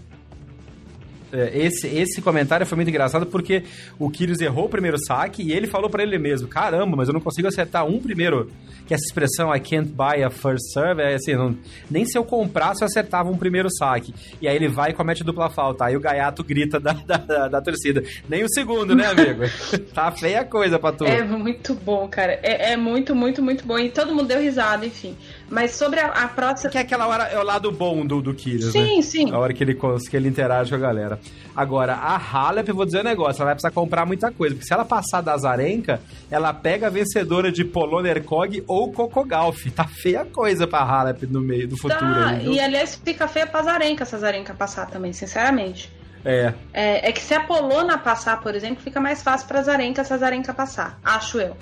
É, 1.32 1.58
esse, 1.58 1.88
esse 1.88 2.22
comentário 2.22 2.66
foi 2.66 2.76
muito 2.76 2.90
engraçado 2.90 3.26
porque 3.26 3.64
o 3.98 4.10
Kyrgios 4.10 4.42
errou 4.42 4.66
o 4.66 4.70
primeiro 4.70 4.98
saque 5.06 5.44
e 5.44 5.52
ele 5.52 5.68
falou 5.68 5.90
para 5.90 6.04
ele 6.04 6.18
mesmo: 6.18 6.48
caramba, 6.48 6.96
mas 6.96 7.08
eu 7.08 7.14
não 7.14 7.22
consigo 7.22 7.48
acertar 7.48 7.86
um 7.86 8.00
primeiro. 8.00 8.52
Que 8.88 8.96
essa 8.96 9.06
expressão 9.06 9.56
I 9.56 9.60
can't 9.60 9.88
buy 9.88 10.24
a 10.24 10.32
first 10.32 10.74
serve 10.74 11.04
é 11.04 11.14
assim, 11.14 11.36
não, 11.36 11.56
nem 11.92 12.06
se 12.06 12.18
eu 12.18 12.24
comprasse 12.24 12.82
eu 12.82 12.88
acertava 12.88 13.30
um 13.30 13.38
primeiro 13.38 13.70
saque. 13.70 14.14
E 14.42 14.48
aí 14.48 14.56
ele 14.56 14.68
vai 14.68 14.90
e 14.90 14.94
comete 14.94 15.24
dupla 15.24 15.48
falta. 15.48 15.86
Aí 15.86 15.96
o 15.96 16.00
gaiato 16.00 16.44
grita 16.44 16.80
da, 16.80 16.94
da, 16.94 17.18
da, 17.18 17.48
da 17.48 17.62
torcida: 17.62 18.04
nem 18.28 18.44
o 18.44 18.50
segundo, 18.50 18.96
né, 18.96 19.06
amigo? 19.06 19.44
tá 19.94 20.12
feia 20.12 20.42
a 20.42 20.46
coisa 20.46 20.80
pra 20.80 20.92
tu. 20.92 21.06
É 21.06 21.24
muito 21.24 21.76
bom, 21.76 22.08
cara. 22.08 22.40
É, 22.42 22.72
é, 22.72 22.78
muito, 22.78 23.14
muito, 23.14 23.44
muito 23.44 23.64
bom. 23.66 23.78
E 23.78 23.90
todo 23.90 24.16
mundo 24.16 24.28
deu 24.28 24.42
risada, 24.42 24.86
enfim. 24.86 25.16
Mas 25.50 25.72
sobre 25.72 26.00
a, 26.00 26.08
a 26.08 26.28
prótese. 26.28 26.70
Que 26.70 26.78
é 26.78 26.82
aquela 26.82 27.08
hora, 27.08 27.24
é 27.24 27.40
o 27.40 27.44
lado 27.44 27.72
bom 27.72 28.06
do, 28.06 28.22
do 28.22 28.34
Kyrgios, 28.34 28.72
sim, 28.72 28.98
né? 28.98 29.02
Sim. 29.02 29.32
A 29.32 29.40
hora 29.40 29.54
que 29.54 29.64
ele, 29.64 29.76
que 29.76 30.16
ele 30.16 30.30
interage 30.30 30.70
com 30.70 30.76
a 30.76 30.80
galera. 30.80 31.20
Agora, 31.56 31.94
a 31.96 32.16
Halep, 32.16 32.70
eu 32.70 32.76
vou 32.76 32.86
dizer 32.86 33.02
um 33.02 33.04
negócio, 33.04 33.42
ela 33.42 33.50
vai 33.50 33.56
precisar 33.56 33.72
comprar 33.72 34.06
muita 34.06 34.32
coisa, 34.32 34.56
porque 34.56 34.68
se 34.68 34.74
ela 34.74 34.86
passar 34.86 35.22
da 35.22 35.36
Zarenka, 35.36 36.00
ela 36.30 36.54
pega 36.54 36.88
a 36.88 36.90
vencedora 36.90 37.52
de 37.52 37.66
Poloner 37.66 38.24
Kog 38.24 38.64
ou 38.68 38.92
Coco 38.92 39.26
Golf. 39.26 39.66
Tá 39.76 39.86
feia 39.86 40.24
coisa 40.26 40.68
pra 40.68 40.80
Halep 40.80 41.26
no 41.28 41.42
meio 41.42 41.68
do 41.68 41.78
futuro. 41.78 42.00
Tá, 42.00 42.30
aí, 42.30 42.48
e 42.48 42.60
aliás, 42.60 43.00
fica 43.04 43.28
feia 43.28 43.48
pra 43.48 43.64
Zarenka 43.64 44.06
se 44.06 44.16
a 44.16 44.20
Zarenka 44.20 44.54
passar 44.54 44.86
também, 44.88 45.12
sinceramente. 45.12 45.92
É. 46.24 46.54
é. 46.74 47.10
É, 47.10 47.12
que 47.12 47.22
se 47.22 47.34
a 47.34 47.42
Polona 47.42 47.98
passar, 47.98 48.40
por 48.42 48.56
exemplo, 48.56 48.84
fica 48.84 49.00
mais 49.00 49.24
fácil 49.24 49.48
pra 49.48 49.62
Zarenka 49.62 50.04
se 50.04 50.14
a 50.14 50.18
Zarenka 50.18 50.54
passar, 50.54 51.00
acho 51.04 51.40
eu. 51.40 51.56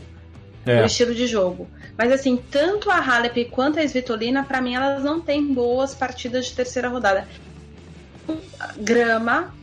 É. 0.67 0.81
O 0.81 0.85
estilo 0.85 1.15
de 1.15 1.25
jogo. 1.25 1.67
Mas 1.97 2.11
assim, 2.11 2.37
tanto 2.37 2.91
a 2.91 2.97
Halep 2.97 3.45
quanto 3.45 3.79
a 3.79 3.83
Svitolina, 3.83 4.43
para 4.43 4.61
mim, 4.61 4.75
elas 4.75 5.03
não 5.03 5.21
têm 5.21 5.53
boas 5.53 5.95
partidas 5.95 6.47
de 6.47 6.53
terceira 6.53 6.89
rodada. 6.89 7.27
Grama, 8.77 9.53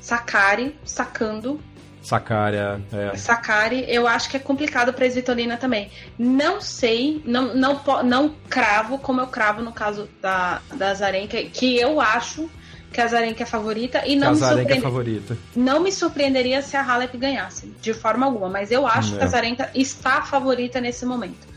Sakari, 0.00 0.76
sacando. 0.84 1.60
Sakari, 2.02 2.56
é. 2.56 3.16
Sakari, 3.16 3.84
eu 3.88 4.06
acho 4.06 4.28
que 4.28 4.36
é 4.36 4.40
complicado 4.40 4.92
pra 4.92 5.06
Svitolina 5.06 5.56
também. 5.56 5.90
Não 6.18 6.60
sei, 6.60 7.22
não, 7.24 7.54
não, 7.54 7.80
não 8.04 8.34
cravo 8.48 8.98
como 8.98 9.20
eu 9.22 9.26
cravo 9.26 9.62
no 9.62 9.72
caso 9.72 10.08
da, 10.20 10.60
da 10.74 10.92
Zarenka, 10.92 11.42
que 11.44 11.76
eu 11.78 12.00
acho 12.00 12.48
que 12.94 13.00
a 13.00 13.08
Zarenka 13.08 13.42
é 13.42 13.46
favorita 13.46 14.06
e 14.06 14.14
não 14.14 14.32
me 14.32 14.72
é 14.72 14.80
favorita. 14.80 15.36
Não 15.56 15.80
me 15.80 15.90
surpreenderia 15.90 16.62
se 16.62 16.76
a 16.76 16.82
Halep 16.82 17.18
ganhasse, 17.18 17.74
de 17.82 17.92
forma 17.92 18.24
alguma, 18.24 18.48
mas 18.48 18.70
eu 18.70 18.86
acho 18.86 19.16
é. 19.16 19.18
que 19.18 19.24
a 19.24 19.26
Zarenka 19.26 19.70
está 19.74 20.22
favorita 20.22 20.80
nesse 20.80 21.04
momento. 21.04 21.48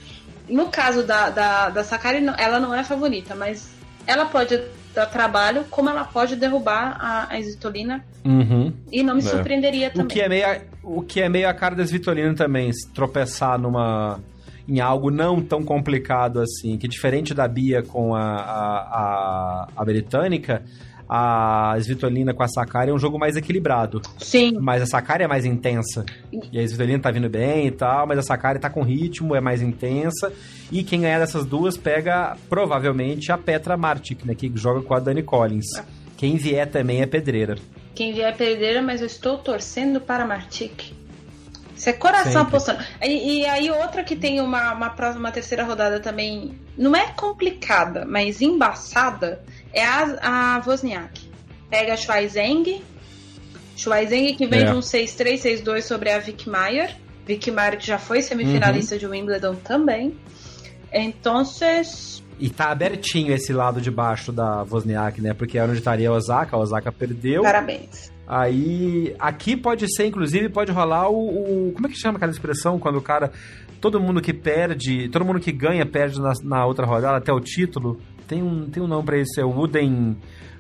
No 0.50 0.70
caso 0.70 1.04
da, 1.04 1.30
da, 1.30 1.70
da 1.70 1.84
Sakari, 1.84 2.26
ela 2.40 2.60
não 2.60 2.74
é 2.74 2.84
favorita, 2.84 3.36
mas 3.36 3.70
ela 4.08 4.26
pode 4.26 4.60
dar 4.96 5.06
trabalho, 5.06 5.64
como 5.70 5.90
ela 5.90 6.06
pode 6.06 6.36
derrubar 6.36 6.98
a, 7.00 7.36
a 7.36 7.40
Svitolina. 7.40 8.04
Uhum. 8.26 8.74
E 8.92 9.04
não 9.04 9.14
me 9.14 9.22
é. 9.22 9.24
surpreenderia 9.24 9.92
também. 9.92 10.06
O 10.06 10.10
que, 10.10 10.22
é 10.22 10.28
meio, 10.28 10.62
o 10.82 11.02
que 11.04 11.22
é 11.22 11.30
meio 11.30 11.48
a 11.48 11.54
cara 11.54 11.76
da 11.76 11.86
Svitolina 11.86 12.34
também, 12.34 12.72
tropeçar 12.96 13.60
numa 13.60 14.20
em 14.68 14.82
algo 14.82 15.10
não 15.10 15.40
tão 15.40 15.64
complicado 15.64 16.42
assim, 16.42 16.78
que 16.78 16.90
diferente 16.90 17.34
da 17.34 17.48
Bia 17.48 17.82
com 17.82 18.14
a, 18.14 18.36
a, 18.36 18.80
a, 18.82 19.68
a 19.78 19.86
britânica, 19.86 20.62
a 21.10 21.76
Svitolina 21.80 22.34
com 22.34 22.44
a 22.44 22.48
Sakari 22.48 22.92
é 22.92 22.94
um 22.94 23.00
jogo 23.00 23.18
mais 23.18 23.36
equilibrado. 23.36 24.02
Sim. 24.18 24.58
Mas 24.60 24.82
a 24.82 24.86
Sakari 24.86 25.24
é 25.24 25.28
mais 25.28 25.46
intensa. 25.46 26.06
E 26.52 26.60
a 26.60 26.64
Svitolina 26.64 27.00
tá 27.00 27.12
vindo 27.12 27.30
bem 27.30 27.68
e 27.68 27.72
tal, 27.72 28.06
mas 28.06 28.20
a 28.20 28.24
Sakari 28.24 28.60
tá 28.60 28.70
com 28.70 28.82
ritmo, 28.82 29.36
é 29.36 29.42
mais 29.42 29.62
intensa. 29.62 30.32
E 30.72 30.84
quem 30.84 31.02
ganhar 31.02 31.20
dessas 31.20 31.46
duas 31.46 31.78
pega, 31.78 32.36
provavelmente, 32.50 33.32
a 33.32 33.38
Petra 33.38 33.78
Martic, 33.78 34.26
né? 34.26 34.36
Que 34.36 34.52
joga 34.56 34.82
com 34.82 34.94
a 34.94 35.00
Dani 35.00 35.24
Collins. 35.24 35.68
Quem 36.18 36.36
vier 36.36 36.70
também 36.70 37.02
é 37.02 37.06
pedreira. 37.06 37.56
Quem 37.96 38.14
vier 38.14 38.32
é 38.32 38.36
pedreira, 38.36 38.82
mas 38.82 39.02
eu 39.02 39.08
estou 39.08 39.38
torcendo 39.38 40.02
para 40.02 40.24
a 40.24 40.28
Martic. 40.28 40.98
Isso 41.78 41.90
é 41.90 41.94
coração 41.94 42.32
Sempre. 42.32 42.48
apostando. 42.48 42.84
E, 43.04 43.42
e, 43.42 43.46
aí 43.46 43.70
outra 43.70 44.04
que 44.04 44.16
tem 44.16 44.42
uma, 44.42 44.74
uma 44.74 44.90
próxima, 44.90 45.20
uma 45.20 45.32
terceira 45.32 45.64
rodada 45.64 46.00
também, 46.00 46.60
não 46.76 46.96
é 46.96 47.12
complicada, 47.12 48.04
mas 48.04 48.42
embaçada, 48.42 49.44
é 49.74 49.86
a, 49.86 50.58
a 50.58 50.64
Wozniak. 50.66 51.28
Pega 51.70 51.94
a 51.94 51.98
Schweizeng, 51.98 52.82
Schweizeng 53.76 54.36
que 54.36 54.48
vem 54.48 54.62
é. 54.62 54.66
de 54.66 54.72
um 54.72 54.80
6-3, 54.80 55.64
6-2 55.64 55.82
sobre 55.82 56.12
a 56.12 56.20
Vic 56.20 56.50
Maier. 56.50 56.96
Vic 57.26 57.52
Maier 57.52 57.78
que 57.78 57.86
já 57.86 58.00
foi 58.00 58.22
semifinalista 58.22 58.96
uhum. 58.96 59.00
de 59.00 59.08
Wimbledon 59.08 59.56
também. 59.56 60.18
Então, 60.92 61.44
e 62.40 62.50
tá 62.50 62.72
abertinho 62.72 63.34
esse 63.34 63.52
lado 63.52 63.82
de 63.82 63.90
baixo 63.90 64.32
da 64.32 64.64
Wozniak, 64.64 65.20
né? 65.22 65.34
Porque 65.34 65.58
é 65.58 65.64
onde 65.64 65.78
estaria 65.78 66.10
a 66.10 66.14
Osaka, 66.14 66.56
a 66.56 66.60
Osaka 66.60 66.92
perdeu. 66.92 67.42
Parabéns. 67.42 68.12
Aí, 68.28 69.16
aqui 69.20 69.58
pode 69.58 69.92
ser, 69.94 70.06
inclusive, 70.06 70.50
pode 70.50 70.72
rolar 70.72 71.10
o, 71.10 71.70
o, 71.70 71.72
Como 71.74 71.88
é 71.88 71.90
que 71.90 71.98
chama 71.98 72.18
aquela 72.18 72.32
expressão 72.32 72.78
quando 72.80 72.98
o 72.98 73.02
cara. 73.02 73.32
Todo 73.82 74.00
mundo 74.00 74.22
que 74.22 74.34
perde, 74.34 75.08
todo 75.10 75.24
mundo 75.24 75.40
que 75.40 75.52
ganha 75.52 75.86
perde 75.86 76.20
na, 76.20 76.34
na 76.44 76.66
outra 76.66 76.86
rodada 76.86 77.18
até 77.18 77.32
o 77.32 77.40
título. 77.40 78.00
Tem 78.28 78.44
um, 78.44 78.70
tem 78.70 78.84
um 78.84 78.88
nome 78.88 79.06
pra 79.06 79.18
isso, 79.18 79.40
é 79.40 79.46
o 79.46 79.50
Wooden. 79.50 80.18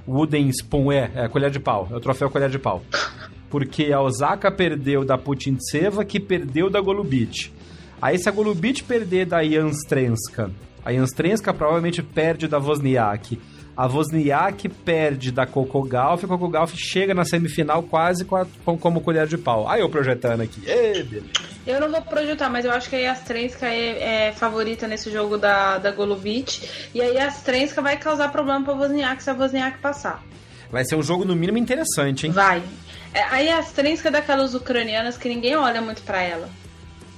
Wooden 0.07 0.49
Spoon, 0.49 0.91
é, 0.91 1.11
é 1.15 1.27
colher 1.27 1.51
de 1.51 1.59
pau. 1.59 1.87
É 1.91 1.95
o 1.95 1.99
troféu 1.99 2.29
colher 2.29 2.49
de 2.49 2.57
pau. 2.57 2.81
Porque 3.49 3.91
a 3.91 4.01
Osaka 4.01 4.49
perdeu 4.51 5.05
da 5.05 5.17
Putintseva, 5.17 6.03
que 6.05 6.19
perdeu 6.19 6.69
da 6.69 6.79
Golubit. 6.81 7.53
Aí 8.01 8.17
se 8.17 8.29
a 8.29 8.31
Golubit 8.31 8.83
perder 8.83 9.25
da 9.25 9.43
Janstrenska, 9.43 10.51
a 10.83 10.93
Janstrenska 10.93 11.53
provavelmente 11.53 12.03
perde 12.03 12.47
da 12.47 12.59
Wozniak 12.59 13.39
a 13.77 13.85
Wozniak 13.85 14.67
perde 14.67 15.31
da 15.31 15.45
Coco 15.45 15.87
Golf, 15.87 16.23
a 16.23 16.27
Coco 16.27 16.49
Golf 16.49 16.73
chega 16.75 17.13
na 17.13 17.23
semifinal 17.23 17.83
quase 17.83 18.25
com, 18.25 18.35
a, 18.35 18.47
com 18.65 18.75
como 18.75 19.01
colher 19.01 19.27
de 19.27 19.37
pau. 19.37 19.69
Aí 19.69 19.81
eu 19.81 19.89
projetando 19.89 20.41
aqui. 20.41 20.61
Beleza. 20.61 21.21
Eu 21.65 21.79
não 21.79 21.91
vou 21.91 22.01
projetar, 22.01 22.49
mas 22.49 22.65
eu 22.65 22.71
acho 22.71 22.89
que 22.89 22.95
a 22.95 22.99
Yastrenska 22.99 23.67
é, 23.67 24.29
é 24.29 24.31
favorita 24.31 24.87
nesse 24.87 25.11
jogo 25.11 25.37
da, 25.37 25.77
da 25.77 25.91
Golubic. 25.91 26.67
E 26.91 26.99
a 26.99 27.05
Yastrenska 27.05 27.79
vai 27.79 27.97
causar 27.97 28.31
problema 28.31 28.65
pra 28.65 28.73
Wozniak 28.73 29.21
se 29.21 29.29
a 29.29 29.33
Wozniak 29.33 29.77
passar. 29.77 30.23
Vai 30.71 30.83
ser 30.83 30.95
um 30.95 31.03
jogo, 31.03 31.23
no 31.23 31.35
mínimo, 31.35 31.59
interessante, 31.59 32.25
hein? 32.25 32.31
Vai. 32.31 32.63
É, 33.13 33.21
a 33.21 33.37
Yastrenska 33.37 34.07
é 34.07 34.11
daquelas 34.11 34.55
ucranianas 34.55 35.17
que 35.17 35.29
ninguém 35.29 35.55
olha 35.55 35.81
muito 35.81 36.01
para 36.01 36.21
ela. 36.23 36.49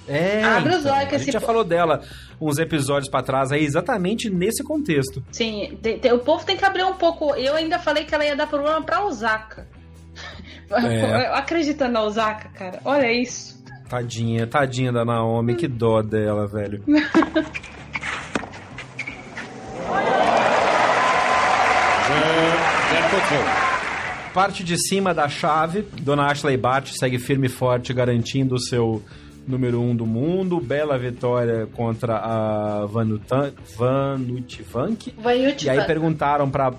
É, 0.10 0.44
Abre 0.44 0.74
os 0.74 0.80
então, 0.82 0.96
olhos 0.96 1.10
que 1.10 1.16
a 1.16 1.20
gente 1.20 1.32
já 1.32 1.40
falou 1.40 1.64
dela 1.64 2.02
uns 2.40 2.58
episódios 2.58 3.10
para 3.10 3.24
trás 3.24 3.52
aí, 3.52 3.64
exatamente 3.64 4.30
nesse 4.30 4.64
contexto. 4.64 5.24
Sim, 5.32 5.78
o 6.14 6.20
povo 6.20 6.46
tem 6.46 6.56
que 6.58 6.66
abrir 6.66 6.84
um 6.84 6.94
pouco. 6.94 7.36
Eu 7.36 7.56
ainda 7.56 7.80
falei 7.80 8.06
que 8.06 8.14
ela 8.14 8.26
ia 8.26 8.36
dar 8.36 8.48
problema 8.48 8.82
pra 8.82 9.06
Osaka. 9.06 9.68
É. 10.72 11.28
Acreditando 11.38 11.94
na 11.94 12.04
Osaka, 12.04 12.50
cara. 12.50 12.80
Olha 12.86 13.12
isso. 13.12 13.60
Tadinha, 13.90 14.46
tadinha 14.46 14.92
da 14.92 15.04
Naomi, 15.04 15.56
que 15.56 15.68
dó 15.68 16.02
dela, 16.02 16.48
velho. 16.48 16.84
Parte 24.34 24.64
de 24.64 24.78
cima 24.78 25.14
da 25.14 25.28
chave, 25.28 25.82
Dona 26.02 26.28
Ashley 26.28 26.56
Bart 26.56 26.92
segue 26.94 27.18
firme 27.18 27.48
e 27.48 27.50
forte, 27.50 27.94
garantindo 27.94 28.56
o 28.56 28.60
seu 28.60 29.04
número 29.50 29.82
1 29.82 29.90
um 29.90 29.96
do 29.96 30.06
mundo, 30.06 30.60
bela 30.60 30.98
vitória 30.98 31.68
contra 31.74 32.18
a 32.18 32.86
Vanutan, 32.86 33.52
Vanutivank. 33.76 35.14
E 35.66 35.70
aí 35.70 35.86
perguntaram 35.86 36.50
pra 36.50 36.72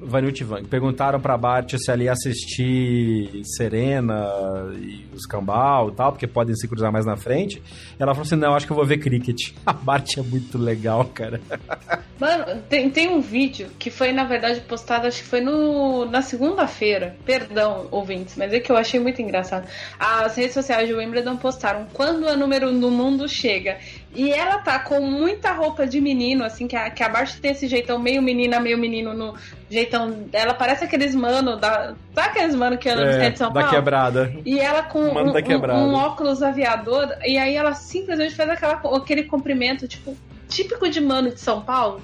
Vanilti 0.00 0.44
Vang. 0.44 0.66
Perguntaram 0.68 1.20
pra 1.20 1.36
Bart 1.36 1.74
se 1.76 1.96
ia 1.96 2.12
assistir 2.12 3.42
Serena 3.44 4.28
e 4.76 5.06
os 5.12 5.26
Cambal 5.26 5.88
e 5.88 5.92
tal, 5.92 6.12
porque 6.12 6.26
podem 6.26 6.54
se 6.54 6.68
cruzar 6.68 6.92
mais 6.92 7.04
na 7.04 7.16
frente. 7.16 7.62
Ela 7.98 8.14
falou 8.14 8.26
assim: 8.26 8.36
não, 8.36 8.54
acho 8.54 8.66
que 8.66 8.72
eu 8.72 8.76
vou 8.76 8.86
ver 8.86 8.98
cricket. 8.98 9.52
A 9.66 9.72
Bart 9.72 10.16
é 10.16 10.22
muito 10.22 10.56
legal, 10.56 11.04
cara. 11.06 11.40
Mano, 12.18 12.60
tem, 12.68 12.90
tem 12.90 13.08
um 13.08 13.20
vídeo 13.20 13.68
que 13.78 13.90
foi, 13.90 14.12
na 14.12 14.24
verdade, 14.24 14.60
postado, 14.62 15.06
acho 15.06 15.22
que 15.22 15.28
foi 15.28 15.40
no, 15.40 16.04
na 16.04 16.20
segunda-feira. 16.20 17.16
Perdão, 17.24 17.86
ouvintes, 17.92 18.34
mas 18.36 18.52
é 18.52 18.58
que 18.58 18.72
eu 18.72 18.76
achei 18.76 18.98
muito 18.98 19.22
engraçado. 19.22 19.68
As 19.98 20.34
redes 20.36 20.54
sociais 20.54 20.88
de 20.88 20.94
Wimbledon 20.94 21.36
postaram 21.36 21.86
quando 21.92 22.28
a 22.28 22.36
número 22.36 22.72
do 22.72 22.90
mundo 22.90 23.28
chega. 23.28 23.76
E 24.14 24.32
ela 24.32 24.58
tá 24.58 24.78
com 24.80 25.00
muita 25.00 25.52
roupa 25.52 25.86
de 25.86 26.00
menino, 26.00 26.42
assim, 26.44 26.66
que 26.66 26.74
a, 26.74 26.90
que 26.90 27.02
a 27.04 27.08
Bart 27.08 27.36
tem 27.40 27.52
esse 27.52 27.68
jeitão 27.68 27.98
meio 27.98 28.20
menina, 28.20 28.58
meio 28.58 28.78
menino 28.78 29.14
no 29.14 29.34
jeitão. 29.70 30.24
Ela 30.32 30.54
parece 30.54 30.84
aqueles 30.84 31.14
mano 31.14 31.56
da. 31.56 31.94
Sabe 32.14 32.28
aqueles 32.30 32.54
mano 32.56 32.78
que 32.78 32.88
andam 32.88 33.04
no 33.04 33.10
É, 33.10 33.14
centro 33.14 33.32
de 33.32 33.38
São 33.38 33.52
da 33.52 33.60
Paulo? 33.60 33.76
quebrada. 33.76 34.32
E 34.44 34.58
ela 34.58 34.82
com 34.82 35.00
um, 35.00 35.32
da 35.32 35.40
um- 35.74 35.90
um 35.90 35.94
óculos 35.94 36.42
aviador, 36.42 37.14
e 37.24 37.38
aí 37.38 37.54
ela 37.54 37.74
simplesmente 37.74 38.34
faz 38.34 38.48
aquela, 38.50 38.80
aquele 38.96 39.24
comprimento, 39.24 39.86
tipo, 39.86 40.16
típico 40.48 40.88
de 40.88 41.00
mano 41.00 41.30
de 41.30 41.40
São 41.40 41.62
Paulo. 41.62 42.02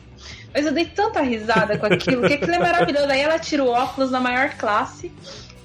Mas 0.52 0.66
eu 0.66 0.72
dei 0.72 0.84
tanta 0.84 1.20
risada 1.20 1.76
com 1.76 1.86
aquilo, 1.86 2.26
que 2.28 2.34
aquilo 2.34 2.54
é 2.54 2.58
maravilhoso. 2.60 3.10
Aí 3.10 3.20
ela 3.20 3.38
tira 3.38 3.64
o 3.64 3.68
óculos 3.68 4.10
na 4.10 4.20
maior 4.20 4.50
classe, 4.50 5.10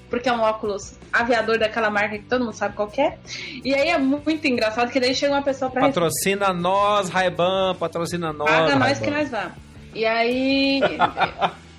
porque 0.10 0.28
é 0.28 0.34
um 0.34 0.42
óculos 0.42 0.98
aviador 1.14 1.60
daquela 1.60 1.90
marca 1.90 2.18
que 2.18 2.26
todo 2.26 2.44
mundo 2.44 2.56
sabe 2.56 2.76
qual 2.76 2.88
que 2.88 3.02
é. 3.02 3.18
E 3.64 3.74
aí 3.74 3.90
é 3.90 3.98
muito 3.98 4.46
engraçado, 4.48 4.92
que 4.92 5.00
daí 5.00 5.14
chega 5.14 5.34
uma 5.34 5.44
pessoa 5.44 5.70
pra 5.70 5.82
Patrocina 5.82 6.52
nós, 6.54 7.10
Raiban, 7.10 7.76
patrocina 7.76 8.34
nós. 8.34 8.50
Paga 8.50 8.76
nós 8.76 9.00
que 9.00 9.12
nós 9.12 9.30
vamos. 9.30 9.54
E 9.94 10.06
aí. 10.06 10.82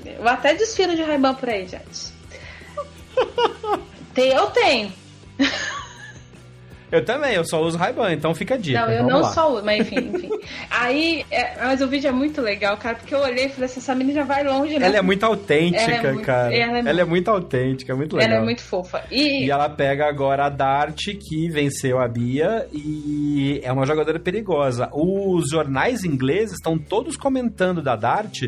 eu 0.05 0.29
até 0.29 0.55
desfilo 0.55 0.95
de 0.95 1.03
Ray-Ban 1.03 1.35
por 1.35 1.49
aí, 1.49 1.67
gente. 1.67 2.13
Tem, 4.15 4.33
eu 4.33 4.47
tenho. 4.49 4.93
Eu 6.93 7.05
também, 7.05 7.35
eu 7.35 7.45
só 7.45 7.61
uso 7.63 7.79
Ray-Ban, 7.79 8.13
então 8.13 8.35
fica 8.35 8.55
a 8.55 8.59
dica. 8.59 8.81
Não, 8.81 8.91
eu 8.91 8.97
Vamos 8.99 9.13
não 9.13 9.21
lá. 9.23 9.29
só 9.33 9.53
uso, 9.55 9.65
mas 9.65 9.81
enfim, 9.81 10.11
enfim. 10.15 10.31
Aí, 10.71 11.25
é, 11.31 11.57
mas 11.65 11.81
o 11.81 11.87
vídeo 11.89 12.09
é 12.09 12.13
muito 12.13 12.41
legal, 12.41 12.77
cara, 12.77 12.97
porque 12.97 13.15
eu 13.15 13.21
olhei 13.21 13.47
e 13.47 13.49
falei 13.49 13.67
assim, 13.67 13.81
essa 13.81 13.95
menina 13.95 14.25
vai 14.25 14.43
longe, 14.45 14.79
né? 14.79 14.87
Ela 14.87 14.97
é 14.99 15.03
muito 15.03 15.25
autêntica, 15.25 15.83
Ela 15.83 16.09
é 16.09 16.13
muito- 16.13 16.27
cara. 16.27 16.55
ela 16.55 16.79
é 16.79 16.81
Ela 16.81 17.01
é 17.01 17.05
muito 17.05 17.31
autêntica, 17.31 17.95
muito 17.95 18.17
legal. 18.17 18.33
Ela 18.33 18.41
é 18.41 18.45
muito 18.45 18.63
fofa. 18.63 19.03
E, 19.11 19.45
E 19.47 19.51
ela 19.51 19.69
pega 19.69 20.09
agora 20.09 20.47
a 20.47 20.49
Dart, 20.49 21.01
que 21.21 21.49
venceu 21.49 21.99
a 22.01 22.09
Bia, 22.09 22.67
e 22.73 23.61
é 23.63 23.73
uma 23.73 23.87
jogadora 23.87 24.19
perigosa. 24.19 24.89
Os 24.93 25.51
jornais 25.51 26.05
ingleses 26.05 26.55
estão 26.55 26.77
todos 26.79 27.17
comentando 27.17 27.81
da 27.83 27.95
Dart, 27.97 28.43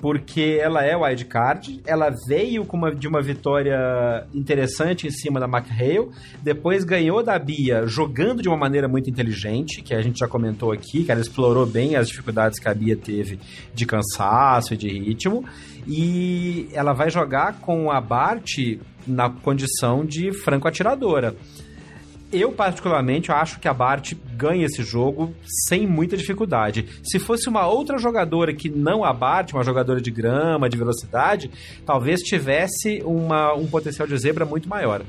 porque 0.00 0.58
ela 0.60 0.82
é 0.82 0.96
wildcard, 0.96 1.80
ela 1.86 2.10
veio 2.26 2.64
com 2.64 2.76
uma, 2.76 2.94
de 2.94 3.06
uma 3.06 3.20
vitória 3.20 4.26
interessante 4.34 5.06
em 5.06 5.10
cima 5.10 5.38
da 5.38 5.46
McHale, 5.46 6.08
depois 6.42 6.84
ganhou 6.84 7.22
da 7.22 7.38
Bia 7.38 7.86
jogando 7.86 8.42
de 8.42 8.48
uma 8.48 8.56
maneira 8.56 8.88
muito 8.88 9.10
inteligente, 9.10 9.82
que 9.82 9.94
a 9.94 10.00
gente 10.00 10.18
já 10.18 10.26
comentou 10.26 10.72
aqui, 10.72 11.04
que 11.04 11.12
ela 11.12 11.20
explorou 11.20 11.66
bem 11.66 11.96
as 11.96 12.08
dificuldades 12.08 12.58
que 12.58 12.68
a 12.68 12.74
Bia 12.74 12.96
teve 12.96 13.38
de 13.74 13.84
cansaço 13.84 14.72
e 14.72 14.76
de 14.76 14.88
ritmo, 14.88 15.44
e 15.86 16.68
ela 16.72 16.94
vai 16.94 17.10
jogar 17.10 17.60
com 17.60 17.90
a 17.90 18.00
Bart 18.00 18.56
na 19.06 19.28
condição 19.28 20.04
de 20.04 20.32
franco 20.32 20.66
atiradora. 20.66 21.34
Eu, 22.32 22.52
particularmente, 22.52 23.32
acho 23.32 23.58
que 23.58 23.66
a 23.66 23.74
Bart 23.74 24.12
ganha 24.36 24.64
esse 24.66 24.84
jogo 24.84 25.34
sem 25.68 25.84
muita 25.86 26.16
dificuldade. 26.16 26.86
Se 27.02 27.18
fosse 27.18 27.48
uma 27.48 27.66
outra 27.66 27.98
jogadora 27.98 28.54
que 28.54 28.68
não 28.68 29.04
a 29.04 29.12
Bart, 29.12 29.52
uma 29.52 29.64
jogadora 29.64 30.00
de 30.00 30.10
grama, 30.12 30.68
de 30.68 30.76
velocidade, 30.76 31.50
talvez 31.84 32.20
tivesse 32.20 33.02
uma, 33.04 33.52
um 33.54 33.66
potencial 33.66 34.06
de 34.06 34.16
zebra 34.16 34.44
muito 34.44 34.68
maior. 34.68 35.02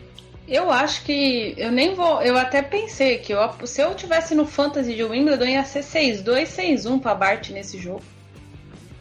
eu 0.48 0.72
acho 0.72 1.04
que 1.04 1.54
eu 1.58 1.72
nem 1.72 1.94
vou. 1.94 2.22
Eu 2.24 2.36
até 2.38 2.62
pensei 2.64 3.20
que 3.20 3.32
eu, 3.34 3.40
se 3.66 3.82
eu 3.82 3.94
tivesse 3.94 4.34
no 4.34 4.46
Fantasy 4.48 4.96
de 4.96 5.04
Wimbledon, 5.04 5.46
ia 5.46 5.64
ser 5.64 5.84
6-2, 5.84 6.48
6-1 6.48 7.00
pra 7.00 7.14
Bart 7.14 7.50
nesse 7.52 7.78
jogo. 7.80 8.02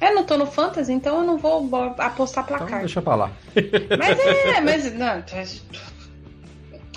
Eu 0.00 0.14
não 0.14 0.24
tô 0.24 0.36
no 0.38 0.46
Fantasy, 0.46 0.92
então 0.92 1.18
eu 1.20 1.24
não 1.24 1.36
vou 1.38 1.68
apostar 1.98 2.44
Então, 2.44 2.56
placar. 2.58 2.80
deixa 2.80 3.00
pra 3.02 3.14
lá. 3.14 3.30
Mas 3.98 4.18
é, 4.18 4.60
mas 4.60 4.94
não. 4.94 5.22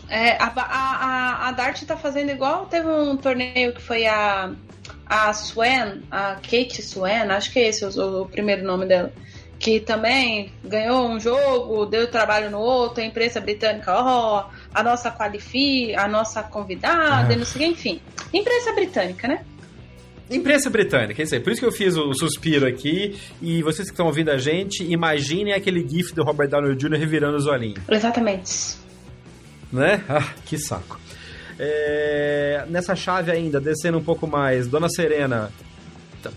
É, 0.09 0.31
a, 0.41 0.51
a, 0.55 1.47
a, 1.47 1.51
Dart 1.51 1.81
tá 1.83 1.95
fazendo 1.95 2.29
igual 2.29 2.65
teve 2.65 2.87
um 2.87 3.15
torneio 3.17 3.73
que 3.73 3.81
foi 3.81 4.05
a 4.05 4.51
a 5.05 5.33
Swan, 5.33 5.99
a 6.11 6.35
Kate 6.35 6.81
Swan, 6.81 7.27
acho 7.29 7.51
que 7.51 7.59
é 7.59 7.67
esse 7.69 7.85
o, 7.85 8.21
o 8.21 8.25
primeiro 8.25 8.63
nome 8.63 8.85
dela, 8.85 9.13
que 9.59 9.79
também 9.79 10.51
ganhou 10.63 11.07
um 11.07 11.19
jogo, 11.19 11.85
deu 11.85 12.07
trabalho 12.07 12.49
no 12.49 12.59
outro, 12.59 13.01
a 13.01 13.05
imprensa 13.05 13.39
britânica, 13.39 13.93
ó, 13.93 14.49
a 14.73 14.83
nossa 14.83 15.11
qualifi, 15.11 15.93
a 15.95 16.07
nossa 16.07 16.41
convidada, 16.43 17.31
Ah. 17.31 17.33
e 17.33 17.35
não 17.35 17.45
sei, 17.45 17.61
o 17.61 17.65
que, 17.65 17.71
enfim. 17.71 18.01
Imprensa 18.33 18.73
britânica, 18.73 19.27
né? 19.27 19.45
Imprensa 20.29 20.69
britânica, 20.69 21.21
é 21.21 21.25
isso 21.25 21.35
aí. 21.35 21.41
Por 21.41 21.51
isso 21.51 21.61
que 21.61 21.67
eu 21.67 21.71
fiz 21.71 21.95
o 21.95 22.13
suspiro 22.13 22.65
aqui. 22.65 23.19
E 23.41 23.61
vocês 23.61 23.87
que 23.87 23.93
estão 23.93 24.07
ouvindo 24.07 24.31
a 24.31 24.37
gente, 24.37 24.83
imaginem 24.83 25.53
aquele 25.53 25.87
gif 25.87 26.13
do 26.15 26.23
Robert 26.23 26.49
Downey 26.49 26.75
Jr. 26.75 26.97
revirando 26.97 27.37
os 27.37 27.45
olhinhos. 27.45 27.79
Exatamente. 27.87 28.82
Né? 29.73 30.03
Ah, 30.07 30.23
que 30.45 30.57
saco. 30.57 30.99
É, 31.59 32.63
nessa 32.69 32.95
chave 32.95 33.31
ainda, 33.31 33.59
descendo 33.59 33.97
um 33.97 34.03
pouco 34.03 34.25
mais, 34.27 34.67
Dona 34.67 34.87
Serena 34.89 35.51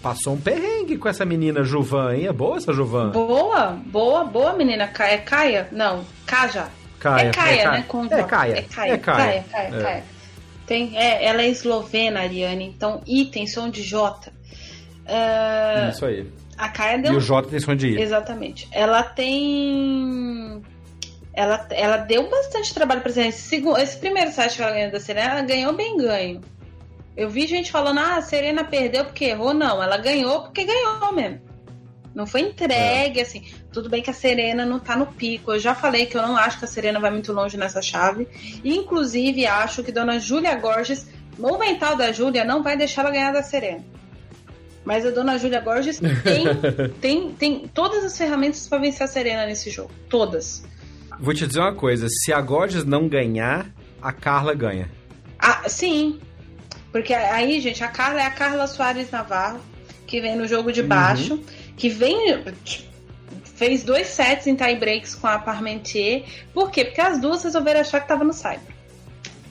passou 0.02 0.34
um 0.34 0.40
perrengue 0.40 0.98
com 0.98 1.08
essa 1.08 1.24
menina 1.24 1.62
Juvan, 1.62 2.14
hein? 2.14 2.26
É 2.26 2.32
boa 2.32 2.56
essa 2.56 2.72
Juvan? 2.72 3.10
Boa, 3.10 3.78
boa, 3.86 4.24
boa 4.24 4.52
menina. 4.54 4.88
Ca- 4.88 5.08
É 5.08 5.18
Caia? 5.18 5.68
Não, 5.70 6.04
Caja. 6.26 6.66
Caia, 6.98 7.28
é 7.28 7.30
Caia, 7.30 7.52
é 7.52 7.62
Caia. 7.62 7.70
né? 7.70 7.84
Com 7.86 8.04
É 8.06 8.08
Caia, 8.24 8.52
É 8.58 8.62
Caia, 8.62 8.92
é 8.94 8.98
Caia. 8.98 9.44
Caia, 9.50 9.70
Caia, 9.72 9.86
É. 9.98 10.02
Tem, 10.66 10.98
é, 10.98 11.24
ela 11.24 11.42
é 11.42 11.48
eslovena, 11.48 12.20
Ariane, 12.20 12.64
então 12.66 13.00
I 13.06 13.26
tem 13.26 13.46
som 13.46 13.70
de 13.70 13.82
J. 13.84 14.32
Ah, 15.06 15.88
Isso 15.92 16.04
aí. 16.04 16.26
a 16.58 16.68
Caia 16.68 16.96
E 16.98 17.02
deu. 17.02 17.12
o 17.14 17.20
J 17.20 17.48
tem 17.48 17.60
som 17.60 17.76
de 17.76 17.86
I. 17.90 18.00
Exatamente. 18.02 18.66
Ela 18.72 19.04
tem. 19.04 20.60
Ela, 21.36 21.66
ela 21.70 21.98
deu 21.98 22.28
bastante 22.30 22.72
trabalho 22.72 23.02
pra 23.02 23.12
Serena. 23.12 23.28
Esse, 23.28 23.42
segundo, 23.42 23.78
esse 23.78 23.98
primeiro 23.98 24.32
set 24.32 24.56
que 24.56 24.62
ela 24.62 24.72
ganhou 24.72 24.90
da 24.90 24.98
Serena, 24.98 25.32
ela 25.32 25.42
ganhou 25.42 25.74
bem 25.74 25.98
ganho. 25.98 26.40
Eu 27.14 27.28
vi 27.28 27.46
gente 27.46 27.70
falando, 27.70 28.00
ah, 28.00 28.16
a 28.16 28.22
Serena 28.22 28.64
perdeu 28.64 29.04
porque 29.04 29.26
errou. 29.26 29.52
Não, 29.52 29.82
ela 29.82 29.98
ganhou 29.98 30.42
porque 30.42 30.64
ganhou 30.64 31.12
mesmo. 31.12 31.40
Não 32.14 32.26
foi 32.26 32.40
entregue, 32.40 33.20
assim. 33.20 33.44
Tudo 33.70 33.90
bem 33.90 34.02
que 34.02 34.08
a 34.08 34.14
Serena 34.14 34.64
não 34.64 34.78
tá 34.78 34.96
no 34.96 35.06
pico. 35.06 35.52
Eu 35.52 35.58
já 35.58 35.74
falei 35.74 36.06
que 36.06 36.16
eu 36.16 36.22
não 36.22 36.34
acho 36.34 36.58
que 36.58 36.64
a 36.64 36.68
Serena 36.68 36.98
vai 36.98 37.10
muito 37.10 37.30
longe 37.30 37.58
nessa 37.58 37.82
chave. 37.82 38.26
Inclusive, 38.64 39.46
acho 39.46 39.84
que 39.84 39.92
Dona 39.92 40.18
Júlia 40.18 40.54
Gorges, 40.54 41.06
o 41.38 41.58
mental 41.58 41.94
da 41.94 42.10
Júlia, 42.12 42.42
não 42.42 42.62
vai 42.62 42.74
deixar 42.74 43.02
ela 43.02 43.10
ganhar 43.10 43.32
da 43.32 43.42
Serena. 43.42 43.84
Mas 44.82 45.04
a 45.04 45.10
Dona 45.10 45.36
Júlia 45.36 45.60
Gorges 45.60 46.00
tem, 46.24 46.90
tem, 47.00 47.32
tem 47.32 47.68
todas 47.68 48.02
as 48.02 48.16
ferramentas 48.16 48.66
para 48.66 48.78
vencer 48.78 49.04
a 49.04 49.06
Serena 49.06 49.44
nesse 49.44 49.68
jogo. 49.68 49.90
Todas. 50.08 50.64
Vou 51.18 51.34
te 51.34 51.46
dizer 51.46 51.60
uma 51.60 51.74
coisa: 51.74 52.06
se 52.08 52.32
a 52.32 52.40
Gorges 52.40 52.84
não 52.84 53.08
ganhar, 53.08 53.66
a 54.00 54.12
Carla 54.12 54.54
ganha. 54.54 54.90
Ah, 55.38 55.68
sim. 55.68 56.18
Porque 56.92 57.12
aí, 57.12 57.60
gente, 57.60 57.82
a 57.84 57.88
Carla 57.88 58.22
é 58.22 58.26
a 58.26 58.30
Carla 58.30 58.66
Soares 58.66 59.10
Navarro, 59.10 59.60
que 60.06 60.20
vem 60.20 60.36
no 60.36 60.46
jogo 60.46 60.72
de 60.72 60.82
baixo, 60.82 61.40
que 61.76 61.88
vem. 61.88 62.42
Fez 63.56 63.84
dois 63.84 64.08
sets 64.08 64.46
em 64.46 64.54
tie 64.54 64.76
breaks 64.76 65.14
com 65.14 65.26
a 65.26 65.38
Parmentier. 65.38 66.24
Por 66.52 66.70
quê? 66.70 66.84
Porque 66.84 67.00
as 67.00 67.18
duas 67.18 67.42
resolveram 67.42 67.80
achar 67.80 68.00
que 68.00 68.08
tava 68.08 68.22
no 68.22 68.32
Cyber. 68.32 68.75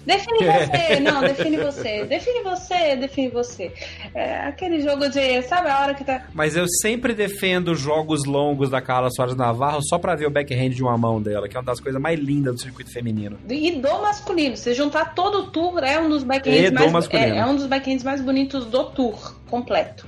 Define 0.05 0.37
você, 0.45 0.99
não, 0.99 1.21
define 1.21 1.57
você, 1.57 2.05
define 2.05 2.43
você, 2.43 2.95
define 2.95 3.29
você. 3.29 3.71
É 4.13 4.47
aquele 4.47 4.81
jogo 4.81 5.09
de, 5.09 5.41
sabe, 5.43 5.69
a 5.69 5.79
hora 5.81 5.93
que 5.93 6.03
tá. 6.03 6.27
Mas 6.33 6.55
eu 6.55 6.65
sempre 6.67 7.13
defendo 7.13 7.75
jogos 7.75 8.25
longos 8.25 8.69
da 8.69 8.81
Carla 8.81 9.09
Soares 9.09 9.35
Navarro 9.35 9.81
só 9.81 9.97
pra 9.97 10.15
ver 10.15 10.27
o 10.27 10.31
backhand 10.31 10.69
de 10.69 10.83
uma 10.83 10.97
mão 10.97 11.21
dela, 11.21 11.47
que 11.47 11.57
é 11.57 11.59
uma 11.59 11.65
das 11.65 11.79
coisas 11.79 11.99
mais 12.01 12.19
lindas 12.19 12.55
do 12.55 12.61
circuito 12.61 12.91
feminino. 12.91 13.37
E 13.49 13.71
do 13.71 14.01
masculino. 14.01 14.55
Se 14.55 14.73
juntar 14.73 15.13
todo 15.15 15.39
o 15.39 15.51
tour, 15.51 15.83
é 15.83 15.99
um 15.99 16.09
dos 16.09 16.23
backhands 16.23 16.71
do 16.71 16.75
mais 16.75 16.91
masculino. 16.91 17.35
é, 17.35 17.37
é 17.39 17.45
um 17.45 17.55
dos 17.55 17.65
backhands 17.65 18.03
mais 18.03 18.21
bonitos 18.21 18.65
do 18.65 18.83
tour 18.85 19.35
completo. 19.49 20.07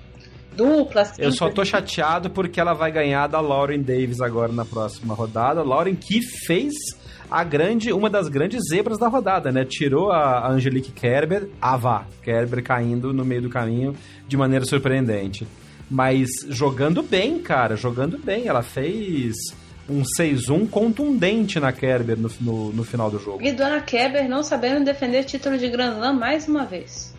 Duplas. 0.56 1.14
Eu 1.20 1.32
só 1.32 1.50
tô 1.50 1.64
chateado 1.64 2.32
porque 2.32 2.60
ela 2.60 2.74
vai 2.74 2.92
ganhar 2.92 3.28
da 3.28 3.40
Lauren 3.40 3.80
Davis 3.80 4.20
agora 4.20 4.52
na 4.52 4.66
próxima 4.66 5.14
rodada. 5.14 5.62
Lauren 5.62 5.96
que 5.96 6.20
fez 6.48 6.74
a 7.30 7.44
grande, 7.44 7.92
uma 7.92 8.10
das 8.10 8.28
grandes 8.30 8.62
zebras 8.70 8.98
da 8.98 9.08
rodada, 9.08 9.52
né? 9.52 9.66
Tirou 9.66 10.12
a 10.12 10.48
Angelique 10.50 10.92
Kerber, 10.92 11.50
a 11.62 11.76
vá, 11.76 12.06
Kerber 12.24 12.64
caindo 12.64 13.14
no 13.14 13.26
meio 13.26 13.44
do 13.44 13.50
caminho 13.50 13.96
de 14.28 14.38
maneira 14.38 14.66
surpreendente. 14.66 15.48
Mas 15.90 16.30
jogando 16.50 17.02
bem, 17.02 17.40
cara, 17.40 17.76
jogando 17.76 18.18
bem. 18.18 18.48
Ela 18.48 18.62
fez 18.62 19.36
um 19.90 20.04
6-1 20.04 20.70
contundente 20.70 21.60
na 21.60 21.72
Kerber 21.72 22.18
no, 22.18 22.30
no, 22.42 22.74
no 22.74 22.84
final 22.84 23.10
do 23.10 23.20
jogo. 23.20 23.42
E 23.42 23.52
Dona 23.52 23.80
Keber 23.82 24.28
não 24.28 24.44
sabendo 24.44 24.84
defender 24.84 25.24
título 25.24 25.58
de 25.58 25.70
Grand 25.70 25.94
Slam 25.94 26.14
mais 26.14 26.48
uma 26.48 26.66
vez. 26.66 27.16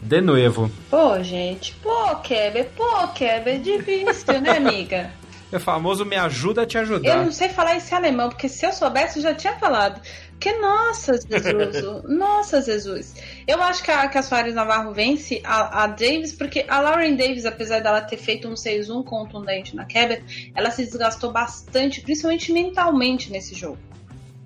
De 0.00 0.20
novo. 0.20 0.70
Pô, 0.90 1.22
gente. 1.22 1.74
Pô, 1.82 2.16
Keber. 2.16 2.68
Pô, 2.76 3.08
Keber. 3.08 3.60
Difícil, 3.60 4.40
né, 4.40 4.56
amiga? 4.56 5.10
É 5.52 5.58
famoso 5.58 6.06
me 6.06 6.16
ajuda 6.16 6.62
a 6.62 6.66
te 6.66 6.78
ajudar. 6.78 7.06
Eu 7.06 7.24
não 7.24 7.30
sei 7.30 7.50
falar 7.50 7.76
esse 7.76 7.94
alemão, 7.94 8.30
porque 8.30 8.48
se 8.48 8.64
eu 8.64 8.72
soubesse, 8.72 9.18
eu 9.18 9.22
já 9.22 9.34
tinha 9.34 9.52
falado. 9.58 10.00
Porque, 10.30 10.58
nossa, 10.58 11.12
Jesus, 11.12 12.02
nossa, 12.08 12.62
Jesus. 12.62 13.14
Eu 13.46 13.62
acho 13.62 13.84
que 13.84 13.90
a, 13.90 14.08
que 14.08 14.16
a 14.16 14.22
Soares 14.22 14.54
Navarro 14.54 14.92
vence 14.94 15.42
a, 15.44 15.84
a, 15.84 15.86
Davis, 15.86 16.32
porque 16.32 16.64
a 16.66 16.80
Lauren 16.80 17.14
Davis, 17.16 17.44
apesar 17.44 17.80
dela 17.80 18.00
ter 18.00 18.16
feito 18.16 18.48
um 18.48 18.54
6-1 18.54 19.04
contundente 19.04 19.76
na 19.76 19.84
Quebra, 19.84 20.22
ela 20.54 20.70
se 20.70 20.84
desgastou 20.84 21.30
bastante, 21.30 22.00
principalmente 22.00 22.50
mentalmente 22.50 23.30
nesse 23.30 23.54
jogo. 23.54 23.78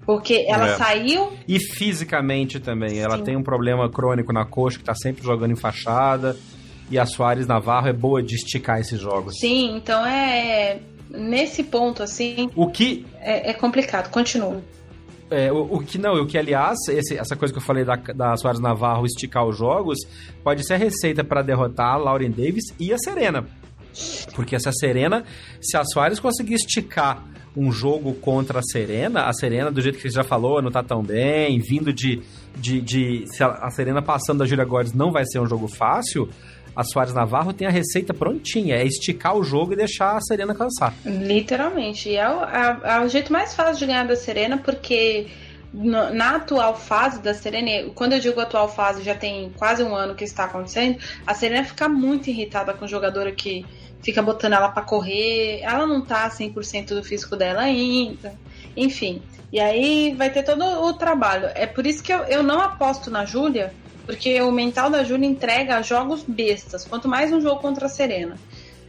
Porque 0.04 0.44
ela 0.48 0.70
é. 0.70 0.76
saiu. 0.76 1.32
E 1.46 1.58
fisicamente 1.60 2.58
também. 2.58 2.90
Sim. 2.90 2.98
Ela 2.98 3.18
tem 3.18 3.36
um 3.36 3.42
problema 3.42 3.88
crônico 3.88 4.32
na 4.32 4.44
coxa, 4.44 4.78
que 4.78 4.84
tá 4.84 4.94
sempre 4.94 5.22
jogando 5.22 5.52
em 5.52 5.56
fachada. 5.56 6.36
E 6.90 6.98
a 6.98 7.06
Soares 7.06 7.46
Navarro 7.46 7.88
é 7.88 7.92
boa 7.92 8.22
de 8.22 8.34
esticar 8.34 8.80
esses 8.80 9.00
jogos. 9.00 9.38
Sim, 9.40 9.76
então 9.76 10.04
é 10.04 10.78
nesse 11.10 11.62
ponto, 11.64 12.02
assim. 12.02 12.50
O 12.54 12.70
que. 12.70 13.06
É, 13.20 13.50
é 13.50 13.54
complicado, 13.54 14.10
continua. 14.10 14.62
É, 15.30 15.50
o, 15.52 15.76
o, 15.76 15.80
que 15.80 15.98
não, 15.98 16.14
o 16.14 16.26
que 16.26 16.38
aliás, 16.38 16.78
esse, 16.88 17.18
essa 17.18 17.34
coisa 17.34 17.52
que 17.52 17.58
eu 17.58 17.62
falei 17.62 17.84
da, 17.84 17.96
da 17.96 18.36
Soares 18.36 18.60
Navarro 18.60 19.04
esticar 19.04 19.44
os 19.44 19.56
jogos, 19.56 19.98
pode 20.42 20.64
ser 20.64 20.74
a 20.74 20.76
receita 20.76 21.24
para 21.24 21.42
derrotar 21.42 21.94
a 21.94 21.96
Lauren 21.96 22.30
Davis 22.30 22.64
e 22.78 22.92
a 22.92 22.98
Serena. 22.98 23.44
Porque 24.34 24.54
essa 24.54 24.70
Serena, 24.72 25.24
se 25.60 25.76
a 25.76 25.84
Soares 25.84 26.20
conseguir 26.20 26.54
esticar 26.54 27.24
um 27.56 27.72
jogo 27.72 28.14
contra 28.14 28.60
a 28.60 28.62
Serena, 28.62 29.22
a 29.22 29.32
Serena, 29.32 29.70
do 29.70 29.80
jeito 29.80 29.96
que 29.96 30.02
você 30.02 30.14
já 30.14 30.22
falou, 30.22 30.60
não 30.60 30.70
tá 30.70 30.82
tão 30.82 31.02
bem, 31.02 31.58
vindo 31.58 31.92
de. 31.92 32.22
de, 32.56 32.80
de 32.80 33.24
se 33.26 33.42
a 33.42 33.70
Serena 33.70 34.02
passando 34.02 34.40
da 34.40 34.44
Julia 34.44 34.64
Godes 34.64 34.92
não 34.92 35.10
vai 35.10 35.24
ser 35.24 35.40
um 35.40 35.46
jogo 35.46 35.66
fácil 35.66 36.28
a 36.76 36.84
Soares 36.84 37.14
Navarro 37.14 37.54
tem 37.54 37.66
a 37.66 37.70
receita 37.70 38.12
prontinha, 38.12 38.76
é 38.76 38.84
esticar 38.84 39.34
o 39.34 39.42
jogo 39.42 39.72
e 39.72 39.76
deixar 39.76 40.14
a 40.14 40.20
Serena 40.20 40.54
cansar. 40.54 40.94
Literalmente. 41.04 42.10
E 42.10 42.16
é 42.16 42.28
o, 42.28 42.44
é, 42.44 43.00
o 43.02 43.08
jeito 43.08 43.32
mais 43.32 43.54
fácil 43.54 43.78
de 43.78 43.86
ganhar 43.86 44.06
da 44.06 44.14
Serena, 44.14 44.58
porque 44.58 45.26
na 45.72 46.36
atual 46.36 46.76
fase 46.76 47.20
da 47.22 47.32
Serena, 47.32 47.90
quando 47.94 48.12
eu 48.12 48.20
digo 48.20 48.38
atual 48.40 48.68
fase, 48.68 49.02
já 49.02 49.14
tem 49.14 49.50
quase 49.56 49.82
um 49.82 49.94
ano 49.94 50.14
que 50.14 50.24
está 50.24 50.44
acontecendo, 50.44 50.98
a 51.26 51.34
Serena 51.34 51.64
fica 51.64 51.88
muito 51.88 52.28
irritada 52.28 52.74
com 52.74 52.84
o 52.84 52.88
jogador 52.88 53.30
que 53.32 53.64
fica 54.02 54.22
botando 54.22 54.52
ela 54.52 54.68
para 54.68 54.82
correr, 54.82 55.60
ela 55.62 55.86
não 55.86 56.02
tá 56.02 56.28
100% 56.28 56.88
do 56.88 57.02
físico 57.02 57.36
dela 57.36 57.62
ainda, 57.62 58.34
enfim. 58.76 59.22
E 59.50 59.58
aí 59.58 60.14
vai 60.16 60.30
ter 60.30 60.42
todo 60.42 60.62
o 60.62 60.92
trabalho. 60.92 61.48
É 61.54 61.66
por 61.66 61.86
isso 61.86 62.02
que 62.02 62.12
eu, 62.12 62.20
eu 62.24 62.42
não 62.42 62.60
aposto 62.60 63.10
na 63.10 63.24
Júlia, 63.24 63.72
porque 64.06 64.40
o 64.40 64.52
mental 64.52 64.88
da 64.88 65.02
Júlia 65.02 65.26
entrega 65.26 65.82
jogos 65.82 66.22
bestas, 66.22 66.84
quanto 66.84 67.08
mais 67.08 67.32
um 67.32 67.40
jogo 67.40 67.60
contra 67.60 67.86
a 67.86 67.88
Serena. 67.88 68.38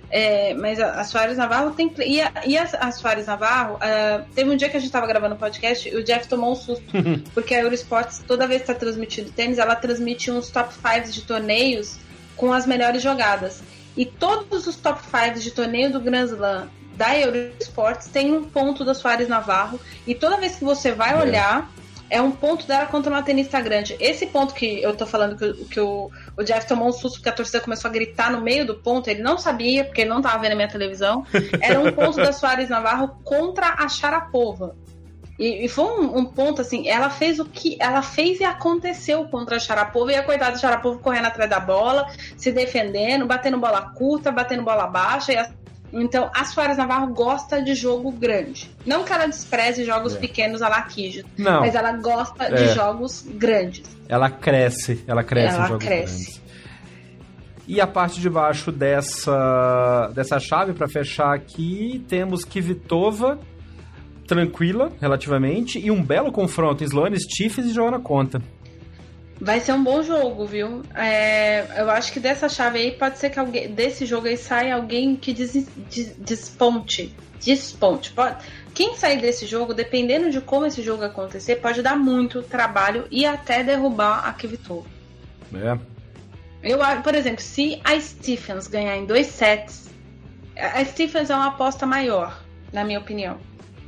É, 0.09 0.53
mas 0.53 0.79
a, 0.79 1.01
a 1.01 1.03
Soares 1.03 1.37
Navarro 1.37 1.71
tem. 1.71 1.91
E 2.05 2.21
a, 2.21 2.31
e 2.45 2.57
a, 2.57 2.63
a 2.63 2.91
Soares 2.91 3.25
Navarro, 3.25 3.75
uh, 3.75 4.25
teve 4.33 4.49
um 4.49 4.55
dia 4.55 4.69
que 4.69 4.77
a 4.77 4.79
gente 4.79 4.91
tava 4.91 5.05
gravando 5.05 5.35
o 5.35 5.37
podcast 5.37 5.89
e 5.89 5.95
o 5.95 6.03
Jeff 6.03 6.27
tomou 6.27 6.53
um 6.53 6.55
susto. 6.55 6.85
porque 7.33 7.53
a 7.53 7.61
Eurosports, 7.61 8.23
toda 8.25 8.47
vez 8.47 8.61
que 8.61 8.67
tá 8.67 8.73
transmitindo 8.73 9.31
tênis, 9.31 9.57
ela 9.57 9.75
transmite 9.75 10.31
uns 10.31 10.49
top 10.49 10.73
5 10.73 11.11
de 11.11 11.23
torneios 11.23 11.97
com 12.37 12.53
as 12.53 12.65
melhores 12.65 13.01
jogadas. 13.01 13.61
E 13.97 14.05
todos 14.05 14.65
os 14.65 14.75
top 14.77 15.01
5 15.03 15.39
de 15.39 15.51
torneio 15.51 15.91
do 15.91 15.99
Grand 15.99 16.25
Slam 16.25 16.69
da 16.95 17.17
Eurosports 17.17 18.07
tem 18.07 18.33
um 18.33 18.43
ponto 18.43 18.85
da 18.85 18.93
Soares 18.93 19.27
Navarro. 19.27 19.79
E 20.05 20.15
toda 20.15 20.37
vez 20.37 20.55
que 20.55 20.63
você 20.63 20.91
vai 20.91 21.13
é. 21.13 21.21
olhar 21.21 21.71
é 22.09 22.21
um 22.21 22.31
ponto 22.31 22.65
dela 22.67 22.85
contra 22.85 23.11
uma 23.11 23.21
tenista 23.21 23.59
grande. 23.59 23.95
Esse 23.99 24.27
ponto 24.27 24.53
que 24.53 24.81
eu 24.81 24.95
tô 24.95 25.05
falando 25.05 25.37
que, 25.37 25.65
que 25.65 25.79
o, 25.79 26.09
o 26.37 26.43
Jeff 26.43 26.67
tomou 26.67 26.87
um 26.87 26.91
susto 26.91 27.17
porque 27.17 27.29
a 27.29 27.33
torcida 27.33 27.59
começou 27.59 27.89
a 27.89 27.91
gritar 27.91 28.31
no 28.31 28.41
meio 28.41 28.65
do 28.65 28.75
ponto, 28.75 29.09
ele 29.09 29.21
não 29.21 29.37
sabia, 29.37 29.83
porque 29.83 30.01
ele 30.01 30.09
não 30.09 30.21
tava 30.21 30.39
vendo 30.39 30.53
a 30.53 30.55
minha 30.55 30.67
televisão. 30.67 31.25
Era 31.61 31.79
um 31.79 31.91
ponto 31.91 32.17
da 32.17 32.31
Soares 32.31 32.69
Navarro 32.69 33.19
contra 33.23 33.75
a 33.77 33.87
Sharapova. 33.89 34.75
E, 35.37 35.65
e 35.65 35.69
foi 35.69 35.85
um, 35.85 36.17
um, 36.17 36.25
ponto 36.25 36.61
assim, 36.61 36.87
ela 36.87 37.09
fez 37.09 37.39
o 37.39 37.45
que 37.45 37.77
ela 37.79 38.01
fez 38.01 38.39
e 38.39 38.43
aconteceu 38.43 39.25
contra 39.25 39.57
a 39.57 39.59
Sharapova, 39.59 40.11
e 40.11 40.15
a 40.15 40.23
coitada 40.23 40.53
da 40.53 40.57
Sharapova 40.57 40.97
correndo 40.97 41.25
atrás 41.25 41.49
da 41.49 41.59
bola, 41.59 42.07
se 42.35 42.51
defendendo, 42.51 43.27
batendo 43.27 43.59
bola 43.59 43.93
curta, 43.95 44.31
batendo 44.31 44.63
bola 44.63 44.87
baixa, 44.87 45.31
e 45.31 45.37
a 45.37 45.51
então, 45.91 46.29
a 46.35 46.43
Soares 46.43 46.77
Navarro 46.77 47.13
gosta 47.13 47.61
de 47.61 47.73
jogo 47.73 48.11
grande. 48.11 48.69
Não 48.85 49.03
que 49.03 49.13
ela 49.13 49.25
despreze 49.25 49.83
jogos 49.85 50.15
é. 50.15 50.19
pequenos 50.19 50.61
a 50.61 50.69
la 50.69 50.87
Não. 51.37 51.61
mas 51.61 51.75
ela 51.75 51.93
gosta 51.93 52.45
é. 52.45 52.55
de 52.55 52.73
jogos 52.73 53.25
grandes. 53.27 53.83
Ela 54.09 54.29
cresce, 54.29 55.03
ela 55.07 55.23
cresce 55.23 55.55
ela 55.55 55.65
em 55.65 55.67
jogos 55.67 55.85
cresce. 55.85 56.23
grandes. 56.23 56.47
E 57.67 57.81
a 57.81 57.87
parte 57.87 58.21
de 58.21 58.29
baixo 58.29 58.71
dessa, 58.71 60.09
dessa 60.15 60.39
chave, 60.39 60.73
para 60.73 60.87
fechar 60.87 61.35
aqui, 61.35 62.03
temos 62.07 62.45
Kvitova, 62.45 63.37
tranquila, 64.25 64.91
relativamente, 65.01 65.77
e 65.77 65.91
um 65.91 66.01
belo 66.01 66.31
confronto, 66.31 66.83
Sloane 66.83 67.19
Stiffes 67.19 67.65
e 67.65 67.73
Joana 67.73 67.99
Conta. 67.99 68.41
Vai 69.39 69.59
ser 69.59 69.73
um 69.73 69.83
bom 69.83 70.01
jogo, 70.01 70.45
viu? 70.45 70.81
É, 70.95 71.65
eu 71.79 71.89
acho 71.91 72.11
que 72.11 72.19
dessa 72.19 72.49
chave 72.49 72.79
aí 72.79 72.91
pode 72.91 73.19
ser 73.19 73.29
que 73.29 73.39
alguém, 73.39 73.69
desse 73.69 74.05
jogo 74.05 74.27
aí 74.27 74.35
saia 74.35 74.75
alguém 74.75 75.15
que 75.15 75.31
des, 75.31 75.53
des, 75.53 76.15
desponte. 76.17 77.15
Desponte. 77.39 78.11
Pode, 78.13 78.37
quem 78.73 78.95
sair 78.95 79.21
desse 79.21 79.45
jogo, 79.45 79.75
dependendo 79.75 80.31
de 80.31 80.41
como 80.41 80.65
esse 80.65 80.81
jogo 80.81 81.03
acontecer, 81.03 81.57
pode 81.57 81.83
dar 81.83 81.95
muito 81.95 82.41
trabalho 82.41 83.05
e 83.11 83.25
até 83.25 83.63
derrubar 83.63 84.27
a 84.27 84.33
Kvitova. 84.33 84.87
É. 85.53 85.77
Eu, 86.63 86.79
por 87.03 87.13
exemplo, 87.13 87.41
se 87.41 87.79
a 87.83 87.99
Stephens 87.99 88.67
ganhar 88.67 88.97
em 88.97 89.05
dois 89.05 89.27
sets, 89.27 89.89
a 90.55 90.83
Stephens 90.83 91.29
é 91.29 91.35
uma 91.35 91.47
aposta 91.47 91.85
maior, 91.85 92.43
na 92.73 92.83
minha 92.83 92.99
opinião. 92.99 93.37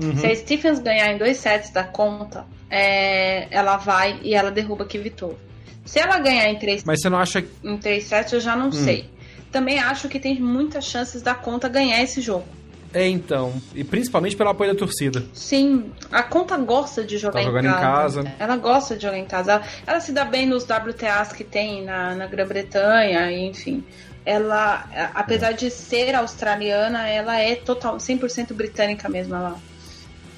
Uhum. 0.01 0.15
Se 0.15 0.27
a 0.27 0.35
Stephens 0.35 0.79
ganhar 0.79 1.11
em 1.11 1.17
dois 1.17 1.37
sets 1.37 1.71
da 1.71 1.83
conta, 1.83 2.45
é, 2.69 3.47
ela 3.51 3.77
vai 3.77 4.19
e 4.23 4.33
ela 4.33 4.51
derruba 4.51 4.85
Kvitova. 4.85 5.37
Se 5.85 5.99
ela 5.99 6.19
ganhar 6.19 6.47
em 6.49 6.59
3 6.59 6.83
Mas 6.83 7.01
você 7.01 7.09
não 7.09 7.17
acha 7.17 7.43
em 7.63 7.77
3 7.77 8.03
sets, 8.03 8.33
eu 8.33 8.39
já 8.39 8.55
não 8.55 8.67
hum. 8.67 8.71
sei. 8.71 9.09
Também 9.51 9.79
acho 9.79 10.07
que 10.07 10.19
tem 10.19 10.39
muitas 10.39 10.85
chances 10.85 11.21
da 11.21 11.33
conta 11.33 11.67
ganhar 11.67 12.01
esse 12.03 12.21
jogo. 12.21 12.45
É, 12.93 13.07
então. 13.07 13.53
E 13.75 13.83
principalmente 13.83 14.35
pelo 14.35 14.49
apoio 14.49 14.73
da 14.73 14.79
torcida. 14.79 15.23
Sim, 15.33 15.91
a 16.11 16.23
conta 16.23 16.57
gosta 16.57 17.03
de 17.03 17.17
jogar 17.17 17.43
tá 17.43 17.49
em, 17.49 17.51
casa. 17.51 17.67
em, 17.67 17.71
casa. 17.71 18.33
Ela 18.39 18.57
gosta 18.57 18.95
de 18.95 19.03
jogar 19.03 19.17
em 19.17 19.25
casa. 19.25 19.53
Ela, 19.53 19.63
ela 19.85 19.99
se 19.99 20.11
dá 20.11 20.25
bem 20.25 20.47
nos 20.47 20.63
WTAs 20.63 21.33
que 21.33 21.43
tem 21.43 21.83
na, 21.83 22.15
na 22.15 22.27
Grã-Bretanha, 22.27 23.31
enfim. 23.31 23.83
Ela, 24.25 24.87
apesar 25.13 25.53
de 25.53 25.69
ser 25.71 26.15
australiana, 26.15 27.07
ela 27.07 27.39
é 27.39 27.55
total 27.55 27.97
100% 27.97 28.53
britânica 28.53 29.07
mesmo. 29.07 29.35
Ela 29.35 29.55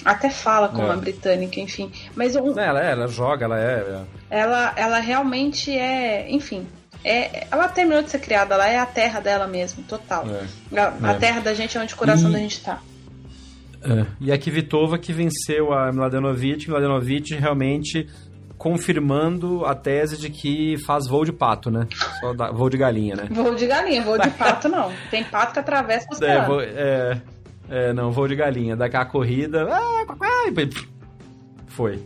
até 0.04 0.30
fala 0.30 0.68
como 0.68 0.88
é. 0.88 0.90
a 0.90 0.96
britânica, 0.96 1.60
enfim. 1.60 1.90
Mas 2.14 2.36
um, 2.36 2.58
ela, 2.58 2.84
é, 2.84 2.92
ela 2.92 3.06
joga, 3.06 3.44
ela 3.44 3.60
é, 3.60 3.74
é. 3.74 4.02
Ela, 4.30 4.72
ela 4.76 4.98
realmente 4.98 5.70
é, 5.76 6.30
enfim. 6.30 6.66
É, 7.04 7.46
ela 7.50 7.68
terminou 7.68 8.02
de 8.02 8.10
ser 8.10 8.20
criada, 8.20 8.54
ela 8.54 8.68
é 8.68 8.78
a 8.78 8.86
terra 8.86 9.20
dela 9.20 9.46
mesmo, 9.46 9.82
total. 9.84 10.24
É. 10.28 10.80
A, 10.80 11.10
a, 11.10 11.12
é. 11.12 11.18
terra 11.18 11.40
da 11.40 11.52
gente 11.54 11.76
é 11.76 11.80
onde 11.80 11.94
o 11.94 11.96
coração 11.96 12.30
e... 12.30 12.32
da 12.32 12.38
gente 12.38 12.62
tá. 12.62 12.80
É. 13.84 14.06
E 14.20 14.30
a 14.30 14.38
Kvitova 14.38 14.96
que 14.98 15.12
venceu 15.12 15.72
a 15.72 15.92
Mladenovic, 15.92 16.68
Mladenovic 16.70 17.34
realmente 17.34 18.08
confirmando 18.56 19.66
a 19.66 19.74
tese 19.74 20.16
de 20.16 20.30
que 20.30 20.76
faz 20.86 21.08
voo 21.08 21.24
de 21.24 21.32
pato, 21.32 21.68
né? 21.68 21.88
Só 22.20 22.32
da, 22.32 22.52
voo 22.52 22.70
de 22.70 22.76
galinha, 22.76 23.16
né? 23.16 23.26
Voo 23.28 23.56
de 23.56 23.66
galinha, 23.66 24.02
voo 24.02 24.16
de 24.16 24.30
pato 24.38 24.68
não. 24.68 24.92
Tem 25.10 25.24
pato 25.24 25.52
que 25.52 25.58
atravessa 25.58 26.06
o 26.08 26.14
oceano. 26.14 26.44
É, 26.44 26.46
voo, 26.46 26.60
é, 26.60 27.20
é, 27.72 27.90
não, 27.94 28.12
voo 28.12 28.28
de 28.28 28.36
galinha. 28.36 28.76
Daqui 28.76 28.96
a 28.96 29.04
corrida. 29.06 29.66
Ah, 29.70 30.04
foi. 31.68 31.98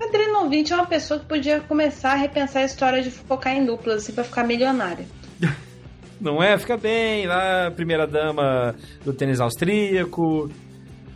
Adrenovite 0.00 0.72
é 0.72 0.76
uma 0.76 0.86
pessoa 0.86 1.20
que 1.20 1.26
podia 1.26 1.60
começar 1.60 2.12
a 2.12 2.14
repensar 2.14 2.60
a 2.60 2.64
história 2.64 3.02
de 3.02 3.10
focar 3.10 3.54
em 3.54 3.66
duplas, 3.66 4.02
assim, 4.02 4.14
pra 4.14 4.24
ficar 4.24 4.42
milionária. 4.44 5.04
Não 6.18 6.42
é? 6.42 6.56
Fica 6.56 6.78
bem, 6.78 7.26
lá, 7.26 7.70
primeira 7.70 8.06
dama 8.06 8.74
do 9.04 9.12
tênis 9.12 9.38
austríaco, 9.38 10.48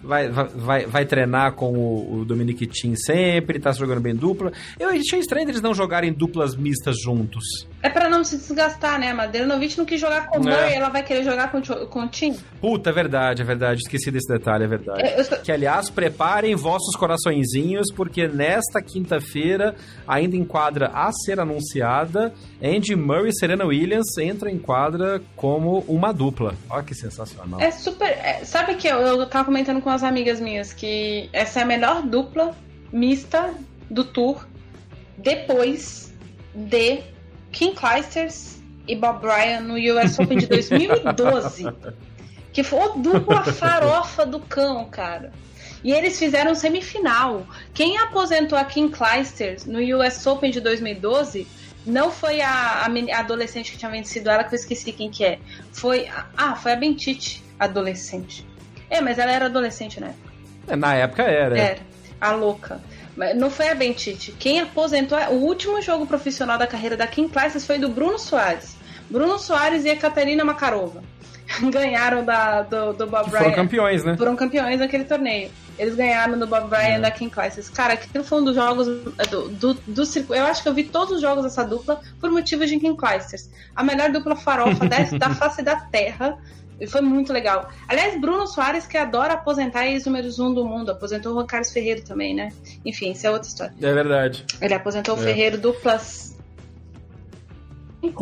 vai, 0.02 0.28
vai, 0.28 0.85
vai 0.85 1.05
treinar 1.05 1.52
com 1.52 1.73
o, 1.73 2.20
o 2.20 2.24
Dominic 2.24 2.66
Thiem 2.66 2.97
sempre, 2.97 3.59
tá 3.59 3.73
jogando 3.73 4.01
bem 4.01 4.14
dupla. 4.14 4.52
Eu 4.78 4.90
achei 4.90 5.20
estranho 5.20 5.48
eles 5.48 5.62
não 5.62 5.73
jogarem 5.73 6.12
duplas 6.12 6.55
mistas 6.55 6.97
juntos. 7.01 7.66
É 7.82 7.89
para 7.89 8.09
não 8.09 8.24
se 8.24 8.36
desgastar, 8.39 8.98
né? 8.98 9.11
A 9.11 9.15
Madrenovic 9.15 9.77
não 9.77 9.85
quis 9.85 10.01
jogar 10.01 10.27
com 10.27 10.40
o 10.40 10.48
é. 10.48 10.74
ela 10.74 10.89
vai 10.89 11.03
querer 11.03 11.23
jogar 11.23 11.53
com, 11.53 11.61
com 11.86 12.01
o 12.01 12.09
Tim. 12.09 12.36
Puta, 12.61 12.90
é 12.90 12.93
verdade, 12.93 13.43
é 13.43 13.44
verdade. 13.44 13.82
Esqueci 13.82 14.11
desse 14.11 14.27
detalhe, 14.27 14.65
é 14.65 14.66
verdade. 14.66 15.03
É, 15.03 15.20
eu... 15.20 15.24
Que, 15.43 15.53
aliás, 15.53 15.90
preparem 15.90 16.55
vossos 16.57 16.97
coraçõezinhos, 16.97 17.93
porque 17.94 18.27
nesta 18.27 18.82
quinta-feira, 18.82 19.74
ainda 20.07 20.36
em 20.36 20.44
quadra 20.44 20.89
a 20.89 21.12
ser 21.12 21.39
anunciada, 21.39 22.32
Andy 22.62 22.97
Murray 22.97 23.28
e 23.28 23.39
Serena 23.39 23.65
Williams 23.65 24.16
entram 24.19 24.51
em 24.51 24.59
quadra 24.59 25.20
como 25.36 25.85
uma 25.86 26.12
dupla. 26.12 26.55
Olha 26.69 26.82
que 26.82 26.94
sensacional. 26.94 27.61
É 27.61 27.70
super. 27.70 28.09
É, 28.09 28.44
sabe 28.44 28.74
que 28.74 28.89
eu, 28.89 28.98
eu 28.98 29.27
tava 29.27 29.44
comentando 29.44 29.81
com 29.81 29.90
as 29.90 30.03
amigas 30.03 30.40
minhas 30.40 30.73
que 30.73 31.28
essa 31.32 31.61
é 31.61 31.62
a 31.62 31.66
melhor 31.66 32.03
dupla 32.03 32.55
mista 32.93 33.55
do 33.90 34.05
tour 34.05 34.47
depois 35.19 36.12
de 36.55 37.03
Kim 37.57 37.74
Clijsters 37.74 38.59
e 38.87 38.95
Bob 38.95 39.23
Bryan 39.23 39.61
no 39.61 39.77
US 39.77 40.19
Open 40.19 40.37
de 40.37 40.47
2012. 40.47 41.65
que 42.53 42.62
foi 42.62 42.81
a 42.81 42.89
dupla 42.89 43.45
farofa 43.45 44.27
do 44.27 44.41
cão, 44.41 44.85
cara. 44.91 45.33
E 45.83 45.91
eles 45.91 46.19
fizeram 46.19 46.55
semifinal. 46.55 47.47
Quem 47.73 47.97
aposentou 47.97 48.59
a 48.59 48.65
Kim 48.65 48.91
Clijsters 48.91 49.65
no 49.65 49.78
US 49.97 50.27
Open 50.27 50.51
de 50.51 50.61
2012 50.61 51.47
não 51.87 52.11
foi 52.11 52.43
a, 52.43 52.85
a, 52.85 53.19
adolescente 53.19 53.73
que 53.73 53.78
tinha 53.78 53.91
vencido 53.91 54.28
ela, 54.28 54.45
que 54.45 54.55
eu 54.55 54.59
esqueci 54.59 54.93
quem 54.93 55.11
que 55.11 55.24
é. 55.24 55.39
Foi. 55.73 56.11
Ah, 56.37 56.57
foi 56.57 56.73
a 56.73 56.77
Bentite, 56.77 57.43
adolescente. 57.59 58.47
É, 58.91 59.01
mas 59.01 59.19
ela 59.19 59.33
era 59.33 59.47
adolescente 59.47 59.99
na 59.99 60.09
época. 60.09 60.33
É, 60.69 60.77
na 60.77 60.95
época 60.95 61.23
era. 61.23 61.59
Era. 61.59 61.81
A 62.20 62.33
louca. 62.33 62.83
Não 63.36 63.51
foi 63.51 63.68
a 63.68 63.74
Bentite. 63.74 64.32
Quem 64.38 64.60
aposentou. 64.60 65.18
O 65.30 65.44
último 65.44 65.80
jogo 65.80 66.06
profissional 66.06 66.59
da 66.59 66.66
carreira 66.66 66.97
da 66.97 67.06
Kim 67.06 67.28
Clijsters 67.28 67.66
foi 67.66 67.78
do 67.78 67.88
Bruno 67.88 68.18
Soares. 68.18 68.76
Bruno 69.09 69.38
Soares 69.38 69.84
e 69.84 69.90
a 69.90 69.97
Catarina 69.97 70.44
Makarova. 70.44 71.02
ganharam 71.70 72.24
da, 72.24 72.62
do, 72.62 72.93
do 72.93 73.06
Bob 73.06 73.30
Bryan. 73.30 73.43
Foram 73.43 73.55
campeões, 73.55 74.05
né? 74.05 74.16
Foram 74.16 74.36
campeões 74.36 74.80
naquele 74.80 75.05
torneio. 75.05 75.51
Eles 75.78 75.94
ganharam 75.94 76.38
do 76.38 76.47
Bob 76.47 76.68
Bryan 76.68 76.97
é. 76.97 77.01
da 77.01 77.10
King 77.10 77.30
Classes. 77.30 77.68
Cara, 77.68 77.94
aquilo 77.94 78.24
foi 78.24 78.40
um 78.40 78.44
dos 78.44 78.55
jogos 78.55 78.86
do, 78.86 79.48
do, 79.48 79.74
do 79.74 80.06
circuito. 80.06 80.40
Eu 80.40 80.47
acho 80.47 80.62
que 80.62 80.68
eu 80.68 80.74
vi 80.74 80.84
todos 80.84 81.16
os 81.16 81.20
jogos 81.20 81.44
dessa 81.44 81.64
dupla 81.64 82.01
por 82.20 82.30
motivos 82.30 82.68
de 82.68 82.78
King 82.78 82.97
Classes. 82.97 83.51
A 83.74 83.84
melhor 83.84 84.10
dupla 84.10 84.34
farofa 84.36 84.86
da 85.18 85.30
face 85.34 85.62
da 85.62 85.76
terra. 85.76 86.38
E 86.81 86.86
foi 86.86 87.01
muito 87.01 87.32
legal. 87.32 87.70
Aliás, 87.89 88.20
Bruno 88.20 88.47
Soares, 88.47 88.86
que 88.86 88.98
adora 88.98 89.35
aposentar 89.35 89.86
ex-números 89.86 90.39
um 90.39 90.53
do 90.53 90.65
mundo. 90.65 90.90
Aposentou 90.90 91.32
o 91.32 91.35
Juan 91.36 91.47
Carlos 91.47 91.73
Ferreiro 91.73 92.03
também, 92.03 92.35
né? 92.35 92.51
Enfim, 92.85 93.12
isso 93.12 93.27
é 93.27 93.31
outra 93.31 93.48
história. 93.48 93.74
É 93.81 93.93
verdade. 93.94 94.44
Ele 94.61 94.74
aposentou 94.74 95.16
o 95.16 95.20
é. 95.20 95.23
Ferreiro 95.23 95.59
duplas 95.59 96.36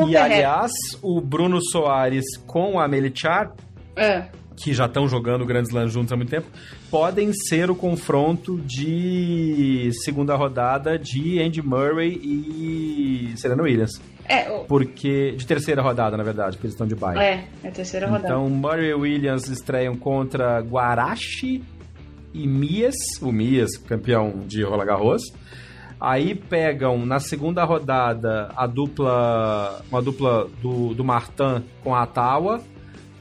e 0.09 0.16
aliás, 0.16 0.72
o 1.02 1.20
Bruno 1.20 1.60
Soares 1.62 2.36
com 2.47 2.78
a 2.78 2.89
Melichar, 2.89 3.52
é. 3.97 4.24
que 4.56 4.72
já 4.72 4.86
estão 4.86 5.06
jogando 5.09 5.44
Grand 5.44 5.64
Slam 5.64 5.89
juntos 5.89 6.12
há 6.12 6.16
muito 6.16 6.31
tempo, 6.31 6.47
podem 6.90 7.32
ser 7.32 7.70
o 7.70 7.74
confronto 7.74 8.60
de 8.60 9.90
segunda 10.02 10.35
rodada 10.36 10.98
de 10.98 11.40
Andy 11.40 11.60
Murray 11.60 12.18
e 12.22 13.35
Serena 13.36 13.62
Williams. 13.62 14.01
É, 14.28 14.51
o... 14.51 14.64
Porque. 14.64 15.32
De 15.32 15.46
terceira 15.46 15.82
rodada, 15.82 16.16
na 16.16 16.22
verdade, 16.22 16.56
porque 16.56 16.66
eles 16.66 16.74
estão 16.74 16.86
de 16.86 16.94
bye. 16.94 17.18
É, 17.18 17.44
é 17.62 17.70
terceira 17.70 18.06
rodada. 18.06 18.26
Então, 18.26 18.48
Murray 18.48 18.90
e 18.90 18.94
Williams 18.94 19.48
estreiam 19.48 19.96
contra 19.96 20.60
Guarachi 20.60 21.62
e 22.32 22.46
Mias, 22.46 22.96
o 23.22 23.30
Mias, 23.30 23.76
campeão 23.76 24.42
de 24.46 24.62
Roland 24.62 24.86
Garros. 24.86 25.22
Aí 26.01 26.34
pegam 26.34 27.06
na 27.06 27.20
segunda 27.20 27.64
rodada 27.64 28.51
a 28.56 28.66
dupla, 28.66 29.82
uma 29.90 30.02
dupla 30.02 30.48
do, 30.60 30.92
do 30.92 31.05
Martin 31.05 31.62
com 31.82 31.94
a 31.94 32.02
Atawa, 32.02 32.60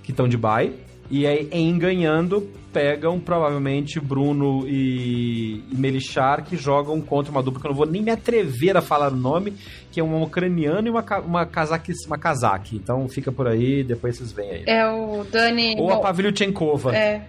que 0.01 0.11
estão 0.11 0.27
de 0.27 0.35
bye. 0.35 0.73
E 1.13 1.27
aí, 1.27 1.47
em 1.51 1.77
ganhando, 1.77 2.41
pegam 2.73 3.19
provavelmente 3.19 3.99
Bruno 3.99 4.67
e, 4.67 5.63
e 5.71 5.75
Melichar, 5.75 6.43
que 6.43 6.57
jogam 6.57 6.99
contra 6.99 7.31
uma 7.31 7.43
dupla 7.43 7.61
que 7.61 7.67
eu 7.67 7.69
não 7.69 7.77
vou 7.77 7.85
nem 7.85 8.01
me 8.01 8.09
atrever 8.09 8.75
a 8.75 8.81
falar 8.81 9.13
o 9.13 9.15
nome, 9.15 9.53
que 9.91 9.99
é 9.99 10.03
um 10.03 10.23
ucraniano 10.23 10.87
e 10.87 10.89
uma, 10.89 11.05
uma, 11.19 11.45
kazaki, 11.45 11.93
uma 12.07 12.17
kazaki. 12.17 12.77
Então 12.77 13.07
fica 13.07 13.31
por 13.31 13.47
aí, 13.47 13.83
depois 13.83 14.17
vocês 14.17 14.31
veem 14.31 14.49
aí. 14.49 14.63
É 14.65 14.87
o 14.87 15.23
Dani. 15.23 15.75
Ou 15.77 15.91
a 15.91 15.99
Pavlyuchenkova. 15.99 16.95
É. 16.95 17.27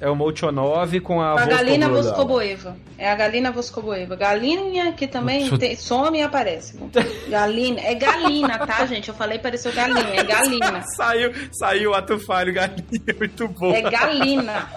É 0.00 0.10
o 0.10 0.14
Molchonov 0.14 1.00
com 1.00 1.20
a. 1.20 1.40
A 1.40 1.46
Galina 1.46 1.88
Voskoboeva. 1.88 2.76
É 2.98 3.10
a 3.10 3.14
Galina 3.14 3.50
Voskoboeva. 3.50 4.14
Galinha 4.14 4.92
que 4.92 5.06
também 5.06 5.48
tem, 5.58 5.74
some 5.74 6.18
e 6.18 6.22
aparece. 6.22 6.78
Galina. 7.28 7.80
É 7.80 7.94
Galina, 7.94 8.58
tá, 8.58 8.84
gente? 8.86 9.08
Eu 9.08 9.14
falei 9.14 9.38
pareceu 9.38 9.72
Galinha. 9.72 10.20
É 10.20 10.22
Galina. 10.22 10.82
saiu, 10.96 11.32
saiu 11.50 11.90
o 11.92 11.94
ato 11.94 12.18
falho, 12.18 12.52
Galinha. 12.52 12.84
Muito 13.18 13.48
bom. 13.48 13.72
É 13.72 13.82
Galina. 13.82 14.68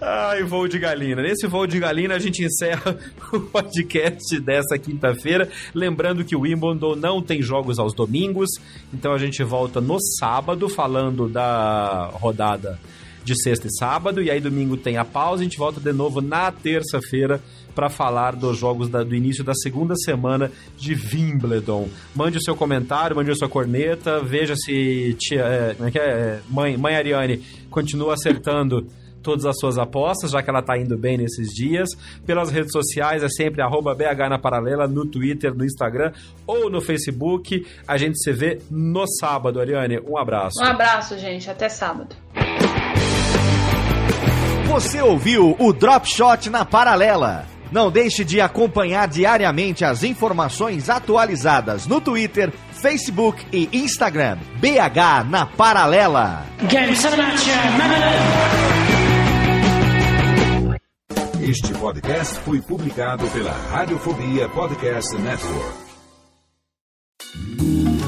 Ai, 0.00 0.42
voo 0.44 0.68
de 0.68 0.78
galina. 0.78 1.22
Nesse 1.22 1.46
voo 1.46 1.66
de 1.66 1.80
galina, 1.80 2.14
a 2.14 2.18
gente 2.20 2.44
encerra 2.44 2.96
o 3.32 3.40
podcast 3.40 4.38
dessa 4.40 4.78
quinta-feira. 4.78 5.48
Lembrando 5.74 6.24
que 6.24 6.36
o 6.36 6.40
Wimbledon 6.40 6.94
não 6.94 7.20
tem 7.20 7.42
jogos 7.42 7.80
aos 7.80 7.94
domingos, 7.94 8.50
então 8.92 9.12
a 9.12 9.18
gente 9.18 9.42
volta 9.42 9.80
no 9.80 9.98
sábado 10.00 10.68
falando 10.68 11.28
da 11.28 12.10
rodada 12.12 12.78
de 13.24 13.34
sexta 13.40 13.66
e 13.66 13.72
sábado, 13.72 14.22
e 14.22 14.30
aí 14.30 14.40
domingo 14.40 14.76
tem 14.76 14.96
a 14.96 15.04
pausa, 15.04 15.40
a 15.40 15.44
gente 15.44 15.58
volta 15.58 15.80
de 15.80 15.92
novo 15.92 16.20
na 16.20 16.52
terça-feira 16.52 17.40
para 17.74 17.88
falar 17.88 18.36
dos 18.36 18.56
jogos 18.56 18.88
da, 18.88 19.02
do 19.02 19.14
início 19.14 19.42
da 19.42 19.54
segunda 19.54 19.94
semana 19.96 20.50
de 20.76 20.94
Wimbledon. 20.94 21.88
Mande 22.14 22.38
o 22.38 22.42
seu 22.42 22.54
comentário, 22.54 23.16
mande 23.16 23.30
a 23.30 23.34
sua 23.34 23.48
corneta, 23.48 24.20
veja 24.20 24.54
se 24.54 25.16
tia, 25.18 25.42
é, 25.42 25.76
é, 25.80 25.98
é, 25.98 26.40
mãe, 26.48 26.76
mãe 26.76 26.94
Ariane 26.94 27.42
continua 27.70 28.14
acertando 28.14 28.86
todas 29.24 29.46
as 29.46 29.58
suas 29.58 29.78
apostas, 29.78 30.30
já 30.30 30.42
que 30.42 30.50
ela 30.50 30.60
está 30.60 30.78
indo 30.78 30.96
bem 30.96 31.16
nesses 31.16 31.48
dias. 31.48 31.88
Pelas 32.26 32.50
redes 32.50 32.70
sociais 32.70 33.22
é 33.24 33.28
sempre 33.28 33.62
BH 33.62 34.28
na 34.28 34.38
Paralela, 34.38 34.86
no 34.86 35.06
Twitter, 35.06 35.54
no 35.54 35.64
Instagram 35.64 36.12
ou 36.46 36.70
no 36.70 36.80
Facebook. 36.80 37.66
A 37.88 37.96
gente 37.96 38.22
se 38.22 38.30
vê 38.32 38.60
no 38.70 39.06
sábado, 39.06 39.58
Ariane. 39.58 39.98
Um 39.98 40.18
abraço. 40.18 40.62
Um 40.62 40.66
abraço, 40.66 41.18
gente. 41.18 41.50
Até 41.50 41.70
sábado. 41.70 42.14
Você 44.68 45.00
ouviu 45.00 45.54
o 45.58 45.72
Drop 45.72 46.08
Shot 46.08 46.50
na 46.50 46.64
Paralela. 46.64 47.46
Não 47.70 47.90
deixe 47.90 48.24
de 48.24 48.40
acompanhar 48.40 49.06
diariamente 49.08 49.84
as 49.84 50.02
informações 50.02 50.88
atualizadas 50.88 51.86
no 51.86 52.00
Twitter, 52.00 52.52
Facebook 52.72 53.44
e 53.52 53.68
Instagram. 53.72 54.38
BH 54.56 55.28
na 55.28 55.46
Paralela. 55.46 56.46
Este 61.40 61.74
podcast 61.74 62.34
foi 62.40 62.60
publicado 62.62 63.26
pela 63.28 63.52
Radiofobia 63.52 64.48
Podcast 64.48 65.14
Network. 65.16 65.83